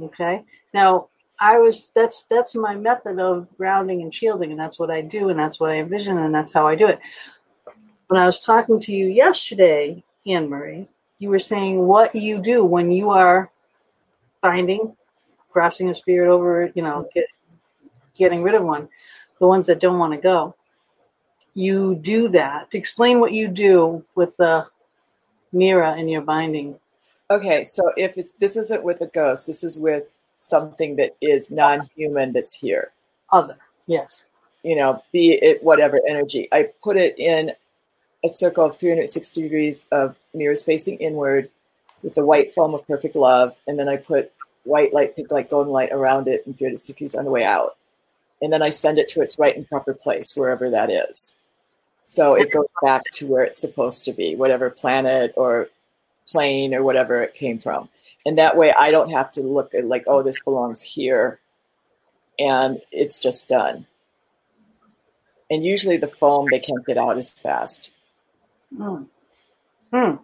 Okay. 0.00 0.42
Now 0.74 1.08
I 1.38 1.58
was 1.58 1.90
that's 1.94 2.24
that's 2.24 2.54
my 2.54 2.74
method 2.74 3.18
of 3.18 3.46
grounding 3.56 4.02
and 4.02 4.14
shielding, 4.14 4.50
and 4.50 4.58
that's 4.58 4.78
what 4.78 4.90
I 4.90 5.02
do, 5.02 5.28
and 5.28 5.38
that's 5.38 5.60
what 5.60 5.70
I 5.70 5.76
envision, 5.76 6.18
and 6.18 6.34
that's 6.34 6.52
how 6.52 6.66
I 6.66 6.74
do 6.74 6.86
it. 6.86 6.98
When 8.08 8.20
I 8.20 8.26
was 8.26 8.40
talking 8.40 8.80
to 8.80 8.92
you 8.92 9.06
yesterday, 9.06 10.02
Anne 10.26 10.48
Marie, 10.48 10.88
you 11.18 11.30
were 11.30 11.38
saying 11.38 11.78
what 11.78 12.14
you 12.14 12.38
do 12.38 12.64
when 12.64 12.90
you 12.90 13.10
are 13.10 13.50
finding, 14.40 14.96
crossing 15.50 15.88
a 15.90 15.94
spirit 15.94 16.30
over, 16.30 16.70
you 16.74 16.82
know, 16.82 17.08
get, 17.14 17.26
getting 18.16 18.42
rid 18.42 18.54
of 18.54 18.62
one, 18.62 18.88
the 19.40 19.46
ones 19.46 19.66
that 19.66 19.80
don't 19.80 19.98
want 19.98 20.12
to 20.12 20.18
go. 20.18 20.54
You 21.54 21.94
do 21.94 22.28
that. 22.28 22.68
Explain 22.72 23.18
what 23.18 23.32
you 23.32 23.48
do 23.48 24.04
with 24.14 24.36
the 24.36 24.66
mirror 25.52 25.94
in 25.96 26.08
your 26.08 26.20
binding. 26.20 26.78
Okay, 27.30 27.64
so 27.64 27.92
if 27.96 28.18
it's 28.18 28.32
this 28.32 28.56
isn't 28.56 28.84
with 28.84 29.00
a 29.00 29.06
ghost, 29.06 29.46
this 29.46 29.64
is 29.64 29.78
with 29.78 30.04
something 30.38 30.96
that 30.96 31.16
is 31.22 31.50
non-human 31.50 32.32
that's 32.32 32.54
here. 32.54 32.92
Other, 33.32 33.56
yes. 33.86 34.26
You 34.62 34.76
know, 34.76 35.02
be 35.12 35.38
it 35.42 35.62
whatever 35.62 36.00
energy. 36.08 36.48
I 36.52 36.68
put 36.82 36.96
it 36.96 37.18
in 37.18 37.52
a 38.24 38.28
circle 38.28 38.64
of 38.64 38.76
360 38.76 39.42
degrees 39.42 39.86
of 39.92 40.18
mirrors 40.34 40.64
facing 40.64 40.96
inward 40.98 41.50
with 42.02 42.14
the 42.14 42.24
white 42.24 42.54
foam 42.54 42.74
of 42.74 42.86
perfect 42.86 43.16
love, 43.16 43.56
and 43.66 43.78
then 43.78 43.88
I 43.88 43.96
put 43.96 44.32
white 44.64 44.92
light, 44.92 45.16
pink 45.16 45.30
light, 45.30 45.50
golden 45.50 45.72
light 45.72 45.92
around 45.92 46.28
it 46.28 46.44
and 46.46 46.56
360 46.56 46.92
degrees 46.92 47.14
on 47.14 47.24
the 47.24 47.30
way 47.30 47.44
out. 47.44 47.76
And 48.42 48.52
then 48.52 48.62
I 48.62 48.70
send 48.70 48.98
it 48.98 49.08
to 49.10 49.22
its 49.22 49.38
right 49.38 49.56
and 49.56 49.66
proper 49.66 49.94
place, 49.94 50.36
wherever 50.36 50.70
that 50.70 50.90
is. 50.90 51.36
So 52.02 52.34
it 52.34 52.52
goes 52.52 52.66
back 52.82 53.02
to 53.14 53.26
where 53.26 53.42
it's 53.42 53.60
supposed 53.60 54.04
to 54.04 54.12
be, 54.12 54.36
whatever 54.36 54.70
planet 54.70 55.32
or 55.36 55.68
plane 56.28 56.74
or 56.74 56.82
whatever 56.82 57.22
it 57.22 57.34
came 57.34 57.58
from. 57.58 57.88
And 58.24 58.38
that 58.38 58.56
way 58.56 58.72
I 58.76 58.90
don't 58.90 59.10
have 59.10 59.32
to 59.32 59.40
look 59.40 59.74
at 59.74 59.84
like, 59.84 60.04
oh, 60.06 60.22
this 60.22 60.40
belongs 60.40 60.82
here. 60.82 61.40
And 62.38 62.80
it's 62.92 63.18
just 63.18 63.48
done. 63.48 63.86
And 65.50 65.64
usually 65.64 65.96
the 65.96 66.08
foam, 66.08 66.48
they 66.50 66.58
can't 66.58 66.84
get 66.84 66.98
out 66.98 67.18
as 67.18 67.32
fast. 67.32 67.90
Hmm. 68.74 69.02
Hmm. 69.92 70.16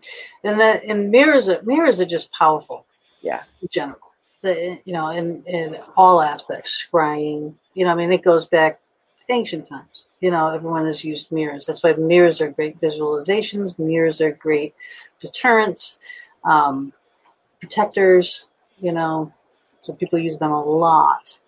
And 0.45 0.61
that 0.61 0.85
and 0.85 1.11
mirrors 1.11 1.49
are 1.49 1.63
mirrors 1.63 2.01
are 2.01 2.07
just 2.07 2.33
powerful. 2.33 2.87
Yeah. 3.23 3.43
In 3.63 3.69
general. 3.71 3.99
The 4.43 4.81
you 4.85 4.93
know, 4.93 5.11
in 5.11 5.43
in 5.47 5.77
all 5.97 6.21
aspects, 6.21 6.87
scrying, 6.87 7.55
you 7.75 7.85
know, 7.85 7.93
I 7.93 7.95
mean 7.95 8.13
it 8.13 8.23
goes 8.23 8.47
back 8.47 8.81
ancient 9.29 9.69
times. 9.69 10.07
You 10.21 10.31
know, 10.31 10.49
everyone 10.49 10.87
has 10.87 11.05
used 11.05 11.31
mirrors. 11.33 11.67
That's 11.67 11.83
why 11.83 11.93
mirrors 11.95 12.41
are 12.41 12.51
great 12.51 12.81
visualizations, 12.81 13.79
mirrors 13.79 14.21
are 14.21 14.33
great 14.33 14.75
deterrents, 15.21 15.99
um, 16.45 16.93
protectors, 17.61 18.49
you 18.81 18.93
know. 18.93 19.33
So 19.81 19.95
people 19.95 20.19
use 20.19 20.39
them 20.39 20.53
a 20.53 20.63
lot. 20.63 21.39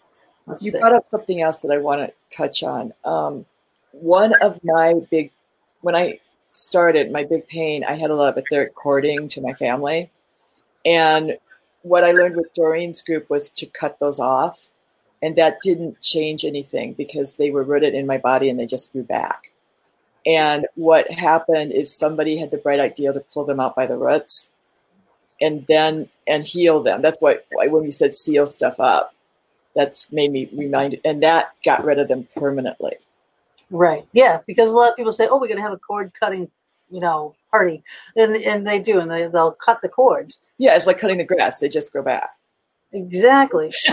Let's 0.47 0.65
You 0.65 0.73
see. 0.73 0.79
brought 0.79 0.95
up 0.95 1.07
something 1.07 1.41
else 1.43 1.61
that 1.61 1.73
I 1.73 1.79
want 1.79 2.01
to 2.01 2.37
touch 2.37 2.63
on. 2.63 2.93
Um, 3.05 3.47
one 3.93 4.35
of 4.43 4.61
my 4.65 4.95
big, 5.11 5.31
when 5.83 5.95
I 5.95 6.19
started 6.55 7.13
my 7.13 7.25
big 7.25 7.47
pain, 7.49 7.85
I 7.85 7.95
had 7.95 8.11
a 8.11 8.15
lot 8.15 8.31
of 8.31 8.39
etheric 8.43 8.75
cording 8.75 9.29
to 9.29 9.43
my 9.43 9.53
family. 9.55 10.11
And 10.87 11.37
what 11.83 12.05
I 12.05 12.13
learned 12.13 12.37
with 12.37 12.55
Doreen's 12.55 13.03
group 13.03 13.29
was 13.29 13.51
to 13.51 13.67
cut 13.67 13.99
those 14.01 14.19
off. 14.19 14.71
And 15.23 15.37
that 15.37 15.59
didn't 15.63 16.01
change 16.01 16.45
anything 16.45 16.93
because 16.93 17.37
they 17.37 17.51
were 17.51 17.63
rooted 17.63 17.95
in 17.95 18.07
my 18.07 18.19
body 18.19 18.51
and 18.51 18.59
they 18.59 18.67
just 18.67 18.93
grew 18.93 19.03
back. 19.03 19.53
And 20.27 20.67
what 20.75 21.11
happened 21.11 21.73
is 21.73 21.95
somebody 21.95 22.39
had 22.39 22.51
the 22.51 22.59
bright 22.59 22.81
idea 22.81 23.13
to 23.13 23.21
pull 23.21 23.45
them 23.45 23.61
out 23.61 23.75
by 23.75 23.87
the 23.87 23.97
roots 23.97 24.51
and 25.41 25.67
then 25.67 26.09
and 26.27 26.47
heal 26.47 26.83
them. 26.83 27.03
That's 27.03 27.19
why, 27.21 27.39
why 27.53 27.67
when 27.69 27.85
you 27.85 27.91
said 27.91 28.17
seal 28.17 28.47
stuff 28.47 28.79
up, 28.79 29.15
that's 29.75 30.11
made 30.13 30.31
me 30.31 30.49
remind 30.53 30.99
and 31.05 31.23
that 31.23 31.53
got 31.65 31.85
rid 31.85 31.99
of 31.99 32.09
them 32.09 32.29
permanently. 32.37 32.97
Right. 33.71 34.07
Yeah, 34.13 34.41
because 34.47 34.71
a 34.71 34.75
lot 34.75 34.91
of 34.91 34.97
people 34.97 35.13
say, 35.13 35.27
"Oh, 35.29 35.39
we're 35.39 35.49
going 35.49 35.57
to 35.57 35.63
have 35.63 35.73
a 35.73 35.79
cord 35.79 36.13
cutting, 36.19 36.51
you 36.91 37.01
know, 37.01 37.35
party," 37.51 37.83
and 38.17 38.37
and 38.37 38.67
they 38.67 38.79
do, 38.79 39.01
and 39.01 39.11
they 39.11 39.27
they'll 39.27 39.53
cut 39.53 39.81
the 39.83 39.89
cords. 39.89 40.41
Yeah, 40.59 40.77
it's 40.77 40.87
like 40.87 40.99
cutting 40.99 41.19
the 41.19 41.25
grass; 41.25 41.61
they 41.61 41.69
just 41.69 41.93
grow 41.93 42.03
back. 42.03 42.31
Exactly. 42.93 43.73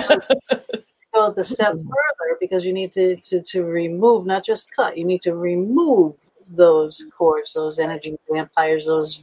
Go 1.13 1.31
the 1.31 1.43
step 1.43 1.73
mm-hmm. 1.73 1.87
further 1.89 2.37
because 2.39 2.63
you 2.63 2.71
need 2.71 2.93
to, 2.93 3.17
to 3.17 3.41
to 3.41 3.63
remove, 3.63 4.25
not 4.25 4.45
just 4.45 4.73
cut. 4.73 4.97
You 4.97 5.03
need 5.05 5.21
to 5.23 5.35
remove 5.35 6.15
those 6.47 7.05
cords, 7.17 7.53
those 7.53 7.79
energy 7.79 8.17
vampires, 8.29 8.85
those 8.85 9.21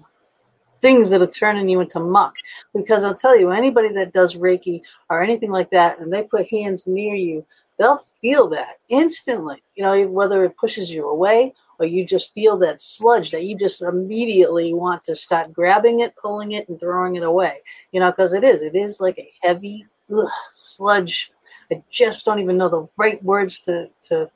things 0.80 1.10
that 1.10 1.22
are 1.22 1.26
turning 1.26 1.68
you 1.68 1.80
into 1.80 2.00
muck. 2.00 2.34
Because 2.74 3.04
I'll 3.04 3.14
tell 3.14 3.38
you, 3.38 3.50
anybody 3.50 3.92
that 3.94 4.12
does 4.12 4.36
Reiki 4.36 4.82
or 5.08 5.22
anything 5.22 5.50
like 5.50 5.70
that, 5.70 5.98
and 5.98 6.12
they 6.12 6.22
put 6.22 6.48
hands 6.48 6.86
near 6.86 7.14
you, 7.14 7.44
they'll 7.78 8.05
feel 8.20 8.48
that 8.48 8.78
instantly. 8.88 9.62
You 9.76 9.84
know, 9.84 10.06
whether 10.09 10.44
it 10.44 10.56
pushes 10.56 10.90
you 10.90 11.09
away 11.09 11.55
or 11.78 11.86
you 11.86 12.05
just 12.05 12.34
feel 12.34 12.56
that 12.59 12.82
sludge 12.82 13.30
that 13.30 13.44
you 13.44 13.56
just 13.56 13.82
immediately 13.82 14.74
want 14.74 15.05
to 15.05 15.14
start 15.14 15.52
grabbing 15.52 16.00
it, 16.00 16.16
pulling 16.16 16.52
it, 16.52 16.68
and 16.68 16.78
throwing 16.78 17.16
it 17.16 17.22
away. 17.22 17.59
You 17.92 18.00
know, 18.00 18.10
because 18.10 18.32
it 18.32 18.44
is. 18.44 18.62
It 18.62 18.74
is 18.74 19.00
like 19.00 19.18
a 19.18 19.32
heavy 19.42 19.86
ugh, 20.14 20.28
sludge. 20.52 21.30
I 21.70 21.82
just 21.90 22.24
don't 22.24 22.38
even 22.40 22.56
know 22.56 22.68
the 22.68 22.88
right 22.96 23.22
words 23.22 23.60
to 23.60 23.90
to 24.05 24.30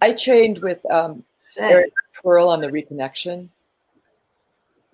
I 0.00 0.12
trained 0.12 0.58
with 0.58 0.84
um, 0.90 1.24
say. 1.36 1.70
Eric 1.70 1.92
Pearl 2.22 2.48
on 2.48 2.60
the 2.60 2.68
reconnection, 2.68 3.48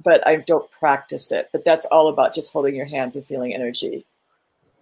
but 0.02 0.26
I 0.26 0.36
don't 0.36 0.70
practice 0.70 1.32
it. 1.32 1.48
But 1.50 1.64
that's 1.64 1.86
all 1.86 2.08
about 2.08 2.34
just 2.34 2.52
holding 2.52 2.74
your 2.74 2.86
hands 2.86 3.16
and 3.16 3.24
feeling 3.24 3.54
energy. 3.54 4.04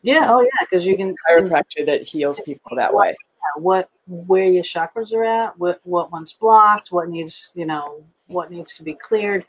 Yeah, 0.06 0.26
oh 0.30 0.40
yeah, 0.40 0.48
because 0.60 0.86
you 0.86 0.96
can 0.96 1.16
Chiropractor 1.28 1.84
that 1.84 2.06
heals 2.06 2.38
people 2.40 2.76
that 2.76 2.94
way. 2.94 3.16
what 3.56 3.90
where 4.06 4.44
your 4.44 4.62
chakras 4.62 5.12
are 5.12 5.24
at, 5.24 5.58
what 5.58 5.80
what 5.82 6.12
one's 6.12 6.32
blocked, 6.32 6.92
what 6.92 7.08
needs 7.08 7.50
you 7.56 7.66
know 7.66 8.04
what 8.28 8.52
needs 8.52 8.72
to 8.74 8.84
be 8.84 8.94
cleared, 8.94 9.44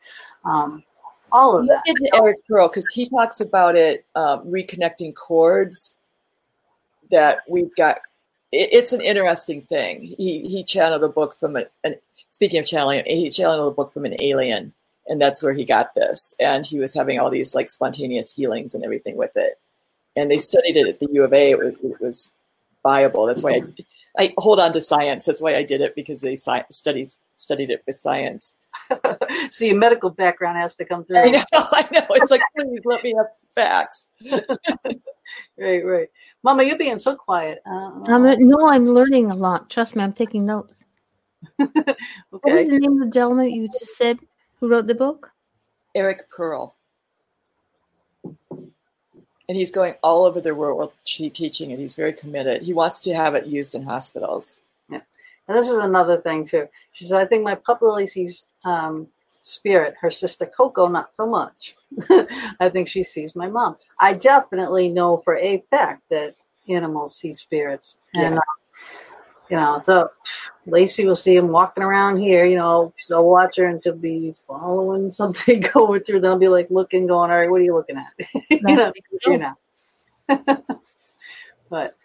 um, 0.45 0.83
all 1.31 1.59
of 1.59 1.67
that. 1.67 1.83
Eric 2.15 2.37
Pearl 2.47 2.69
because 2.69 2.89
he 2.89 3.07
talks 3.07 3.39
about 3.39 3.75
it 3.75 4.03
um, 4.15 4.49
reconnecting 4.49 5.13
cords 5.13 5.95
that 7.11 7.37
we've 7.47 7.75
got. 7.75 7.99
It, 8.51 8.69
it's 8.71 8.93
an 8.93 9.01
interesting 9.01 9.61
thing. 9.61 10.01
He 10.01 10.47
he 10.47 10.63
channeled 10.63 11.03
a 11.03 11.09
book 11.09 11.35
from 11.35 11.55
a, 11.55 11.65
an 11.83 11.97
speaking 12.29 12.59
of 12.59 12.65
channeling, 12.65 13.03
he 13.05 13.29
channeled 13.29 13.71
a 13.71 13.75
book 13.75 13.93
from 13.93 14.05
an 14.05 14.19
alien, 14.19 14.73
and 15.05 15.21
that's 15.21 15.43
where 15.43 15.53
he 15.53 15.65
got 15.65 15.93
this. 15.93 16.33
And 16.39 16.65
he 16.65 16.79
was 16.79 16.95
having 16.95 17.19
all 17.19 17.29
these 17.29 17.53
like 17.53 17.69
spontaneous 17.69 18.33
healings 18.33 18.73
and 18.73 18.83
everything 18.83 19.17
with 19.17 19.33
it. 19.35 19.59
And 20.17 20.29
they 20.29 20.39
studied 20.39 20.75
it 20.75 20.87
at 20.87 20.99
the 20.99 21.07
U 21.11 21.23
of 21.23 21.31
A. 21.31 21.51
It 21.51 21.59
was, 21.59 21.73
it 21.83 22.01
was 22.01 22.31
viable. 22.83 23.27
That's 23.27 23.43
why 23.43 23.61
I, 24.17 24.23
I 24.23 24.33
hold 24.37 24.59
on 24.59 24.73
to 24.73 24.81
science. 24.81 25.25
That's 25.25 25.41
why 25.41 25.55
I 25.55 25.63
did 25.63 25.79
it 25.81 25.95
because 25.95 26.21
they 26.21 26.35
sci- 26.37 26.65
studied 26.71 27.09
studied 27.35 27.69
it 27.69 27.83
with 27.85 27.95
science. 27.97 28.55
so 29.51 29.65
your 29.65 29.77
medical 29.77 30.09
background 30.09 30.57
has 30.57 30.75
to 30.77 30.85
come 30.85 31.05
through. 31.05 31.17
I 31.19 31.29
know, 31.31 31.43
I 31.53 31.87
know. 31.91 32.05
It's 32.11 32.31
like, 32.31 32.41
please 32.57 32.81
let 32.83 33.03
me 33.03 33.13
have 33.15 33.27
facts. 33.55 34.07
Right, 35.57 35.83
right. 35.85 36.07
Mama, 36.41 36.63
you're 36.63 36.77
being 36.77 36.99
so 36.99 37.13
quiet. 37.13 37.61
Uh, 37.65 37.91
Um, 38.07 38.23
no, 38.39 38.69
I'm 38.69 38.87
learning 38.87 39.29
a 39.29 39.35
lot. 39.35 39.69
Trust 39.69 39.93
me, 39.93 40.01
I'm 40.01 40.13
taking 40.13 40.45
notes. 40.45 40.77
okay. 41.59 41.93
What 42.29 42.43
was 42.45 42.67
the 42.67 42.79
name 42.79 42.93
of 43.01 43.07
the 43.09 43.13
gentleman 43.13 43.51
you 43.51 43.67
just 43.67 43.97
said 43.97 44.19
who 44.59 44.69
wrote 44.69 44.87
the 44.87 44.95
book? 44.95 45.29
Eric 45.95 46.29
Pearl. 46.29 46.76
And 49.49 49.57
he's 49.57 49.71
going 49.71 49.93
all 50.03 50.25
over 50.25 50.41
the 50.41 50.53
world 50.53 50.91
te- 51.05 51.29
teaching 51.29 51.71
it. 51.71 51.79
He's 51.79 51.95
very 51.95 52.13
committed. 52.13 52.63
He 52.63 52.73
wants 52.73 52.99
to 52.99 53.13
have 53.13 53.33
it 53.35 53.45
used 53.45 53.75
in 53.75 53.83
hospitals. 53.83 54.61
Yeah, 54.89 55.01
and 55.47 55.57
this 55.57 55.69
is 55.69 55.77
another 55.77 56.19
thing 56.19 56.45
too. 56.45 56.67
She 56.91 57.05
said, 57.05 57.21
I 57.21 57.25
think 57.25 57.43
my 57.43 57.57
sees 58.05 58.47
um, 58.65 59.07
spirit. 59.39 59.95
Her 60.01 60.11
sister 60.11 60.45
Coco, 60.45 60.87
not 60.87 61.13
so 61.13 61.25
much. 61.25 61.75
I 62.59 62.69
think 62.69 62.87
she 62.89 63.03
sees 63.03 63.35
my 63.35 63.47
mom. 63.47 63.77
I 63.99 64.13
definitely 64.13 64.89
know 64.89 65.17
for 65.23 65.37
a 65.37 65.63
fact 65.69 66.03
that 66.09 66.35
animals 66.67 67.15
see 67.15 67.33
spirits. 67.33 67.99
And, 68.13 68.33
Yeah. 68.35 68.39
uh, 68.39 68.56
you 69.49 69.57
know, 69.57 69.81
so 69.83 70.09
Lacey 70.65 71.05
will 71.05 71.15
see 71.15 71.35
him 71.35 71.47
walking 71.49 71.83
around 71.83 72.19
here, 72.19 72.45
you 72.45 72.57
know, 72.57 72.93
she'll 72.97 73.25
watch 73.25 73.57
her 73.57 73.65
and 73.65 73.81
she'll 73.83 73.95
be 73.95 74.35
following 74.45 75.11
something 75.11 75.61
going 75.73 76.01
through. 76.01 76.21
They'll 76.21 76.37
be 76.37 76.47
like 76.47 76.69
looking, 76.69 77.07
going, 77.07 77.31
all 77.31 77.37
right, 77.37 77.49
what 77.49 77.61
are 77.61 77.63
you 77.63 77.73
looking 77.73 77.97
at? 77.97 78.13
you 78.49 78.61
know, 78.61 78.91
you 79.25 79.37
know. 79.39 79.53
but 81.69 81.95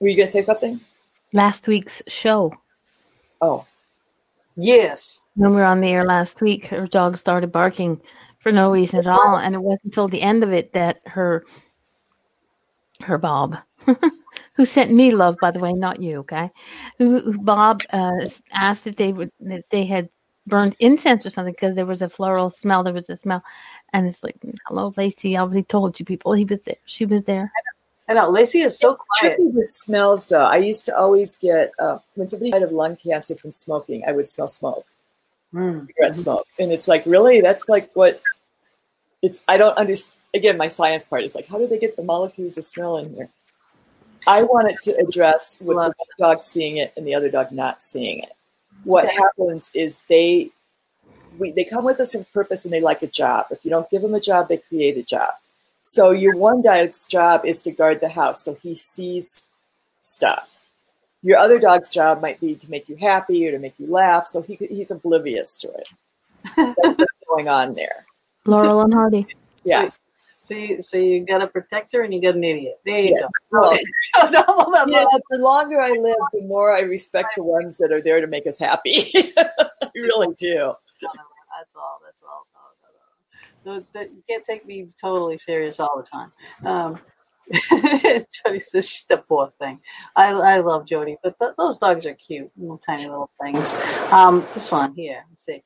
Were 0.00 0.08
you 0.08 0.16
going 0.16 0.26
to 0.26 0.32
say 0.32 0.42
something? 0.42 0.80
Last 1.32 1.66
week's 1.66 2.02
show. 2.08 2.52
Oh, 3.40 3.66
yes. 4.56 5.20
When 5.34 5.50
we 5.50 5.56
were 5.56 5.64
on 5.64 5.80
the 5.80 5.88
air 5.88 6.06
last 6.06 6.40
week, 6.40 6.66
her 6.66 6.86
dog 6.86 7.18
started 7.18 7.50
barking 7.52 8.00
for 8.40 8.52
no 8.52 8.70
reason 8.70 9.00
at 9.00 9.06
all, 9.06 9.38
and 9.38 9.54
it 9.54 9.62
wasn't 9.62 9.86
until 9.86 10.06
the 10.06 10.20
end 10.20 10.44
of 10.44 10.52
it 10.52 10.72
that 10.74 11.00
her 11.06 11.44
her 13.00 13.18
Bob, 13.18 13.56
who 14.54 14.64
sent 14.64 14.92
me 14.92 15.10
love, 15.10 15.36
by 15.40 15.50
the 15.50 15.58
way, 15.58 15.72
not 15.72 16.00
you, 16.00 16.18
okay? 16.18 16.50
Who, 16.98 17.20
who 17.20 17.38
Bob 17.38 17.82
uh, 17.90 18.28
asked 18.52 18.86
if 18.86 18.96
they 18.96 19.12
would 19.12 19.30
that 19.40 19.64
they 19.70 19.84
had 19.84 20.08
burned 20.46 20.76
incense 20.78 21.24
or 21.24 21.30
something 21.30 21.54
because 21.54 21.74
there 21.74 21.86
was 21.86 22.02
a 22.02 22.08
floral 22.08 22.50
smell. 22.50 22.82
There 22.82 22.92
was 22.92 23.08
a 23.08 23.16
smell, 23.16 23.42
and 23.92 24.06
it's 24.06 24.22
like, 24.22 24.36
hello, 24.68 24.94
Lacey. 24.96 25.36
I 25.36 25.40
already 25.40 25.62
told 25.64 25.98
you 25.98 26.06
people. 26.06 26.32
He 26.32 26.44
was 26.44 26.60
there. 26.64 26.76
She 26.86 27.04
was 27.04 27.24
there. 27.24 27.50
I 28.08 28.12
know. 28.12 28.30
Lacey 28.30 28.60
is 28.60 28.78
so 28.78 28.96
quiet. 28.96 29.36
tricky 29.36 29.50
with 29.50 29.66
smells 29.66 30.28
though. 30.28 30.44
I 30.44 30.56
used 30.56 30.86
to 30.86 30.96
always 30.96 31.36
get, 31.36 31.72
uh, 31.78 31.98
when 32.14 32.28
somebody 32.28 32.50
died 32.50 32.62
of 32.62 32.70
lung 32.70 32.96
cancer 32.96 33.34
from 33.34 33.52
smoking, 33.52 34.04
I 34.06 34.12
would 34.12 34.28
smell 34.28 34.48
smoke. 34.48 34.86
Mm. 35.54 35.78
cigarette 35.78 36.18
smoke. 36.18 36.46
And 36.58 36.72
it's 36.72 36.88
like, 36.88 37.06
really? 37.06 37.40
That's 37.40 37.68
like 37.68 37.90
what 37.94 38.20
it's, 39.22 39.42
I 39.48 39.56
don't 39.56 39.76
understand. 39.78 40.18
Again, 40.34 40.58
my 40.58 40.66
science 40.66 41.04
part 41.04 41.22
is 41.22 41.34
like, 41.34 41.46
how 41.46 41.58
do 41.58 41.68
they 41.68 41.78
get 41.78 41.94
the 41.96 42.02
molecules 42.02 42.58
of 42.58 42.64
smell 42.64 42.96
in 42.96 43.14
here? 43.14 43.28
I 44.26 44.42
wanted 44.42 44.78
to 44.82 44.96
address 44.96 45.56
with 45.60 45.76
Love 45.76 45.92
the 45.98 46.24
dog 46.24 46.38
seeing 46.38 46.78
it 46.78 46.92
and 46.96 47.06
the 47.06 47.14
other 47.14 47.30
dog 47.30 47.52
not 47.52 47.82
seeing 47.82 48.20
it. 48.20 48.32
What 48.84 49.08
happens 49.08 49.70
is 49.74 50.02
they, 50.08 50.50
we, 51.38 51.50
they 51.52 51.64
come 51.64 51.84
with 51.84 52.00
us 52.00 52.14
in 52.14 52.24
purpose 52.32 52.64
and 52.64 52.72
they 52.72 52.80
like 52.80 53.02
a 53.02 53.06
job. 53.06 53.46
If 53.50 53.64
you 53.64 53.70
don't 53.70 53.88
give 53.90 54.02
them 54.02 54.14
a 54.14 54.20
job, 54.20 54.48
they 54.48 54.58
create 54.58 54.96
a 54.96 55.02
job. 55.02 55.30
So 55.82 56.10
your 56.12 56.36
one 56.36 56.62
dog's 56.62 57.06
job 57.06 57.44
is 57.44 57.62
to 57.62 57.70
guard 57.70 58.00
the 58.00 58.08
house, 58.08 58.42
so 58.42 58.54
he 58.54 58.74
sees 58.74 59.46
stuff. 60.00 60.50
Your 61.22 61.38
other 61.38 61.58
dog's 61.58 61.90
job 61.90 62.22
might 62.22 62.40
be 62.40 62.54
to 62.54 62.70
make 62.70 62.88
you 62.88 62.96
happy 62.96 63.46
or 63.46 63.52
to 63.52 63.58
make 63.58 63.74
you 63.78 63.86
laugh, 63.86 64.26
so 64.26 64.42
he 64.42 64.56
he's 64.56 64.90
oblivious 64.90 65.58
to 65.58 65.68
it. 65.68 65.86
That's 66.56 66.98
what's 66.98 67.12
going 67.28 67.48
on 67.48 67.74
there. 67.74 68.06
Laurel 68.46 68.82
and 68.82 68.94
Hardy. 68.94 69.26
Yeah. 69.64 69.90
So 70.44 70.52
you, 70.54 70.82
so 70.82 70.98
you 70.98 71.24
got 71.24 71.40
a 71.40 71.46
protector 71.46 72.02
and 72.02 72.12
you 72.12 72.20
got 72.20 72.34
an 72.34 72.44
idiot. 72.44 72.74
There 72.84 73.00
you 73.00 73.16
Yeah. 73.18 73.28
go. 73.50 73.70
Yeah, 74.86 75.04
the 75.30 75.38
longer 75.38 75.80
I 75.80 75.90
live, 75.90 76.16
the 76.32 76.42
more 76.42 76.74
I 76.74 76.80
respect 76.80 77.30
the 77.36 77.42
ones 77.42 77.78
that 77.78 77.92
are 77.92 78.02
there 78.02 78.20
to 78.20 78.26
make 78.26 78.46
us 78.46 78.58
happy. 78.58 79.06
I 79.14 79.88
really 79.94 80.34
do. 80.38 80.74
That's 81.00 81.76
all. 81.76 81.98
That's 82.04 82.22
all. 82.22 82.46
No, 83.64 83.78
no, 83.78 83.84
no. 83.94 84.00
You 84.02 84.22
can't 84.28 84.44
take 84.44 84.66
me 84.66 84.88
totally 85.00 85.38
serious 85.38 85.80
all 85.80 85.96
the 85.96 86.02
time. 86.02 86.32
Um, 86.64 86.98
Jody 88.44 88.58
says 88.58 88.88
she's 88.88 89.04
the 89.04 89.18
poor 89.18 89.52
thing. 89.58 89.80
I, 90.16 90.32
I 90.32 90.58
love 90.58 90.86
Jody, 90.86 91.16
but 91.22 91.38
th- 91.38 91.52
those 91.56 91.78
dogs 91.78 92.04
are 92.06 92.14
cute, 92.14 92.50
little 92.56 92.78
tiny 92.78 93.08
little 93.08 93.30
things. 93.40 93.74
Um, 94.10 94.46
this 94.52 94.70
one 94.70 94.94
here, 94.94 95.24
let's 95.30 95.44
see. 95.46 95.62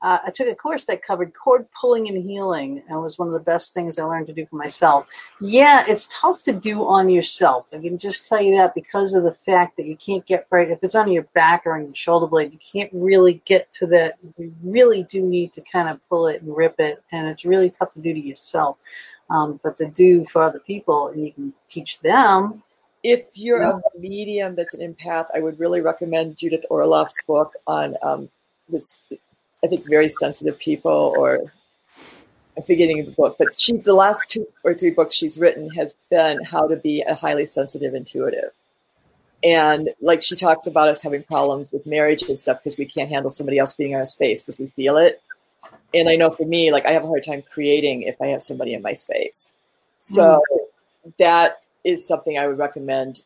Uh, 0.00 0.18
I 0.26 0.30
took 0.30 0.46
a 0.46 0.54
course 0.54 0.84
that 0.84 1.02
covered 1.02 1.32
cord 1.34 1.66
pulling 1.72 2.06
and 2.08 2.16
healing, 2.16 2.82
and 2.86 2.98
it 2.98 3.00
was 3.00 3.18
one 3.18 3.26
of 3.26 3.34
the 3.34 3.40
best 3.40 3.74
things 3.74 3.98
I 3.98 4.04
learned 4.04 4.28
to 4.28 4.32
do 4.32 4.46
for 4.46 4.54
myself. 4.54 5.08
Yeah, 5.40 5.84
it's 5.88 6.08
tough 6.12 6.44
to 6.44 6.52
do 6.52 6.86
on 6.86 7.08
yourself. 7.08 7.70
I 7.72 7.78
can 7.78 7.98
just 7.98 8.24
tell 8.24 8.40
you 8.40 8.56
that 8.56 8.76
because 8.76 9.14
of 9.14 9.24
the 9.24 9.32
fact 9.32 9.76
that 9.76 9.86
you 9.86 9.96
can't 9.96 10.24
get 10.24 10.46
right. 10.50 10.70
If 10.70 10.84
it's 10.84 10.94
on 10.94 11.10
your 11.10 11.24
back 11.34 11.66
or 11.66 11.74
on 11.74 11.86
your 11.86 11.94
shoulder 11.96 12.28
blade, 12.28 12.52
you 12.52 12.58
can't 12.58 12.90
really 12.92 13.42
get 13.44 13.72
to 13.72 13.86
that. 13.88 14.18
You 14.36 14.54
really 14.62 15.02
do 15.02 15.20
need 15.22 15.52
to 15.54 15.62
kind 15.62 15.88
of 15.88 15.98
pull 16.08 16.28
it 16.28 16.42
and 16.42 16.56
rip 16.56 16.76
it, 16.78 17.02
and 17.10 17.26
it's 17.26 17.44
really 17.44 17.68
tough 17.68 17.90
to 17.92 18.00
do 18.00 18.14
to 18.14 18.20
yourself. 18.20 18.76
Um, 19.30 19.60
but 19.62 19.76
to 19.78 19.86
do 19.86 20.24
for 20.26 20.42
other 20.42 20.60
people, 20.60 21.08
and 21.08 21.26
you 21.26 21.32
can 21.32 21.52
teach 21.68 22.00
them. 22.00 22.62
If 23.02 23.26
you're 23.34 23.62
a 23.62 23.80
medium 23.98 24.54
that's 24.56 24.74
an 24.74 24.94
empath, 24.94 25.26
I 25.34 25.40
would 25.40 25.60
really 25.60 25.80
recommend 25.80 26.36
Judith 26.36 26.64
Orloff's 26.70 27.22
book 27.26 27.52
on 27.66 27.96
um, 28.02 28.28
this. 28.68 28.98
I 29.64 29.66
think 29.66 29.86
very 29.88 30.08
sensitive 30.08 30.58
people, 30.58 31.14
or 31.16 31.52
I'm 32.56 32.62
forgetting 32.64 33.04
the 33.04 33.10
book, 33.12 33.36
but 33.38 33.58
she's 33.58 33.84
the 33.84 33.94
last 33.94 34.30
two 34.30 34.46
or 34.64 34.74
three 34.74 34.90
books 34.90 35.14
she's 35.14 35.38
written 35.38 35.70
has 35.70 35.94
been 36.10 36.42
how 36.44 36.66
to 36.66 36.76
be 36.76 37.02
a 37.02 37.14
highly 37.14 37.44
sensitive 37.44 37.94
intuitive. 37.94 38.50
And 39.44 39.90
like 40.00 40.22
she 40.22 40.34
talks 40.34 40.66
about 40.66 40.88
us 40.88 41.02
having 41.02 41.22
problems 41.22 41.70
with 41.70 41.86
marriage 41.86 42.22
and 42.22 42.38
stuff 42.38 42.58
because 42.58 42.76
we 42.76 42.86
can't 42.86 43.10
handle 43.10 43.30
somebody 43.30 43.58
else 43.58 43.72
being 43.72 43.92
in 43.92 43.98
our 43.98 44.04
space 44.04 44.42
because 44.42 44.58
we 44.58 44.66
feel 44.66 44.96
it. 44.96 45.22
And 45.94 46.08
I 46.08 46.16
know 46.16 46.30
for 46.30 46.44
me, 46.44 46.72
like 46.72 46.84
I 46.84 46.90
have 46.90 47.04
a 47.04 47.06
hard 47.06 47.24
time 47.24 47.42
creating 47.52 48.02
if 48.02 48.20
I 48.20 48.28
have 48.28 48.42
somebody 48.42 48.74
in 48.74 48.82
my 48.82 48.92
space. 48.92 49.54
So 49.98 50.42
hmm. 50.50 51.10
that 51.18 51.60
is 51.84 52.06
something 52.06 52.38
I 52.38 52.46
would 52.46 52.58
recommend. 52.58 53.22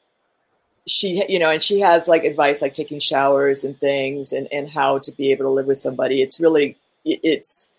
She, 0.86 1.24
you 1.28 1.38
know, 1.38 1.50
and 1.50 1.62
she 1.62 1.80
has 1.80 2.08
like 2.08 2.24
advice 2.24 2.60
like 2.60 2.72
taking 2.72 2.98
showers 2.98 3.64
and 3.64 3.78
things 3.78 4.32
and, 4.32 4.48
and 4.52 4.68
how 4.68 4.98
to 5.00 5.12
be 5.12 5.30
able 5.30 5.44
to 5.44 5.50
live 5.50 5.66
with 5.66 5.78
somebody. 5.78 6.22
It's 6.22 6.40
really, 6.40 6.76
it- 7.04 7.20
it's, 7.22 7.70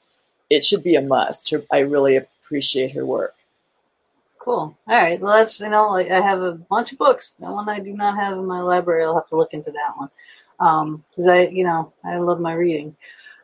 it 0.49 0.63
should 0.63 0.84
be 0.84 0.95
a 0.95 1.01
must. 1.01 1.53
I 1.71 1.80
really 1.80 2.15
appreciate 2.17 2.91
her 2.93 3.05
work. 3.05 3.35
Cool. 4.39 4.75
All 4.88 5.01
right. 5.01 5.19
Well, 5.19 5.38
that's 5.38 5.59
you 5.61 5.69
know, 5.69 5.89
like 5.91 6.11
I 6.11 6.19
have 6.21 6.41
a 6.41 6.51
bunch 6.53 6.91
of 6.91 6.97
books. 6.97 7.31
The 7.31 7.45
one 7.49 7.69
I 7.69 7.80
do 7.80 7.93
not 7.93 8.15
have 8.17 8.34
in 8.38 8.45
my 8.45 8.61
library, 8.61 9.03
I'll 9.03 9.15
have 9.15 9.27
to 9.27 9.38
look 9.38 9.53
into 9.53 9.71
that 9.71 9.93
one 9.97 11.03
because 11.09 11.27
I, 11.27 11.43
you 11.47 11.63
know, 11.63 11.93
I 12.03 12.17
love 12.17 12.39
my 12.39 12.53
reading. 12.53 12.95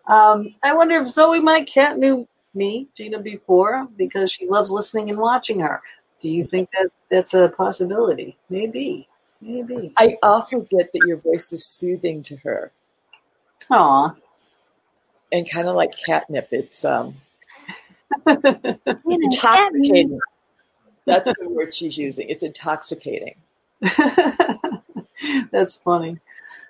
Um, 0.07 0.53
I 0.63 0.73
wonder 0.73 0.95
if 0.95 1.07
Zoe, 1.07 1.39
my 1.39 1.63
cat, 1.63 1.97
knew 1.97 2.27
me, 2.53 2.87
Gina, 2.95 3.19
before 3.19 3.87
because 3.97 4.31
she 4.31 4.47
loves 4.47 4.71
listening 4.71 5.09
and 5.09 5.19
watching 5.19 5.59
her. 5.59 5.81
Do 6.19 6.29
you 6.29 6.45
think 6.45 6.69
that 6.77 6.91
that's 7.09 7.33
a 7.33 7.49
possibility? 7.49 8.37
Maybe. 8.49 9.07
Maybe. 9.41 9.93
I 9.97 10.17
also 10.21 10.61
get 10.61 10.91
that 10.93 11.07
your 11.07 11.17
voice 11.17 11.53
is 11.53 11.65
soothing 11.65 12.21
to 12.23 12.35
her 12.37 12.71
Aw. 13.69 14.13
and 15.31 15.49
kind 15.49 15.67
of 15.67 15.75
like 15.75 15.91
catnip. 16.05 16.49
It's 16.51 16.83
um, 16.83 17.15
You 18.27 18.37
know, 18.43 18.99
intoxicating. 19.05 20.19
That's 21.05 21.31
the 21.39 21.49
word 21.49 21.73
she's 21.73 21.97
using. 21.97 22.29
It's 22.29 22.43
intoxicating. 22.43 23.35
That's 25.51 25.75
funny. 25.77 26.19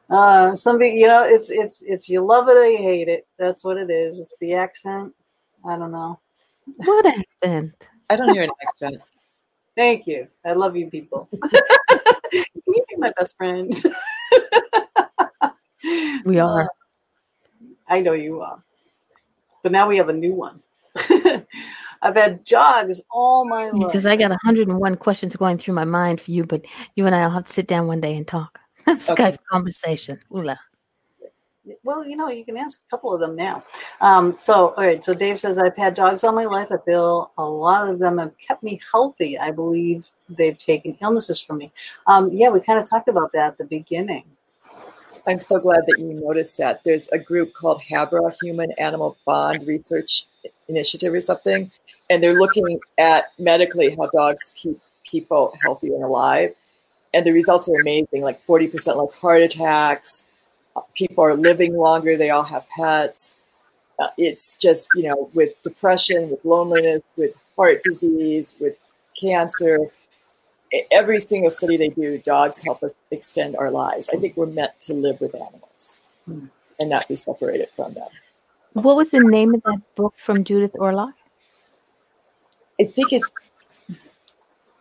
Uh, 0.10 0.56
somebody, 0.56 0.92
you 0.92 1.08
know, 1.08 1.24
it's 1.24 1.50
it's 1.52 1.84
it's 1.84 2.10
you 2.10 2.22
love 2.22 2.50
it 2.50 2.58
or 2.58 2.66
you 2.66 2.78
hate 2.78 3.08
it. 3.08 3.28
That's 3.38 3.64
what 3.64 3.78
it 3.78 3.90
is. 3.90 4.20
It's 4.20 4.34
the 4.40 4.54
accent. 4.54 5.14
I 5.66 5.78
don't 5.78 5.92
know. 5.92 6.20
What 6.78 7.06
accent? 7.06 7.74
I 8.10 8.16
don't 8.16 8.34
hear 8.34 8.44
an 8.44 8.52
accent. 8.66 9.02
Thank 9.76 10.08
you. 10.08 10.28
I 10.46 10.54
love 10.54 10.76
you, 10.76 10.90
people. 10.90 11.30
Can 12.32 12.44
you 12.68 12.86
be 12.90 12.96
my 12.98 13.12
best 13.18 13.36
friend? 13.38 13.74
We 16.26 16.40
are. 16.40 16.64
Uh, 16.64 16.68
I 17.88 18.02
know 18.02 18.14
you 18.14 18.42
are. 18.42 18.62
But 19.64 19.72
now 19.72 19.88
we 19.88 19.98
have 19.98 20.10
a 20.10 20.14
new 20.14 20.34
one. 20.34 20.62
I've 22.02 22.16
had 22.16 22.46
jogs 22.46 23.02
all 23.12 23.46
my 23.46 23.72
life. 23.72 23.88
Because 23.88 24.06
I 24.06 24.16
got 24.16 24.30
101 24.30 24.96
questions 24.98 25.36
going 25.36 25.58
through 25.58 25.74
my 25.74 25.86
mind 25.86 26.22
for 26.22 26.32
you, 26.32 26.46
but 26.46 26.66
you 26.96 27.06
and 27.06 27.16
I 27.16 27.26
will 27.26 27.34
have 27.34 27.46
to 27.46 27.54
sit 27.54 27.68
down 27.68 27.88
one 27.88 28.02
day 28.02 28.16
and 28.16 28.28
talk. 28.28 28.60
Skype 28.88 29.12
Okay. 29.12 29.38
conversation. 29.52 30.20
Ooh 30.36 30.42
Well, 31.84 32.08
you 32.08 32.16
know, 32.16 32.30
you 32.30 32.46
can 32.46 32.58
ask 32.58 32.80
a 32.88 32.90
couple 32.90 33.14
of 33.14 33.20
them 33.20 33.36
now. 33.36 33.64
Um, 34.02 34.38
so, 34.38 34.70
all 34.70 34.84
right. 34.84 35.04
So 35.04 35.14
Dave 35.14 35.40
says, 35.40 35.58
I've 35.58 35.76
had 35.76 35.94
dogs 35.94 36.24
all 36.24 36.32
my 36.32 36.46
life. 36.46 36.70
I 36.72 36.78
feel 36.86 37.32
a 37.38 37.44
lot 37.44 37.90
of 37.90 38.00
them 38.00 38.18
have 38.18 38.38
kept 38.38 38.64
me 38.64 38.80
healthy. 38.92 39.38
I 39.38 39.52
believe 39.52 40.08
they've 40.30 40.58
taken 40.58 40.98
illnesses 41.02 41.40
from 41.42 41.58
me. 41.58 41.72
Um, 42.08 42.30
yeah, 42.32 42.50
we 42.50 42.62
kind 42.62 42.80
of 42.80 42.90
talked 42.90 43.08
about 43.08 43.32
that 43.34 43.48
at 43.48 43.58
the 43.58 43.66
beginning. 43.66 44.24
I'm 45.28 45.40
so 45.40 45.60
glad 45.60 45.82
that 45.86 46.00
you 46.00 46.14
noticed 46.14 46.58
that. 46.58 46.82
There's 46.84 47.10
a 47.10 47.20
group 47.20 47.54
called 47.54 47.82
HABRI, 47.82 48.34
Human 48.42 48.72
Animal 48.74 49.18
Bond 49.26 49.68
Research 49.68 50.26
Initiative 50.68 51.14
or 51.14 51.22
something, 51.22 51.70
and 52.10 52.24
they're 52.24 52.40
looking 52.40 52.80
at 52.98 53.26
medically 53.38 53.96
how 53.96 54.08
dogs 54.08 54.54
keep 54.56 54.80
people 55.04 55.54
healthy 55.62 55.94
and 55.94 56.04
alive. 56.04 56.56
And 57.14 57.26
the 57.26 57.32
results 57.32 57.70
are 57.70 57.80
amazing 57.80 58.22
like 58.22 58.44
40% 58.46 58.96
less 58.96 59.16
heart 59.16 59.42
attacks, 59.42 60.24
people 60.96 61.24
are 61.24 61.36
living 61.36 61.76
longer, 61.76 62.18
they 62.18 62.30
all 62.30 62.44
have 62.44 62.68
pets. 62.70 63.36
Uh, 64.00 64.08
it's 64.18 64.56
just, 64.56 64.90
you 64.96 65.04
know, 65.04 65.30
with 65.34 65.62
depression, 65.62 66.30
with 66.30 66.44
loneliness, 66.46 67.02
with 67.18 67.34
heart 67.56 67.82
disease, 67.84 68.56
with 68.60 68.82
cancer, 69.20 69.92
every 70.92 71.20
single 71.20 71.50
study 71.50 71.78
they 71.78 71.90
do, 71.90 72.18
dogs 72.20 72.64
help 72.64 72.84
us 72.84 72.92
extend 73.12 73.56
our 73.56 73.72
lives. 73.72 74.10
I 74.14 74.18
think 74.18 74.38
we're 74.38 74.46
meant 74.46 74.80
to 74.82 74.94
live 74.94 75.20
with 75.22 75.36
animals 75.36 76.02
Hmm. 76.26 76.46
and 76.80 76.90
not 76.90 77.08
be 77.08 77.16
separated 77.16 77.70
from 77.76 77.94
them. 77.94 78.08
What 78.74 78.96
was 78.96 79.10
the 79.10 79.20
name 79.20 79.56
of 79.56 79.64
that 79.64 79.82
book 79.96 80.14
from 80.18 80.44
Judith 80.44 80.74
Orloff? 80.74 81.14
I 82.80 82.86
think 82.86 83.12
it's. 83.12 83.32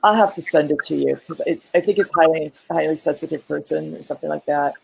I'll 0.05 0.15
have 0.15 0.35
to 0.35 0.43
send 0.43 0.71
it 0.71 0.79
to 0.85 0.97
you 0.97 1.15
because 1.17 1.43
it's. 1.47 1.71
I 1.75 1.81
think 1.81 1.99
it's 1.99 2.13
highly 2.15 2.53
highly 2.71 2.97
sensitive 2.97 3.47
person 3.49 3.97
or 3.97 4.03
something 4.03 4.29
like 4.29 4.45
that. 4.47 4.75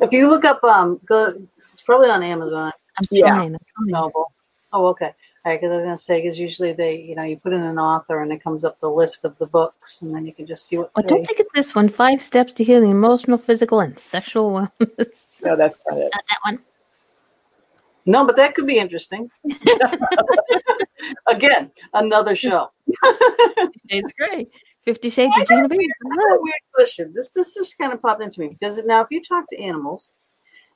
If 0.00 0.12
you 0.12 0.28
look 0.28 0.44
up, 0.44 0.62
um, 0.64 1.00
go, 1.06 1.34
it's 1.72 1.82
probably 1.82 2.10
on 2.10 2.22
Amazon. 2.22 2.72
I'm 2.98 3.06
Yeah. 3.10 3.30
trying. 3.30 3.54
I'm 3.54 3.60
trying. 3.76 3.90
Novel. 3.90 4.32
Oh, 4.72 4.86
okay. 4.86 5.12
All 5.44 5.50
right, 5.50 5.60
because 5.60 5.72
I 5.72 5.76
was 5.76 5.84
going 5.84 5.96
to 5.96 6.02
say, 6.02 6.22
because 6.22 6.38
usually 6.38 6.72
they, 6.72 7.00
you 7.00 7.14
know, 7.14 7.24
you 7.24 7.36
put 7.36 7.52
in 7.52 7.62
an 7.62 7.78
author 7.78 8.22
and 8.22 8.32
it 8.32 8.42
comes 8.42 8.64
up 8.64 8.78
the 8.80 8.88
list 8.88 9.24
of 9.24 9.36
the 9.38 9.46
books, 9.46 10.02
and 10.02 10.14
then 10.14 10.24
you 10.24 10.32
can 10.32 10.46
just 10.46 10.66
see 10.66 10.78
what. 10.78 10.90
I 10.96 11.02
don't 11.02 11.26
think 11.26 11.40
it's 11.40 11.50
this 11.54 11.74
one. 11.74 11.88
Five 11.88 12.22
Steps 12.22 12.52
to 12.54 12.64
Healing 12.64 12.90
Emotional, 12.90 13.38
Physical, 13.38 13.80
and 13.80 13.98
Sexual 13.98 14.50
Wellness. 14.80 15.12
No, 15.42 15.56
that's 15.56 15.84
not 15.88 15.98
it. 15.98 16.10
Not 16.14 16.24
that 16.28 16.38
one. 16.44 16.60
No, 18.06 18.24
but 18.24 18.36
that 18.36 18.54
could 18.54 18.66
be 18.66 18.78
interesting. 18.78 19.30
Again, 21.26 21.70
another 21.94 22.34
show. 22.34 22.70
Shades 23.90 24.06
of 24.06 24.16
Grey. 24.16 24.46
Fifty 24.84 25.10
Shades 25.10 25.32
of 25.40 25.46
Gina 25.46 25.68
B. 25.68 25.76
I 25.76 26.14
have 26.14 26.38
a 26.38 26.42
weird 26.42 26.54
question. 26.74 27.12
This 27.14 27.30
this 27.30 27.54
just 27.54 27.78
kind 27.78 27.92
of 27.92 28.02
popped 28.02 28.22
into 28.22 28.40
me 28.40 28.48
because 28.48 28.78
now, 28.84 29.00
if 29.00 29.08
you 29.10 29.22
talk 29.22 29.48
to 29.50 29.58
animals 29.58 30.08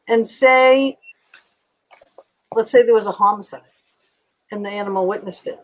and 0.09 0.27
say, 0.27 0.97
let's 2.55 2.71
say 2.71 2.83
there 2.83 2.95
was 2.95 3.09
a 3.09 3.13
homicide 3.13 3.63
and 4.53 4.65
the 4.65 4.71
animal 4.71 5.07
witnessed 5.07 5.47
it, 5.49 5.59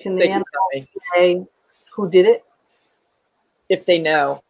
can 0.00 0.14
the 0.14 0.20
They 0.22 0.30
animal 0.30 0.46
tell 0.52 0.80
me 0.80 0.88
say 1.14 1.46
who 1.94 2.10
did 2.10 2.26
it? 2.26 2.44
if 3.68 3.86
they 3.86 3.98
know. 3.98 4.42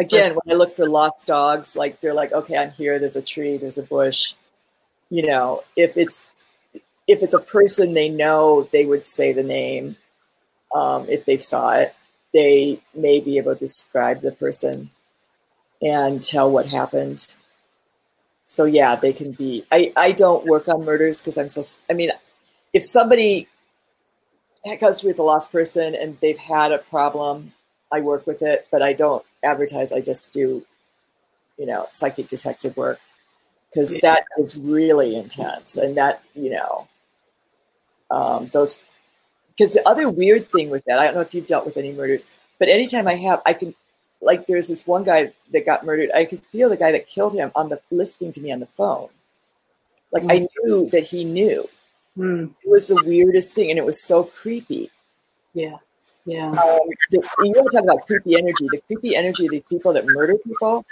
Again, 0.00 0.36
when 0.36 0.54
I 0.54 0.56
look 0.56 0.76
for 0.76 0.88
lost 0.88 1.26
dogs, 1.26 1.74
like 1.74 2.00
they're 2.00 2.14
like, 2.14 2.32
okay, 2.32 2.56
I'm 2.56 2.70
here. 2.70 2.98
There's 2.98 3.16
a 3.16 3.22
tree. 3.22 3.56
There's 3.56 3.78
a 3.78 3.82
bush. 3.82 4.34
You 5.10 5.26
know, 5.26 5.64
if 5.76 5.96
it's 5.96 6.28
if 7.08 7.22
it's 7.22 7.34
a 7.34 7.40
person 7.40 7.94
they 7.94 8.08
know, 8.08 8.68
they 8.72 8.84
would 8.84 9.08
say 9.08 9.32
the 9.32 9.42
name. 9.42 9.96
Um, 10.74 11.08
if 11.08 11.24
they 11.24 11.38
saw 11.38 11.72
it, 11.72 11.94
they 12.34 12.80
may 12.94 13.20
be 13.20 13.38
able 13.38 13.54
to 13.54 13.58
describe 13.58 14.20
the 14.20 14.32
person 14.32 14.90
and 15.80 16.22
tell 16.22 16.50
what 16.50 16.66
happened. 16.66 17.34
So 18.44 18.64
yeah, 18.64 18.96
they 18.96 19.12
can 19.12 19.32
be. 19.32 19.64
I 19.70 19.92
I 19.96 20.12
don't 20.12 20.46
work 20.46 20.68
on 20.68 20.84
murders 20.84 21.20
because 21.20 21.38
I'm 21.38 21.48
so. 21.48 21.62
I 21.90 21.92
mean, 21.94 22.10
if 22.72 22.84
somebody 22.84 23.48
comes 24.80 24.98
to 24.98 25.06
me 25.06 25.12
with 25.12 25.18
a 25.18 25.22
lost 25.22 25.52
person 25.52 25.94
and 25.94 26.18
they've 26.20 26.38
had 26.38 26.72
a 26.72 26.78
problem, 26.78 27.52
I 27.92 28.00
work 28.00 28.26
with 28.26 28.42
it, 28.42 28.66
but 28.70 28.82
I 28.82 28.92
don't 28.92 29.24
advertise. 29.42 29.92
I 29.92 30.00
just 30.00 30.32
do, 30.32 30.64
you 31.58 31.66
know, 31.66 31.86
psychic 31.88 32.28
detective 32.28 32.76
work 32.76 33.00
because 33.70 33.92
Yeah. 33.92 34.00
that 34.02 34.24
is 34.38 34.56
really 34.56 35.16
intense, 35.16 35.76
and 35.76 35.96
that 35.96 36.22
you 36.34 36.50
know, 36.50 36.88
um, 38.10 38.48
those. 38.52 38.76
Because 39.58 39.74
the 39.74 39.86
other 39.88 40.08
weird 40.08 40.50
thing 40.52 40.70
with 40.70 40.84
that, 40.84 41.00
I 41.00 41.06
don't 41.06 41.14
know 41.14 41.20
if 41.20 41.34
you've 41.34 41.46
dealt 41.46 41.66
with 41.66 41.76
any 41.76 41.92
murders, 41.92 42.26
but 42.60 42.68
anytime 42.68 43.08
I 43.08 43.16
have, 43.16 43.42
I 43.44 43.54
can, 43.54 43.74
like, 44.20 44.46
there's 44.46 44.68
this 44.68 44.86
one 44.86 45.02
guy 45.02 45.32
that 45.52 45.66
got 45.66 45.84
murdered. 45.84 46.10
I 46.14 46.24
could 46.26 46.42
feel 46.52 46.68
the 46.68 46.76
guy 46.76 46.92
that 46.92 47.08
killed 47.08 47.34
him 47.34 47.50
on 47.56 47.68
the 47.68 47.80
listening 47.90 48.30
to 48.32 48.40
me 48.40 48.52
on 48.52 48.60
the 48.60 48.66
phone. 48.66 49.08
Like 50.12 50.24
I 50.30 50.46
knew 50.64 50.88
that 50.90 51.04
he 51.08 51.24
knew. 51.24 51.68
Hmm. 52.16 52.46
It 52.64 52.70
was 52.70 52.88
the 52.88 53.02
weirdest 53.04 53.54
thing, 53.54 53.70
and 53.70 53.78
it 53.78 53.84
was 53.84 54.02
so 54.02 54.24
creepy. 54.24 54.90
Yeah, 55.54 55.76
yeah, 56.24 56.48
Um, 56.48 56.80
the, 57.10 57.22
you 57.40 57.52
want 57.52 57.70
to 57.70 57.76
talk 57.76 57.84
about 57.84 58.06
creepy 58.06 58.36
energy? 58.36 58.68
The 58.70 58.80
creepy 58.86 59.16
energy 59.16 59.46
of 59.46 59.50
these 59.52 59.64
people 59.64 59.92
that 59.92 60.06
murder 60.06 60.36
people. 60.38 60.84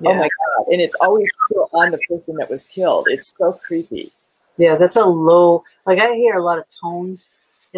yeah. 0.00 0.10
Oh 0.10 0.14
my 0.14 0.28
god! 0.28 0.66
And 0.72 0.80
it's 0.80 0.96
always 0.96 1.28
still 1.46 1.68
on 1.72 1.90
the 1.90 1.98
person 2.08 2.36
that 2.36 2.48
was 2.48 2.66
killed. 2.66 3.06
It's 3.10 3.34
so 3.36 3.52
creepy. 3.52 4.12
Yeah, 4.56 4.76
that's 4.76 4.96
a 4.96 5.04
low. 5.04 5.64
Like 5.86 5.98
I 5.98 6.14
hear 6.14 6.36
a 6.36 6.42
lot 6.42 6.58
of 6.58 6.64
tones, 6.80 7.26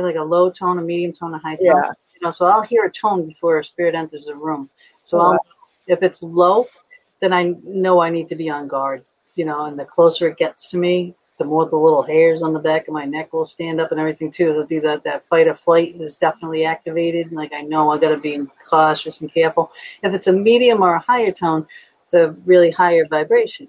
like 0.02 0.16
a 0.16 0.22
low 0.22 0.50
tone, 0.50 0.78
a 0.78 0.82
medium 0.82 1.12
tone, 1.12 1.34
a 1.34 1.38
high 1.38 1.56
tone. 1.56 1.66
Yeah. 1.66 1.92
You 2.14 2.20
know, 2.22 2.30
so 2.30 2.46
I'll 2.46 2.62
hear 2.62 2.84
a 2.84 2.90
tone 2.90 3.26
before 3.26 3.58
a 3.58 3.64
spirit 3.64 3.94
enters 3.94 4.26
the 4.26 4.34
room. 4.34 4.68
So 5.02 5.18
wow. 5.18 5.38
if 5.86 6.02
it's 6.02 6.22
low, 6.22 6.66
then 7.20 7.32
I 7.32 7.54
know 7.62 8.00
I 8.00 8.10
need 8.10 8.28
to 8.30 8.36
be 8.36 8.50
on 8.50 8.68
guard. 8.68 9.04
You 9.36 9.44
know, 9.44 9.64
and 9.66 9.78
the 9.78 9.84
closer 9.84 10.28
it 10.28 10.36
gets 10.36 10.70
to 10.70 10.76
me, 10.76 11.14
the 11.38 11.44
more 11.44 11.68
the 11.68 11.76
little 11.76 12.02
hairs 12.02 12.42
on 12.42 12.52
the 12.52 12.60
back 12.60 12.86
of 12.86 12.94
my 12.94 13.04
neck 13.04 13.32
will 13.32 13.44
stand 13.44 13.80
up 13.80 13.90
and 13.90 14.00
everything 14.00 14.30
too. 14.30 14.50
It'll 14.50 14.66
be 14.66 14.78
that 14.80 15.02
that 15.04 15.26
fight 15.26 15.48
or 15.48 15.54
flight 15.54 15.96
is 15.96 16.16
definitely 16.16 16.64
activated. 16.64 17.32
Like 17.32 17.52
I 17.52 17.62
know 17.62 17.90
I 17.90 17.98
got 17.98 18.10
to 18.10 18.16
be 18.16 18.40
cautious 18.68 19.20
and 19.20 19.32
careful. 19.32 19.72
If 20.02 20.14
it's 20.14 20.28
a 20.28 20.32
medium 20.32 20.82
or 20.82 20.94
a 20.94 21.00
higher 21.00 21.32
tone, 21.32 21.66
it's 22.04 22.14
a 22.14 22.30
really 22.44 22.70
higher 22.70 23.06
vibration. 23.06 23.68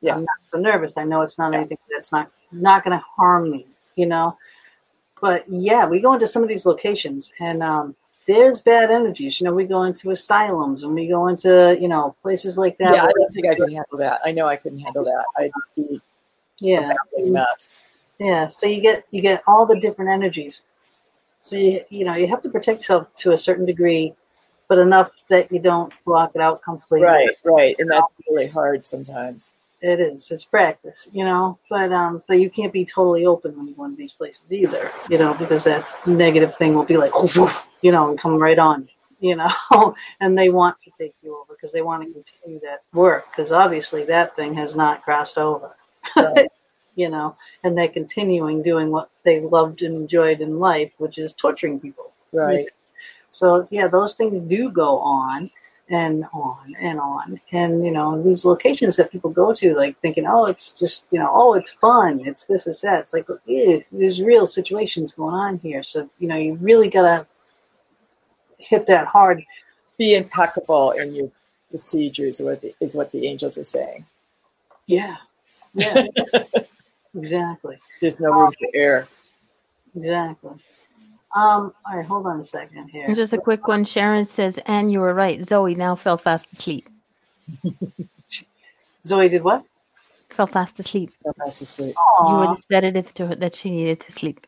Yeah. 0.00 0.14
I'm 0.14 0.20
not 0.20 0.38
so 0.50 0.58
nervous. 0.58 0.96
I 0.96 1.04
know 1.04 1.22
it's 1.22 1.38
not 1.38 1.54
anything 1.54 1.78
that's 1.90 2.12
not 2.12 2.30
not 2.52 2.84
going 2.84 2.98
to 2.98 3.04
harm 3.16 3.50
me. 3.50 3.66
You 3.96 4.06
know, 4.06 4.36
but 5.20 5.44
yeah, 5.48 5.86
we 5.86 6.00
go 6.00 6.14
into 6.14 6.28
some 6.28 6.42
of 6.42 6.48
these 6.48 6.66
locations 6.66 7.32
and 7.40 7.62
um, 7.62 7.94
there's 8.26 8.60
bad 8.60 8.90
energies. 8.90 9.40
You 9.40 9.46
know, 9.46 9.54
we 9.54 9.64
go 9.64 9.84
into 9.84 10.10
asylums 10.10 10.84
and 10.84 10.94
we 10.94 11.08
go 11.08 11.28
into 11.28 11.76
you 11.80 11.88
know 11.88 12.14
places 12.22 12.58
like 12.58 12.76
that. 12.78 12.94
Yeah, 12.94 13.04
I 13.04 13.12
don't 13.12 13.32
think 13.32 13.46
I 13.46 13.54
can 13.54 13.72
handle 13.72 13.98
that. 13.98 14.20
I 14.24 14.32
know 14.32 14.46
I 14.46 14.56
couldn't 14.56 14.80
handle 14.80 15.04
that. 15.04 15.24
I'd 15.36 15.50
be 15.74 16.00
yeah, 16.60 16.92
mess. 17.18 17.80
yeah. 18.18 18.48
So 18.48 18.66
you 18.66 18.80
get 18.80 19.04
you 19.10 19.22
get 19.22 19.42
all 19.46 19.64
the 19.66 19.80
different 19.80 20.10
energies. 20.10 20.62
So 21.38 21.56
you 21.56 21.80
you 21.88 22.04
know 22.04 22.14
you 22.14 22.26
have 22.26 22.42
to 22.42 22.50
protect 22.50 22.80
yourself 22.80 23.08
to 23.16 23.32
a 23.32 23.38
certain 23.38 23.64
degree, 23.64 24.14
but 24.68 24.78
enough 24.78 25.10
that 25.28 25.50
you 25.50 25.60
don't 25.60 25.92
block 26.04 26.32
it 26.34 26.40
out 26.40 26.62
completely. 26.62 27.06
Right, 27.06 27.36
right, 27.44 27.76
and 27.78 27.90
that's 27.90 28.14
really 28.28 28.48
hard 28.48 28.86
sometimes. 28.86 29.54
It 29.80 30.00
is. 30.00 30.30
It's 30.32 30.44
practice, 30.44 31.08
you 31.12 31.24
know. 31.24 31.58
But 31.70 31.92
um, 31.92 32.22
but 32.26 32.40
you 32.40 32.50
can't 32.50 32.72
be 32.72 32.84
totally 32.84 33.26
open 33.26 33.56
when 33.56 33.68
you 33.68 33.74
go 33.74 33.84
into 33.84 33.96
these 33.96 34.12
places 34.12 34.52
either, 34.52 34.90
you 35.08 35.18
know, 35.18 35.34
because 35.34 35.64
that 35.64 35.86
negative 36.06 36.56
thing 36.56 36.74
will 36.74 36.84
be 36.84 36.96
like, 36.96 37.14
"Oof, 37.14 37.36
oof," 37.36 37.64
you 37.80 37.92
know, 37.92 38.08
and 38.10 38.18
come 38.18 38.38
right 38.38 38.58
on 38.58 38.88
you, 39.20 39.30
you 39.30 39.36
know. 39.36 39.94
and 40.20 40.36
they 40.36 40.48
want 40.50 40.76
to 40.82 40.90
take 40.98 41.14
you 41.22 41.36
over 41.36 41.54
because 41.54 41.70
they 41.72 41.82
want 41.82 42.02
to 42.02 42.12
continue 42.12 42.58
that 42.60 42.82
work 42.92 43.26
because 43.30 43.52
obviously 43.52 44.04
that 44.04 44.34
thing 44.34 44.52
has 44.54 44.74
not 44.74 45.04
crossed 45.04 45.38
over, 45.38 45.76
Right. 46.16 46.48
you 46.96 47.08
know. 47.08 47.36
And 47.62 47.78
they're 47.78 47.88
continuing 47.88 48.62
doing 48.62 48.90
what 48.90 49.10
they 49.24 49.40
loved 49.40 49.82
and 49.82 49.94
enjoyed 49.94 50.40
in 50.40 50.58
life, 50.58 50.92
which 50.98 51.18
is 51.18 51.34
torturing 51.34 51.78
people. 51.78 52.12
Right. 52.32 52.66
So 53.30 53.68
yeah, 53.70 53.86
those 53.86 54.16
things 54.16 54.40
do 54.40 54.70
go 54.70 54.98
on 54.98 55.50
and 55.90 56.24
on 56.32 56.74
and 56.80 57.00
on. 57.00 57.40
And 57.52 57.84
you 57.84 57.90
know, 57.90 58.22
these 58.22 58.44
locations 58.44 58.96
that 58.96 59.10
people 59.10 59.30
go 59.30 59.52
to, 59.54 59.74
like 59.74 59.98
thinking, 60.00 60.26
oh, 60.26 60.46
it's 60.46 60.72
just 60.72 61.06
you 61.10 61.18
know, 61.18 61.30
oh, 61.32 61.54
it's 61.54 61.70
fun, 61.70 62.20
it's 62.26 62.44
this, 62.44 62.66
it's 62.66 62.80
that. 62.82 63.00
It's 63.00 63.12
like, 63.12 63.26
eh, 63.48 63.80
there's 63.92 64.22
real 64.22 64.46
situations 64.46 65.12
going 65.12 65.34
on 65.34 65.58
here. 65.58 65.82
So 65.82 66.08
you 66.18 66.28
know, 66.28 66.36
you 66.36 66.54
really 66.54 66.88
gotta 66.88 67.26
hit 68.58 68.86
that 68.86 69.06
hard. 69.06 69.42
Be 69.96 70.14
impeccable 70.14 70.92
in 70.92 71.14
your 71.14 71.30
procedures. 71.70 72.40
What 72.40 72.60
the, 72.60 72.74
is 72.80 72.94
what 72.94 73.10
the 73.12 73.26
angels 73.26 73.58
are 73.58 73.64
saying. 73.64 74.04
Yeah, 74.86 75.16
yeah, 75.74 76.04
exactly, 77.14 77.78
There's 78.00 78.20
no 78.20 78.32
room 78.32 78.52
for 78.58 78.68
error. 78.74 79.08
exactly. 79.94 80.52
Um, 81.34 81.72
all 81.86 81.96
right, 81.96 82.06
hold 82.06 82.26
on 82.26 82.40
a 82.40 82.44
second 82.44 82.78
And 82.78 82.90
here. 82.90 83.14
just 83.14 83.32
a 83.32 83.38
quick 83.38 83.68
one. 83.68 83.84
Sharon 83.84 84.24
says, 84.24 84.58
"And 84.66 84.90
you 84.90 85.00
were 85.00 85.14
right. 85.14 85.44
Zoe 85.46 85.74
now 85.74 85.94
fell 85.94 86.18
fast 86.18 86.46
asleep." 86.52 86.88
Zoe 89.04 89.28
did 89.28 89.44
what? 89.44 89.64
fell 90.30 90.46
fast 90.46 90.78
asleep. 90.78 91.10
Fell 91.22 91.32
fast 91.34 91.62
asleep. 91.62 91.94
You 92.28 92.34
were 92.34 92.46
Aw, 92.46 92.54
the 92.54 92.62
sedative 92.70 93.12
to 93.14 93.26
her 93.26 93.34
that 93.36 93.56
she 93.56 93.70
needed 93.70 94.00
to 94.00 94.12
sleep. 94.12 94.46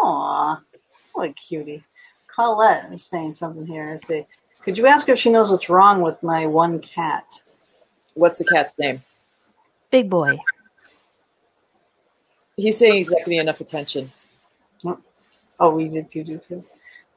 aw, 0.00 0.60
what 1.12 1.30
a 1.30 1.32
cutie. 1.32 1.82
Colette 2.26 2.92
is 2.92 3.04
saying 3.04 3.32
something 3.32 3.66
here. 3.66 3.94
I 3.94 4.06
say, 4.06 4.26
could 4.62 4.78
you 4.78 4.86
ask 4.86 5.06
her 5.08 5.14
if 5.14 5.18
she 5.18 5.30
knows 5.30 5.50
what's 5.50 5.68
wrong 5.68 6.02
with 6.02 6.22
my 6.22 6.46
one 6.46 6.78
cat? 6.80 7.24
What's 8.14 8.38
the 8.38 8.44
cat's 8.44 8.78
name? 8.78 9.02
Big 9.90 10.08
boy. 10.08 10.38
He's 12.56 12.76
saying 12.76 12.96
he's 12.96 13.10
not 13.10 13.20
getting 13.20 13.38
enough 13.38 13.60
attention. 13.60 14.10
Oh, 15.60 15.70
we 15.74 15.88
did 15.88 16.14
you 16.14 16.24
do 16.24 16.38
too? 16.38 16.64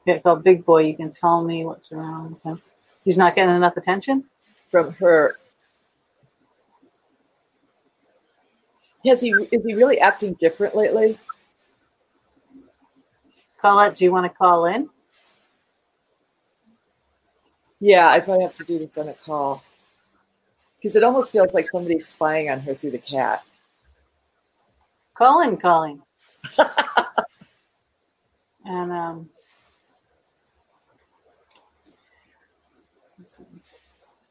Yeah, 0.06 0.18
called 0.18 0.42
Big 0.44 0.64
Boy. 0.64 0.84
You 0.86 0.96
can 0.96 1.10
tell 1.10 1.44
me 1.44 1.64
what's 1.64 1.92
wrong 1.92 2.32
with 2.32 2.42
him. 2.42 2.64
He's 3.04 3.18
not 3.18 3.34
getting 3.36 3.54
enough 3.54 3.76
attention. 3.76 4.24
from 4.68 4.92
her. 4.94 5.36
Has 9.06 9.20
he 9.20 9.30
is 9.52 9.64
he 9.66 9.74
really 9.74 9.98
acting 10.00 10.34
different 10.34 10.74
lately? 10.76 11.18
Colette, 13.60 13.96
do 13.96 14.04
you 14.04 14.12
want 14.12 14.30
to 14.30 14.36
call 14.36 14.66
in? 14.66 14.88
Yeah, 17.80 18.08
I 18.08 18.20
probably 18.20 18.44
have 18.44 18.54
to 18.54 18.64
do 18.64 18.78
this 18.78 18.98
on 18.98 19.08
a 19.08 19.14
call 19.14 19.62
because 20.76 20.96
it 20.96 21.04
almost 21.04 21.32
feels 21.32 21.54
like 21.54 21.66
somebody's 21.68 22.06
spying 22.08 22.50
on 22.50 22.60
her 22.60 22.74
through 22.74 22.92
the 22.92 22.98
cat. 22.98 23.42
Call 25.14 25.42
in, 25.42 25.56
calling. 25.56 26.02
and 28.64 28.92
um, 28.92 29.28
let's 33.18 33.38
see. 33.38 33.44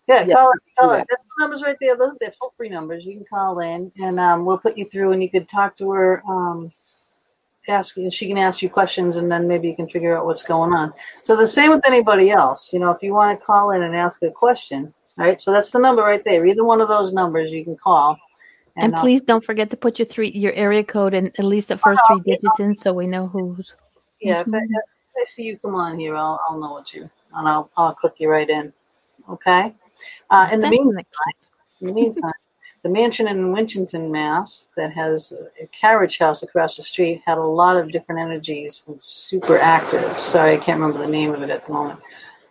Yeah, 0.07 0.25
Yeah, 0.27 0.33
call 0.33 0.51
it. 0.51 0.59
Call 0.77 0.89
do 0.89 0.95
it. 0.95 1.07
That's 1.09 1.23
the 1.23 1.43
numbers 1.43 1.61
right 1.61 1.77
there. 1.79 1.95
Those 1.95 2.15
they're 2.19 2.33
toll 2.37 2.53
free 2.57 2.69
numbers. 2.69 3.05
You 3.05 3.15
can 3.15 3.25
call 3.29 3.59
in, 3.59 3.91
and 4.01 4.19
um, 4.19 4.45
we'll 4.45 4.57
put 4.57 4.77
you 4.77 4.85
through, 4.89 5.11
and 5.13 5.21
you 5.21 5.29
could 5.29 5.47
talk 5.47 5.77
to 5.77 5.91
her. 5.91 6.23
Um, 6.27 6.71
ask 7.67 7.95
she 8.09 8.27
can 8.27 8.37
ask 8.37 8.61
you 8.61 8.69
questions, 8.69 9.17
and 9.17 9.31
then 9.31 9.47
maybe 9.47 9.67
you 9.67 9.75
can 9.75 9.87
figure 9.87 10.17
out 10.17 10.25
what's 10.25 10.43
going 10.43 10.73
on. 10.73 10.93
So 11.21 11.35
the 11.35 11.47
same 11.47 11.71
with 11.71 11.85
anybody 11.85 12.31
else. 12.31 12.73
You 12.73 12.79
know, 12.79 12.91
if 12.91 13.01
you 13.03 13.13
want 13.13 13.39
to 13.39 13.45
call 13.45 13.71
in 13.71 13.83
and 13.83 13.95
ask 13.95 14.21
a 14.23 14.31
question, 14.31 14.93
all 15.17 15.25
right. 15.25 15.39
So 15.39 15.51
that's 15.51 15.71
the 15.71 15.79
number 15.79 16.01
right 16.01 16.23
there. 16.25 16.45
Either 16.45 16.63
one 16.63 16.81
of 16.81 16.87
those 16.87 17.13
numbers 17.13 17.51
you 17.51 17.63
can 17.63 17.77
call. 17.77 18.17
And, 18.77 18.95
uh, 18.95 19.01
please 19.01 19.21
don't 19.21 19.43
forget 19.43 19.69
to 19.71 19.77
put 19.77 19.99
your 19.99 20.05
three 20.05 20.31
your 20.31 20.53
area 20.53 20.83
code 20.83 21.13
and 21.13 21.27
at 21.37 21.45
least 21.45 21.67
the 21.67 21.77
first 21.77 22.01
three 22.07 22.21
digits 22.21 22.59
in 22.59 22.75
so 22.75 22.93
we 22.93 23.05
know 23.05 23.27
who's 23.27 23.73
Yeah, 24.21 24.41
if 24.41 24.53
I, 24.53 24.57
if 24.57 24.83
I 25.19 25.25
see 25.25 25.43
you 25.43 25.57
come 25.57 25.75
on 25.75 25.99
here, 25.99 26.15
I'll, 26.15 26.39
I'll 26.47 26.59
know 26.59 26.73
what 26.73 26.93
you, 26.93 27.09
and 27.33 27.47
I'll, 27.47 27.69
I'll 27.75 27.93
click 27.95 28.13
you 28.17 28.29
right 28.29 28.49
in. 28.49 28.71
Okay. 29.29 29.73
Uh, 30.29 30.49
in 30.51 30.61
the 30.61 30.69
meantime, 30.69 31.05
in 31.81 31.87
the 31.87 31.93
meantime, 31.93 32.31
the 32.83 32.89
mansion 32.89 33.27
in 33.27 33.51
Winchton, 33.51 34.11
Mass, 34.11 34.69
that 34.75 34.91
has 34.93 35.33
a 35.61 35.67
carriage 35.67 36.17
house 36.17 36.41
across 36.41 36.77
the 36.77 36.83
street, 36.83 37.21
had 37.25 37.37
a 37.37 37.43
lot 37.43 37.77
of 37.77 37.91
different 37.91 38.21
energies 38.21 38.83
and 38.87 39.01
super 39.01 39.59
active. 39.59 40.19
Sorry, 40.19 40.53
I 40.53 40.57
can't 40.57 40.79
remember 40.79 40.99
the 40.99 41.11
name 41.11 41.33
of 41.33 41.43
it 41.43 41.51
at 41.51 41.65
the 41.65 41.73
moment. 41.73 41.99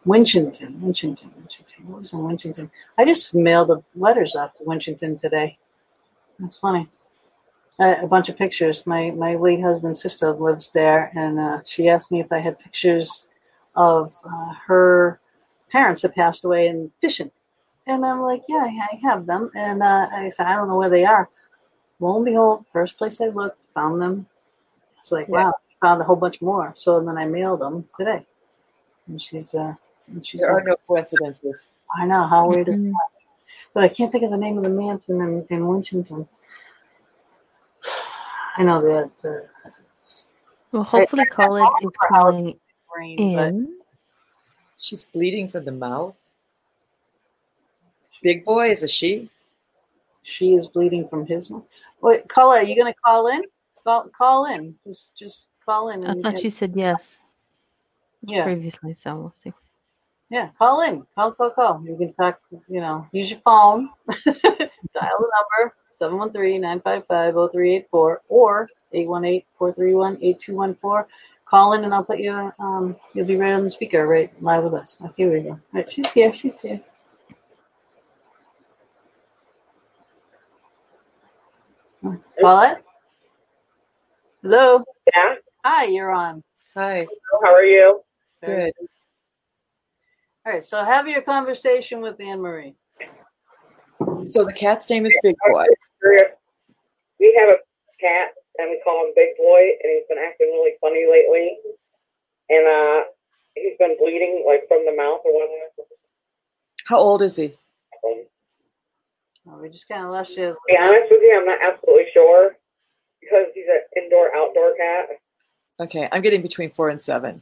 Winchton, 0.05 0.53
Winchton, 0.81 1.19
Winchton. 1.37 1.87
What 1.87 1.99
was 2.01 2.13
in 2.13 2.23
Winchton? 2.23 2.71
I 2.97 3.05
just 3.05 3.35
mailed 3.35 3.69
the 3.69 3.83
letters 3.97 4.37
off 4.37 4.55
to 4.55 4.65
Winchton 4.65 5.19
today. 5.19 5.59
That's 6.39 6.57
funny. 6.57 6.89
Uh, 7.81 7.97
a 8.03 8.07
bunch 8.07 8.29
of 8.29 8.37
pictures. 8.37 8.87
My 8.87 9.11
my 9.11 9.37
late 9.37 9.63
husband's 9.63 10.03
sister 10.03 10.33
lives 10.33 10.71
there, 10.71 11.11
and 11.17 11.39
uh, 11.41 11.61
she 11.65 11.89
asked 11.89 12.11
me 12.13 12.21
if 12.21 12.31
I 12.31 12.39
had 12.39 12.59
pictures 12.59 13.31
of 13.75 14.15
uh, 14.23 14.53
her 14.67 15.19
parents 15.71 16.03
that 16.03 16.15
passed 16.15 16.45
away 16.45 16.67
in 16.69 16.93
fishing. 17.01 17.31
And 17.87 18.05
I'm 18.05 18.21
like, 18.21 18.43
yeah, 18.49 18.69
I 18.93 18.97
have 19.03 19.25
them. 19.25 19.51
And 19.55 19.83
uh, 19.83 20.09
I 20.13 20.29
said, 20.29 20.47
I 20.47 20.57
don't 20.57 20.69
know 20.69 20.77
where 20.77 20.91
they 20.91 21.07
are. 21.07 21.31
Lo 22.01 22.17
and 22.17 22.25
behold, 22.25 22.67
first 22.71 22.99
place 22.99 23.21
I 23.21 23.29
looked, 23.29 23.59
found 23.73 24.03
them. 24.03 24.27
It's 24.99 25.11
like, 25.11 25.29
Yeah. 25.29 25.45
wow, 25.47 25.55
found 25.81 26.03
a 26.03 26.05
whole 26.05 26.17
bunch 26.17 26.43
more. 26.43 26.73
So 26.77 27.01
then 27.01 27.17
I 27.17 27.25
mailed 27.25 27.61
them 27.61 27.89
today. 27.97 28.27
And 29.09 29.21
she's, 29.23 29.55
uh, 29.55 29.75
and 30.09 30.27
she's 30.27 30.43
There 30.43 30.51
are 30.51 30.57
like, 30.57 30.67
no 30.67 30.77
coincidences. 30.87 31.71
I 31.97 32.05
know, 32.05 32.27
how 32.27 32.47
weird 32.49 32.69
is 32.69 32.85
Mhm. 32.85 32.93
that? 32.93 33.09
But 33.73 33.85
I 33.85 33.89
can't 33.89 34.13
think 34.13 34.25
of 34.25 34.31
the 34.31 34.37
name 34.37 34.59
of 34.59 34.65
the 34.65 34.69
mansion 34.71 35.21
in, 35.23 35.47
in 35.49 35.67
Winchton. 35.67 36.29
I 38.57 38.63
know 38.65 38.81
that 38.83 39.11
uh, 39.29 39.71
Well 40.73 40.83
hopefully 40.85 41.23
I- 41.23 41.43
I- 41.43 41.47
Colin 41.47 41.63
is 41.65 41.87
of 41.87 41.93
our 42.03 42.09
houses 42.17 42.37
calling 42.37 42.61
brain, 42.95 43.35
but 43.37 43.49
in. 43.49 43.77
She's 44.77 45.05
bleeding 45.05 45.47
from 45.49 45.65
the 45.65 45.73
mouth. 45.73 46.15
Big 48.23 48.45
boy 48.45 48.71
is 48.71 48.83
a 48.83 48.89
she. 48.89 49.31
she 50.23 50.55
is 50.55 50.67
bleeding 50.69 51.07
from 51.09 51.27
his 51.27 51.51
mouth. 51.51 51.65
Wait, 52.03 52.29
Colette, 52.29 52.65
are 52.65 52.67
you 52.67 52.75
going 52.77 52.93
to 52.93 52.99
call 53.05 53.29
in? 53.29 53.43
Call, 53.85 54.09
call 54.09 54.47
in. 54.47 54.75
Just 54.87 55.15
just 55.17 55.49
call 55.65 55.91
in. 55.91 56.05
I 56.07 56.11
And, 56.13 56.23
thought 56.23 56.33
and- 56.35 56.41
she 56.43 56.51
said 56.51 56.73
yes 56.77 57.19
yeah, 58.23 58.45
previously, 58.45 58.93
so 58.95 59.17
we'll 59.17 59.35
see. 59.43 59.53
yeah. 60.29 60.51
Call 60.59 60.83
in. 60.83 61.07
Call, 61.15 61.33
call, 61.33 61.51
call. 61.51 61.83
You 61.87 61.97
can 61.97 62.13
talk. 62.13 62.41
You 62.69 62.81
know, 62.81 63.07
use 63.13 63.31
your 63.31 63.41
phone. 63.41 63.89
Dial 64.09 65.19
the 65.19 65.31
number 65.37 65.75
713-955-0384 66.01 68.17
or 68.29 68.69
818-431-8214. 68.95 71.07
Call 71.45 71.73
in 71.73 71.83
and 71.85 71.93
I'll 71.93 72.05
put 72.05 72.21
you. 72.21 72.53
Um, 72.59 72.97
you'll 73.13 73.27
be 73.27 73.37
right 73.37 73.53
on 73.53 73.65
the 73.65 73.71
speaker, 73.71 74.07
right 74.07 74.33
live 74.43 74.65
with 74.65 74.73
us. 74.75 74.97
Okay, 75.05 75.25
here 75.25 75.33
we 75.33 75.41
go. 75.41 75.51
All 75.51 75.59
right, 75.73 75.91
she's 75.91 76.09
here. 76.11 76.33
She's 76.33 76.61
here. 76.61 76.81
Colette. 82.39 82.83
Hello. 84.43 84.85
Yeah. 85.15 85.35
Hi, 85.65 85.85
you're 85.85 86.13
on. 86.13 86.43
Hi. 86.75 87.07
How 87.43 87.55
are 87.55 87.65
you? 87.65 88.01
Good. 88.43 88.73
All 90.47 90.53
right, 90.53 90.65
so 90.65 90.83
have 90.83 91.07
your 91.07 91.21
conversation 91.21 92.01
with 92.01 92.19
Anne 92.21 92.41
Marie. 92.41 92.75
So 94.27 94.45
the 94.45 94.53
cat's 94.55 94.89
name 94.89 95.05
is 95.05 95.17
Big 95.23 95.37
Boy. 95.53 95.67
Curious. 96.01 96.33
We 97.19 97.35
have 97.39 97.49
a 97.51 97.59
cat 98.01 98.33
and 98.59 98.71
we 98.71 98.81
call 98.85 99.05
him 99.07 99.13
Big 99.15 99.37
Boy, 99.37 99.61
and 99.83 99.93
he's 99.93 100.07
been 100.09 100.19
acting 100.19 100.49
really 100.49 100.73
funny 100.81 101.07
lately. 101.11 101.59
And 102.49 102.67
uh, 102.67 103.05
he's 103.55 103.77
been 103.79 103.97
bleeding 103.99 104.45
like 104.47 104.67
from 104.69 104.85
the 104.87 104.95
mouth 104.97 105.21
or 105.25 105.33
whatever. 105.33 105.89
How 106.87 106.99
old 106.99 107.23
is 107.23 107.37
he? 107.37 107.55
Um, 108.05 108.25
Oh, 109.49 109.59
we 109.59 109.71
just 109.71 109.89
kind 109.89 110.05
of 110.05 110.11
lost 110.11 110.37
you. 110.37 110.49
to 110.51 110.57
be 110.69 110.77
honest 110.77 111.11
with 111.11 111.21
you, 111.23 111.37
I'm 111.37 111.47
not 111.47 111.59
absolutely 111.63 112.05
sure 112.13 112.57
because 113.21 113.47
he's 113.55 113.65
an 113.69 113.81
indoor 114.05 114.35
outdoor 114.37 114.77
cat. 114.77 115.09
Okay, 115.81 116.09
I'm 116.13 116.21
getting 116.21 116.43
between 116.43 116.71
four 116.71 116.91
and 116.91 117.01
seven. 117.01 117.41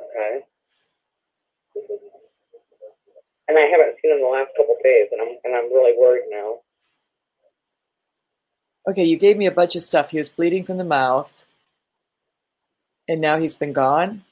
Okay. 0.00 0.40
And 3.48 3.58
I 3.58 3.62
haven't 3.62 3.96
seen 4.02 4.12
him 4.12 4.20
the 4.20 4.26
last 4.26 4.50
couple 4.56 4.74
of 4.74 4.82
days, 4.82 5.08
and 5.12 5.20
I'm 5.20 5.36
and 5.44 5.54
I'm 5.54 5.72
really 5.72 5.96
worried 5.96 6.24
now. 6.30 6.60
Okay, 8.88 9.04
you 9.04 9.16
gave 9.16 9.36
me 9.36 9.46
a 9.46 9.52
bunch 9.52 9.76
of 9.76 9.82
stuff. 9.82 10.10
He 10.10 10.18
was 10.18 10.28
bleeding 10.28 10.64
from 10.64 10.78
the 10.78 10.84
mouth, 10.84 11.44
and 13.08 13.20
now 13.20 13.38
he's 13.38 13.54
been 13.54 13.72
gone. 13.72 14.24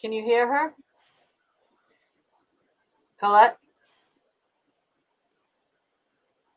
Can 0.00 0.12
you 0.12 0.22
hear 0.22 0.46
her? 0.46 0.74
Colette? 3.18 3.58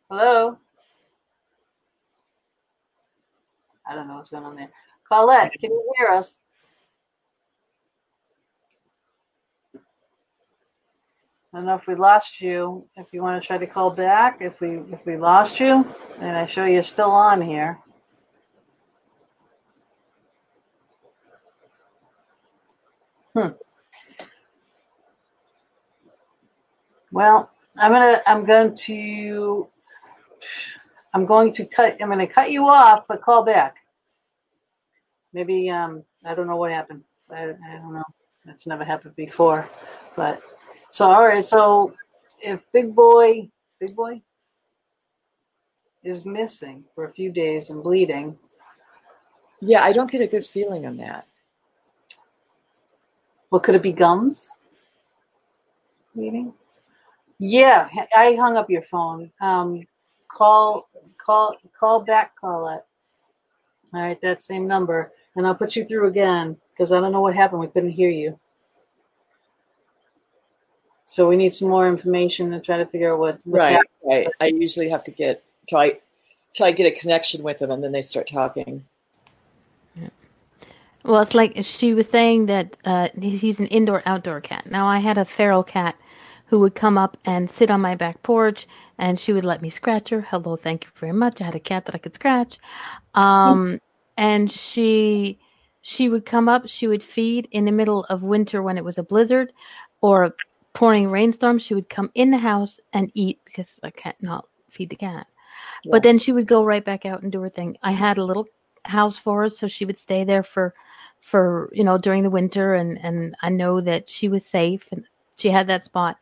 Hello? 0.10 0.58
I 3.88 3.96
don't 3.96 4.08
know 4.08 4.16
what's 4.16 4.30
going 4.30 4.44
on 4.44 4.56
there. 4.56 4.70
Colette, 5.08 5.52
can 5.60 5.72
you 5.72 5.94
hear 5.98 6.10
us? 6.10 6.40
I 11.54 11.58
don't 11.58 11.66
know 11.66 11.76
if 11.76 11.86
we 11.86 11.96
lost 11.96 12.40
you. 12.40 12.88
If 12.96 13.08
you 13.12 13.22
want 13.22 13.42
to 13.42 13.46
try 13.46 13.58
to 13.58 13.68
call 13.68 13.90
back, 13.90 14.38
if 14.40 14.62
we 14.62 14.78
if 14.92 15.06
we 15.06 15.18
lost 15.18 15.60
you, 15.60 15.86
and 16.20 16.38
I 16.38 16.46
show 16.46 16.64
you're 16.64 16.82
still 16.82 17.12
on 17.12 17.42
here. 17.42 17.78
Hmm. 23.36 23.50
Well, 27.12 27.50
I'm 27.78 27.92
gonna 27.92 28.22
I'm 28.26 28.46
going 28.46 28.76
to 28.76 29.68
I'm 31.14 31.26
going 31.26 31.52
to 31.54 31.66
cut 31.66 31.98
I'm 32.02 32.08
gonna 32.08 32.28
cut 32.28 32.52
you 32.52 32.66
off, 32.68 33.06
but 33.10 33.22
call 33.22 33.44
back. 33.44 33.76
Maybe 35.34 35.70
um 35.70 36.04
I 36.24 36.34
don't 36.34 36.48
know 36.48 36.56
what 36.56 36.72
happened. 36.72 37.04
I, 37.30 37.44
I 37.44 37.76
don't 37.76 37.94
know. 37.94 38.04
That's 38.46 38.68
never 38.68 38.86
happened 38.86 39.18
before. 39.18 39.70
But 40.16 40.42
so 40.92 41.10
all 41.10 41.24
right, 41.24 41.44
so 41.44 41.94
if 42.42 42.62
big 42.72 42.94
boy 42.94 43.50
big 43.80 43.96
boy 43.96 44.22
is 46.04 46.26
missing 46.26 46.84
for 46.94 47.06
a 47.06 47.12
few 47.12 47.32
days 47.32 47.70
and 47.70 47.84
bleeding, 47.84 48.38
Yeah, 49.62 49.84
I 49.84 49.92
don't 49.92 50.10
get 50.10 50.22
a 50.22 50.28
good 50.28 50.46
feeling 50.46 50.86
on 50.86 50.98
that. 50.98 51.28
What 53.50 53.64
could 53.64 53.76
it 53.76 53.84
be? 53.84 53.92
Gums? 53.92 54.50
Bleeding? 56.16 56.54
Yeah, 57.38 57.90
I 58.16 58.36
hung 58.36 58.56
up 58.56 58.70
your 58.70 58.84
phone. 58.84 59.32
Um, 59.42 59.84
call, 60.28 60.90
call, 61.24 61.58
call 61.78 62.02
back, 62.02 62.34
Colette. 62.40 62.86
All 63.94 64.02
right, 64.02 64.22
that 64.22 64.42
same 64.42 64.68
number, 64.68 65.12
and 65.36 65.46
I'll 65.46 65.56
put 65.56 65.76
you 65.76 65.84
through 65.84 66.08
again 66.08 66.56
because 66.72 66.92
I 66.92 67.00
don't 67.00 67.12
know 67.12 67.22
what 67.22 67.36
happened. 67.36 67.62
We 67.62 67.68
couldn't 67.68 67.92
hear 67.92 68.10
you. 68.10 68.38
So 71.12 71.28
we 71.28 71.36
need 71.36 71.52
some 71.52 71.68
more 71.68 71.90
information 71.90 72.52
to 72.52 72.62
try 72.62 72.78
to 72.78 72.86
figure 72.86 73.12
out 73.12 73.20
what. 73.20 73.40
what's 73.44 73.66
Right, 73.66 73.74
happening. 73.74 73.90
right. 74.06 74.28
I 74.40 74.46
usually 74.46 74.88
have 74.88 75.04
to 75.04 75.12
get 75.12 75.44
try 75.68 76.00
try 76.56 76.72
to 76.72 76.78
get 76.78 76.86
a 76.86 76.98
connection 76.98 77.44
with 77.44 77.60
them, 77.60 77.70
and 77.70 77.84
then 77.84 77.92
they 77.92 78.02
start 78.02 78.28
talking. 78.28 78.86
Well, 81.04 81.22
it's 81.22 81.34
like 81.34 81.66
she 81.66 81.94
was 81.94 82.08
saying 82.08 82.46
that 82.46 82.78
uh, 82.86 83.10
he's 83.20 83.60
an 83.60 83.68
indoor 83.68 84.04
outdoor 84.06 84.40
cat. 84.40 84.72
Now, 84.72 84.88
I 84.88 85.00
had 85.00 85.18
a 85.18 85.26
feral 85.26 85.64
cat 85.64 85.98
who 86.46 86.60
would 86.60 86.76
come 86.76 86.98
up 86.98 87.18
and 87.26 87.52
sit 87.52 87.70
on 87.70 87.82
my 87.82 87.96
back 87.96 88.24
porch, 88.24 88.66
and 88.98 89.20
she 89.20 89.34
would 89.34 89.44
let 89.44 89.62
me 89.62 89.70
scratch 89.70 90.12
her. 90.12 90.22
Hello, 90.22 90.56
thank 90.56 90.86
you 90.86 90.92
very 90.98 91.12
much. 91.12 91.42
I 91.42 91.46
had 91.46 91.56
a 91.56 91.60
cat 91.60 91.88
that 91.88 91.96
I 91.96 91.98
could 91.98 92.16
scratch, 92.16 92.58
um, 93.16 93.82
and 94.16 94.50
she 94.50 95.40
she 95.82 96.08
would 96.08 96.26
come 96.26 96.48
up. 96.48 96.70
She 96.70 96.88
would 96.88 97.04
feed 97.04 97.50
in 97.52 97.66
the 97.66 97.74
middle 97.74 98.06
of 98.06 98.24
winter 98.24 98.64
when 98.64 98.78
it 98.78 98.86
was 98.86 98.98
a 98.98 99.04
blizzard 99.04 99.52
or 100.00 100.24
a 100.24 100.34
pouring 100.74 101.10
rainstorm. 101.10 101.60
She 101.60 101.74
would 101.74 101.90
come 101.90 102.12
in 102.16 102.32
the 102.32 102.38
house 102.38 102.80
and 102.94 103.12
eat 103.14 103.40
because 103.46 103.80
I 103.84 103.92
can't 103.92 104.22
not 104.22 104.48
feed 104.70 104.90
the 104.90 104.96
cat. 104.96 105.28
Yeah. 105.84 105.92
But 105.92 106.04
then 106.04 106.20
she 106.20 106.32
would 106.32 106.48
go 106.48 106.64
right 106.64 106.84
back 106.84 107.06
out 107.06 107.24
and 107.24 107.32
do 107.32 107.42
her 107.42 107.50
thing. 107.50 107.78
I 107.84 107.92
had 107.92 108.18
a 108.18 108.24
little 108.24 108.48
house 108.84 109.18
for 109.18 109.44
her, 109.44 109.50
so 109.50 109.68
she 109.68 109.86
would 109.86 110.00
stay 110.00 110.24
there 110.24 110.44
for 110.44 110.74
for 111.22 111.70
you 111.72 111.84
know 111.84 111.98
during 111.98 112.24
the 112.24 112.30
winter 112.30 112.74
and 112.74 112.98
and 113.04 113.36
I 113.44 113.50
know 113.50 113.80
that 113.80 114.10
she 114.10 114.28
was 114.28 114.44
safe 114.44 114.88
and 114.92 115.06
she 115.38 115.50
had 115.50 115.68
that 115.68 115.84
spot 115.84 116.18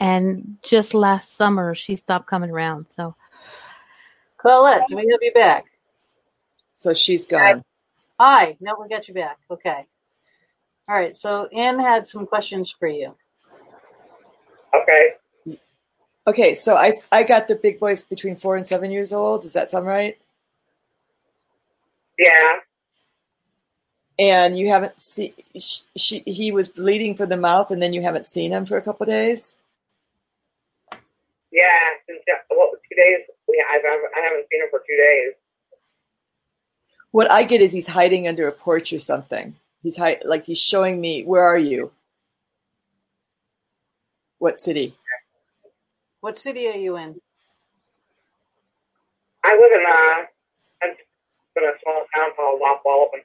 and 0.00 0.56
just 0.60 0.92
last 0.92 1.36
summer 1.36 1.72
she 1.76 1.94
stopped 1.94 2.26
coming 2.26 2.50
around 2.50 2.86
so 2.90 3.14
Colette, 4.44 4.86
do 4.88 4.96
we 4.96 5.08
have 5.10 5.20
you 5.22 5.32
back? 5.32 5.64
So 6.74 6.92
she's 6.92 7.26
gone. 7.26 7.62
Hi. 8.20 8.56
No, 8.60 8.76
we 8.78 8.88
got 8.88 9.08
you 9.08 9.14
back. 9.14 9.38
Okay. 9.50 9.86
All 10.86 10.94
right. 10.94 11.16
So 11.16 11.46
Ann 11.46 11.78
had 11.78 12.06
some 12.06 12.26
questions 12.26 12.70
for 12.70 12.86
you. 12.86 13.16
Okay. 14.74 15.58
Okay, 16.26 16.54
so 16.54 16.74
I 16.74 17.00
I 17.12 17.22
got 17.22 17.48
the 17.48 17.54
big 17.54 17.78
boys 17.78 18.00
between 18.00 18.36
four 18.36 18.56
and 18.56 18.66
seven 18.66 18.90
years 18.90 19.12
old. 19.12 19.42
Does 19.42 19.52
that 19.52 19.70
sound 19.70 19.86
right? 19.86 20.18
Yeah. 22.18 22.54
And 24.18 24.56
you 24.56 24.68
haven't 24.68 25.00
seen 25.00 25.34
she, 25.56 26.22
he 26.24 26.52
was 26.52 26.68
bleeding 26.68 27.14
from 27.14 27.28
the 27.28 27.36
mouth, 27.36 27.70
and 27.70 27.82
then 27.82 27.92
you 27.92 28.02
haven't 28.02 28.26
seen 28.26 28.52
him 28.52 28.64
for 28.64 28.78
a 28.78 28.82
couple 28.82 29.04
days. 29.06 29.58
Yeah. 31.52 31.66
Since 32.06 32.20
what 32.48 32.78
two 32.88 32.96
days? 32.96 33.26
We 33.46 33.62
I've 33.70 33.82
I 33.84 34.20
haven't 34.24 34.46
seen 34.50 34.62
him 34.62 34.68
for 34.70 34.80
two 34.80 34.96
days. 34.96 35.34
What 37.10 37.30
I 37.30 37.44
get 37.44 37.60
is 37.60 37.72
he's 37.72 37.88
hiding 37.88 38.26
under 38.26 38.48
a 38.48 38.52
porch 38.52 38.92
or 38.92 38.98
something. 38.98 39.56
He's 39.82 39.98
hide, 39.98 40.22
like 40.24 40.46
he's 40.46 40.58
showing 40.58 41.00
me 41.00 41.22
where 41.24 41.44
are 41.44 41.58
you? 41.58 41.92
What 44.44 44.60
city? 44.60 44.94
What 46.20 46.36
city 46.36 46.68
are 46.68 46.76
you 46.76 46.98
in? 46.98 47.18
I 49.42 49.56
live 49.56 49.72
in 49.72 49.86
uh 49.88 50.90
in 51.56 51.64
a 51.64 51.72
small 51.82 52.04
town 52.14 52.28
called 52.36 52.60
Wapwallop. 52.60 53.22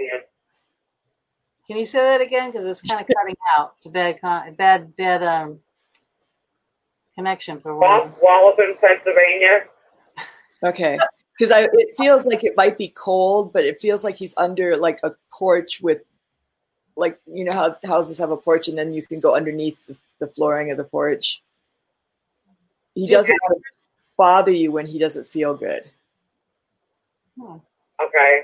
Yeah. 0.00 0.20
Can 1.66 1.76
you 1.76 1.84
say 1.84 1.98
that 1.98 2.22
again? 2.22 2.50
Because 2.50 2.64
it's 2.64 2.80
kind 2.80 3.02
of 3.02 3.06
cutting 3.06 3.36
out. 3.54 3.74
It's 3.76 3.84
a 3.84 3.90
bad, 3.90 4.18
con- 4.22 4.54
bad, 4.54 4.96
bad 4.96 5.22
um, 5.22 5.60
connection 7.16 7.60
for 7.60 7.76
one. 7.76 8.14
Wallopin, 8.22 8.74
Pennsylvania. 8.80 9.64
Okay, 10.64 10.98
because 11.38 11.52
I 11.52 11.68
it 11.70 11.88
feels 11.98 12.24
like 12.24 12.44
it 12.44 12.54
might 12.56 12.78
be 12.78 12.88
cold, 12.96 13.52
but 13.52 13.66
it 13.66 13.78
feels 13.78 14.04
like 14.04 14.16
he's 14.16 14.34
under 14.38 14.78
like 14.78 15.00
a 15.04 15.10
porch 15.38 15.82
with, 15.82 16.00
like 16.96 17.20
you 17.26 17.44
know 17.44 17.52
how 17.52 17.74
houses 17.84 18.18
have 18.18 18.30
a 18.30 18.36
porch, 18.36 18.68
and 18.68 18.76
then 18.76 18.92
you 18.92 19.02
can 19.02 19.20
go 19.20 19.34
underneath 19.34 19.86
the, 19.86 19.96
the 20.18 20.26
flooring 20.26 20.70
of 20.70 20.76
the 20.76 20.84
porch. 20.84 21.42
He 22.94 23.08
doesn't 23.08 23.38
want 23.42 23.58
to 23.58 23.70
bother 24.16 24.52
you 24.52 24.70
when 24.70 24.86
he 24.86 24.98
doesn't 24.98 25.26
feel 25.26 25.54
good, 25.54 25.84
Hmm. 27.40 27.56
Okay. 28.02 28.42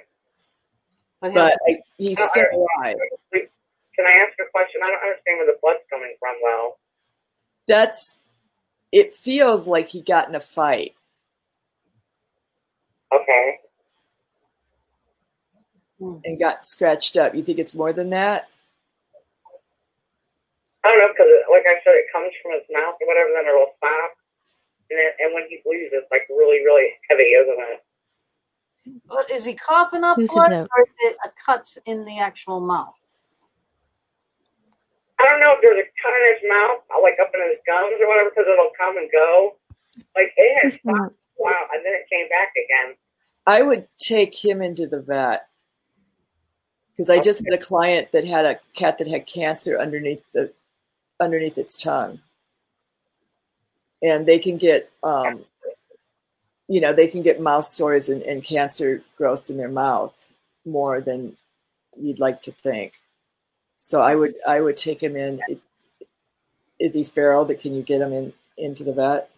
But, 1.20 1.35
but 1.35 1.59
I, 1.69 1.81
he's 1.99 2.19
still 2.19 2.45
alive. 2.53 2.97
Can 3.33 4.07
I 4.07 4.25
ask 4.25 4.39
a 4.39 4.49
question? 4.53 4.81
I 4.85 4.91
don't 4.91 5.03
understand 5.03 5.39
where 5.39 5.47
the 5.47 5.59
blood's 5.61 5.81
coming 5.91 6.15
from, 6.20 6.37
though. 6.43 6.77
That's. 7.66 8.19
It 8.93 9.12
feels 9.12 9.66
like 9.66 9.89
he 9.89 10.01
got 10.01 10.29
in 10.29 10.35
a 10.35 10.41
fight. 10.41 10.95
Okay. 13.12 13.59
Hmm. 15.99 16.19
and 16.25 16.39
got 16.39 16.66
scratched 16.66 17.16
up. 17.16 17.35
You 17.35 17.43
think 17.43 17.59
it's 17.59 17.75
more 17.75 17.93
than 17.93 18.11
that? 18.11 18.49
I 20.85 20.91
don't 20.91 21.01
know 21.01 21.09
because, 21.11 21.27
like 21.51 21.66
I 21.66 21.83
said, 21.83 21.99
it 21.99 22.07
comes 22.12 22.31
from 22.43 22.53
his 22.53 22.62
mouth 22.70 22.95
or 23.01 23.07
whatever. 23.07 23.31
Then 23.35 23.47
it'll 23.51 23.75
stop, 23.77 24.12
and 24.91 24.99
then, 24.99 25.11
and 25.19 25.35
when 25.35 25.45
he 25.51 25.59
bleeds, 25.65 25.91
it's 25.93 26.07
like 26.11 26.23
really, 26.31 26.65
really 26.65 26.95
heavy, 27.11 27.35
isn't 27.35 27.59
it? 27.59 27.83
but 29.09 29.31
is 29.31 29.45
he 29.45 29.55
coughing 29.55 30.05
up 30.05 30.16
blood, 30.16 30.53
it 30.53 30.69
or 30.70 30.83
is 30.83 30.95
it 31.01 31.16
a 31.25 31.31
cuts 31.45 31.79
in 31.85 32.05
the 32.05 32.19
actual 32.19 32.61
mouth? 32.61 32.95
I 35.19 35.25
don't 35.25 35.41
know 35.41 35.55
if 35.55 35.61
there's 35.62 35.79
a 35.79 35.89
cut 36.01 36.15
in 36.15 36.35
his 36.35 36.43
mouth, 36.49 36.83
uh, 36.97 37.03
like 37.03 37.19
up 37.20 37.33
in 37.35 37.41
his 37.51 37.59
gums 37.66 38.01
or 38.01 38.09
whatever, 38.09 38.31
because 38.31 38.47
it'll 38.51 38.70
come 38.79 38.97
and 38.97 39.11
go. 39.11 39.57
Like 40.15 40.33
it 40.37 40.62
had 40.62 40.73
stopped 40.75 41.12
a 41.12 41.43
while, 41.43 41.66
and 41.75 41.85
then 41.85 41.93
it 41.95 42.07
came 42.11 42.29
back 42.29 42.53
again. 42.53 42.95
I 43.47 43.62
would 43.62 43.89
take 43.99 44.35
him 44.45 44.62
into 44.62 44.87
the 44.87 45.01
vet 45.01 45.49
because 46.99 47.11
I 47.11 47.20
just 47.20 47.45
had 47.45 47.55
a 47.55 47.62
client 47.62 48.11
that 48.11 48.25
had 48.25 48.45
a 48.45 48.59
cat 48.75 48.99
that 48.99 49.07
had 49.07 49.25
cancer 49.25 49.79
underneath 49.79 50.25
the 50.33 50.53
underneath 51.20 51.57
its 51.57 51.81
tongue, 51.81 52.19
and 54.03 54.27
they 54.27 54.41
can 54.41 54.57
get 54.57 54.91
um, 55.05 55.45
you 56.66 56.81
know 56.81 56.93
they 56.93 57.07
can 57.07 57.23
get 57.23 57.41
mouth 57.41 57.66
sores 57.66 58.09
and, 58.09 58.23
and 58.23 58.43
cancer 58.43 59.05
growths 59.16 59.49
in 59.49 59.59
their 59.59 59.69
mouth 59.69 60.27
more 60.66 61.01
than 61.01 61.37
you'd 61.97 62.19
like 62.19 62.43
to 62.43 62.51
think. 62.51 62.95
So 63.77 64.03
I 64.03 64.16
would 64.16 64.35
I 64.45 64.61
would 64.61 64.77
take 64.77 65.01
him 65.01 65.15
in. 65.15 65.41
Is 66.81 66.95
he 66.95 67.05
feral? 67.05 67.45
That 67.45 67.61
can 67.61 67.75
you 67.75 67.83
get 67.83 68.01
him 68.03 68.12
in 68.12 68.33
into 68.57 68.83
the 68.83 68.93
vet? 68.93 69.31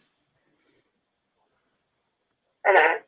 Uh-huh. 2.66 2.98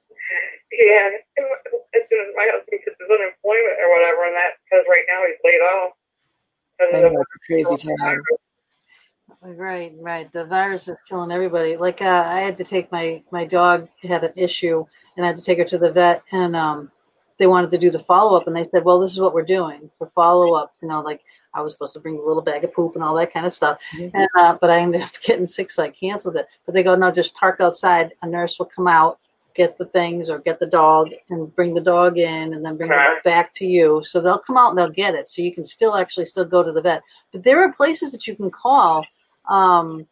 Yeah, 0.73 1.09
as 1.39 2.03
soon 2.11 2.21
as 2.21 2.33
my 2.37 2.47
husband 2.51 2.81
gets 2.85 2.97
his 2.99 3.11
unemployment 3.11 3.77
or 3.81 3.89
whatever, 3.93 4.27
and 4.27 4.35
that 4.37 4.53
because 4.65 4.85
right 4.89 5.05
now 5.09 5.21
he's 5.27 5.41
laid 5.45 5.63
off. 5.63 5.93
I 6.81 7.01
know 7.01 7.21
it's 7.21 7.37
a 7.37 7.41
crazy 7.47 7.97
time. 7.97 8.21
Right, 9.41 9.93
right. 9.99 10.33
The 10.33 10.45
virus 10.45 10.89
is 10.89 10.99
killing 11.09 11.33
everybody. 11.33 11.77
Like 11.77 12.03
uh, 12.03 12.25
I 12.27 12.41
had 12.41 12.57
to 12.59 12.65
take 12.65 12.91
my 12.93 13.23
my 13.31 13.45
dog 13.45 13.89
had 14.03 14.25
an 14.25 14.33
issue, 14.37 14.85
and 15.17 15.25
I 15.25 15.29
had 15.29 15.39
to 15.39 15.43
take 15.45 15.59
her 15.59 15.65
to 15.65 15.79
the 15.79 15.91
vet, 15.91 16.23
and 16.33 16.55
um, 16.55 16.91
they 17.39 17.47
wanted 17.47 17.71
to 17.73 17.79
do 17.79 17.91
the 17.91 17.99
follow 17.99 18.37
up, 18.37 18.47
and 18.47 18.55
they 18.55 18.65
said, 18.65 18.85
"Well, 18.85 19.01
this 19.01 19.13
is 19.13 19.21
what 19.21 19.35
we're 19.35 19.43
doing 19.43 19.91
for 19.99 20.09
follow 20.15 20.55
up." 20.55 20.75
You 20.83 20.89
know, 20.89 21.01
like 21.01 21.23
I 21.55 21.61
was 21.63 21.73
supposed 21.73 21.93
to 21.95 22.01
bring 22.01 22.19
a 22.19 22.23
little 22.23 22.43
bag 22.43 22.65
of 22.65 22.73
poop 22.75 22.95
and 22.95 23.03
all 23.03 23.15
that 23.17 23.33
kind 23.33 23.47
of 23.47 23.53
stuff, 23.53 23.81
Mhm. 23.95 24.11
and 24.15 24.29
uh, 24.39 24.59
but 24.61 24.71
I 24.71 24.81
ended 24.81 25.03
up 25.03 25.11
getting 25.23 25.47
sick, 25.47 25.71
so 25.71 25.83
I 25.83 25.91
canceled 25.91 26.37
it. 26.37 26.47
But 26.67 26.75
they 26.75 26.83
go, 26.83 26.95
"No, 26.95 27.11
just 27.11 27.35
park 27.35 27.61
outside. 27.61 28.13
A 28.23 28.27
nurse 28.27 28.59
will 28.59 28.67
come 28.67 28.89
out." 28.89 29.19
Get 29.55 29.77
the 29.79 29.85
things 29.87 30.31
or 30.31 30.39
get 30.39 30.59
the 30.59 30.67
dog 30.67 31.11
and 31.31 31.55
bring 31.55 31.75
the 31.75 31.81
dog 31.81 32.19
in 32.19 32.55
and 32.55 32.65
then 32.65 32.77
bring 32.77 32.91
Right. 32.91 33.17
it 33.19 33.25
back 33.25 33.53
to 33.55 33.67
you. 33.67 34.03
So 34.05 34.21
they'll 34.21 34.39
come 34.39 34.57
out 34.57 34.71
and 34.71 34.79
they'll 34.79 34.89
get 34.89 35.15
it. 35.15 35.29
So 35.29 35.43
you 35.43 35.53
can 35.55 35.65
still 35.65 35.95
actually 35.97 36.27
still 36.27 36.45
go 36.45 36.63
to 36.63 36.73
the 36.73 36.81
vet. 36.81 37.03
But 37.33 37.43
there 37.43 37.61
are 37.63 37.73
places 37.73 38.13
that 38.13 38.27
you 38.27 38.35
can 38.37 38.51
call 38.51 39.05
um 39.49 40.07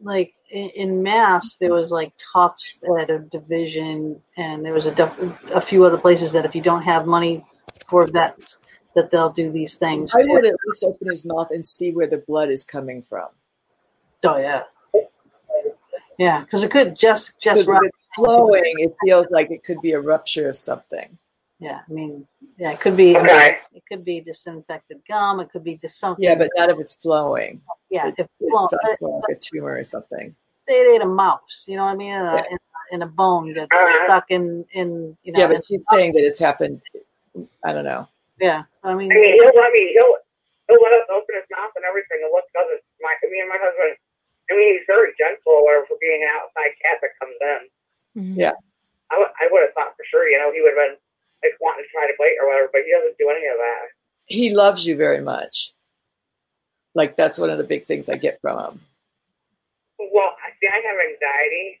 like 0.00 0.32
in, 0.50 0.68
in 0.70 1.02
mass 1.02 1.56
there 1.56 1.72
was 1.72 1.90
like 1.92 2.12
tufts 2.32 2.80
at 3.00 3.10
a 3.10 3.18
division 3.18 4.20
and 4.36 4.64
there 4.64 4.72
was 4.72 4.86
a, 4.86 4.94
def- 4.94 5.50
a 5.52 5.60
few 5.60 5.84
other 5.84 5.98
places 5.98 6.32
that 6.32 6.44
if 6.44 6.54
you 6.54 6.62
don't 6.62 6.82
have 6.82 7.06
money 7.06 7.44
for 7.88 8.06
vets 8.06 8.58
that 8.94 9.10
they'll 9.10 9.30
do 9.30 9.50
these 9.50 9.74
things 9.76 10.14
I 10.14 10.22
too. 10.22 10.28
would 10.32 10.44
at 10.46 10.54
least 10.66 10.84
open 10.84 11.08
his 11.08 11.24
mouth 11.24 11.48
and 11.50 11.64
see 11.66 11.92
where 11.92 12.06
the 12.06 12.18
blood 12.18 12.48
is 12.48 12.64
coming 12.64 13.02
from. 13.02 13.28
oh 14.24 14.36
yeah 14.38 14.62
yeah 16.18 16.40
because 16.40 16.62
it 16.64 16.70
could 16.70 16.94
just 16.96 17.40
just 17.40 17.66
Because 17.66 17.80
it's 17.84 18.08
flowing, 18.14 18.74
it 18.78 18.92
feels 19.04 19.26
like 19.30 19.50
it 19.50 19.62
could 19.64 19.80
be 19.80 19.92
a 19.92 20.00
rupture 20.00 20.48
of 20.48 20.56
something. 20.56 21.16
yeah 21.60 21.80
i 21.88 21.92
mean 21.92 22.26
yeah 22.58 22.70
it 22.72 22.80
could 22.80 22.96
be 22.96 23.16
Okay. 23.16 23.58
it 23.72 23.82
could 23.88 24.04
be 24.04 24.20
disinfected 24.20 24.98
gum 25.08 25.40
it 25.40 25.50
could 25.50 25.64
be 25.64 25.76
just 25.76 25.98
something 25.98 26.24
Yeah, 26.24 26.34
but 26.34 26.50
not 26.56 26.70
if 26.70 26.78
it's 26.78 26.94
flowing. 26.96 27.60
yeah 27.90 28.08
It, 28.08 28.14
if, 28.18 28.26
it's 28.40 28.52
well, 28.52 28.68
something 28.68 29.08
like 29.28 29.36
a 29.36 29.40
tumor 29.40 29.74
or 29.76 29.82
something. 29.82 30.34
say 30.66 30.74
it 30.82 30.94
ate 30.96 31.02
a 31.02 31.06
mouse 31.24 31.64
you 31.68 31.76
know 31.76 31.84
what 31.86 31.92
i 31.92 31.96
mean 31.96 32.12
in 32.12 32.20
a, 32.26 32.34
Yeah. 32.36 32.44
in, 32.52 32.58
in 32.90 33.02
a 33.02 33.06
bone 33.06 33.52
that's 33.54 33.76
stuck 34.04 34.26
in 34.30 34.64
in 34.72 35.16
you 35.22 35.32
know 35.32 35.40
Yeah, 35.40 35.48
but 35.48 35.64
she's 35.64 35.84
saying 35.92 36.12
that 36.14 36.24
it's 36.24 36.38
happened. 36.38 36.80
I 37.64 37.72
don't 37.74 37.84
know. 37.84 38.08
yeah 38.40 38.62
i 38.82 38.94
mean 38.94 39.10
I 39.12 39.14
mean, 39.14 39.34
he'll. 39.38 39.60
I 39.68 39.70
mean, 39.76 39.88
he'll. 39.96 40.14
he'll 40.68 40.82
let 40.86 40.92
us 41.00 41.06
open 41.16 41.32
his 41.38 41.44
mouth 41.56 41.72
and 41.76 41.84
everything. 41.90 42.18
And 42.24 42.30
look, 42.32 42.44
does 42.56 42.68
it? 42.76 42.80
My 43.00 43.12
me 43.30 43.40
and 43.44 43.48
my 43.48 43.58
husband. 43.60 43.96
I 44.50 44.56
mean, 44.56 44.78
he's 44.78 44.86
very 44.86 45.12
gentle 45.18 45.52
or 45.52 45.64
whatever 45.64 45.86
for 45.86 45.98
being 46.00 46.22
an 46.22 46.30
outside 46.40 46.72
cat 46.80 46.98
that 47.02 47.18
comes 47.20 47.36
in. 47.40 47.60
Mhm. 48.16 48.36
Yeah. 48.36 48.52
I 49.10 49.48
would 49.50 49.62
have 49.62 49.72
thought 49.74 49.96
for 49.96 50.04
sure, 50.04 50.28
you 50.28 50.36
know, 50.36 50.52
he 50.52 50.60
would 50.60 50.74
have 50.76 50.88
been 50.90 50.96
like 51.42 51.56
wanting 51.60 51.84
to 51.84 51.90
try 51.90 52.06
to 52.06 52.12
bite 52.18 52.36
or 52.40 52.48
whatever, 52.48 52.68
but 52.72 52.82
he 52.84 52.90
doesn't 52.92 53.16
do 53.16 53.30
any 53.30 53.46
of 53.46 53.56
that. 53.56 53.88
He 54.26 54.54
loves 54.54 54.86
you 54.86 54.96
very 54.96 55.20
much. 55.20 55.72
Like 56.94 57.16
that's 57.16 57.38
one 57.38 57.50
of 57.50 57.58
the 57.58 57.64
big 57.64 57.86
things 57.86 58.08
I 58.08 58.16
get 58.16 58.40
from 58.40 58.58
him. 58.58 58.80
Well, 59.98 60.36
see, 60.60 60.68
I 60.68 60.80
have 60.80 60.98
anxiety, 60.98 61.80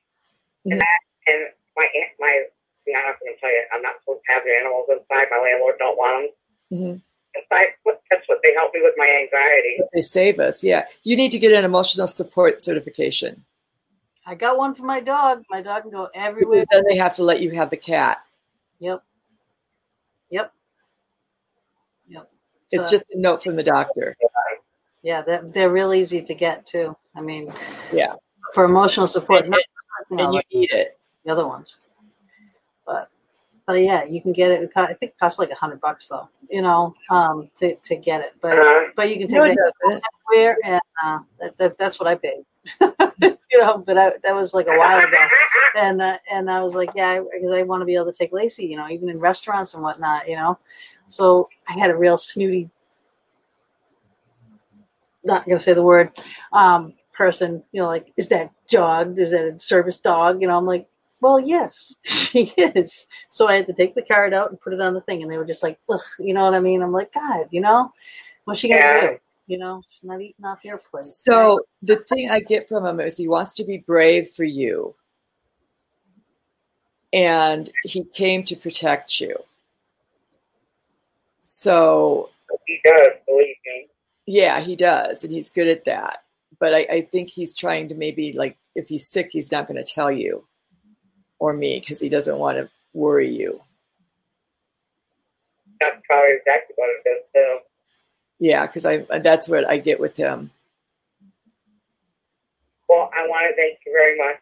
Mhm. 0.66 0.72
and 0.72 0.80
that, 0.80 1.00
and 1.26 1.52
my 1.76 1.84
aunt, 1.94 2.12
my, 2.18 2.46
yeah, 2.86 2.98
I'm 2.98 3.06
not 3.06 3.20
going 3.20 3.34
to 3.34 3.40
tell 3.40 3.50
you, 3.50 3.62
I'm 3.72 3.82
not 3.82 4.00
supposed 4.00 4.22
to 4.26 4.32
have 4.32 4.44
the 4.44 4.54
animals 4.54 4.88
inside. 4.88 5.28
My 5.30 5.38
landlord 5.38 5.78
don't 5.78 5.98
want 5.98 6.32
them 6.70 6.78
hmm 6.78 6.96
inside. 7.42 7.68
That's 8.10 8.26
what 8.28 8.38
they 8.42 8.52
help 8.54 8.72
me 8.74 8.80
with 8.82 8.94
my 8.96 9.08
anxiety. 9.22 9.78
They 9.94 10.02
save 10.02 10.38
us. 10.40 10.62
Yeah, 10.64 10.84
you 11.02 11.16
need 11.16 11.32
to 11.32 11.38
get 11.38 11.52
an 11.52 11.64
emotional 11.64 12.06
support 12.06 12.62
certification 12.62 13.44
I 14.26 14.34
got 14.34 14.58
one 14.58 14.74
for 14.74 14.82
my 14.84 15.00
dog. 15.00 15.42
My 15.48 15.62
dog 15.62 15.82
can 15.82 15.90
go 15.90 16.10
everywhere. 16.14 16.56
because 16.60 16.68
then 16.70 16.82
they 16.86 16.98
have 16.98 17.16
to 17.16 17.22
let 17.24 17.40
you 17.40 17.50
have 17.52 17.70
the 17.70 17.78
cat. 17.78 18.18
Yep. 18.78 19.02
Yep. 20.30 20.52
Yep. 22.08 22.30
It's 22.70 22.90
So, 22.90 22.98
just 22.98 23.06
a 23.10 23.18
note 23.18 23.42
from 23.42 23.56
the 23.56 23.62
doctor. 23.62 24.14
yeah, 25.02 25.22
they're, 25.22 25.40
they're 25.42 25.70
real 25.70 25.94
easy 25.94 26.20
to 26.20 26.34
get 26.34 26.66
too. 26.66 26.94
I 27.16 27.22
mean, 27.22 27.50
Yeah, 27.90 28.12
for 28.52 28.64
emotional 28.64 29.06
support, 29.06 29.44
And- 29.44 29.52
not 29.52 29.60
you 30.10 30.16
know, 30.18 30.24
and 30.26 30.34
you 30.34 30.60
need 30.60 30.70
it. 30.72 30.98
the 31.24 31.32
other 31.32 31.44
ones. 31.46 31.78
But 33.68 33.74
but 33.74 33.82
yeah, 33.82 34.04
you 34.04 34.22
can 34.22 34.32
get 34.32 34.50
it. 34.50 34.62
it 34.62 34.72
co- 34.72 34.84
I 34.84 34.94
think 34.94 35.12
it 35.12 35.18
costs 35.20 35.38
like 35.38 35.50
a 35.50 35.54
hundred 35.54 35.82
bucks 35.82 36.08
though, 36.08 36.26
you 36.48 36.62
know, 36.62 36.94
um, 37.10 37.50
to, 37.58 37.74
to 37.76 37.96
get 37.96 38.22
it. 38.22 38.32
But 38.40 38.58
Uh, 38.58 38.84
but 38.96 39.10
you 39.10 39.18
can 39.18 39.28
take 39.28 39.52
it 39.52 39.58
it 39.88 40.56
and 40.64 40.80
uh, 41.04 41.18
that, 41.38 41.58
that, 41.58 41.76
that's 41.76 42.00
what 42.00 42.08
I 42.08 42.14
paid. 42.14 42.46
you 43.20 43.58
know, 43.60 43.76
but 43.76 43.98
I, 43.98 44.12
that 44.22 44.34
was 44.34 44.54
like 44.54 44.68
a 44.68 44.76
while 44.78 45.06
ago. 45.06 45.18
and 45.76 46.00
uh, 46.00 46.16
and 46.32 46.50
I 46.50 46.62
was 46.62 46.74
like, 46.74 46.88
yeah, 46.96 47.20
because 47.20 47.52
I 47.52 47.60
want 47.62 47.82
to 47.82 47.84
be 47.84 47.94
able 47.94 48.10
to 48.10 48.18
take 48.18 48.32
Lacey, 48.32 48.64
you 48.64 48.78
know, 48.78 48.88
even 48.88 49.10
in 49.10 49.20
restaurants 49.20 49.74
and 49.74 49.82
whatnot, 49.82 50.26
you 50.26 50.36
know. 50.36 50.58
So 51.08 51.50
I 51.68 51.74
had 51.74 51.90
a 51.90 51.96
real 51.96 52.16
snooty, 52.16 52.70
not 55.24 55.46
gonna 55.46 55.60
say 55.60 55.74
the 55.74 55.82
word, 55.82 56.10
um, 56.54 56.94
person, 57.12 57.62
you 57.72 57.82
know, 57.82 57.88
like, 57.88 58.14
is 58.16 58.28
that 58.28 58.50
dog? 58.70 59.18
Is 59.18 59.32
that 59.32 59.44
a 59.44 59.58
service 59.58 60.00
dog? 60.00 60.40
You 60.40 60.48
know, 60.48 60.56
I'm 60.56 60.64
like, 60.64 60.88
well, 61.20 61.40
yes, 61.40 61.96
she 62.04 62.52
is. 62.56 63.06
So 63.28 63.48
I 63.48 63.56
had 63.56 63.66
to 63.66 63.72
take 63.72 63.94
the 63.94 64.02
card 64.02 64.32
out 64.34 64.50
and 64.50 64.60
put 64.60 64.72
it 64.72 64.80
on 64.80 64.94
the 64.94 65.00
thing, 65.00 65.22
and 65.22 65.30
they 65.30 65.38
were 65.38 65.44
just 65.44 65.62
like, 65.62 65.78
Ugh, 65.88 66.00
you 66.18 66.34
know 66.34 66.44
what 66.44 66.54
I 66.54 66.60
mean? 66.60 66.82
I'm 66.82 66.92
like, 66.92 67.12
God, 67.12 67.48
you 67.50 67.60
know, 67.60 67.92
what's 68.44 68.60
she 68.60 68.68
gonna 68.68 68.80
Yeah. 68.80 69.10
do? 69.10 69.18
You 69.46 69.58
know, 69.58 69.82
she's 69.88 70.04
not 70.04 70.20
eating 70.20 70.44
off 70.44 70.62
your 70.62 70.76
plate. 70.76 71.04
So 71.06 71.60
the 71.82 71.96
thing 71.96 72.30
I 72.30 72.40
get 72.40 72.68
from 72.68 72.84
him 72.84 73.00
is 73.00 73.16
he 73.16 73.28
wants 73.28 73.54
to 73.54 73.64
be 73.64 73.78
brave 73.78 74.28
for 74.28 74.44
you. 74.44 74.94
And 77.14 77.70
he 77.84 78.04
came 78.04 78.42
to 78.44 78.56
protect 78.56 79.20
you. 79.20 79.34
So 81.40 82.28
he 82.66 82.78
does, 82.84 83.12
believe 83.26 83.56
me. 83.66 83.88
yeah, 84.26 84.60
he 84.60 84.76
does, 84.76 85.24
and 85.24 85.32
he's 85.32 85.48
good 85.50 85.68
at 85.68 85.86
that. 85.86 86.18
But 86.58 86.74
I, 86.74 86.86
I 86.90 87.00
think 87.02 87.30
he's 87.30 87.54
trying 87.54 87.88
to 87.88 87.94
maybe 87.94 88.32
like 88.32 88.58
if 88.74 88.88
he's 88.88 89.06
sick, 89.08 89.28
he's 89.30 89.50
not 89.50 89.66
going 89.66 89.82
to 89.82 89.90
tell 89.92 90.10
you 90.10 90.44
or 91.38 91.52
me 91.52 91.80
because 91.80 92.00
he 92.00 92.08
doesn't 92.08 92.38
want 92.38 92.58
to 92.58 92.68
worry 92.92 93.28
you. 93.28 93.60
That's 95.80 96.00
probably 96.06 96.32
exactly 96.32 96.74
what 96.76 96.88
it 96.88 97.08
is 97.08 97.24
too. 97.34 97.58
Yeah, 98.40 98.66
because 98.66 98.86
I 98.86 98.98
that's 99.20 99.48
what 99.48 99.68
I 99.68 99.78
get 99.78 100.00
with 100.00 100.16
him. 100.16 100.50
Well, 102.88 103.10
I 103.14 103.26
want 103.26 103.50
to 103.50 103.56
thank 103.56 103.78
you 103.86 103.92
very 103.92 104.16
much. 104.16 104.40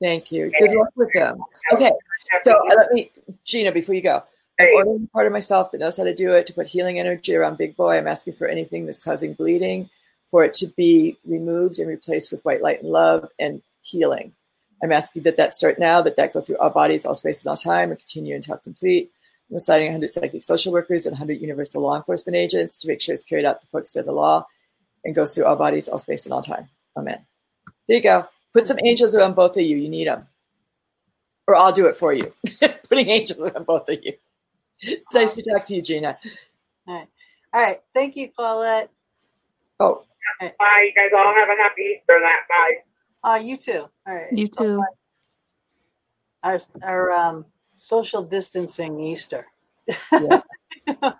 Thank 0.00 0.32
you. 0.32 0.50
Good 0.58 0.74
luck 0.74 0.88
with 0.96 1.12
him. 1.12 1.40
Okay, 1.72 1.92
so 2.42 2.52
uh, 2.52 2.74
let 2.74 2.92
me, 2.92 3.10
Gina, 3.44 3.70
before 3.70 3.94
you 3.94 4.00
go, 4.00 4.22
I'm 4.58 4.68
ordering 4.74 5.04
a 5.04 5.12
part 5.12 5.26
of 5.26 5.32
myself 5.32 5.70
that 5.70 5.78
knows 5.78 5.96
how 5.98 6.04
to 6.04 6.14
do 6.14 6.32
it 6.32 6.46
to 6.46 6.54
put 6.54 6.66
healing 6.66 6.98
energy 6.98 7.36
around 7.36 7.58
Big 7.58 7.76
Boy. 7.76 7.98
I'm 7.98 8.08
asking 8.08 8.34
for 8.34 8.46
anything 8.46 8.86
that's 8.86 9.04
causing 9.04 9.34
bleeding, 9.34 9.90
for 10.30 10.42
it 10.42 10.54
to 10.54 10.68
be 10.68 11.18
removed 11.26 11.78
and 11.78 11.88
replaced 11.88 12.32
with 12.32 12.42
white 12.42 12.62
light 12.62 12.82
and 12.82 12.90
love 12.90 13.28
and 13.38 13.62
healing. 13.82 14.32
I'm 14.82 14.92
asking 14.92 15.22
that 15.22 15.36
that 15.36 15.52
start 15.52 15.78
now, 15.78 16.02
that 16.02 16.16
that 16.16 16.32
go 16.32 16.40
through 16.40 16.58
all 16.58 16.70
bodies, 16.70 17.04
all 17.04 17.14
space, 17.14 17.42
and 17.42 17.50
all 17.50 17.56
time, 17.56 17.90
and 17.90 17.98
continue 17.98 18.34
until 18.34 18.56
complete. 18.56 19.10
I'm 19.50 19.56
assigning 19.56 19.86
100 19.86 20.08
psychic 20.10 20.42
social 20.42 20.72
workers 20.72 21.06
and 21.06 21.12
100 21.12 21.40
universal 21.40 21.82
law 21.82 21.96
enforcement 21.96 22.36
agents 22.36 22.78
to 22.78 22.88
make 22.88 23.00
sure 23.00 23.14
it's 23.14 23.24
carried 23.24 23.44
out 23.44 23.60
the 23.60 23.66
footsteps 23.66 24.00
of 24.00 24.06
the 24.06 24.12
law 24.12 24.46
and 25.04 25.14
goes 25.14 25.34
through 25.34 25.44
all 25.44 25.56
bodies, 25.56 25.88
all 25.88 25.98
space, 25.98 26.24
and 26.24 26.32
all 26.32 26.42
time. 26.42 26.68
Amen. 26.96 27.24
There 27.88 27.96
you 27.96 28.02
go. 28.02 28.26
Put 28.52 28.66
some 28.66 28.78
angels 28.84 29.14
around 29.14 29.34
both 29.34 29.56
of 29.56 29.62
you. 29.62 29.76
You 29.76 29.88
need 29.88 30.06
them. 30.06 30.26
Or 31.46 31.56
I'll 31.56 31.72
do 31.72 31.86
it 31.86 31.96
for 31.96 32.12
you. 32.12 32.32
Putting 32.88 33.08
angels 33.08 33.40
around 33.40 33.66
both 33.66 33.88
of 33.88 33.98
you. 34.02 34.12
It's 34.80 35.14
nice 35.14 35.34
to 35.34 35.42
talk 35.42 35.64
to 35.66 35.74
you, 35.74 35.82
Gina. 35.82 36.16
All 36.86 36.94
right. 36.94 37.08
All 37.52 37.60
right. 37.60 37.80
Thank 37.92 38.16
you, 38.16 38.28
Paulette. 38.28 38.90
Oh, 39.78 40.04
Bye. 40.40 40.52
You 40.58 40.92
guys 40.94 41.10
all 41.16 41.34
have 41.34 41.48
a 41.48 41.56
happy 41.60 41.82
Easter 41.82 42.16
and 42.16 42.24
that. 42.24 42.42
Bye. 42.48 42.89
Uh, 43.22 43.40
you 43.42 43.56
too. 43.56 43.86
All 44.06 44.14
right. 44.14 44.32
You 44.32 44.48
too. 44.48 44.82
Our, 46.42 46.60
our 46.82 47.10
um, 47.12 47.44
social 47.74 48.22
distancing 48.22 48.98
Easter. 49.00 49.46
Yeah. 50.12 50.40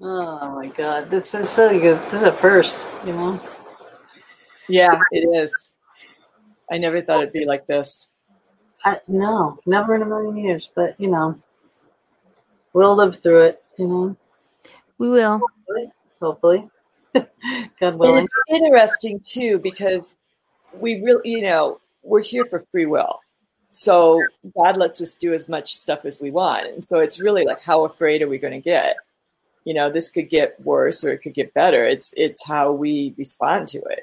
oh 0.00 0.54
my 0.54 0.70
God. 0.76 1.10
This 1.10 1.34
is 1.34 1.48
so 1.48 1.78
good. 1.78 2.00
This 2.04 2.14
is 2.14 2.22
a 2.22 2.32
first, 2.32 2.86
you 3.04 3.12
know? 3.12 3.40
yeah, 4.68 5.00
it 5.10 5.28
is. 5.36 5.70
I 6.70 6.78
never 6.78 7.00
thought 7.02 7.22
it'd 7.22 7.32
be 7.32 7.44
like 7.46 7.66
this. 7.66 8.08
I, 8.84 8.98
no, 9.08 9.58
never 9.66 9.94
in 9.94 10.02
a 10.02 10.06
million 10.06 10.36
years, 10.36 10.70
but 10.74 10.98
you 11.00 11.08
know, 11.08 11.38
we'll 12.72 12.94
live 12.94 13.20
through 13.22 13.44
it, 13.44 13.62
you 13.78 13.86
know, 13.86 14.16
We 14.98 15.08
will. 15.10 15.40
hopefully. 16.20 16.68
God 17.14 17.26
And 17.80 17.98
willing. 17.98 18.24
it's 18.24 18.32
interesting 18.48 19.20
too 19.24 19.58
because 19.58 20.16
we 20.78 21.02
really, 21.02 21.30
you 21.30 21.42
know, 21.42 21.80
we're 22.02 22.22
here 22.22 22.44
for 22.44 22.60
free 22.70 22.86
will. 22.86 23.20
So 23.70 24.22
God 24.56 24.76
lets 24.76 25.00
us 25.00 25.16
do 25.16 25.32
as 25.32 25.48
much 25.48 25.74
stuff 25.74 26.04
as 26.04 26.20
we 26.20 26.30
want. 26.30 26.66
And 26.66 26.84
so 26.84 27.00
it's 27.00 27.20
really 27.20 27.44
like, 27.44 27.60
how 27.60 27.84
afraid 27.84 28.22
are 28.22 28.28
we 28.28 28.38
going 28.38 28.52
to 28.52 28.60
get? 28.60 28.96
You 29.64 29.74
know, 29.74 29.90
this 29.90 30.10
could 30.10 30.28
get 30.28 30.60
worse 30.60 31.02
or 31.02 31.10
it 31.12 31.18
could 31.18 31.34
get 31.34 31.54
better. 31.54 31.82
It's 31.82 32.12
it's 32.16 32.46
how 32.46 32.72
we 32.72 33.14
respond 33.16 33.68
to 33.68 33.78
it. 33.78 34.02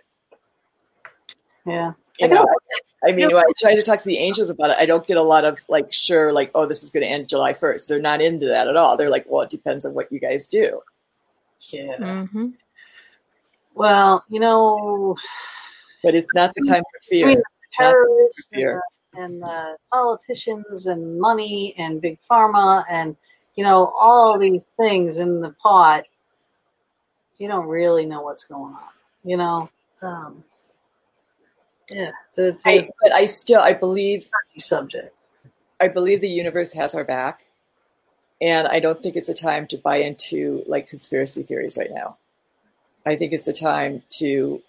Yeah. 1.65 1.93
You 2.19 2.27
I 2.27 2.30
know, 2.30 2.43
know. 2.43 2.56
I 3.03 3.14
mean, 3.14 3.27
when 3.27 3.38
I 3.38 3.52
try 3.60 3.76
to 3.76 3.81
talk 3.81 3.99
to 3.99 4.06
the 4.06 4.18
angels 4.18 4.49
about 4.49 4.72
it, 4.72 4.77
I 4.80 4.85
don't 4.85 5.06
get 5.06 5.18
a 5.18 5.23
lot 5.23 5.45
of 5.45 5.60
like, 5.69 5.91
sure, 5.91 6.34
like, 6.34 6.52
oh, 6.53 6.68
this 6.68 6.84
is 6.84 6.89
going 6.89 7.03
to 7.03 7.10
end 7.10 7.30
July 7.30 7.53
1st. 7.53 7.88
They're 7.88 8.02
not 8.02 8.22
into 8.22 8.48
that 8.48 8.68
at 8.68 8.76
all. 8.76 8.98
They're 8.98 9.10
like, 9.10 9.26
well, 9.27 9.41
it 9.41 9.49
depends 9.49 9.85
on 9.85 9.93
what 9.93 10.11
you 10.11 10.19
guys 10.19 10.48
do. 10.48 10.81
Yeah. 11.69 12.26
hmm 12.26 12.49
Well, 13.73 14.23
you 14.30 14.39
know, 14.39 15.15
But 16.03 16.15
it's 16.15 16.28
not 16.34 16.53
the 16.56 16.65
time 16.68 16.82
for 16.82 16.99
fear. 17.10 17.28
Between 17.28 17.38
It's 17.40 17.80
not 17.80 17.91
terrorists 17.91 18.52
and, 18.52 18.60
fear. 18.60 18.82
and 19.15 19.44
uh, 19.44 19.73
politicians 19.91 20.88
and 20.88 21.19
money 21.19 21.76
and 21.78 22.02
big 22.02 22.18
pharma 22.30 22.84
and, 22.90 23.15
you 23.56 23.64
know, 23.64 23.94
all 23.99 24.40
these 24.40 24.65
things 24.78 25.19
in 25.19 25.41
the 25.41 25.52
pot, 25.61 26.06
you 27.38 27.48
don't 27.48 27.68
really 27.68 28.06
know 28.06 28.22
what's 28.22 28.45
going 28.45 28.73
on, 28.73 28.91
you 29.23 29.38
know? 29.38 29.69
Um, 30.02 30.44
yeah, 31.91 32.11
a, 32.38 32.48
it's 32.48 32.65
a 32.65 32.69
I, 32.69 32.90
but 33.02 33.11
I 33.11 33.26
still, 33.26 33.61
I 33.61 33.73
believe 33.73 34.30
subject. 34.57 35.14
I 35.80 35.88
believe 35.88 36.22
the 36.22 36.30
universe 36.30 36.73
has 36.73 36.95
our 36.95 37.03
back. 37.03 37.45
And 38.41 38.68
I 38.68 38.80
don't 38.80 39.03
think 39.03 39.15
it's 39.15 39.30
a 39.30 39.36
time 39.36 39.68
to 39.68 39.78
buy 39.78 39.98
into 39.98 40.64
like 40.65 40.88
conspiracy 40.88 41.44
theories 41.44 41.78
right 41.78 41.91
now. 41.91 42.18
I 43.06 43.15
think 43.15 43.34
it's 43.34 43.48
a 43.48 43.53
time 43.53 44.02
to, 44.18 44.61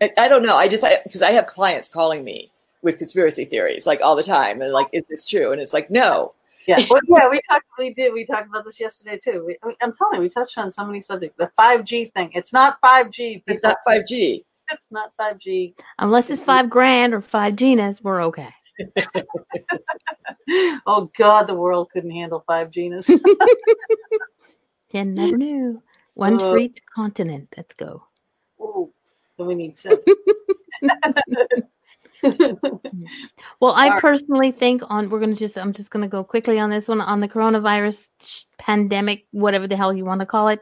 I, 0.00 0.10
I 0.18 0.28
don't 0.28 0.42
know. 0.42 0.56
I 0.56 0.68
just, 0.68 0.84
because 1.04 1.22
I, 1.22 1.30
have 1.32 1.46
clients 1.46 1.88
calling 1.88 2.24
me 2.24 2.50
with 2.82 2.98
conspiracy 2.98 3.44
theories 3.44 3.86
like 3.86 4.00
all 4.00 4.16
the 4.16 4.22
time. 4.22 4.60
And 4.62 4.72
like, 4.72 4.88
is 4.92 5.04
this 5.08 5.26
true? 5.26 5.52
And 5.52 5.60
it's 5.60 5.72
like, 5.72 5.90
no. 5.90 6.34
Yeah, 6.66 6.84
well, 6.90 7.00
yeah, 7.08 7.28
we 7.28 7.40
talked. 7.48 7.64
We 7.78 7.94
did. 7.94 8.12
We 8.12 8.26
talked 8.26 8.46
about 8.46 8.64
this 8.64 8.78
yesterday 8.78 9.18
too. 9.18 9.42
We, 9.46 9.56
I 9.62 9.68
mean, 9.68 9.76
I'm 9.80 9.92
telling 9.92 10.16
you, 10.16 10.20
we 10.20 10.28
touched 10.28 10.58
on 10.58 10.70
so 10.70 10.84
many 10.84 11.00
subjects. 11.00 11.36
The 11.38 11.50
5G 11.58 12.12
thing. 12.12 12.30
It's 12.34 12.52
not 12.52 12.78
5G. 12.82 13.42
It's 13.46 13.62
not 13.62 13.78
5G. 13.88 14.44
It's 14.70 14.88
not 14.90 15.12
5G. 15.18 15.74
Unless 15.98 16.28
it's 16.28 16.42
five 16.42 16.68
grand 16.68 17.14
or 17.14 17.22
five 17.22 17.54
Ginas, 17.54 18.02
we're 18.02 18.22
okay. 18.24 18.50
oh 20.86 21.10
God, 21.16 21.46
the 21.46 21.54
world 21.54 21.88
couldn't 21.90 22.10
handle 22.10 22.44
5G. 22.48 23.08
You 24.92 25.04
never 25.04 25.36
knew. 25.36 25.82
One 26.14 26.34
Uh, 26.34 26.38
for 26.38 26.58
each 26.58 26.80
continent. 26.94 27.48
Let's 27.56 27.74
go. 27.74 28.02
Ooh, 28.60 28.92
then 29.38 29.46
we 29.46 29.54
need 29.54 29.76
seven. 29.76 30.02
Well, 33.60 33.74
I 33.74 34.00
personally 34.00 34.52
think 34.52 34.82
on 34.88 35.08
we're 35.08 35.20
gonna 35.20 35.34
just 35.34 35.56
I'm 35.56 35.72
just 35.72 35.90
gonna 35.90 36.08
go 36.08 36.22
quickly 36.24 36.58
on 36.58 36.70
this 36.70 36.88
one 36.88 37.00
on 37.00 37.20
the 37.20 37.28
coronavirus 37.28 37.98
pandemic, 38.58 39.26
whatever 39.30 39.66
the 39.66 39.76
hell 39.76 39.94
you 39.94 40.04
want 40.04 40.20
to 40.20 40.26
call 40.26 40.48
it. 40.48 40.60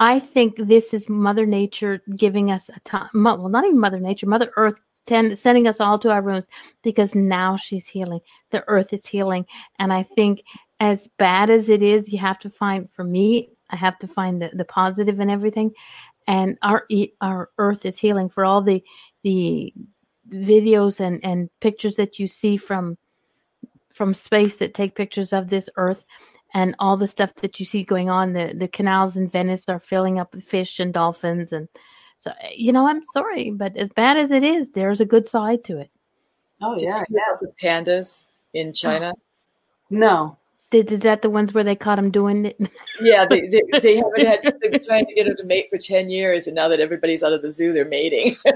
I 0.00 0.20
think 0.20 0.54
this 0.58 0.92
is 0.92 1.08
Mother 1.08 1.46
Nature 1.46 2.02
giving 2.16 2.50
us 2.50 2.68
a 2.68 2.80
time. 2.80 3.08
Well, 3.14 3.48
not 3.48 3.64
even 3.64 3.78
Mother 3.78 4.00
Nature, 4.00 4.26
Mother 4.26 4.52
Earth 4.56 4.78
ten, 5.06 5.36
sending 5.36 5.66
us 5.66 5.80
all 5.80 5.98
to 6.00 6.10
our 6.10 6.22
rooms 6.22 6.46
because 6.82 7.14
now 7.14 7.56
she's 7.56 7.86
healing. 7.86 8.20
The 8.50 8.64
earth 8.68 8.92
is 8.92 9.06
healing. 9.06 9.46
And 9.78 9.92
I 9.92 10.04
think 10.14 10.42
as 10.80 11.08
bad 11.18 11.50
as 11.50 11.68
it 11.68 11.82
is, 11.82 12.12
you 12.12 12.18
have 12.18 12.38
to 12.40 12.50
find, 12.50 12.88
for 12.92 13.04
me, 13.04 13.50
I 13.70 13.76
have 13.76 13.98
to 14.00 14.08
find 14.08 14.42
the, 14.42 14.50
the 14.54 14.64
positive 14.64 15.20
in 15.20 15.30
everything. 15.30 15.72
And 16.26 16.58
our 16.62 16.86
our 17.20 17.50
earth 17.58 17.84
is 17.84 17.98
healing 17.98 18.28
for 18.28 18.44
all 18.44 18.62
the 18.62 18.82
the 19.22 19.72
videos 20.30 21.00
and, 21.00 21.22
and 21.24 21.50
pictures 21.60 21.96
that 21.96 22.18
you 22.18 22.28
see 22.28 22.56
from 22.56 22.96
from 23.92 24.14
space 24.14 24.56
that 24.56 24.74
take 24.74 24.94
pictures 24.94 25.32
of 25.32 25.48
this 25.48 25.68
earth 25.76 26.02
and 26.54 26.74
all 26.78 26.96
the 26.96 27.08
stuff 27.08 27.30
that 27.42 27.60
you 27.60 27.66
see 27.66 27.82
going 27.82 28.10
on. 28.10 28.32
The 28.32 28.54
the 28.56 28.68
canals 28.68 29.16
in 29.16 29.28
Venice 29.28 29.64
are 29.68 29.80
filling 29.80 30.18
up 30.18 30.34
with 30.34 30.44
fish 30.44 30.80
and 30.80 30.92
dolphins 30.92 31.52
and 31.52 31.68
so 32.18 32.32
you 32.54 32.72
know, 32.72 32.88
I'm 32.88 33.02
sorry, 33.12 33.50
but 33.50 33.76
as 33.76 33.90
bad 33.90 34.16
as 34.16 34.30
it 34.30 34.42
is, 34.42 34.68
there's 34.70 35.00
a 35.00 35.04
good 35.04 35.28
side 35.28 35.62
to 35.64 35.78
it. 35.78 35.90
Oh 36.62 36.76
Did 36.78 36.86
yeah, 36.86 36.98
you 37.00 37.04
hear 37.08 37.20
yeah. 37.20 37.36
the 37.40 37.52
pandas 37.62 38.24
in 38.54 38.68
oh. 38.68 38.72
China? 38.72 39.12
No. 39.90 40.38
Did, 40.74 40.90
is 40.90 41.00
that 41.02 41.22
the 41.22 41.30
ones 41.30 41.54
where 41.54 41.62
they 41.62 41.76
caught 41.76 42.00
him 42.00 42.10
doing 42.10 42.46
it? 42.46 42.58
Yeah, 43.00 43.26
they, 43.28 43.40
they, 43.48 43.62
they 43.80 43.96
haven't 43.96 44.24
had, 44.24 44.40
they've 44.62 44.70
been 44.70 44.84
trying 44.84 45.06
to 45.06 45.14
get 45.14 45.26
them 45.26 45.36
to 45.36 45.44
mate 45.44 45.66
for 45.68 45.78
10 45.78 46.10
years, 46.10 46.46
and 46.46 46.54
now 46.54 46.68
that 46.68 46.78
everybody's 46.78 47.24
out 47.24 47.32
of 47.32 47.42
the 47.42 47.50
zoo, 47.52 47.72
they're 47.72 47.84
mating. 47.84 48.36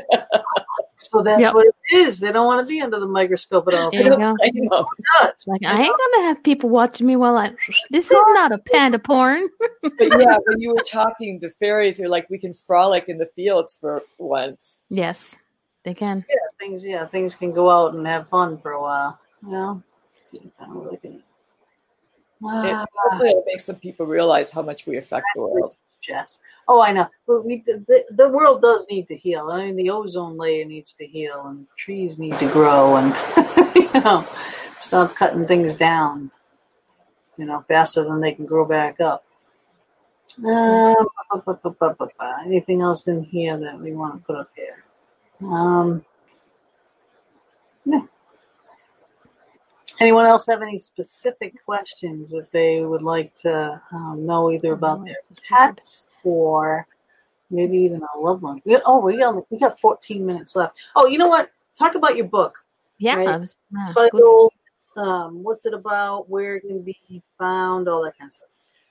So 0.96 1.22
that's 1.22 1.40
Yep. 1.40 1.54
what 1.54 1.66
it 1.66 1.96
is. 1.96 2.18
They 2.18 2.32
don't 2.32 2.46
want 2.46 2.60
to 2.60 2.68
be 2.68 2.80
under 2.80 2.98
the 2.98 3.06
microscope 3.06 3.68
at 3.68 3.74
all. 3.74 3.90
There 3.92 4.02
you 4.02 4.10
go. 4.10 4.36
I 4.42 4.50
know. 4.52 4.88
Nuts. 5.22 5.46
Like 5.46 5.64
I 5.64 5.80
ain't 5.80 5.96
gonna 5.96 6.26
have 6.26 6.42
people 6.42 6.70
watching 6.70 7.06
me 7.06 7.14
while 7.14 7.36
I. 7.36 7.52
This 7.90 8.06
is 8.06 8.10
not 8.10 8.50
a 8.52 8.58
panda 8.58 8.98
porn. 8.98 9.48
But 9.80 10.18
yeah, 10.18 10.36
when 10.44 10.60
you 10.60 10.74
were 10.74 10.82
talking, 10.82 11.38
the 11.40 11.50
fairies 11.50 12.00
are 12.00 12.08
like, 12.08 12.28
we 12.30 12.38
can 12.38 12.52
frolic 12.52 13.08
in 13.08 13.18
the 13.18 13.26
fields 13.36 13.78
for 13.80 14.02
once. 14.18 14.78
Yes, 14.90 15.36
they 15.84 15.94
can. 15.94 16.24
Yeah, 16.28 16.36
things. 16.58 16.84
Yeah, 16.84 17.06
things 17.06 17.34
can 17.36 17.52
go 17.52 17.70
out 17.70 17.94
and 17.94 18.06
have 18.06 18.28
fun 18.28 18.58
for 18.58 18.72
a 18.72 18.80
while. 18.80 19.18
You 19.42 19.50
know. 19.52 19.82
See, 22.40 22.46
kind 22.46 22.66
of 22.66 22.72
looking. 22.72 22.82
It, 22.82 22.88
hopefully, 22.94 23.30
it 23.30 23.44
makes 23.46 23.64
some 23.64 23.76
people 23.76 24.06
realize 24.06 24.50
how 24.50 24.62
much 24.62 24.86
we 24.86 24.96
affect 24.96 25.26
the 25.34 25.42
world. 25.42 25.76
Jess. 26.00 26.40
Oh, 26.68 26.80
I 26.80 26.92
know. 26.92 27.08
But 27.26 27.44
we 27.44 27.62
the, 27.66 28.04
the 28.10 28.28
world 28.28 28.62
does 28.62 28.86
need 28.90 29.08
to 29.08 29.16
heal. 29.16 29.48
I 29.50 29.66
mean, 29.66 29.76
the 29.76 29.90
ozone 29.90 30.36
layer 30.36 30.64
needs 30.64 30.92
to 30.94 31.06
heal, 31.06 31.46
and 31.46 31.66
trees 31.76 32.18
need 32.18 32.38
to 32.38 32.48
grow, 32.52 32.96
and 32.96 33.14
you 33.74 34.00
know, 34.00 34.26
stop 34.78 35.14
cutting 35.14 35.46
things 35.46 35.74
down. 35.74 36.30
You 37.36 37.46
know, 37.46 37.64
faster 37.68 38.04
than 38.04 38.20
they 38.20 38.32
can 38.32 38.46
grow 38.46 38.64
back 38.64 39.00
up. 39.00 39.24
Um, 40.44 41.08
anything 42.44 42.80
else 42.80 43.08
in 43.08 43.24
here 43.24 43.58
that 43.58 43.80
we 43.80 43.92
want 43.92 44.20
to 44.20 44.26
put 44.26 44.36
up 44.36 44.50
here? 44.54 44.84
Um, 45.40 46.04
no. 47.84 48.08
Anyone 50.00 50.26
else 50.26 50.46
have 50.46 50.62
any 50.62 50.78
specific 50.78 51.54
questions 51.64 52.30
that 52.30 52.52
they 52.52 52.82
would 52.82 53.02
like 53.02 53.34
to 53.36 53.80
um, 53.92 54.24
know 54.24 54.50
either 54.50 54.72
about 54.72 55.04
their 55.04 55.16
pets 55.48 56.08
or 56.22 56.86
maybe 57.50 57.78
even 57.78 58.02
a 58.02 58.18
loved 58.18 58.42
one? 58.42 58.62
We, 58.64 58.80
oh, 58.86 59.00
we 59.00 59.18
got 59.18 59.50
we 59.50 59.58
got 59.58 59.80
14 59.80 60.24
minutes 60.24 60.54
left. 60.54 60.78
Oh, 60.94 61.06
you 61.06 61.18
know 61.18 61.26
what? 61.26 61.50
Talk 61.76 61.96
about 61.96 62.16
your 62.16 62.26
book. 62.26 62.58
Yeah. 62.98 63.16
Right. 63.16 63.48
I 63.76 63.92
Title, 63.92 64.52
um, 64.96 65.42
what's 65.42 65.66
it 65.66 65.74
about? 65.74 66.28
Where 66.30 66.56
it 66.56 66.60
can 66.60 66.82
be 66.82 67.22
found? 67.38 67.88
All 67.88 68.04
that 68.04 68.16
kind 68.18 68.28
of 68.28 68.32
stuff. 68.32 68.48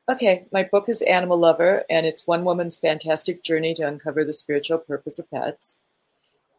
Okay, 0.09 0.45
my 0.53 0.63
book 0.63 0.87
is 0.87 1.01
Animal 1.01 1.37
Lover, 1.37 1.83
and 1.89 2.05
it's 2.05 2.25
one 2.25 2.45
woman's 2.45 2.77
fantastic 2.77 3.43
journey 3.43 3.73
to 3.73 3.85
uncover 3.85 4.23
the 4.23 4.31
spiritual 4.31 4.77
purpose 4.77 5.19
of 5.19 5.29
pets. 5.29 5.77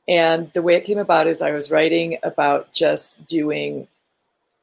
And 0.07 0.53
the 0.53 0.61
way 0.61 0.75
it 0.75 0.85
came 0.85 0.99
about 0.99 1.27
is 1.27 1.41
I 1.41 1.53
was 1.53 1.71
writing 1.71 2.19
about 2.23 2.73
just 2.73 3.27
doing 3.27 3.89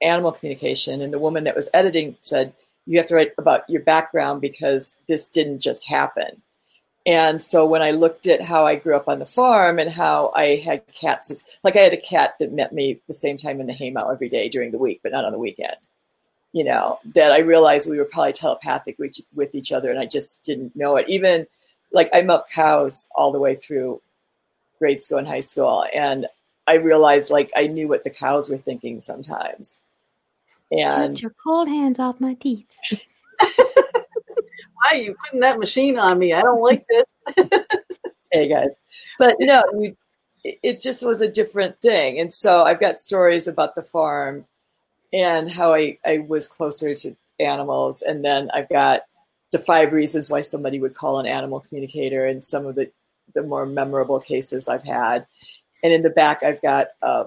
animal 0.02 0.32
communication, 0.32 1.02
and 1.02 1.14
the 1.14 1.20
woman 1.20 1.46
that 1.46 1.56
was 1.56 1.70
editing 1.74 2.18
said, 2.22 2.54
You 2.86 2.98
have 2.98 3.08
to 3.08 3.16
write 3.16 3.34
about 3.38 3.70
your 3.70 3.82
background 3.82 4.42
because 4.42 4.96
this 5.08 5.30
didn't 5.30 5.60
just 5.60 5.88
happen. 5.88 6.42
And 7.08 7.42
so 7.42 7.68
when 7.68 7.84
I 7.84 7.92
looked 7.92 8.26
at 8.26 8.42
how 8.42 8.66
I 8.66 8.76
grew 8.76 8.96
up 8.96 9.08
on 9.08 9.20
the 9.20 9.28
farm 9.28 9.78
and 9.78 9.92
how 9.92 10.32
I 10.36 10.62
had 10.66 10.82
cats, 10.94 11.44
like 11.64 11.76
I 11.76 11.82
had 11.82 11.94
a 11.94 11.98
cat 11.98 12.36
that 12.40 12.52
met 12.52 12.74
me 12.74 13.00
the 13.08 13.14
same 13.14 13.38
time 13.38 13.62
in 13.62 13.68
the 13.68 13.74
haymow 13.74 14.12
every 14.12 14.28
day 14.28 14.50
during 14.50 14.72
the 14.72 14.80
week, 14.80 15.02
but 15.04 15.12
not 15.12 15.24
on 15.24 15.32
the 15.32 15.38
weekend 15.38 15.76
you 16.56 16.64
know, 16.64 17.00
that 17.16 17.34
I 17.34 17.40
realized 17.40 17.90
we 17.90 17.98
were 17.98 18.06
probably 18.06 18.32
telepathic 18.32 18.98
with, 18.98 19.54
each 19.54 19.74
other 19.74 19.92
and 19.92 20.00
I 20.00 20.06
just 20.06 20.42
didn't 20.44 20.74
know 20.74 20.96
it. 20.96 21.10
Even 21.10 21.48
like 21.92 22.08
I 22.14 22.22
milked 22.22 22.54
cows 22.54 23.10
all 23.14 23.34
the 23.34 23.42
way 23.42 23.56
through 23.56 24.02
grade 24.80 25.04
school 25.04 25.18
and 25.18 25.28
high 25.28 25.42
school. 25.42 25.84
And 25.94 26.28
I 26.68 26.76
realized 26.76 27.30
like 27.30 27.52
I 27.56 27.68
knew 27.68 27.88
what 27.88 28.04
the 28.04 28.10
cows 28.10 28.50
were 28.50 28.58
thinking 28.58 29.00
sometimes. 29.00 29.82
And 30.72 31.16
Get 31.16 31.22
your 31.22 31.36
cold 31.44 31.68
hands 31.68 32.00
off 32.00 32.20
my 32.20 32.34
teeth. 32.36 32.68
Why 33.40 34.92
are 34.92 34.96
you 34.96 35.16
putting 35.24 35.42
that 35.42 35.60
machine 35.60 35.98
on 35.98 36.18
me? 36.18 36.34
I 36.34 36.42
don't 36.42 36.62
like 36.62 36.86
this. 36.88 37.06
hey 38.32 38.48
guys, 38.48 38.70
but 39.20 39.36
you 39.40 39.46
know, 39.46 39.64
we, 39.74 39.96
it 40.44 40.60
it 40.64 40.82
just 40.82 41.06
was 41.06 41.22
a 41.22 41.32
different 41.32 41.80
thing. 41.82 42.20
And 42.20 42.32
so 42.34 42.64
I've 42.64 42.80
got 42.80 42.98
stories 42.98 43.48
about 43.48 43.76
the 43.76 43.84
farm 43.84 44.46
and 45.14 45.52
how 45.52 45.74
I, 45.74 45.98
I 46.06 46.20
was 46.20 46.48
closer 46.48 46.94
to 46.94 47.16
animals. 47.40 48.02
And 48.02 48.24
then 48.24 48.50
I've 48.54 48.70
got 48.70 49.02
the 49.52 49.60
five 49.60 49.94
reasons 49.94 50.30
why 50.30 50.42
somebody 50.42 50.80
would 50.80 50.94
call 50.94 51.20
an 51.20 51.26
animal 51.26 51.62
communicator 51.62 52.26
and 52.26 52.44
some 52.44 52.66
of 52.66 52.76
the, 52.76 52.92
the 53.34 53.44
more 53.44 53.66
memorable 53.66 54.20
cases 54.20 54.68
I've 54.68 54.84
had. 54.84 55.26
And 55.86 55.94
in 55.94 56.02
the 56.02 56.10
back, 56.10 56.42
I've 56.42 56.64
got 56.64 56.88
uh, 57.04 57.26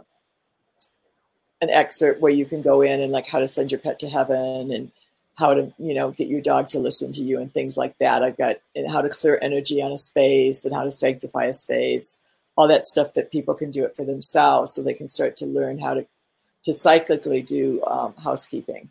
an 1.61 1.71
excerpt 1.71 2.21
where 2.21 2.33
you 2.33 2.45
can 2.45 2.61
go 2.61 2.83
in 2.83 3.01
and 3.01 3.13
like 3.13 3.29
how 3.29 3.39
to 3.39 3.47
send 3.47 3.71
your 3.71 3.79
pet 3.79 4.01
to 4.01 4.09
heaven 4.09 4.73
and 4.73 4.91
how 5.37 5.55
to, 5.55 5.73
you 5.79 5.95
know, 5.95 6.11
get 6.11 6.27
your 6.27 6.41
dog 6.41 6.67
to 6.71 6.81
listen 6.81 7.13
to 7.13 7.21
you 7.23 7.41
and 7.41 7.55
things 7.55 7.77
like 7.77 7.97
that. 7.99 8.25
I've 8.25 8.37
got 8.37 8.57
and 8.75 8.91
how 8.91 9.01
to 9.01 9.11
clear 9.11 9.39
energy 9.41 9.81
on 9.81 9.93
a 9.93 9.97
space 9.97 10.65
and 10.65 10.75
how 10.75 10.83
to 10.83 10.91
sanctify 10.91 11.45
a 11.45 11.53
space, 11.53 12.19
all 12.57 12.67
that 12.67 12.89
stuff 12.89 13.15
that 13.15 13.31
people 13.31 13.55
can 13.55 13.71
do 13.71 13.85
it 13.85 13.95
for 13.95 14.05
themselves 14.05 14.75
so 14.75 14.83
they 14.83 14.93
can 14.93 15.09
start 15.09 15.37
to 15.37 15.47
learn 15.47 15.79
how 15.79 15.95
to 15.95 16.07
to 16.65 16.73
cyclically 16.73 17.47
do 17.47 17.81
um, 17.85 18.13
housekeeping. 18.25 18.91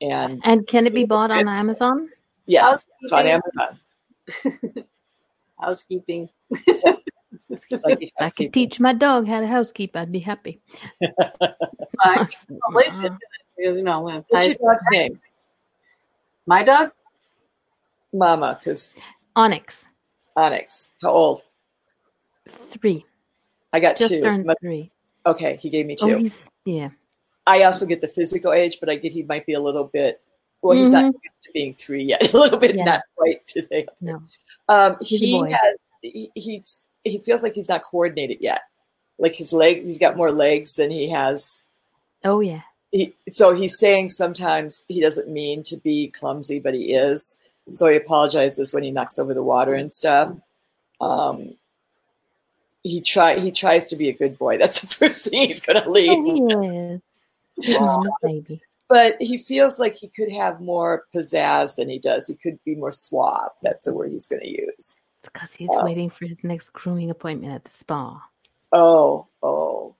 And 0.00 0.42
And 0.42 0.66
can 0.66 0.88
it 0.88 0.94
be 0.94 1.04
bought 1.04 1.30
on 1.30 1.46
Amazon? 1.46 2.08
yes, 2.46 2.88
on 3.12 3.24
Amazon. 3.28 3.78
Housekeeping. 5.60 6.28
Like 7.84 7.98
If 8.02 8.10
I 8.18 8.30
could 8.30 8.52
teach 8.52 8.80
my 8.80 8.92
dog 8.94 9.26
how 9.26 9.40
to 9.40 9.46
housekeep, 9.46 9.94
I'd 9.96 10.10
be 10.12 10.20
happy. 10.20 10.60
Fine. 12.02 12.28
Place. 12.72 13.02
You 13.58 13.82
know, 13.82 14.00
What's 14.00 14.48
your 14.48 14.56
dog's 14.56 14.84
name? 14.90 15.20
my 16.46 16.62
dog. 16.64 16.92
Mama, 18.12 18.56
because 18.58 18.94
Onyx, 19.36 19.84
Onyx. 20.36 20.90
How 21.02 21.10
old? 21.10 21.42
three. 22.80 23.04
I 23.72 23.80
got 23.80 23.96
Just 23.96 24.10
two. 24.12 24.20
turned 24.20 24.50
three. 24.60 24.90
Okay, 25.24 25.56
he 25.60 25.70
gave 25.70 25.86
me 25.86 25.94
two. 25.96 26.16
he's, 26.16 26.32
yeah. 26.64 26.90
I 27.46 27.62
also 27.62 27.86
get 27.86 28.00
the 28.00 28.08
physical 28.08 28.52
age, 28.52 28.78
but 28.80 28.90
I 28.90 28.96
get 28.96 29.12
he 29.12 29.22
might 29.22 29.46
be 29.46 29.54
a 29.54 29.60
little 29.60 29.84
bit. 29.84 30.20
Well, 30.62 30.76
he's 30.76 30.90
not 30.90 31.04
used 31.04 31.42
to 31.44 31.50
being 31.52 31.74
three 31.74 32.04
yet. 32.04 32.32
A 32.34 32.36
little 32.38 32.58
bit, 32.58 32.70
Mm-hmm. 32.72 32.78
Yeah. 32.78 32.84
not 32.84 33.02
quite 33.16 33.46
today. 33.46 33.86
No. 34.00 34.22
Um, 34.68 34.96
He's 35.00 35.20
a 35.22 35.26
he 35.26 35.40
boy. 35.40 35.50
has. 35.50 35.78
He, 36.02 36.30
he's. 36.34 36.88
He 37.04 37.18
feels 37.18 37.42
like 37.42 37.54
he's 37.54 37.68
not 37.68 37.82
coordinated 37.82 38.38
yet. 38.40 38.62
Like 39.18 39.34
his 39.34 39.52
legs, 39.52 39.88
he's 39.88 39.98
got 39.98 40.16
more 40.16 40.30
legs 40.30 40.76
than 40.76 40.90
he 40.90 41.10
has. 41.10 41.66
Oh, 42.24 42.40
yeah. 42.40 42.62
He, 42.92 43.14
so 43.28 43.54
he's 43.54 43.78
saying 43.78 44.10
sometimes 44.10 44.84
he 44.88 45.00
doesn't 45.00 45.28
mean 45.28 45.62
to 45.64 45.76
be 45.78 46.08
clumsy, 46.08 46.60
but 46.60 46.74
he 46.74 46.92
is. 46.92 47.40
So 47.68 47.88
he 47.88 47.96
apologizes 47.96 48.72
when 48.72 48.82
he 48.82 48.90
knocks 48.90 49.18
over 49.18 49.34
the 49.34 49.42
water 49.42 49.74
and 49.74 49.90
stuff. 49.92 50.30
Um, 51.00 51.54
he 52.82 53.00
try 53.00 53.38
he 53.38 53.50
tries 53.50 53.86
to 53.88 53.96
be 53.96 54.08
a 54.08 54.12
good 54.12 54.38
boy. 54.38 54.58
That's 54.58 54.80
the 54.80 54.86
first 54.86 55.24
thing 55.24 55.48
he's 55.48 55.60
going 55.60 55.82
to 55.82 55.88
leave. 55.90 56.10
Oh, 56.10 57.02
he 57.60 57.68
is. 57.68 58.10
Baby. 58.22 58.60
but 58.88 59.16
he 59.20 59.38
feels 59.38 59.78
like 59.78 59.96
he 59.96 60.08
could 60.08 60.30
have 60.32 60.60
more 60.60 61.04
pizzazz 61.14 61.76
than 61.76 61.88
he 61.88 61.98
does. 61.98 62.26
He 62.26 62.34
could 62.34 62.62
be 62.64 62.74
more 62.74 62.92
suave. 62.92 63.50
That's 63.62 63.86
the 63.86 63.94
word 63.94 64.12
he's 64.12 64.26
going 64.26 64.42
to 64.42 64.50
use. 64.50 64.98
Because 65.22 65.50
he's 65.56 65.68
Wow. 65.68 65.84
waiting 65.84 66.10
for 66.10 66.26
his 66.26 66.38
next 66.42 66.72
grooming 66.72 67.10
appointment 67.10 67.54
at 67.54 67.64
the 67.64 67.70
spa. 67.78 68.22
Oh, 68.72 69.26
oh, 69.42 69.94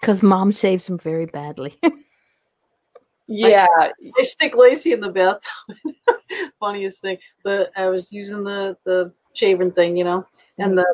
Because 0.00 0.22
mom 0.22 0.52
shaves 0.52 0.86
him 0.86 0.98
very 0.98 1.26
badly. 1.26 1.78
yeah. 3.26 3.66
I 3.76 4.22
stick 4.22 4.56
Lacey 4.56 4.92
in 4.92 5.00
the 5.00 5.10
bathtub. 5.10 5.42
Funniest 6.60 7.00
thing. 7.02 7.18
The 7.44 7.70
I 7.76 7.88
was 7.88 8.12
using 8.12 8.44
the 8.44 8.76
the 8.84 9.12
shaving 9.34 9.72
thing, 9.72 9.96
you 9.96 10.04
know, 10.04 10.26
and 10.58 10.78
the 10.78 10.86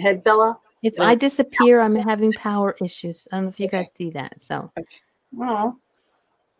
head 0.00 0.22
fella. 0.24 0.58
if 0.82 0.98
I 0.98 1.14
disappear, 1.14 1.80
I'm 1.80 1.94
having 1.96 2.32
power 2.32 2.76
issues. 2.82 3.26
I 3.30 3.36
don't 3.36 3.44
know 3.44 3.50
if 3.50 3.60
you 3.60 3.68
guys 3.68 3.86
see 3.96 4.10
that. 4.10 4.42
So 4.42 4.70
Oh, 5.40 5.76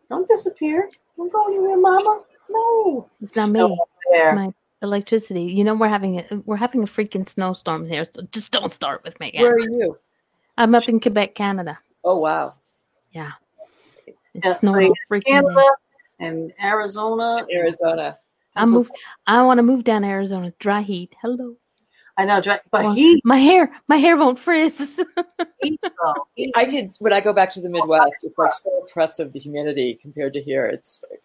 don't 0.09 0.27
disappear. 0.27 0.89
Don't 1.17 1.31
go 1.31 1.45
anywhere, 1.47 1.77
Mama. 1.77 2.23
No, 2.49 3.09
it's 3.21 3.35
not 3.35 3.49
Still 3.49 3.69
me. 3.69 3.79
up 3.81 3.89
there. 4.11 4.35
My 4.35 4.53
electricity. 4.83 5.43
You 5.43 5.63
know 5.63 5.73
we're 5.73 5.87
having 5.89 6.19
a 6.19 6.25
we're 6.45 6.55
having 6.57 6.83
a 6.83 6.87
freaking 6.87 7.27
snowstorm 7.27 7.87
here, 7.87 8.07
so 8.13 8.21
just 8.31 8.51
don't 8.51 8.73
start 8.73 9.03
with 9.03 9.19
me. 9.19 9.31
Where 9.37 9.53
are 9.55 9.59
you? 9.59 9.97
I'm 10.57 10.75
up 10.75 10.87
in 10.87 10.99
Quebec, 10.99 11.35
Canada. 11.35 11.79
Oh 12.03 12.19
wow. 12.19 12.53
Yeah. 13.11 13.31
It's 14.07 14.17
Yeah, 14.45 14.59
snowing 14.59 14.87
you 14.87 14.93
freaking. 15.09 15.23
Canada 15.25 15.55
day. 15.55 16.25
and 16.27 16.53
Arizona. 16.61 17.45
Arizona. 17.51 18.17
I 18.55 18.65
move. 18.65 18.89
I 19.25 19.41
want 19.43 19.57
to 19.57 19.63
move 19.63 19.83
down 19.83 20.03
to 20.03 20.07
Arizona. 20.07 20.53
Dry 20.59 20.81
heat. 20.81 21.13
Hello. 21.21 21.55
I 22.15 22.25
know, 22.25 22.39
dry- 22.41 22.59
but 22.69 22.83
Well, 22.83 22.93
he, 22.93 23.19
my 23.25 23.37
hair, 23.37 23.71
my 23.87 23.95
hair 23.95 24.15
won't 24.15 24.37
frizz. 24.37 24.77
he 25.63 25.79
though, 25.81 26.27
I 26.55 26.65
could 26.65 26.91
when 26.99 27.11
I 27.11 27.21
go 27.21 27.33
back 27.33 27.51
to 27.53 27.61
the 27.61 27.69
Midwest, 27.69 28.23
it's 28.23 28.37
like 28.37 28.53
so 28.53 28.85
oppressive 28.87 29.33
the 29.33 29.39
humidity 29.39 29.95
compared 29.99 30.33
to 30.33 30.41
here. 30.43 30.67
It's 30.67 31.03
like, 31.09 31.23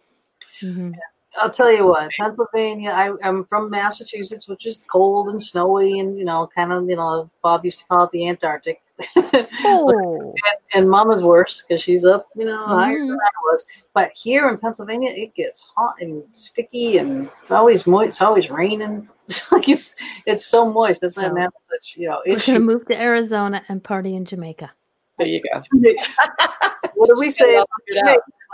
Mhm. 0.63 0.95
I'll 1.39 1.49
tell 1.49 1.71
you 1.71 1.87
what, 1.87 2.09
Pennsylvania. 2.19 2.91
I, 2.91 3.11
I'm 3.23 3.45
from 3.45 3.69
Massachusetts, 3.69 4.47
which 4.47 4.65
is 4.65 4.81
cold 4.87 5.29
and 5.29 5.41
snowy, 5.41 5.99
and 5.99 6.17
you 6.17 6.25
know, 6.25 6.49
kind 6.53 6.71
of, 6.71 6.89
you 6.89 6.95
know, 6.95 7.29
Bob 7.41 7.63
used 7.63 7.79
to 7.79 7.85
call 7.85 8.03
it 8.05 8.11
the 8.11 8.27
Antarctic. 8.27 8.81
Oh, 9.63 10.33
and 10.73 10.89
Mama's 10.89 11.23
worse 11.23 11.61
because 11.61 11.81
she's 11.81 12.03
up, 12.03 12.27
you 12.35 12.45
know, 12.45 12.65
higher 12.65 12.97
than 12.97 13.09
mm-hmm. 13.09 13.13
I 13.13 13.51
was. 13.51 13.65
But 13.93 14.11
here 14.11 14.49
in 14.49 14.57
Pennsylvania, 14.57 15.11
it 15.11 15.33
gets 15.35 15.61
hot 15.61 15.95
and 16.01 16.23
sticky, 16.31 16.97
and 16.97 17.29
it's 17.41 17.51
always 17.51 17.87
moist. 17.87 18.07
It's 18.07 18.21
always 18.21 18.49
raining. 18.49 19.07
It's 19.29 19.51
like 19.51 19.69
it's 19.69 19.95
it's 20.25 20.43
so 20.43 20.71
moist. 20.71 21.01
That's 21.01 21.15
why 21.15 21.25
I'm 21.25 21.35
So, 21.35 21.41
having 21.41 21.51
such, 21.69 21.97
you 21.97 22.09
know, 22.09 22.19
we're 22.25 22.39
gonna 22.39 22.59
move 22.59 22.87
to 22.87 22.99
Arizona 22.99 23.61
and 23.69 23.83
party 23.83 24.15
in 24.15 24.25
Jamaica. 24.25 24.71
there 25.19 25.27
you 25.27 25.39
go. 25.43 25.61
what 26.95 27.09
do 27.09 27.15
we 27.15 27.29
say? 27.29 27.61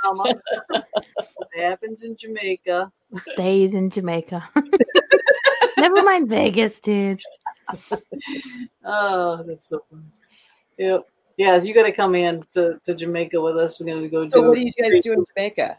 I'll 0.06 0.14
about 0.14 0.27
figure 0.27 0.41
it 0.69 0.69
Mama? 0.69 0.84
what 1.36 1.49
happens 1.57 2.03
in 2.03 2.15
Jamaica? 2.15 2.91
Stays 3.34 3.73
in 3.73 3.90
Jamaica. 3.90 4.48
Never 5.77 6.02
mind 6.03 6.30
Vegas, 6.30 6.80
dude. 6.80 7.19
Oh, 8.84 9.44
that's 9.48 9.68
so 9.69 9.84
funny. 9.90 10.03
Yep. 10.77 11.06
Yeah, 11.38 11.61
you 11.61 11.73
got 11.73 11.84
to 11.84 11.91
come 11.91 12.15
in 12.15 12.45
to, 12.53 12.80
to 12.86 12.95
Jamaica 12.95 13.41
with 13.41 13.57
us. 13.57 13.80
We're 13.80 13.88
going 13.88 14.03
to 14.03 14.10
go 14.10 14.27
So 14.30 14.41
do 14.41 14.48
what 14.48 14.56
do 14.56 14.61
you 14.61 14.72
guys 14.72 15.02
do 15.02 15.14
in 15.14 15.26
Jamaica? 15.36 15.77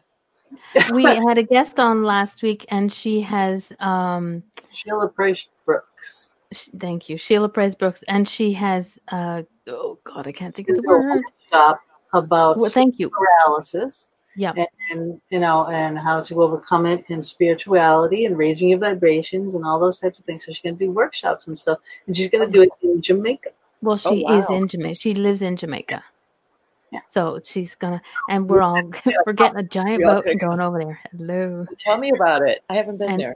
We 0.93 1.05
had 1.05 1.39
a 1.39 1.43
guest 1.43 1.81
on 1.81 2.05
last 2.05 2.43
week, 2.43 2.67
and 2.69 2.93
she 2.93 3.21
has 3.23 3.73
um, 3.81 4.43
Sheila 4.71 5.09
Price 5.09 5.47
Brooks. 5.65 6.29
sh- 6.53 6.69
thank 6.79 7.09
you, 7.09 7.17
Sheila 7.17 7.49
Price 7.49 7.75
Brooks, 7.75 8.05
and 8.09 8.29
she 8.29 8.53
has 8.53 8.91
uh, 9.09 9.43
oh 9.69 9.99
god, 10.05 10.27
I 10.27 10.33
can't 10.33 10.55
think 10.55 10.69
of 10.69 10.77
the 10.77 10.83
word. 10.83 11.25
workshop 11.25 11.81
about 12.13 12.59
Well, 12.59 12.71
thank 12.71 12.99
you. 12.99 13.11
paralysis. 13.11 14.11
Yeah. 14.37 14.53
and, 14.57 14.69
and 14.91 15.21
you 15.31 15.39
know 15.39 15.67
and 15.69 15.99
how 15.99 16.21
to 16.23 16.43
overcome 16.43 16.85
it 16.87 17.05
and 17.09 17.25
spirituality 17.25 18.27
and 18.27 18.37
raising 18.37 18.69
your 18.69 18.79
vibrations 18.79 19.55
and 19.55 19.65
all 19.65 19.79
those 19.81 19.99
types 19.99 20.19
of 20.19 20.25
things 20.27 20.45
so 20.45 20.53
she's 20.53 20.61
going 20.63 20.77
to 20.77 20.85
do 20.85 20.91
workshops 20.93 21.47
and 21.47 21.57
stuff 21.57 21.79
and 22.07 22.17
she's 22.17 22.31
going 22.31 22.45
to 22.47 22.53
do 22.53 22.63
it 22.63 22.71
in 22.83 23.01
jamaica 23.01 23.51
Well, 23.83 23.99
Oh, 24.05 24.11
she 24.15 24.25
is 24.25 24.47
in 24.51 24.69
Jamaica. 24.69 25.01
She 25.01 25.15
lives 25.15 25.43
in 25.43 25.57
Jamaica. 25.57 26.03
Yeah. 26.93 27.01
So 27.11 27.41
she's 27.45 27.75
gonna, 27.75 28.01
and 28.31 28.49
we're 28.49 28.63
all 28.63 28.81
we're 29.27 29.33
getting 29.33 29.59
a 29.59 29.63
giant 29.63 30.03
boat 30.05 30.25
and 30.27 30.39
going 30.41 30.61
over 30.61 30.79
there. 30.79 31.01
Hello, 31.13 31.67
Tell 31.79 31.99
me 31.99 32.11
about 32.17 32.43
it. 32.49 32.59
I 32.71 32.75
haven't 32.75 32.99
been 32.99 33.11
And- 33.11 33.21
there. 33.21 33.35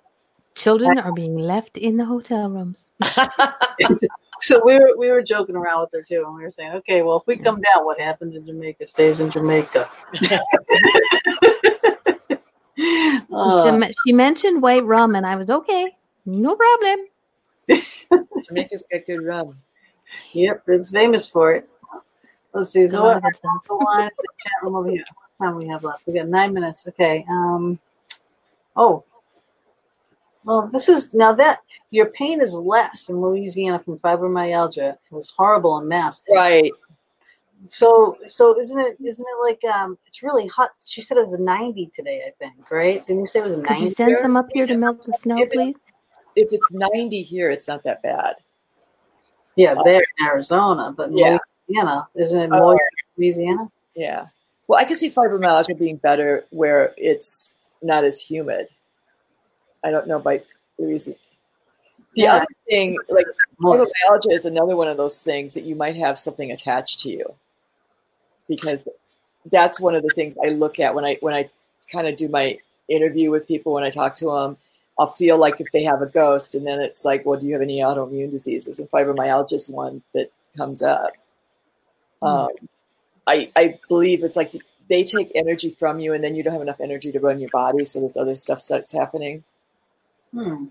children 0.54 0.98
are 0.98 1.12
being 1.12 1.36
left 1.36 1.76
in 1.76 1.96
the 1.96 2.04
hotel 2.04 2.48
rooms. 2.48 2.84
so 4.42 4.60
we 4.64 4.78
were 4.78 4.96
we 4.96 5.10
were 5.10 5.22
joking 5.22 5.56
around 5.56 5.80
with 5.82 5.90
her 5.92 6.02
too 6.02 6.24
and 6.26 6.34
we 6.36 6.42
were 6.42 6.50
saying 6.50 6.72
okay 6.72 7.02
well 7.02 7.18
if 7.18 7.26
we 7.26 7.36
come 7.36 7.60
down 7.60 7.84
what 7.84 8.00
happens 8.00 8.36
in 8.36 8.46
jamaica 8.46 8.86
stays 8.86 9.20
in 9.20 9.30
jamaica 9.30 9.88
She 12.76 13.32
Uh, 13.32 13.80
she 14.06 14.12
mentioned 14.12 14.62
white 14.62 14.84
rum, 14.84 15.14
and 15.14 15.26
I 15.26 15.36
was 15.36 15.50
okay, 15.50 15.96
no 16.26 16.56
problem. 16.56 17.06
Jamaica's 18.48 18.84
got 18.90 19.04
good 19.06 19.22
rum. 19.24 19.56
yep 20.32 20.62
it's 20.68 20.90
famous 20.90 21.28
for 21.28 21.54
it 21.54 21.68
let's 22.52 22.70
see 22.70 22.86
so 22.88 23.02
what 23.04 23.16
of 23.16 23.22
good 23.22 23.36
stuff. 23.36 23.52
go 23.68 23.78
on 23.78 24.08
to 24.08 24.14
the 24.18 24.28
chat 24.38 24.52
room 24.62 24.74
over 24.76 24.90
here 24.90 25.04
what 25.38 25.46
time 25.46 25.56
we 25.56 25.66
have 25.68 25.84
left 25.84 26.02
we 26.06 26.14
got 26.14 26.28
nine 26.28 26.52
minutes 26.52 26.86
okay 26.88 27.24
um 27.30 27.78
oh 28.76 29.04
well 30.44 30.68
this 30.72 30.88
is 30.88 31.12
now 31.14 31.32
that 31.32 31.60
your 31.90 32.06
pain 32.06 32.40
is 32.40 32.54
less 32.54 33.08
in 33.08 33.20
louisiana 33.20 33.78
from 33.78 33.98
fibromyalgia 33.98 34.92
it 34.92 34.98
was 35.14 35.30
horrible 35.36 35.78
in 35.78 35.88
mass 35.88 36.22
Right. 36.32 36.70
so 37.66 38.16
so 38.26 38.58
isn't 38.58 38.78
it 38.78 38.96
isn't 39.04 39.26
it 39.26 39.42
like 39.42 39.62
um 39.72 39.98
it's 40.06 40.22
really 40.22 40.46
hot 40.46 40.70
she 40.86 41.02
said 41.02 41.16
it 41.16 41.20
was 41.20 41.38
90 41.38 41.90
today 41.94 42.22
i 42.26 42.30
think 42.38 42.70
right 42.70 43.06
didn't 43.06 43.22
you 43.22 43.26
say 43.28 43.40
it 43.40 43.44
was 43.44 43.56
90 43.56 43.68
Could 43.68 43.80
you 43.88 43.94
send 43.94 44.16
some 44.22 44.36
up 44.36 44.48
here 44.52 44.66
to 44.66 44.76
melt 44.76 45.04
the 45.04 45.12
snow, 45.22 45.36
If 45.36 45.48
it's- 45.52 45.56
please? 45.56 45.74
If 46.36 46.52
it's 46.52 46.70
90 46.70 47.22
here, 47.22 47.50
it's 47.50 47.66
not 47.66 47.82
that 47.82 48.02
bad. 48.02 48.36
yeah 49.56 49.74
there 49.84 50.02
in 50.18 50.26
arizona 50.26 50.94
but 50.96 51.10
Yeah. 51.12 51.38
louisiana 51.68 52.08
isn't 52.14 52.40
it 52.40 52.50
Oh. 52.52 52.58
more 52.60 52.80
louisiana 53.16 53.70
Yeah. 53.96 54.26
Well, 54.68 54.78
I 54.78 54.84
can 54.84 54.96
see 54.96 55.10
fibromyalgia 55.10 55.76
being 55.76 55.96
better 55.96 56.46
where 56.50 56.94
it's 56.96 57.52
not 57.82 58.04
as 58.04 58.20
humid. 58.20 58.68
I 59.84 59.90
don't 59.90 60.06
know 60.06 60.18
by 60.18 60.42
Louisiana. 60.78 61.18
The 62.14 62.22
Yeah. 62.22 62.34
other 62.34 62.46
thing, 62.68 62.98
like 63.08 63.26
fibromyalgia, 63.62 64.32
is 64.32 64.44
another 64.44 64.76
one 64.76 64.88
of 64.88 64.96
those 64.96 65.20
things 65.20 65.54
that 65.54 65.64
you 65.64 65.74
might 65.76 65.96
have 65.96 66.18
something 66.18 66.50
attached 66.50 67.00
to 67.00 67.10
you, 67.10 67.34
because 68.48 68.88
that's 69.46 69.80
one 69.80 69.94
of 69.94 70.02
the 70.02 70.10
things 70.10 70.34
I 70.44 70.48
look 70.48 70.80
at 70.80 70.94
when 70.94 71.04
I 71.04 71.16
when 71.20 71.34
I 71.34 71.48
kind 71.90 72.08
of 72.08 72.16
do 72.16 72.28
my 72.28 72.58
interview 72.88 73.30
with 73.30 73.46
people 73.46 73.72
when 73.72 73.84
I 73.84 73.90
talk 73.90 74.14
to 74.16 74.26
them. 74.26 74.56
I'll 74.98 75.06
feel 75.06 75.38
like 75.38 75.60
if 75.60 75.70
they 75.72 75.84
have 75.84 76.02
a 76.02 76.06
ghost, 76.06 76.54
and 76.54 76.66
then 76.66 76.80
it's 76.80 77.04
like, 77.04 77.24
well, 77.24 77.38
do 77.40 77.46
you 77.46 77.54
have 77.54 77.62
any 77.62 77.78
autoimmune 77.78 78.30
diseases? 78.30 78.78
And 78.78 78.90
fibromyalgia 78.90 79.54
is 79.54 79.68
one 79.68 80.02
that 80.12 80.30
comes 80.56 80.82
up. 80.82 81.12
Um, 82.22 82.50
I 83.26 83.50
I 83.56 83.78
believe 83.88 84.24
it's 84.24 84.36
like 84.36 84.54
they 84.90 85.04
take 85.04 85.30
energy 85.34 85.70
from 85.70 86.00
you, 86.00 86.12
and 86.12 86.22
then 86.24 86.34
you 86.34 86.42
don't 86.42 86.52
have 86.52 86.60
enough 86.62 86.80
energy 86.80 87.12
to 87.12 87.20
run 87.20 87.40
your 87.40 87.50
body, 87.50 87.84
so 87.84 88.00
this 88.00 88.16
other 88.16 88.34
stuff 88.34 88.60
starts 88.60 88.92
happening. 88.92 89.44
Hmm. 90.32 90.66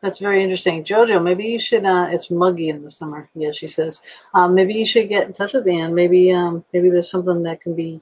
That's 0.00 0.18
very 0.18 0.42
interesting. 0.42 0.84
Jojo, 0.84 1.22
maybe 1.22 1.46
you 1.46 1.58
should 1.58 1.84
uh 1.84 2.08
it's 2.10 2.30
muggy 2.30 2.68
in 2.68 2.82
the 2.82 2.90
summer. 2.90 3.28
Yeah, 3.34 3.52
she 3.52 3.68
says. 3.68 4.02
Um 4.34 4.54
maybe 4.54 4.74
you 4.74 4.86
should 4.86 5.08
get 5.08 5.26
in 5.26 5.32
touch 5.32 5.52
with 5.54 5.66
Anne. 5.68 5.94
Maybe 5.94 6.32
um 6.32 6.64
maybe 6.72 6.90
there's 6.90 7.10
something 7.10 7.42
that 7.44 7.60
can 7.60 7.74
be 7.74 8.00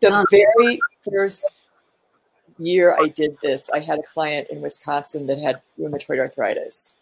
The 0.00 0.10
done. 0.10 0.26
very 0.30 0.80
first 1.10 1.54
year 2.58 2.94
I 2.98 3.08
did 3.08 3.36
this, 3.42 3.70
I 3.70 3.80
had 3.80 3.98
a 4.00 4.02
client 4.02 4.48
in 4.50 4.60
Wisconsin 4.60 5.26
that 5.26 5.38
had 5.38 5.60
rheumatoid 5.78 6.18
arthritis. 6.20 6.96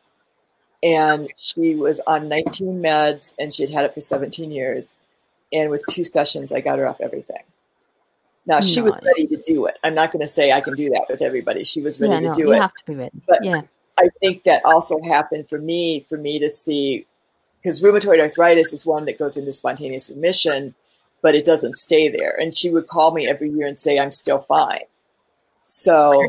And 0.82 1.28
she 1.36 1.74
was 1.76 2.00
on 2.06 2.28
19 2.28 2.82
meds 2.82 3.34
and 3.38 3.54
she 3.54 3.62
had 3.62 3.72
had 3.72 3.84
it 3.84 3.94
for 3.94 4.00
17 4.00 4.50
years. 4.50 4.96
And 5.52 5.70
with 5.70 5.84
two 5.88 6.04
sessions, 6.04 6.52
I 6.52 6.60
got 6.60 6.78
her 6.78 6.86
off 6.88 7.00
everything. 7.00 7.42
Now, 8.44 8.60
she 8.60 8.80
was 8.82 8.94
ready 9.02 9.26
to 9.28 9.36
do 9.46 9.66
it. 9.66 9.78
I'm 9.84 9.94
not 9.94 10.10
going 10.10 10.22
to 10.22 10.26
say 10.28 10.50
I 10.52 10.60
can 10.60 10.74
do 10.74 10.90
that 10.90 11.06
with 11.08 11.22
everybody. 11.22 11.62
She 11.64 11.80
was 11.80 12.00
ready 12.00 12.14
Yeah, 12.14 12.20
to 12.20 12.26
no, 12.26 12.32
do 12.32 12.40
you 12.40 12.52
it. 12.52 12.60
have 12.60 12.72
to 12.74 12.84
be 12.86 12.94
ready. 12.96 13.22
But- 13.26 13.44
yeah, 13.44 13.62
I 13.98 14.08
think 14.20 14.44
that 14.44 14.62
also 14.64 15.00
happened 15.00 15.48
for 15.48 15.58
me, 15.58 16.00
for 16.08 16.16
me 16.16 16.38
to 16.40 16.50
see, 16.50 17.06
because 17.60 17.82
rheumatoid 17.82 18.20
arthritis 18.20 18.72
is 18.72 18.84
one 18.84 19.04
that 19.04 19.18
goes 19.18 19.36
into 19.36 19.52
spontaneous 19.52 20.08
remission, 20.10 20.74
but 21.20 21.34
it 21.36 21.44
doesn't 21.44 21.74
stay 21.74 22.08
there. 22.08 22.34
And 22.40 22.56
she 22.56 22.70
would 22.70 22.86
call 22.88 23.12
me 23.12 23.28
every 23.28 23.50
year 23.50 23.66
and 23.68 23.78
say, 23.78 23.98
I'm 23.98 24.10
still 24.10 24.40
fine. 24.40 24.80
So 25.62 26.28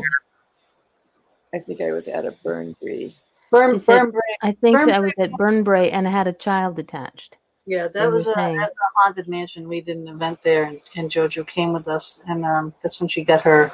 I 1.52 1.58
think 1.58 1.80
I 1.80 1.90
was 1.90 2.06
at 2.06 2.24
a 2.24 2.32
burn 2.44 2.74
tree. 2.80 3.16
Burn 3.50 3.80
She 3.80 3.86
burn. 3.86 4.12
I 4.42 4.52
think 4.52 4.76
Burn 4.78 4.90
I 4.90 5.00
was 5.00 5.12
at 5.18 5.30
Burnbrae 5.32 5.90
and 5.92 6.06
I 6.06 6.10
had 6.10 6.26
a 6.26 6.32
child 6.32 6.78
attached. 6.78 7.36
Yeah, 7.66 7.88
that 7.88 8.10
was 8.10 8.26
a, 8.26 8.34
that's 8.34 8.72
a 8.72 9.00
haunted 9.00 9.26
mansion. 9.26 9.68
We 9.68 9.80
did 9.80 9.96
an 9.96 10.08
event 10.08 10.42
there 10.42 10.64
and, 10.64 10.80
and 10.96 11.10
Jojo 11.10 11.46
came 11.46 11.72
with 11.72 11.88
us 11.88 12.20
and 12.28 12.44
um 12.44 12.74
that's 12.82 13.00
when 13.00 13.08
she 13.08 13.24
got 13.24 13.40
her 13.42 13.72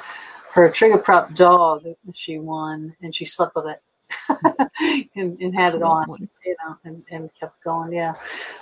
her 0.53 0.69
trigger 0.69 0.97
prop 0.97 1.33
dog 1.33 1.85
she 2.13 2.37
won 2.37 2.95
and 3.01 3.15
she 3.15 3.25
slept 3.25 3.55
with 3.55 3.65
it. 3.67 3.81
and, 5.15 5.39
and 5.39 5.55
had 5.55 5.75
it 5.75 5.81
on. 5.83 6.05
you 6.45 6.55
know, 6.63 6.77
and, 6.83 7.03
and 7.11 7.33
kept 7.33 7.63
going. 7.63 7.93
Yeah, 7.93 8.13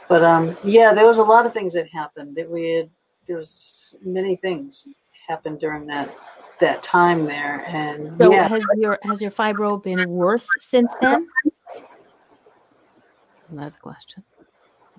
but 0.08 0.24
um, 0.24 0.58
yeah, 0.64 0.94
there 0.94 1.08
was 1.08 1.18
a 1.18 1.24
lot 1.24 1.46
of 1.46 1.54
things 1.54 1.74
that 1.74 1.88
happened. 1.90 2.36
That 2.36 2.50
we 2.50 2.74
had 2.74 2.90
there 3.28 3.38
was 3.38 3.96
many 4.04 4.36
things 4.36 4.90
happened 5.28 5.60
during 5.60 5.86
that 5.88 6.16
that 6.60 6.84
time 6.84 7.26
there, 7.26 7.64
and 7.68 8.18
So 8.18 8.32
yeah, 8.32 8.48
has 8.48 8.64
your 8.78 9.00
has 9.04 9.22
your 9.22 9.32
fibro 9.32 9.82
been 9.82 10.08
worse 10.10 10.48
since 10.60 10.92
then? 11.02 11.28
That's 13.52 13.76
a 13.76 13.80
question. 13.80 14.24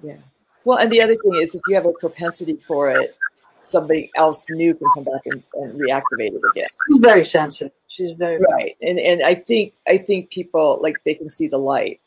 Yeah. 0.02 0.16
Well, 0.64 0.78
and 0.78 0.90
the 0.90 1.00
other 1.00 1.14
thing 1.14 1.34
is, 1.36 1.54
if 1.54 1.62
you 1.66 1.74
have 1.74 1.86
a 1.86 1.92
propensity 1.92 2.58
for 2.66 2.90
it, 2.90 3.16
somebody 3.62 4.10
else 4.16 4.48
new 4.48 4.74
can 4.74 4.88
come 4.94 5.04
back 5.04 5.22
and, 5.26 5.42
and 5.54 5.80
reactivate 5.80 6.34
it 6.34 6.42
again. 6.52 6.68
she's 6.88 6.98
very 6.98 7.24
sensitive. 7.24 7.72
She's 7.88 8.12
very 8.12 8.38
Right. 8.38 8.76
And 8.82 8.98
and 8.98 9.22
I 9.22 9.34
think 9.34 9.74
I 9.86 9.98
think 9.98 10.30
people 10.30 10.78
like 10.82 10.96
they 11.04 11.14
can 11.14 11.30
see 11.30 11.48
the 11.48 11.58
light. 11.58 12.00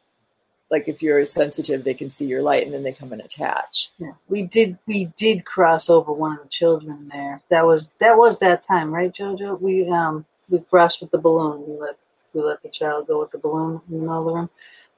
Like 0.71 0.87
if 0.87 1.03
you're 1.03 1.23
sensitive, 1.25 1.83
they 1.83 1.93
can 1.93 2.09
see 2.09 2.25
your 2.25 2.41
light, 2.41 2.65
and 2.65 2.73
then 2.73 2.83
they 2.83 2.93
come 2.93 3.11
and 3.11 3.21
attach. 3.21 3.91
Yeah, 3.99 4.13
we 4.27 4.43
did 4.43 4.77
we 4.87 5.05
did 5.17 5.45
cross 5.45 5.89
over 5.89 6.11
one 6.11 6.37
of 6.37 6.43
the 6.43 6.49
children 6.49 7.09
there. 7.11 7.41
That 7.49 7.65
was 7.65 7.91
that 7.99 8.17
was 8.17 8.39
that 8.39 8.63
time, 8.63 8.91
right, 8.93 9.13
Jojo? 9.13 9.59
We 9.59 9.87
um 9.89 10.25
we 10.49 10.59
crossed 10.59 11.01
with 11.01 11.11
the 11.11 11.19
balloon. 11.19 11.63
We 11.67 11.79
let 11.79 11.97
we 12.33 12.41
let 12.41 12.63
the 12.63 12.69
child 12.69 13.07
go 13.07 13.19
with 13.19 13.31
the 13.31 13.37
balloon 13.37 13.81
in 13.89 13.95
the 13.95 14.01
middle 14.01 14.19
of 14.19 14.25
the 14.25 14.33
room. 14.33 14.49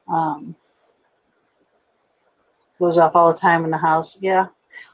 Um, 0.07 0.55
goes 2.79 2.97
off 2.97 3.15
all 3.15 3.31
the 3.31 3.39
time 3.39 3.63
in 3.65 3.71
the 3.71 3.77
house. 3.77 4.17
Yeah. 4.21 4.47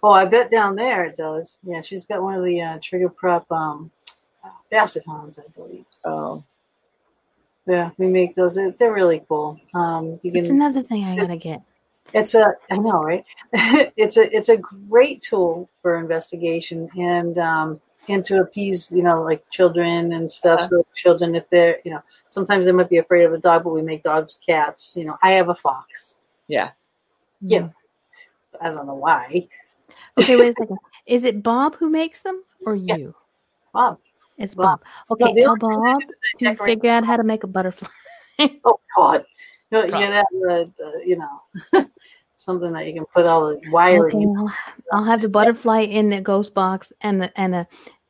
Oh, 0.04 0.12
I 0.12 0.26
bet 0.26 0.52
down 0.52 0.76
there 0.76 1.06
it 1.06 1.16
does. 1.16 1.60
Yeah, 1.64 1.82
she's 1.82 2.06
got 2.06 2.22
one 2.22 2.36
of 2.36 2.44
the 2.46 2.62
uh, 2.62 2.80
trigger 2.82 3.10
prop 3.10 3.52
um, 3.52 3.92
basset 4.70 5.04
hounds, 5.08 5.40
I 5.40 5.44
believe. 5.56 5.86
Oh, 6.06 6.44
Yeah, 7.68 7.92
we 7.98 8.08
make 8.08 8.36
those. 8.36 8.56
They're 8.56 8.72
they're 8.72 8.94
really 8.94 9.24
cool. 9.28 9.60
Um, 9.74 10.20
you 10.22 10.32
It's 10.34 10.48
can. 10.48 10.56
another 10.58 10.84
thing 10.84 11.04
I 11.06 11.16
gotta 11.16 11.38
get. 11.38 11.62
It's 12.14 12.36
a. 12.36 12.54
I 12.70 12.78
know, 12.78 13.04
right? 13.04 13.24
it's 13.96 14.18
a. 14.18 14.36
It's 14.36 14.50
a 14.50 14.58
great 14.58 15.22
tool 15.22 15.70
for 15.82 15.98
investigation 15.98 16.90
and 16.98 17.38
um, 17.38 17.82
and 18.10 18.26
to 18.26 18.42
appease, 18.42 18.92
you 18.92 19.02
know, 19.04 19.22
like 19.22 19.48
children 19.50 20.14
and 20.14 20.30
stuff. 20.32 20.60
Uh-huh. 20.62 20.70
So 20.70 20.86
children, 20.96 21.36
if 21.36 21.50
they're, 21.50 21.80
you 21.86 21.92
know, 21.92 22.02
sometimes 22.30 22.66
they 22.66 22.72
might 22.72 22.90
be 22.90 22.98
afraid 22.98 23.24
of 23.24 23.34
a 23.34 23.38
dog, 23.38 23.64
but 23.64 23.74
we 23.74 23.82
make 23.82 24.04
dogs 24.04 24.38
cats. 24.46 24.96
You 24.98 25.06
know, 25.06 25.18
I 25.24 25.32
have 25.34 25.50
a 25.50 25.56
fox. 25.56 26.28
yeah. 26.48 26.72
Yeah. 27.42 27.70
I 28.62 28.70
don't 28.70 28.86
know 28.86 28.96
why. 28.96 29.48
Okay, 30.20 30.38
wait 30.38 30.52
a 30.52 30.56
second. 30.60 30.78
Is 31.08 31.24
it 31.24 31.42
Bob 31.44 31.76
who 31.76 31.90
makes 31.90 32.22
them 32.22 32.44
or 32.66 32.76
Yeah. 32.76 32.98
you? 32.98 33.16
Bob. 33.74 33.98
It's 34.38 34.54
Bob. 34.56 34.82
Bob. 35.10 35.22
Okay, 35.22 35.34
the 35.34 35.42
tell 35.42 35.52
only 35.52 35.60
thing 35.60 35.70
I 35.72 35.92
Bob 35.94 36.02
do 36.02 36.08
is 36.40 36.48
I 36.48 36.56
to 36.56 36.64
figure 36.66 36.90
out 36.90 37.06
how 37.06 37.18
to 37.18 37.24
make 37.24 37.44
a 37.44 37.48
butterfly. 37.48 37.90
Oh 38.66 38.80
God! 38.98 39.24
You, 39.70 39.78
know, 39.78 39.84
you 39.86 39.92
Problem. 39.92 40.10
gotta 40.12 40.16
have 40.16 40.26
the, 40.32 40.72
the, 40.80 41.04
you 41.06 41.18
know, 41.18 41.86
something 42.38 42.74
that 42.74 42.88
you 42.88 42.94
can 42.94 43.06
put 43.14 43.28
all 43.28 43.50
the 43.50 43.62
wiring. 43.70 44.16
Okay. 44.16 44.26
I'll, 44.92 45.00
I'll 45.00 45.04
have 45.06 45.22
the 45.22 45.30
butterfly 45.30 45.82
in 45.82 46.10
the 46.10 46.22
ghost 46.22 46.56
box 46.56 46.92
and 47.02 47.22
the 47.22 47.40
and 47.40 47.54
a 47.54 47.68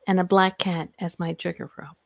and 0.08 0.18
a 0.20 0.24
black 0.24 0.56
cat 0.58 0.88
as 1.00 1.18
my 1.18 1.34
trigger 1.34 1.68
prop. 1.68 1.96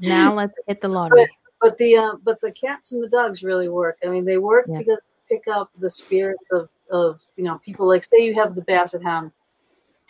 Now 0.00 0.34
let's 0.34 0.52
hit 0.66 0.80
the 0.82 0.88
lottery. 0.88 1.26
But 1.60 1.78
the 1.78 1.96
uh, 1.96 2.12
but 2.22 2.40
the 2.40 2.52
cats 2.52 2.92
and 2.92 3.02
the 3.02 3.08
dogs 3.08 3.42
really 3.42 3.68
work. 3.68 3.96
I 4.04 4.08
mean, 4.08 4.24
they 4.24 4.38
work 4.38 4.66
Yeah. 4.68 4.78
because 4.78 4.98
they 4.98 5.07
pick 5.28 5.44
up 5.48 5.70
the 5.78 5.90
spirits 5.90 6.44
of 6.52 6.68
of 6.90 7.20
you 7.36 7.44
know 7.44 7.58
people. 7.64 7.86
Like 7.86 8.04
say 8.04 8.24
you 8.24 8.34
have 8.34 8.54
the 8.54 8.62
basset 8.62 9.02
hound, 9.02 9.30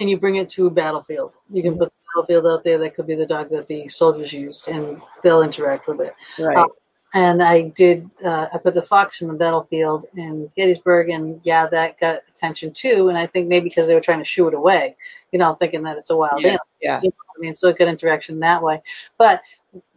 and 0.01 0.09
you 0.09 0.19
bring 0.19 0.37
it 0.37 0.49
to 0.51 0.67
a 0.67 0.71
battlefield. 0.71 1.37
You 1.53 1.63
can 1.63 1.77
put 1.79 1.89
the 1.89 1.95
battlefield 2.15 2.47
out 2.47 2.65
there. 2.65 2.79
That 2.79 2.95
could 2.95 3.07
be 3.07 3.15
the 3.15 3.27
dog 3.27 3.51
that 3.51 3.69
the 3.69 3.89
soldiers 3.89 4.33
used, 4.33 4.69
and 4.69 5.01
they'll 5.23 5.43
interact 5.43 5.89
with 5.89 6.01
it. 6.01 6.15
Right. 6.39 6.67
and 7.15 7.43
I 7.43 7.63
did. 7.71 8.09
Uh, 8.25 8.47
I 8.53 8.59
put 8.59 8.75
the 8.75 8.83
fox 8.83 9.23
in 9.23 9.29
the 9.29 9.35
battlefield 9.35 10.07
in 10.17 10.51
Gettysburg, 10.57 11.11
and 11.11 11.41
yeah, 11.45 11.67
that 11.67 11.99
got 11.99 12.21
attention 12.29 12.73
too. 12.73 13.09
And 13.09 13.17
I 13.19 13.27
think 13.27 13.49
maybe 13.49 13.69
because 13.69 13.87
they 13.87 13.95
were 13.95 14.01
trying 14.01 14.19
to 14.21 14.25
shoo 14.25 14.47
it 14.49 14.55
away, 14.55 14.97
you 15.33 15.39
know, 15.39 15.55
thinking 15.55 15.83
that 15.85 15.97
it's 15.99 16.11
a 16.11 16.17
wild 16.17 16.41
Yeah. 16.43 16.49
animal. 16.49 16.67
Yeah. 16.81 17.01
You 17.03 17.09
know 17.09 17.15
I 17.37 17.41
mean, 17.41 17.55
so 17.55 17.69
it 17.69 17.79
got 17.79 17.87
interaction 17.89 18.41
that 18.41 18.63
way. 18.63 18.83
But 19.17 19.43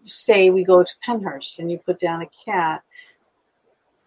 say 0.05 0.49
we 0.49 0.63
go 0.63 0.83
to 0.83 0.93
Pennhurst 1.05 1.59
and 1.59 1.71
you 1.71 1.77
put 1.79 1.99
down 1.99 2.21
a 2.21 2.29
cat 2.45 2.83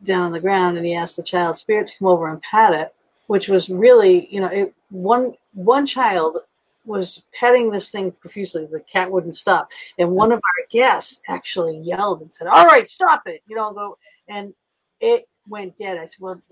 down 0.02 0.22
on 0.22 0.32
the 0.32 0.40
ground, 0.40 0.76
and 0.76 0.86
he 0.86 0.94
asked 0.94 1.16
the 1.16 1.22
child 1.22 1.56
spirit 1.56 1.88
to 1.88 1.98
come 1.98 2.08
over 2.08 2.28
and 2.28 2.42
pat 2.42 2.72
it, 2.72 2.94
which 3.26 3.48
was 3.48 3.70
really, 3.70 4.28
you 4.32 4.40
know, 4.40 4.48
it 4.48 4.74
one 4.90 5.34
one 5.52 5.86
child 5.86 6.38
was 6.84 7.24
petting 7.32 7.70
this 7.70 7.90
thing 7.90 8.12
profusely. 8.12 8.66
The 8.66 8.80
cat 8.80 9.10
wouldn't 9.10 9.36
stop. 9.36 9.70
And 9.98 10.10
one 10.10 10.32
of 10.32 10.38
our 10.38 10.66
guests 10.70 11.20
actually 11.28 11.78
yelled 11.78 12.20
and 12.20 12.32
said, 12.32 12.46
All 12.46 12.66
right, 12.66 12.88
stop 12.88 13.22
it. 13.26 13.42
You 13.46 13.56
know, 13.56 13.72
go 13.72 13.98
and 14.28 14.54
it 15.00 15.28
went 15.48 15.78
dead. 15.78 15.98
I 15.98 16.04
said, 16.04 16.20
Well, 16.20 16.42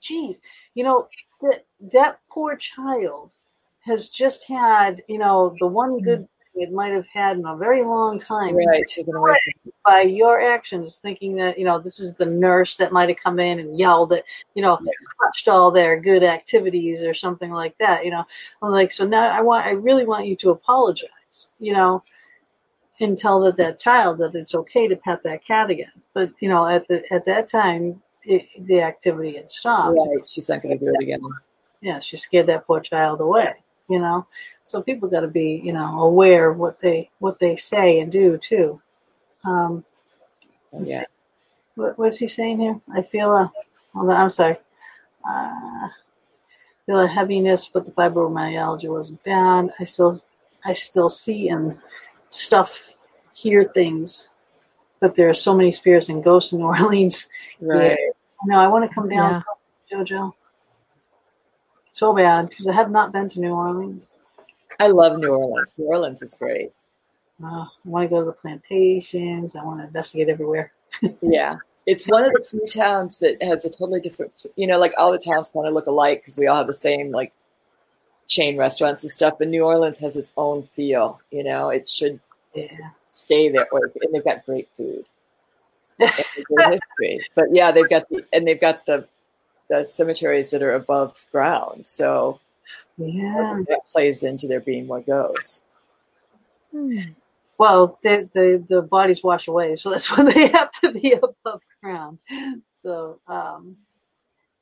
geez, 0.00 0.40
you 0.74 0.84
know, 0.84 1.08
that 1.42 1.64
that 1.92 2.18
poor 2.28 2.56
child 2.56 3.32
has 3.80 4.10
just 4.10 4.44
had, 4.44 5.02
you 5.08 5.18
know, 5.18 5.54
the 5.60 5.66
one 5.66 5.92
mm-hmm. 5.92 6.04
good 6.04 6.20
thing 6.20 6.28
it 6.58 6.72
might 6.72 6.92
have 6.92 7.06
had 7.06 7.36
in 7.38 7.46
a 7.46 7.56
very 7.56 7.82
long 7.82 8.18
time 8.18 8.54
Right. 8.54 8.86
Taken 8.88 9.14
away. 9.14 9.36
by 9.84 10.02
your 10.02 10.40
actions, 10.40 10.98
thinking 10.98 11.34
that, 11.36 11.58
you 11.58 11.64
know, 11.64 11.78
this 11.78 12.00
is 12.00 12.14
the 12.14 12.26
nurse 12.26 12.76
that 12.76 12.92
might 12.92 13.08
have 13.08 13.18
come 13.18 13.38
in 13.38 13.58
and 13.58 13.78
yelled 13.78 14.12
at, 14.12 14.24
you 14.54 14.62
know, 14.62 14.78
crushed 15.18 15.48
all 15.48 15.70
their 15.70 15.98
good 16.00 16.22
activities 16.22 17.02
or 17.02 17.14
something 17.14 17.50
like 17.50 17.76
that, 17.78 18.04
you 18.04 18.10
know. 18.10 18.24
I'm 18.62 18.70
like, 18.70 18.92
so 18.92 19.06
now 19.06 19.28
I 19.30 19.40
want, 19.40 19.66
I 19.66 19.70
really 19.70 20.04
want 20.04 20.26
you 20.26 20.36
to 20.36 20.50
apologize, 20.50 21.50
you 21.58 21.72
know, 21.72 22.02
and 23.00 23.16
tell 23.16 23.40
that 23.40 23.56
that 23.56 23.78
child 23.78 24.18
that 24.18 24.34
it's 24.34 24.54
okay 24.54 24.88
to 24.88 24.96
pet 24.96 25.22
that 25.22 25.44
cat 25.44 25.70
again. 25.70 25.92
But, 26.14 26.30
you 26.40 26.48
know, 26.48 26.66
at 26.66 26.88
the, 26.88 27.02
at 27.12 27.24
that 27.26 27.48
time, 27.48 28.02
it, 28.24 28.46
the 28.66 28.82
activity 28.82 29.36
had 29.36 29.48
stopped. 29.50 29.96
Right. 29.96 30.28
She's 30.28 30.48
not 30.48 30.62
going 30.62 30.78
to 30.78 30.84
do 30.84 30.92
it 30.92 31.02
again. 31.02 31.20
Yeah, 31.80 32.00
she 32.00 32.16
scared 32.16 32.48
that 32.48 32.66
poor 32.66 32.80
child 32.80 33.20
away, 33.20 33.54
you 33.88 33.98
know. 33.98 34.26
So 34.64 34.82
people 34.82 35.08
got 35.08 35.20
to 35.20 35.28
be, 35.28 35.60
you 35.64 35.72
know, 35.72 36.00
aware 36.02 36.50
of 36.50 36.58
what 36.58 36.80
they, 36.80 37.10
what 37.18 37.38
they 37.38 37.56
say 37.56 38.00
and 38.00 38.12
do 38.12 38.36
too. 38.38 38.80
Um, 39.44 39.84
Yeah. 40.72 41.04
What, 41.74 41.98
what's 41.98 42.18
he 42.18 42.28
saying 42.28 42.60
here? 42.60 42.80
I 42.94 43.02
feel 43.02 43.30
a, 43.32 43.52
on, 43.94 44.10
I'm 44.10 44.28
sorry. 44.30 44.56
Uh, 45.28 45.88
feel 46.86 47.00
a 47.00 47.06
heaviness, 47.06 47.68
but 47.68 47.84
the 47.84 47.92
fibromyalgia 47.92 48.88
wasn't 48.90 49.22
bad. 49.24 49.72
I 49.78 49.84
still, 49.84 50.18
I 50.64 50.72
still 50.72 51.08
see 51.08 51.48
and 51.48 51.78
stuff, 52.30 52.88
hear 53.32 53.64
things, 53.64 54.28
but 55.00 55.14
there 55.14 55.28
are 55.28 55.34
so 55.34 55.54
many 55.54 55.72
spirits 55.72 56.08
and 56.08 56.24
ghosts 56.24 56.52
in 56.52 56.58
New 56.58 56.66
Orleans. 56.80 57.28
Right. 57.60 57.98
No, 58.44 58.58
I 58.58 58.68
want 58.68 58.88
to 58.88 58.94
come 58.94 59.08
down, 59.08 59.42
Yeah. 59.90 60.04
JoJo. 60.04 60.32
So 61.98 62.14
bad 62.14 62.48
because 62.48 62.68
I 62.68 62.74
have 62.74 62.92
not 62.92 63.10
been 63.10 63.28
to 63.30 63.40
New 63.40 63.50
Orleans. 63.50 64.10
I 64.78 64.86
love 64.86 65.18
New 65.18 65.34
Orleans. 65.34 65.74
New 65.76 65.86
Orleans 65.86 66.22
is 66.22 66.32
great. 66.32 66.70
Uh, 67.42 67.64
I 67.64 67.68
want 67.84 68.04
to 68.04 68.08
go 68.08 68.20
to 68.20 68.26
the 68.26 68.32
plantations. 68.32 69.56
I 69.56 69.64
want 69.64 69.80
to 69.80 69.86
investigate 69.88 70.28
everywhere. 70.28 70.70
Yeah. 71.20 71.56
It's 71.86 72.04
one 72.04 72.22
of 72.24 72.30
the 72.30 72.46
few 72.48 72.64
towns 72.68 73.18
that 73.18 73.42
has 73.42 73.64
a 73.64 73.70
totally 73.70 73.98
different, 73.98 74.46
you 74.54 74.68
know, 74.68 74.78
like 74.78 74.92
all 74.96 75.10
the 75.10 75.18
towns 75.18 75.50
kind 75.50 75.66
of 75.66 75.74
look 75.74 75.86
alike 75.86 76.20
because 76.20 76.36
we 76.36 76.46
all 76.46 76.58
have 76.58 76.68
the 76.68 76.72
same 76.72 77.10
like 77.10 77.32
chain 78.28 78.56
restaurants 78.56 79.02
and 79.02 79.10
stuff. 79.10 79.34
But 79.40 79.48
New 79.48 79.64
Orleans 79.64 79.98
has 79.98 80.14
its 80.14 80.32
own 80.36 80.62
feel. 80.62 81.20
You 81.32 81.42
know, 81.42 81.70
it 81.70 81.88
should 81.88 82.20
Yeah. 82.54 82.90
stay 83.08 83.48
that 83.48 83.72
way, 83.72 83.80
and 84.02 84.14
they've 84.14 84.24
got 84.24 84.46
great 84.46 84.70
food. 84.72 85.04
history. 85.98 87.26
But 87.34 87.46
yeah, 87.50 87.72
they've 87.72 87.88
got 87.88 88.08
the 88.08 88.24
and 88.32 88.46
they've 88.46 88.60
got 88.60 88.86
the 88.86 89.08
the 89.68 89.84
cemeteries 89.84 90.50
that 90.50 90.62
are 90.62 90.74
above 90.74 91.26
ground, 91.32 91.86
so 91.86 92.40
Yeah. 92.96 93.62
that 93.68 93.80
plays 93.92 94.22
into 94.22 94.46
there 94.48 94.60
being 94.60 94.86
more 94.86 95.00
ghosts. 95.00 95.62
Hmm. 96.72 96.98
Well, 97.58 97.98
the, 98.02 98.28
the 98.32 98.64
the 98.68 98.82
bodies 98.82 99.22
wash 99.24 99.48
away, 99.48 99.74
so 99.76 99.90
that's 99.90 100.10
why 100.16 100.24
they 100.30 100.48
have 100.48 100.70
to 100.80 100.92
be 100.92 101.12
above 101.12 101.60
ground. 101.82 102.18
So, 102.72 103.18
um, 103.26 103.76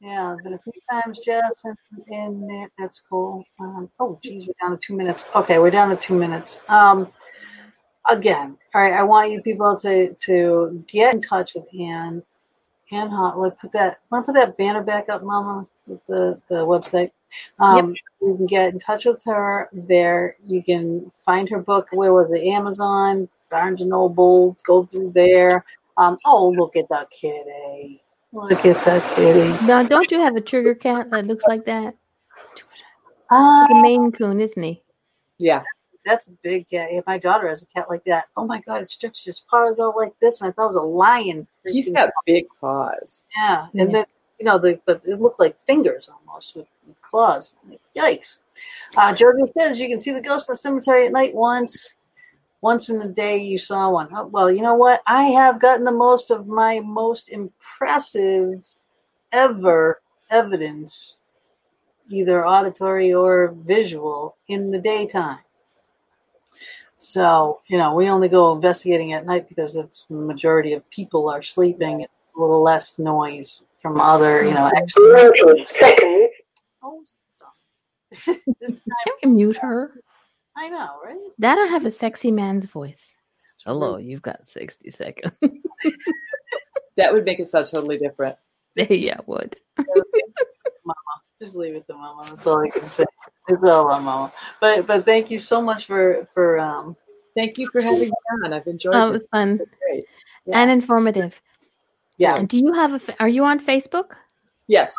yeah, 0.01 0.33
I've 0.33 0.43
been 0.43 0.55
a 0.55 0.59
few 0.59 0.73
times, 0.91 1.21
Jess, 1.21 1.65
and, 1.65 1.77
and 2.09 2.71
that's 2.79 3.01
cool. 3.01 3.45
Um, 3.61 3.91
oh, 4.01 4.19
geez, 4.23 4.47
we're 4.47 4.55
down 4.61 4.79
to 4.79 4.79
two 4.79 4.97
minutes. 4.97 5.27
Okay, 5.35 5.59
we're 5.59 5.71
down 5.71 5.91
to 5.91 5.97
two 5.97 6.15
minutes. 6.15 6.63
Um, 6.69 7.09
again, 8.11 8.57
all 8.75 8.81
right, 8.83 8.95
I 8.95 9.03
want 9.03 9.31
you 9.31 9.43
people 9.43 9.77
to 9.79 10.15
to 10.15 10.85
get 10.87 11.15
in 11.15 11.21
touch 11.21 11.55
with 11.55 11.67
Anne. 11.79 12.23
annehoff.com, 12.93 13.51
put 13.53 13.73
that. 13.73 14.01
Want 14.11 14.25
to 14.27 14.33
put 14.33 14.39
that 14.39 14.57
banner 14.57 14.83
back 14.83 15.09
up, 15.09 15.23
Mama, 15.23 15.67
with 15.87 16.05
the 16.07 16.41
the 16.49 16.57
website. 16.57 17.11
Um, 17.59 17.95
You 18.21 18.37
can 18.37 18.47
get 18.47 18.73
in 18.73 18.79
touch 18.79 19.05
with 19.05 19.23
her 19.25 19.69
there. 19.73 20.37
You 20.47 20.63
can 20.63 21.11
find 21.25 21.49
her 21.49 21.59
book. 21.59 21.89
Where 21.93 22.13
was 22.13 22.31
it? 22.33 22.47
Amazon, 22.47 23.29
Barnes 23.51 23.81
and 23.81 23.91
Noble. 23.91 24.57
Go 24.65 24.85
through 24.85 25.13
there. 25.15 25.65
Um, 25.97 26.19
oh, 26.25 26.51
look 26.51 26.77
at 26.77 26.89
that 26.91 27.11
kitty! 27.11 28.03
Look 28.33 28.67
at 28.67 28.85
that 28.85 29.17
kitty. 29.17 29.67
Now, 29.67 29.83
don't 29.83 30.11
you 30.11 30.21
have 30.21 30.37
a 30.37 30.43
trigger 30.43 30.75
cat 30.75 31.11
that 31.11 31.27
looks 31.27 31.45
like 31.49 31.65
that? 31.65 31.95
Ah, 33.31 33.67
the 33.69 33.77
a 33.77 33.83
Maine 33.83 34.13
Coon, 34.13 34.41
isn't 34.41 34.63
he? 34.63 34.83
Yeah, 35.39 35.63
that's 36.07 36.29
a 36.29 36.33
big 36.43 36.69
cat. 36.71 36.89
Yeah, 36.93 37.01
my 37.07 37.19
daughter 37.19 37.49
has 37.49 37.63
a 37.63 37.67
cat 37.67 37.91
like 37.91 38.05
that. 38.05 38.27
Oh 38.37 38.47
my 38.47 38.61
god, 38.61 38.81
it 38.83 38.89
stretches 38.89 39.27
its 39.27 39.41
paws 39.41 39.79
out 39.81 39.97
like 39.97 40.13
this, 40.21 40.41
and 40.41 40.49
I 40.49 40.53
thought 40.53 40.65
it 40.65 40.69
was 40.69 40.77
a 40.77 40.81
lion. 40.83 41.47
He's 41.67 41.91
got 41.91 42.11
big 42.25 42.47
paws. 42.61 43.25
Yeah, 43.37 43.67
Yeah. 43.75 43.83
and 43.83 43.95
then 43.95 44.05
you 44.39 44.45
know, 44.45 44.59
the, 44.59 44.79
but 44.87 45.03
it 45.07 45.21
looked 45.21 45.41
like 45.41 45.59
fingers 45.61 46.09
almost 46.09 46.57
with, 46.57 46.67
with 46.87 47.01
claws. 47.03 47.55
Yikes! 47.97 48.39
Uh, 48.97 49.13
Jojo 49.13 49.51
says 49.59 49.79
you 49.79 49.89
can 49.89 49.99
see 50.01 50.13
the 50.13 50.21
ghost 50.21 50.49
in 50.49 50.53
the 50.53 50.57
cemetery 50.57 51.07
at 51.07 51.13
night 51.13 51.35
once. 51.35 51.95
Once 52.63 52.89
in 52.89 52.99
the 52.99 53.09
day, 53.09 53.37
you 53.39 53.59
saw 53.59 53.91
one. 53.91 54.09
Oh, 54.13 54.27
well, 54.27 54.51
you 54.51 54.63
know 54.63 54.75
what? 54.75 55.03
I 55.07 55.25
have 55.25 55.61
gotten 55.61 55.85
the 55.85 55.93
most 55.93 56.31
of 56.31 56.47
my 56.47 56.81
most 56.81 57.29
impressive 57.29 58.67
ever 59.33 60.01
evidence, 60.31 61.19
either 62.09 62.47
auditory 62.47 63.13
or 63.13 63.55
visual, 63.59 64.37
in 64.49 64.71
the 64.71 64.79
daytime. 64.81 65.39
So, 67.07 67.61
you 67.69 67.79
know, 67.79 67.95
we 67.95 68.09
only 68.09 68.29
go 68.29 68.53
investigating 68.53 69.13
at 69.13 69.27
night 69.27 69.49
because 69.49 69.77
it's 69.77 70.07
the 70.11 70.17
majority 70.17 70.73
of 70.73 70.89
people 70.91 71.29
are 71.29 71.43
sleeping. 71.43 72.01
It's 72.01 72.35
a 72.35 72.41
little 72.41 72.63
less 72.63 72.99
noise 72.99 73.65
from 73.81 74.01
other, 74.01 74.45
you 74.45 74.53
know, 74.53 74.71
ex- 74.77 74.95
Ninety. 74.99 76.29
Oh, 76.83 77.03
stop. 77.05 77.55
Can 78.25 78.81
we 79.23 79.31
mute 79.31 79.57
her? 79.59 80.01
I 80.57 80.69
know, 80.69 80.97
right? 81.05 81.17
That 81.39 81.59
I 81.59 81.67
have 81.71 81.87
a 81.87 81.93
sexy 81.93 82.31
man's 82.31 82.67
voice. 82.67 83.01
Hello, 83.65 83.99
you've 83.99 84.23
got 84.23 84.49
60 84.49 84.91
seconds. 84.91 85.33
That 86.97 87.13
would 87.13 87.25
make 87.25 87.41
it 87.41 87.51
sound 87.51 87.67
totally 87.67 87.99
different. 87.99 88.37
yeah, 88.75 89.19
it 89.19 89.29
would. 89.29 89.57
Just 91.39 91.55
leave 91.55 91.75
it 91.75 91.87
to 91.89 91.95
Mama. 91.95 92.25
That's 92.29 92.47
all 92.47 92.65
I 92.65 92.71
can 92.71 92.89
say. 92.89 93.05
It's 93.49 93.63
all 93.63 93.91
on 93.91 94.05
Mama. 94.05 94.33
But 94.61 94.87
but 94.87 95.05
thank 95.05 95.31
you 95.31 95.39
so 95.39 95.61
much 95.61 95.87
for 95.87 96.27
for 96.35 96.59
um 96.59 96.97
Thank 97.37 97.59
you 97.59 97.69
for 97.69 97.83
having 97.83 98.09
me 98.09 98.13
on. 98.45 98.53
I've 98.55 98.67
enjoyed 98.67 98.95
Oh, 98.95 99.09
it 99.09 99.13
was 99.13 99.21
fun 99.31 99.59
great. 99.83 100.07
Yeah. 100.47 100.59
and 100.61 100.71
informative. 100.71 101.39
yeah. 102.17 102.43
Do 102.43 102.59
you 102.59 102.73
have 102.73 102.95
a? 102.95 103.23
Are 103.23 103.29
you 103.29 103.45
on 103.45 103.61
Facebook? 103.61 104.13
Yes. 104.69 104.95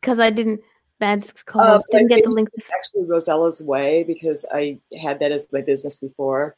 Because 0.00 0.18
I 0.18 0.30
didn't. 0.30 0.60
Bad 0.98 1.24
Uh, 1.54 1.80
didn't 1.90 2.08
get 2.08 2.24
the 2.24 2.30
link. 2.30 2.50
actually 2.76 3.04
Rosezella's 3.04 3.62
Way 3.62 4.04
because 4.04 4.44
I 4.52 4.78
had 5.00 5.18
that 5.20 5.32
as 5.32 5.46
my 5.50 5.62
business 5.62 5.96
before. 5.96 6.56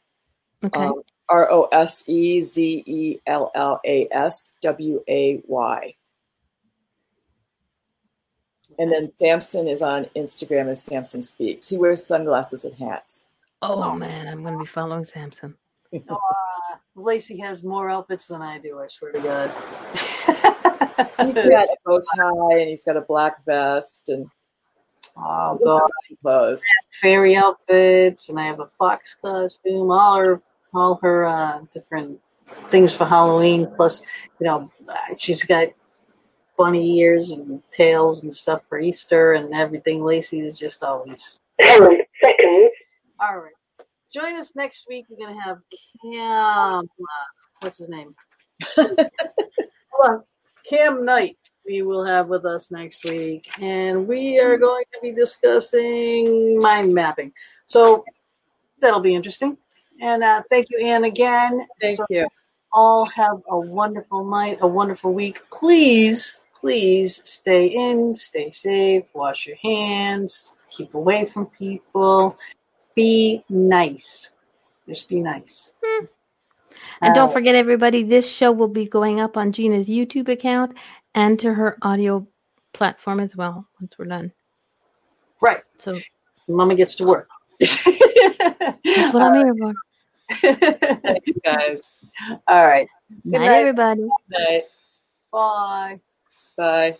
Okay. 0.65 0.81
Um, 0.81 1.01
R 1.29 1.49
O 1.49 1.69
S 1.71 2.03
E 2.07 2.41
Z 2.41 2.83
E 2.85 3.19
L 3.25 3.51
L 3.55 3.79
A 3.85 4.05
S 4.11 4.51
W 4.61 5.01
A 5.07 5.41
Y. 5.47 5.95
And 8.79 8.91
then 8.91 9.11
Samson 9.15 9.67
is 9.67 9.81
on 9.81 10.05
Instagram 10.15 10.69
as 10.69 10.83
Samson 10.83 11.23
Speaks. 11.23 11.69
He 11.69 11.77
wears 11.77 12.05
sunglasses 12.05 12.65
and 12.65 12.75
hats. 12.75 13.25
oh 13.61 13.93
man, 13.93 14.27
I'm 14.27 14.41
going 14.41 14.53
to 14.53 14.59
be 14.59 14.65
following 14.65 15.05
Samson. 15.05 15.55
Uh, 15.93 16.15
Lacey 16.95 17.39
has 17.39 17.63
more 17.63 17.89
outfits 17.89 18.27
than 18.27 18.41
I 18.41 18.59
do, 18.59 18.79
I 18.79 18.87
swear 18.87 19.11
to 19.11 19.19
God. 19.19 19.51
He's 20.95 21.33
got 21.33 21.65
a 21.65 21.77
bow 21.85 22.01
tie 22.15 22.59
and 22.59 22.69
he's 22.69 22.83
got 22.83 22.97
a 22.97 23.01
black 23.01 23.43
vest 23.45 24.09
and 24.09 24.27
oh 25.17 25.59
God. 25.63 25.89
clothes. 26.21 26.61
Fairy 27.01 27.35
outfits 27.35 28.29
and 28.29 28.39
I 28.39 28.45
have 28.45 28.59
a 28.59 28.69
fox 28.77 29.15
costume, 29.21 29.91
all 29.91 30.17
her 30.17 30.41
all 30.73 30.99
her 31.01 31.25
uh, 31.25 31.61
different 31.71 32.19
things 32.69 32.93
for 32.93 33.05
Halloween, 33.05 33.71
plus, 33.75 34.01
you 34.39 34.45
know, 34.45 34.71
she's 35.17 35.43
got 35.43 35.69
bunny 36.63 36.97
ears 36.99 37.31
and 37.31 37.61
tails 37.71 38.23
and 38.23 38.33
stuff 38.33 38.61
for 38.69 38.79
Easter 38.79 39.33
and 39.33 39.53
everything. 39.53 40.01
Lacey 40.01 40.39
is 40.39 40.57
just 40.57 40.81
always 40.81 41.41
Ten 41.59 41.97
seconds. 42.21 42.71
All 43.19 43.37
right. 43.37 43.51
Join 44.13 44.37
us 44.37 44.53
next 44.55 44.85
week. 44.87 45.05
We're 45.09 45.17
going 45.17 45.35
to 45.35 45.41
have 45.41 45.57
Cam. 46.01 46.85
Uh, 46.85 46.85
what's 47.59 47.79
his 47.79 47.89
name? 47.89 48.15
Hold 48.77 49.09
on. 50.05 50.23
Cam 50.65 51.03
Knight. 51.03 51.37
We 51.65 51.81
will 51.81 52.05
have 52.05 52.29
with 52.29 52.45
us 52.45 52.71
next 52.71 53.03
week, 53.03 53.49
and 53.59 54.07
we 54.07 54.39
are 54.39 54.55
going 54.55 54.85
to 54.93 54.99
be 55.01 55.11
discussing 55.11 56.59
mind 56.59 56.93
mapping. 56.93 57.33
So 57.65 58.05
that'll 58.79 59.01
be 59.01 59.15
interesting. 59.15 59.57
And 60.01 60.23
uh, 60.23 60.43
thank 60.49 60.67
you, 60.69 60.79
Anne, 60.85 61.03
again. 61.03 61.67
Thank 61.81 61.97
So 61.97 62.05
you. 62.09 62.25
all 62.71 63.03
have 63.05 63.41
a 63.49 63.59
wonderful 63.59 64.23
night, 64.23 64.59
a 64.61 64.67
wonderful 64.67 65.13
week. 65.13 65.41
Please, 65.51 66.37
please 66.73 67.21
stay 67.25 67.65
in, 67.67 68.15
stay 68.15 68.49
safe, 68.49 69.03
wash 69.13 69.45
your 69.45 69.57
hands, 69.61 70.53
keep 70.69 70.93
away 70.93 71.25
from 71.25 71.45
people, 71.47 72.37
be 72.95 73.43
nice. 73.49 74.29
Just 74.87 75.09
be 75.09 75.19
nice. 75.19 75.73
And 77.01 77.13
don't 77.13 77.27
Uh, 77.29 77.33
forget, 77.33 77.53
everybody, 77.55 78.03
this 78.03 78.25
show 78.25 78.53
will 78.53 78.69
be 78.69 78.85
going 78.85 79.19
up 79.19 79.35
on 79.35 79.51
Gina's 79.51 79.87
YouTube 79.89 80.29
account 80.29 80.77
and 81.13 81.37
to 81.41 81.53
her 81.53 81.77
audio 81.81 82.25
platform 82.71 83.19
as 83.19 83.35
well 83.35 83.67
once 83.81 83.93
we're 83.99 84.05
done. 84.05 84.31
Right. 85.41 85.63
So 85.79 85.99
Mama 86.47 86.75
gets 86.75 86.95
to 86.95 87.03
work. 87.03 87.27
that's 87.59 87.85
what 89.13 89.15
I'm 89.21 89.35
here 89.35 89.53
for. 89.59 89.73
Thank 91.03 91.27
you 91.27 91.35
guys. 91.43 91.81
All 92.47 92.65
right. 92.65 92.87
Night, 93.25 93.39
night. 93.39 93.51
everybody. 93.51 94.07
Night. 94.29 94.63
Bye. 95.29 95.99
Bye. 96.57 96.97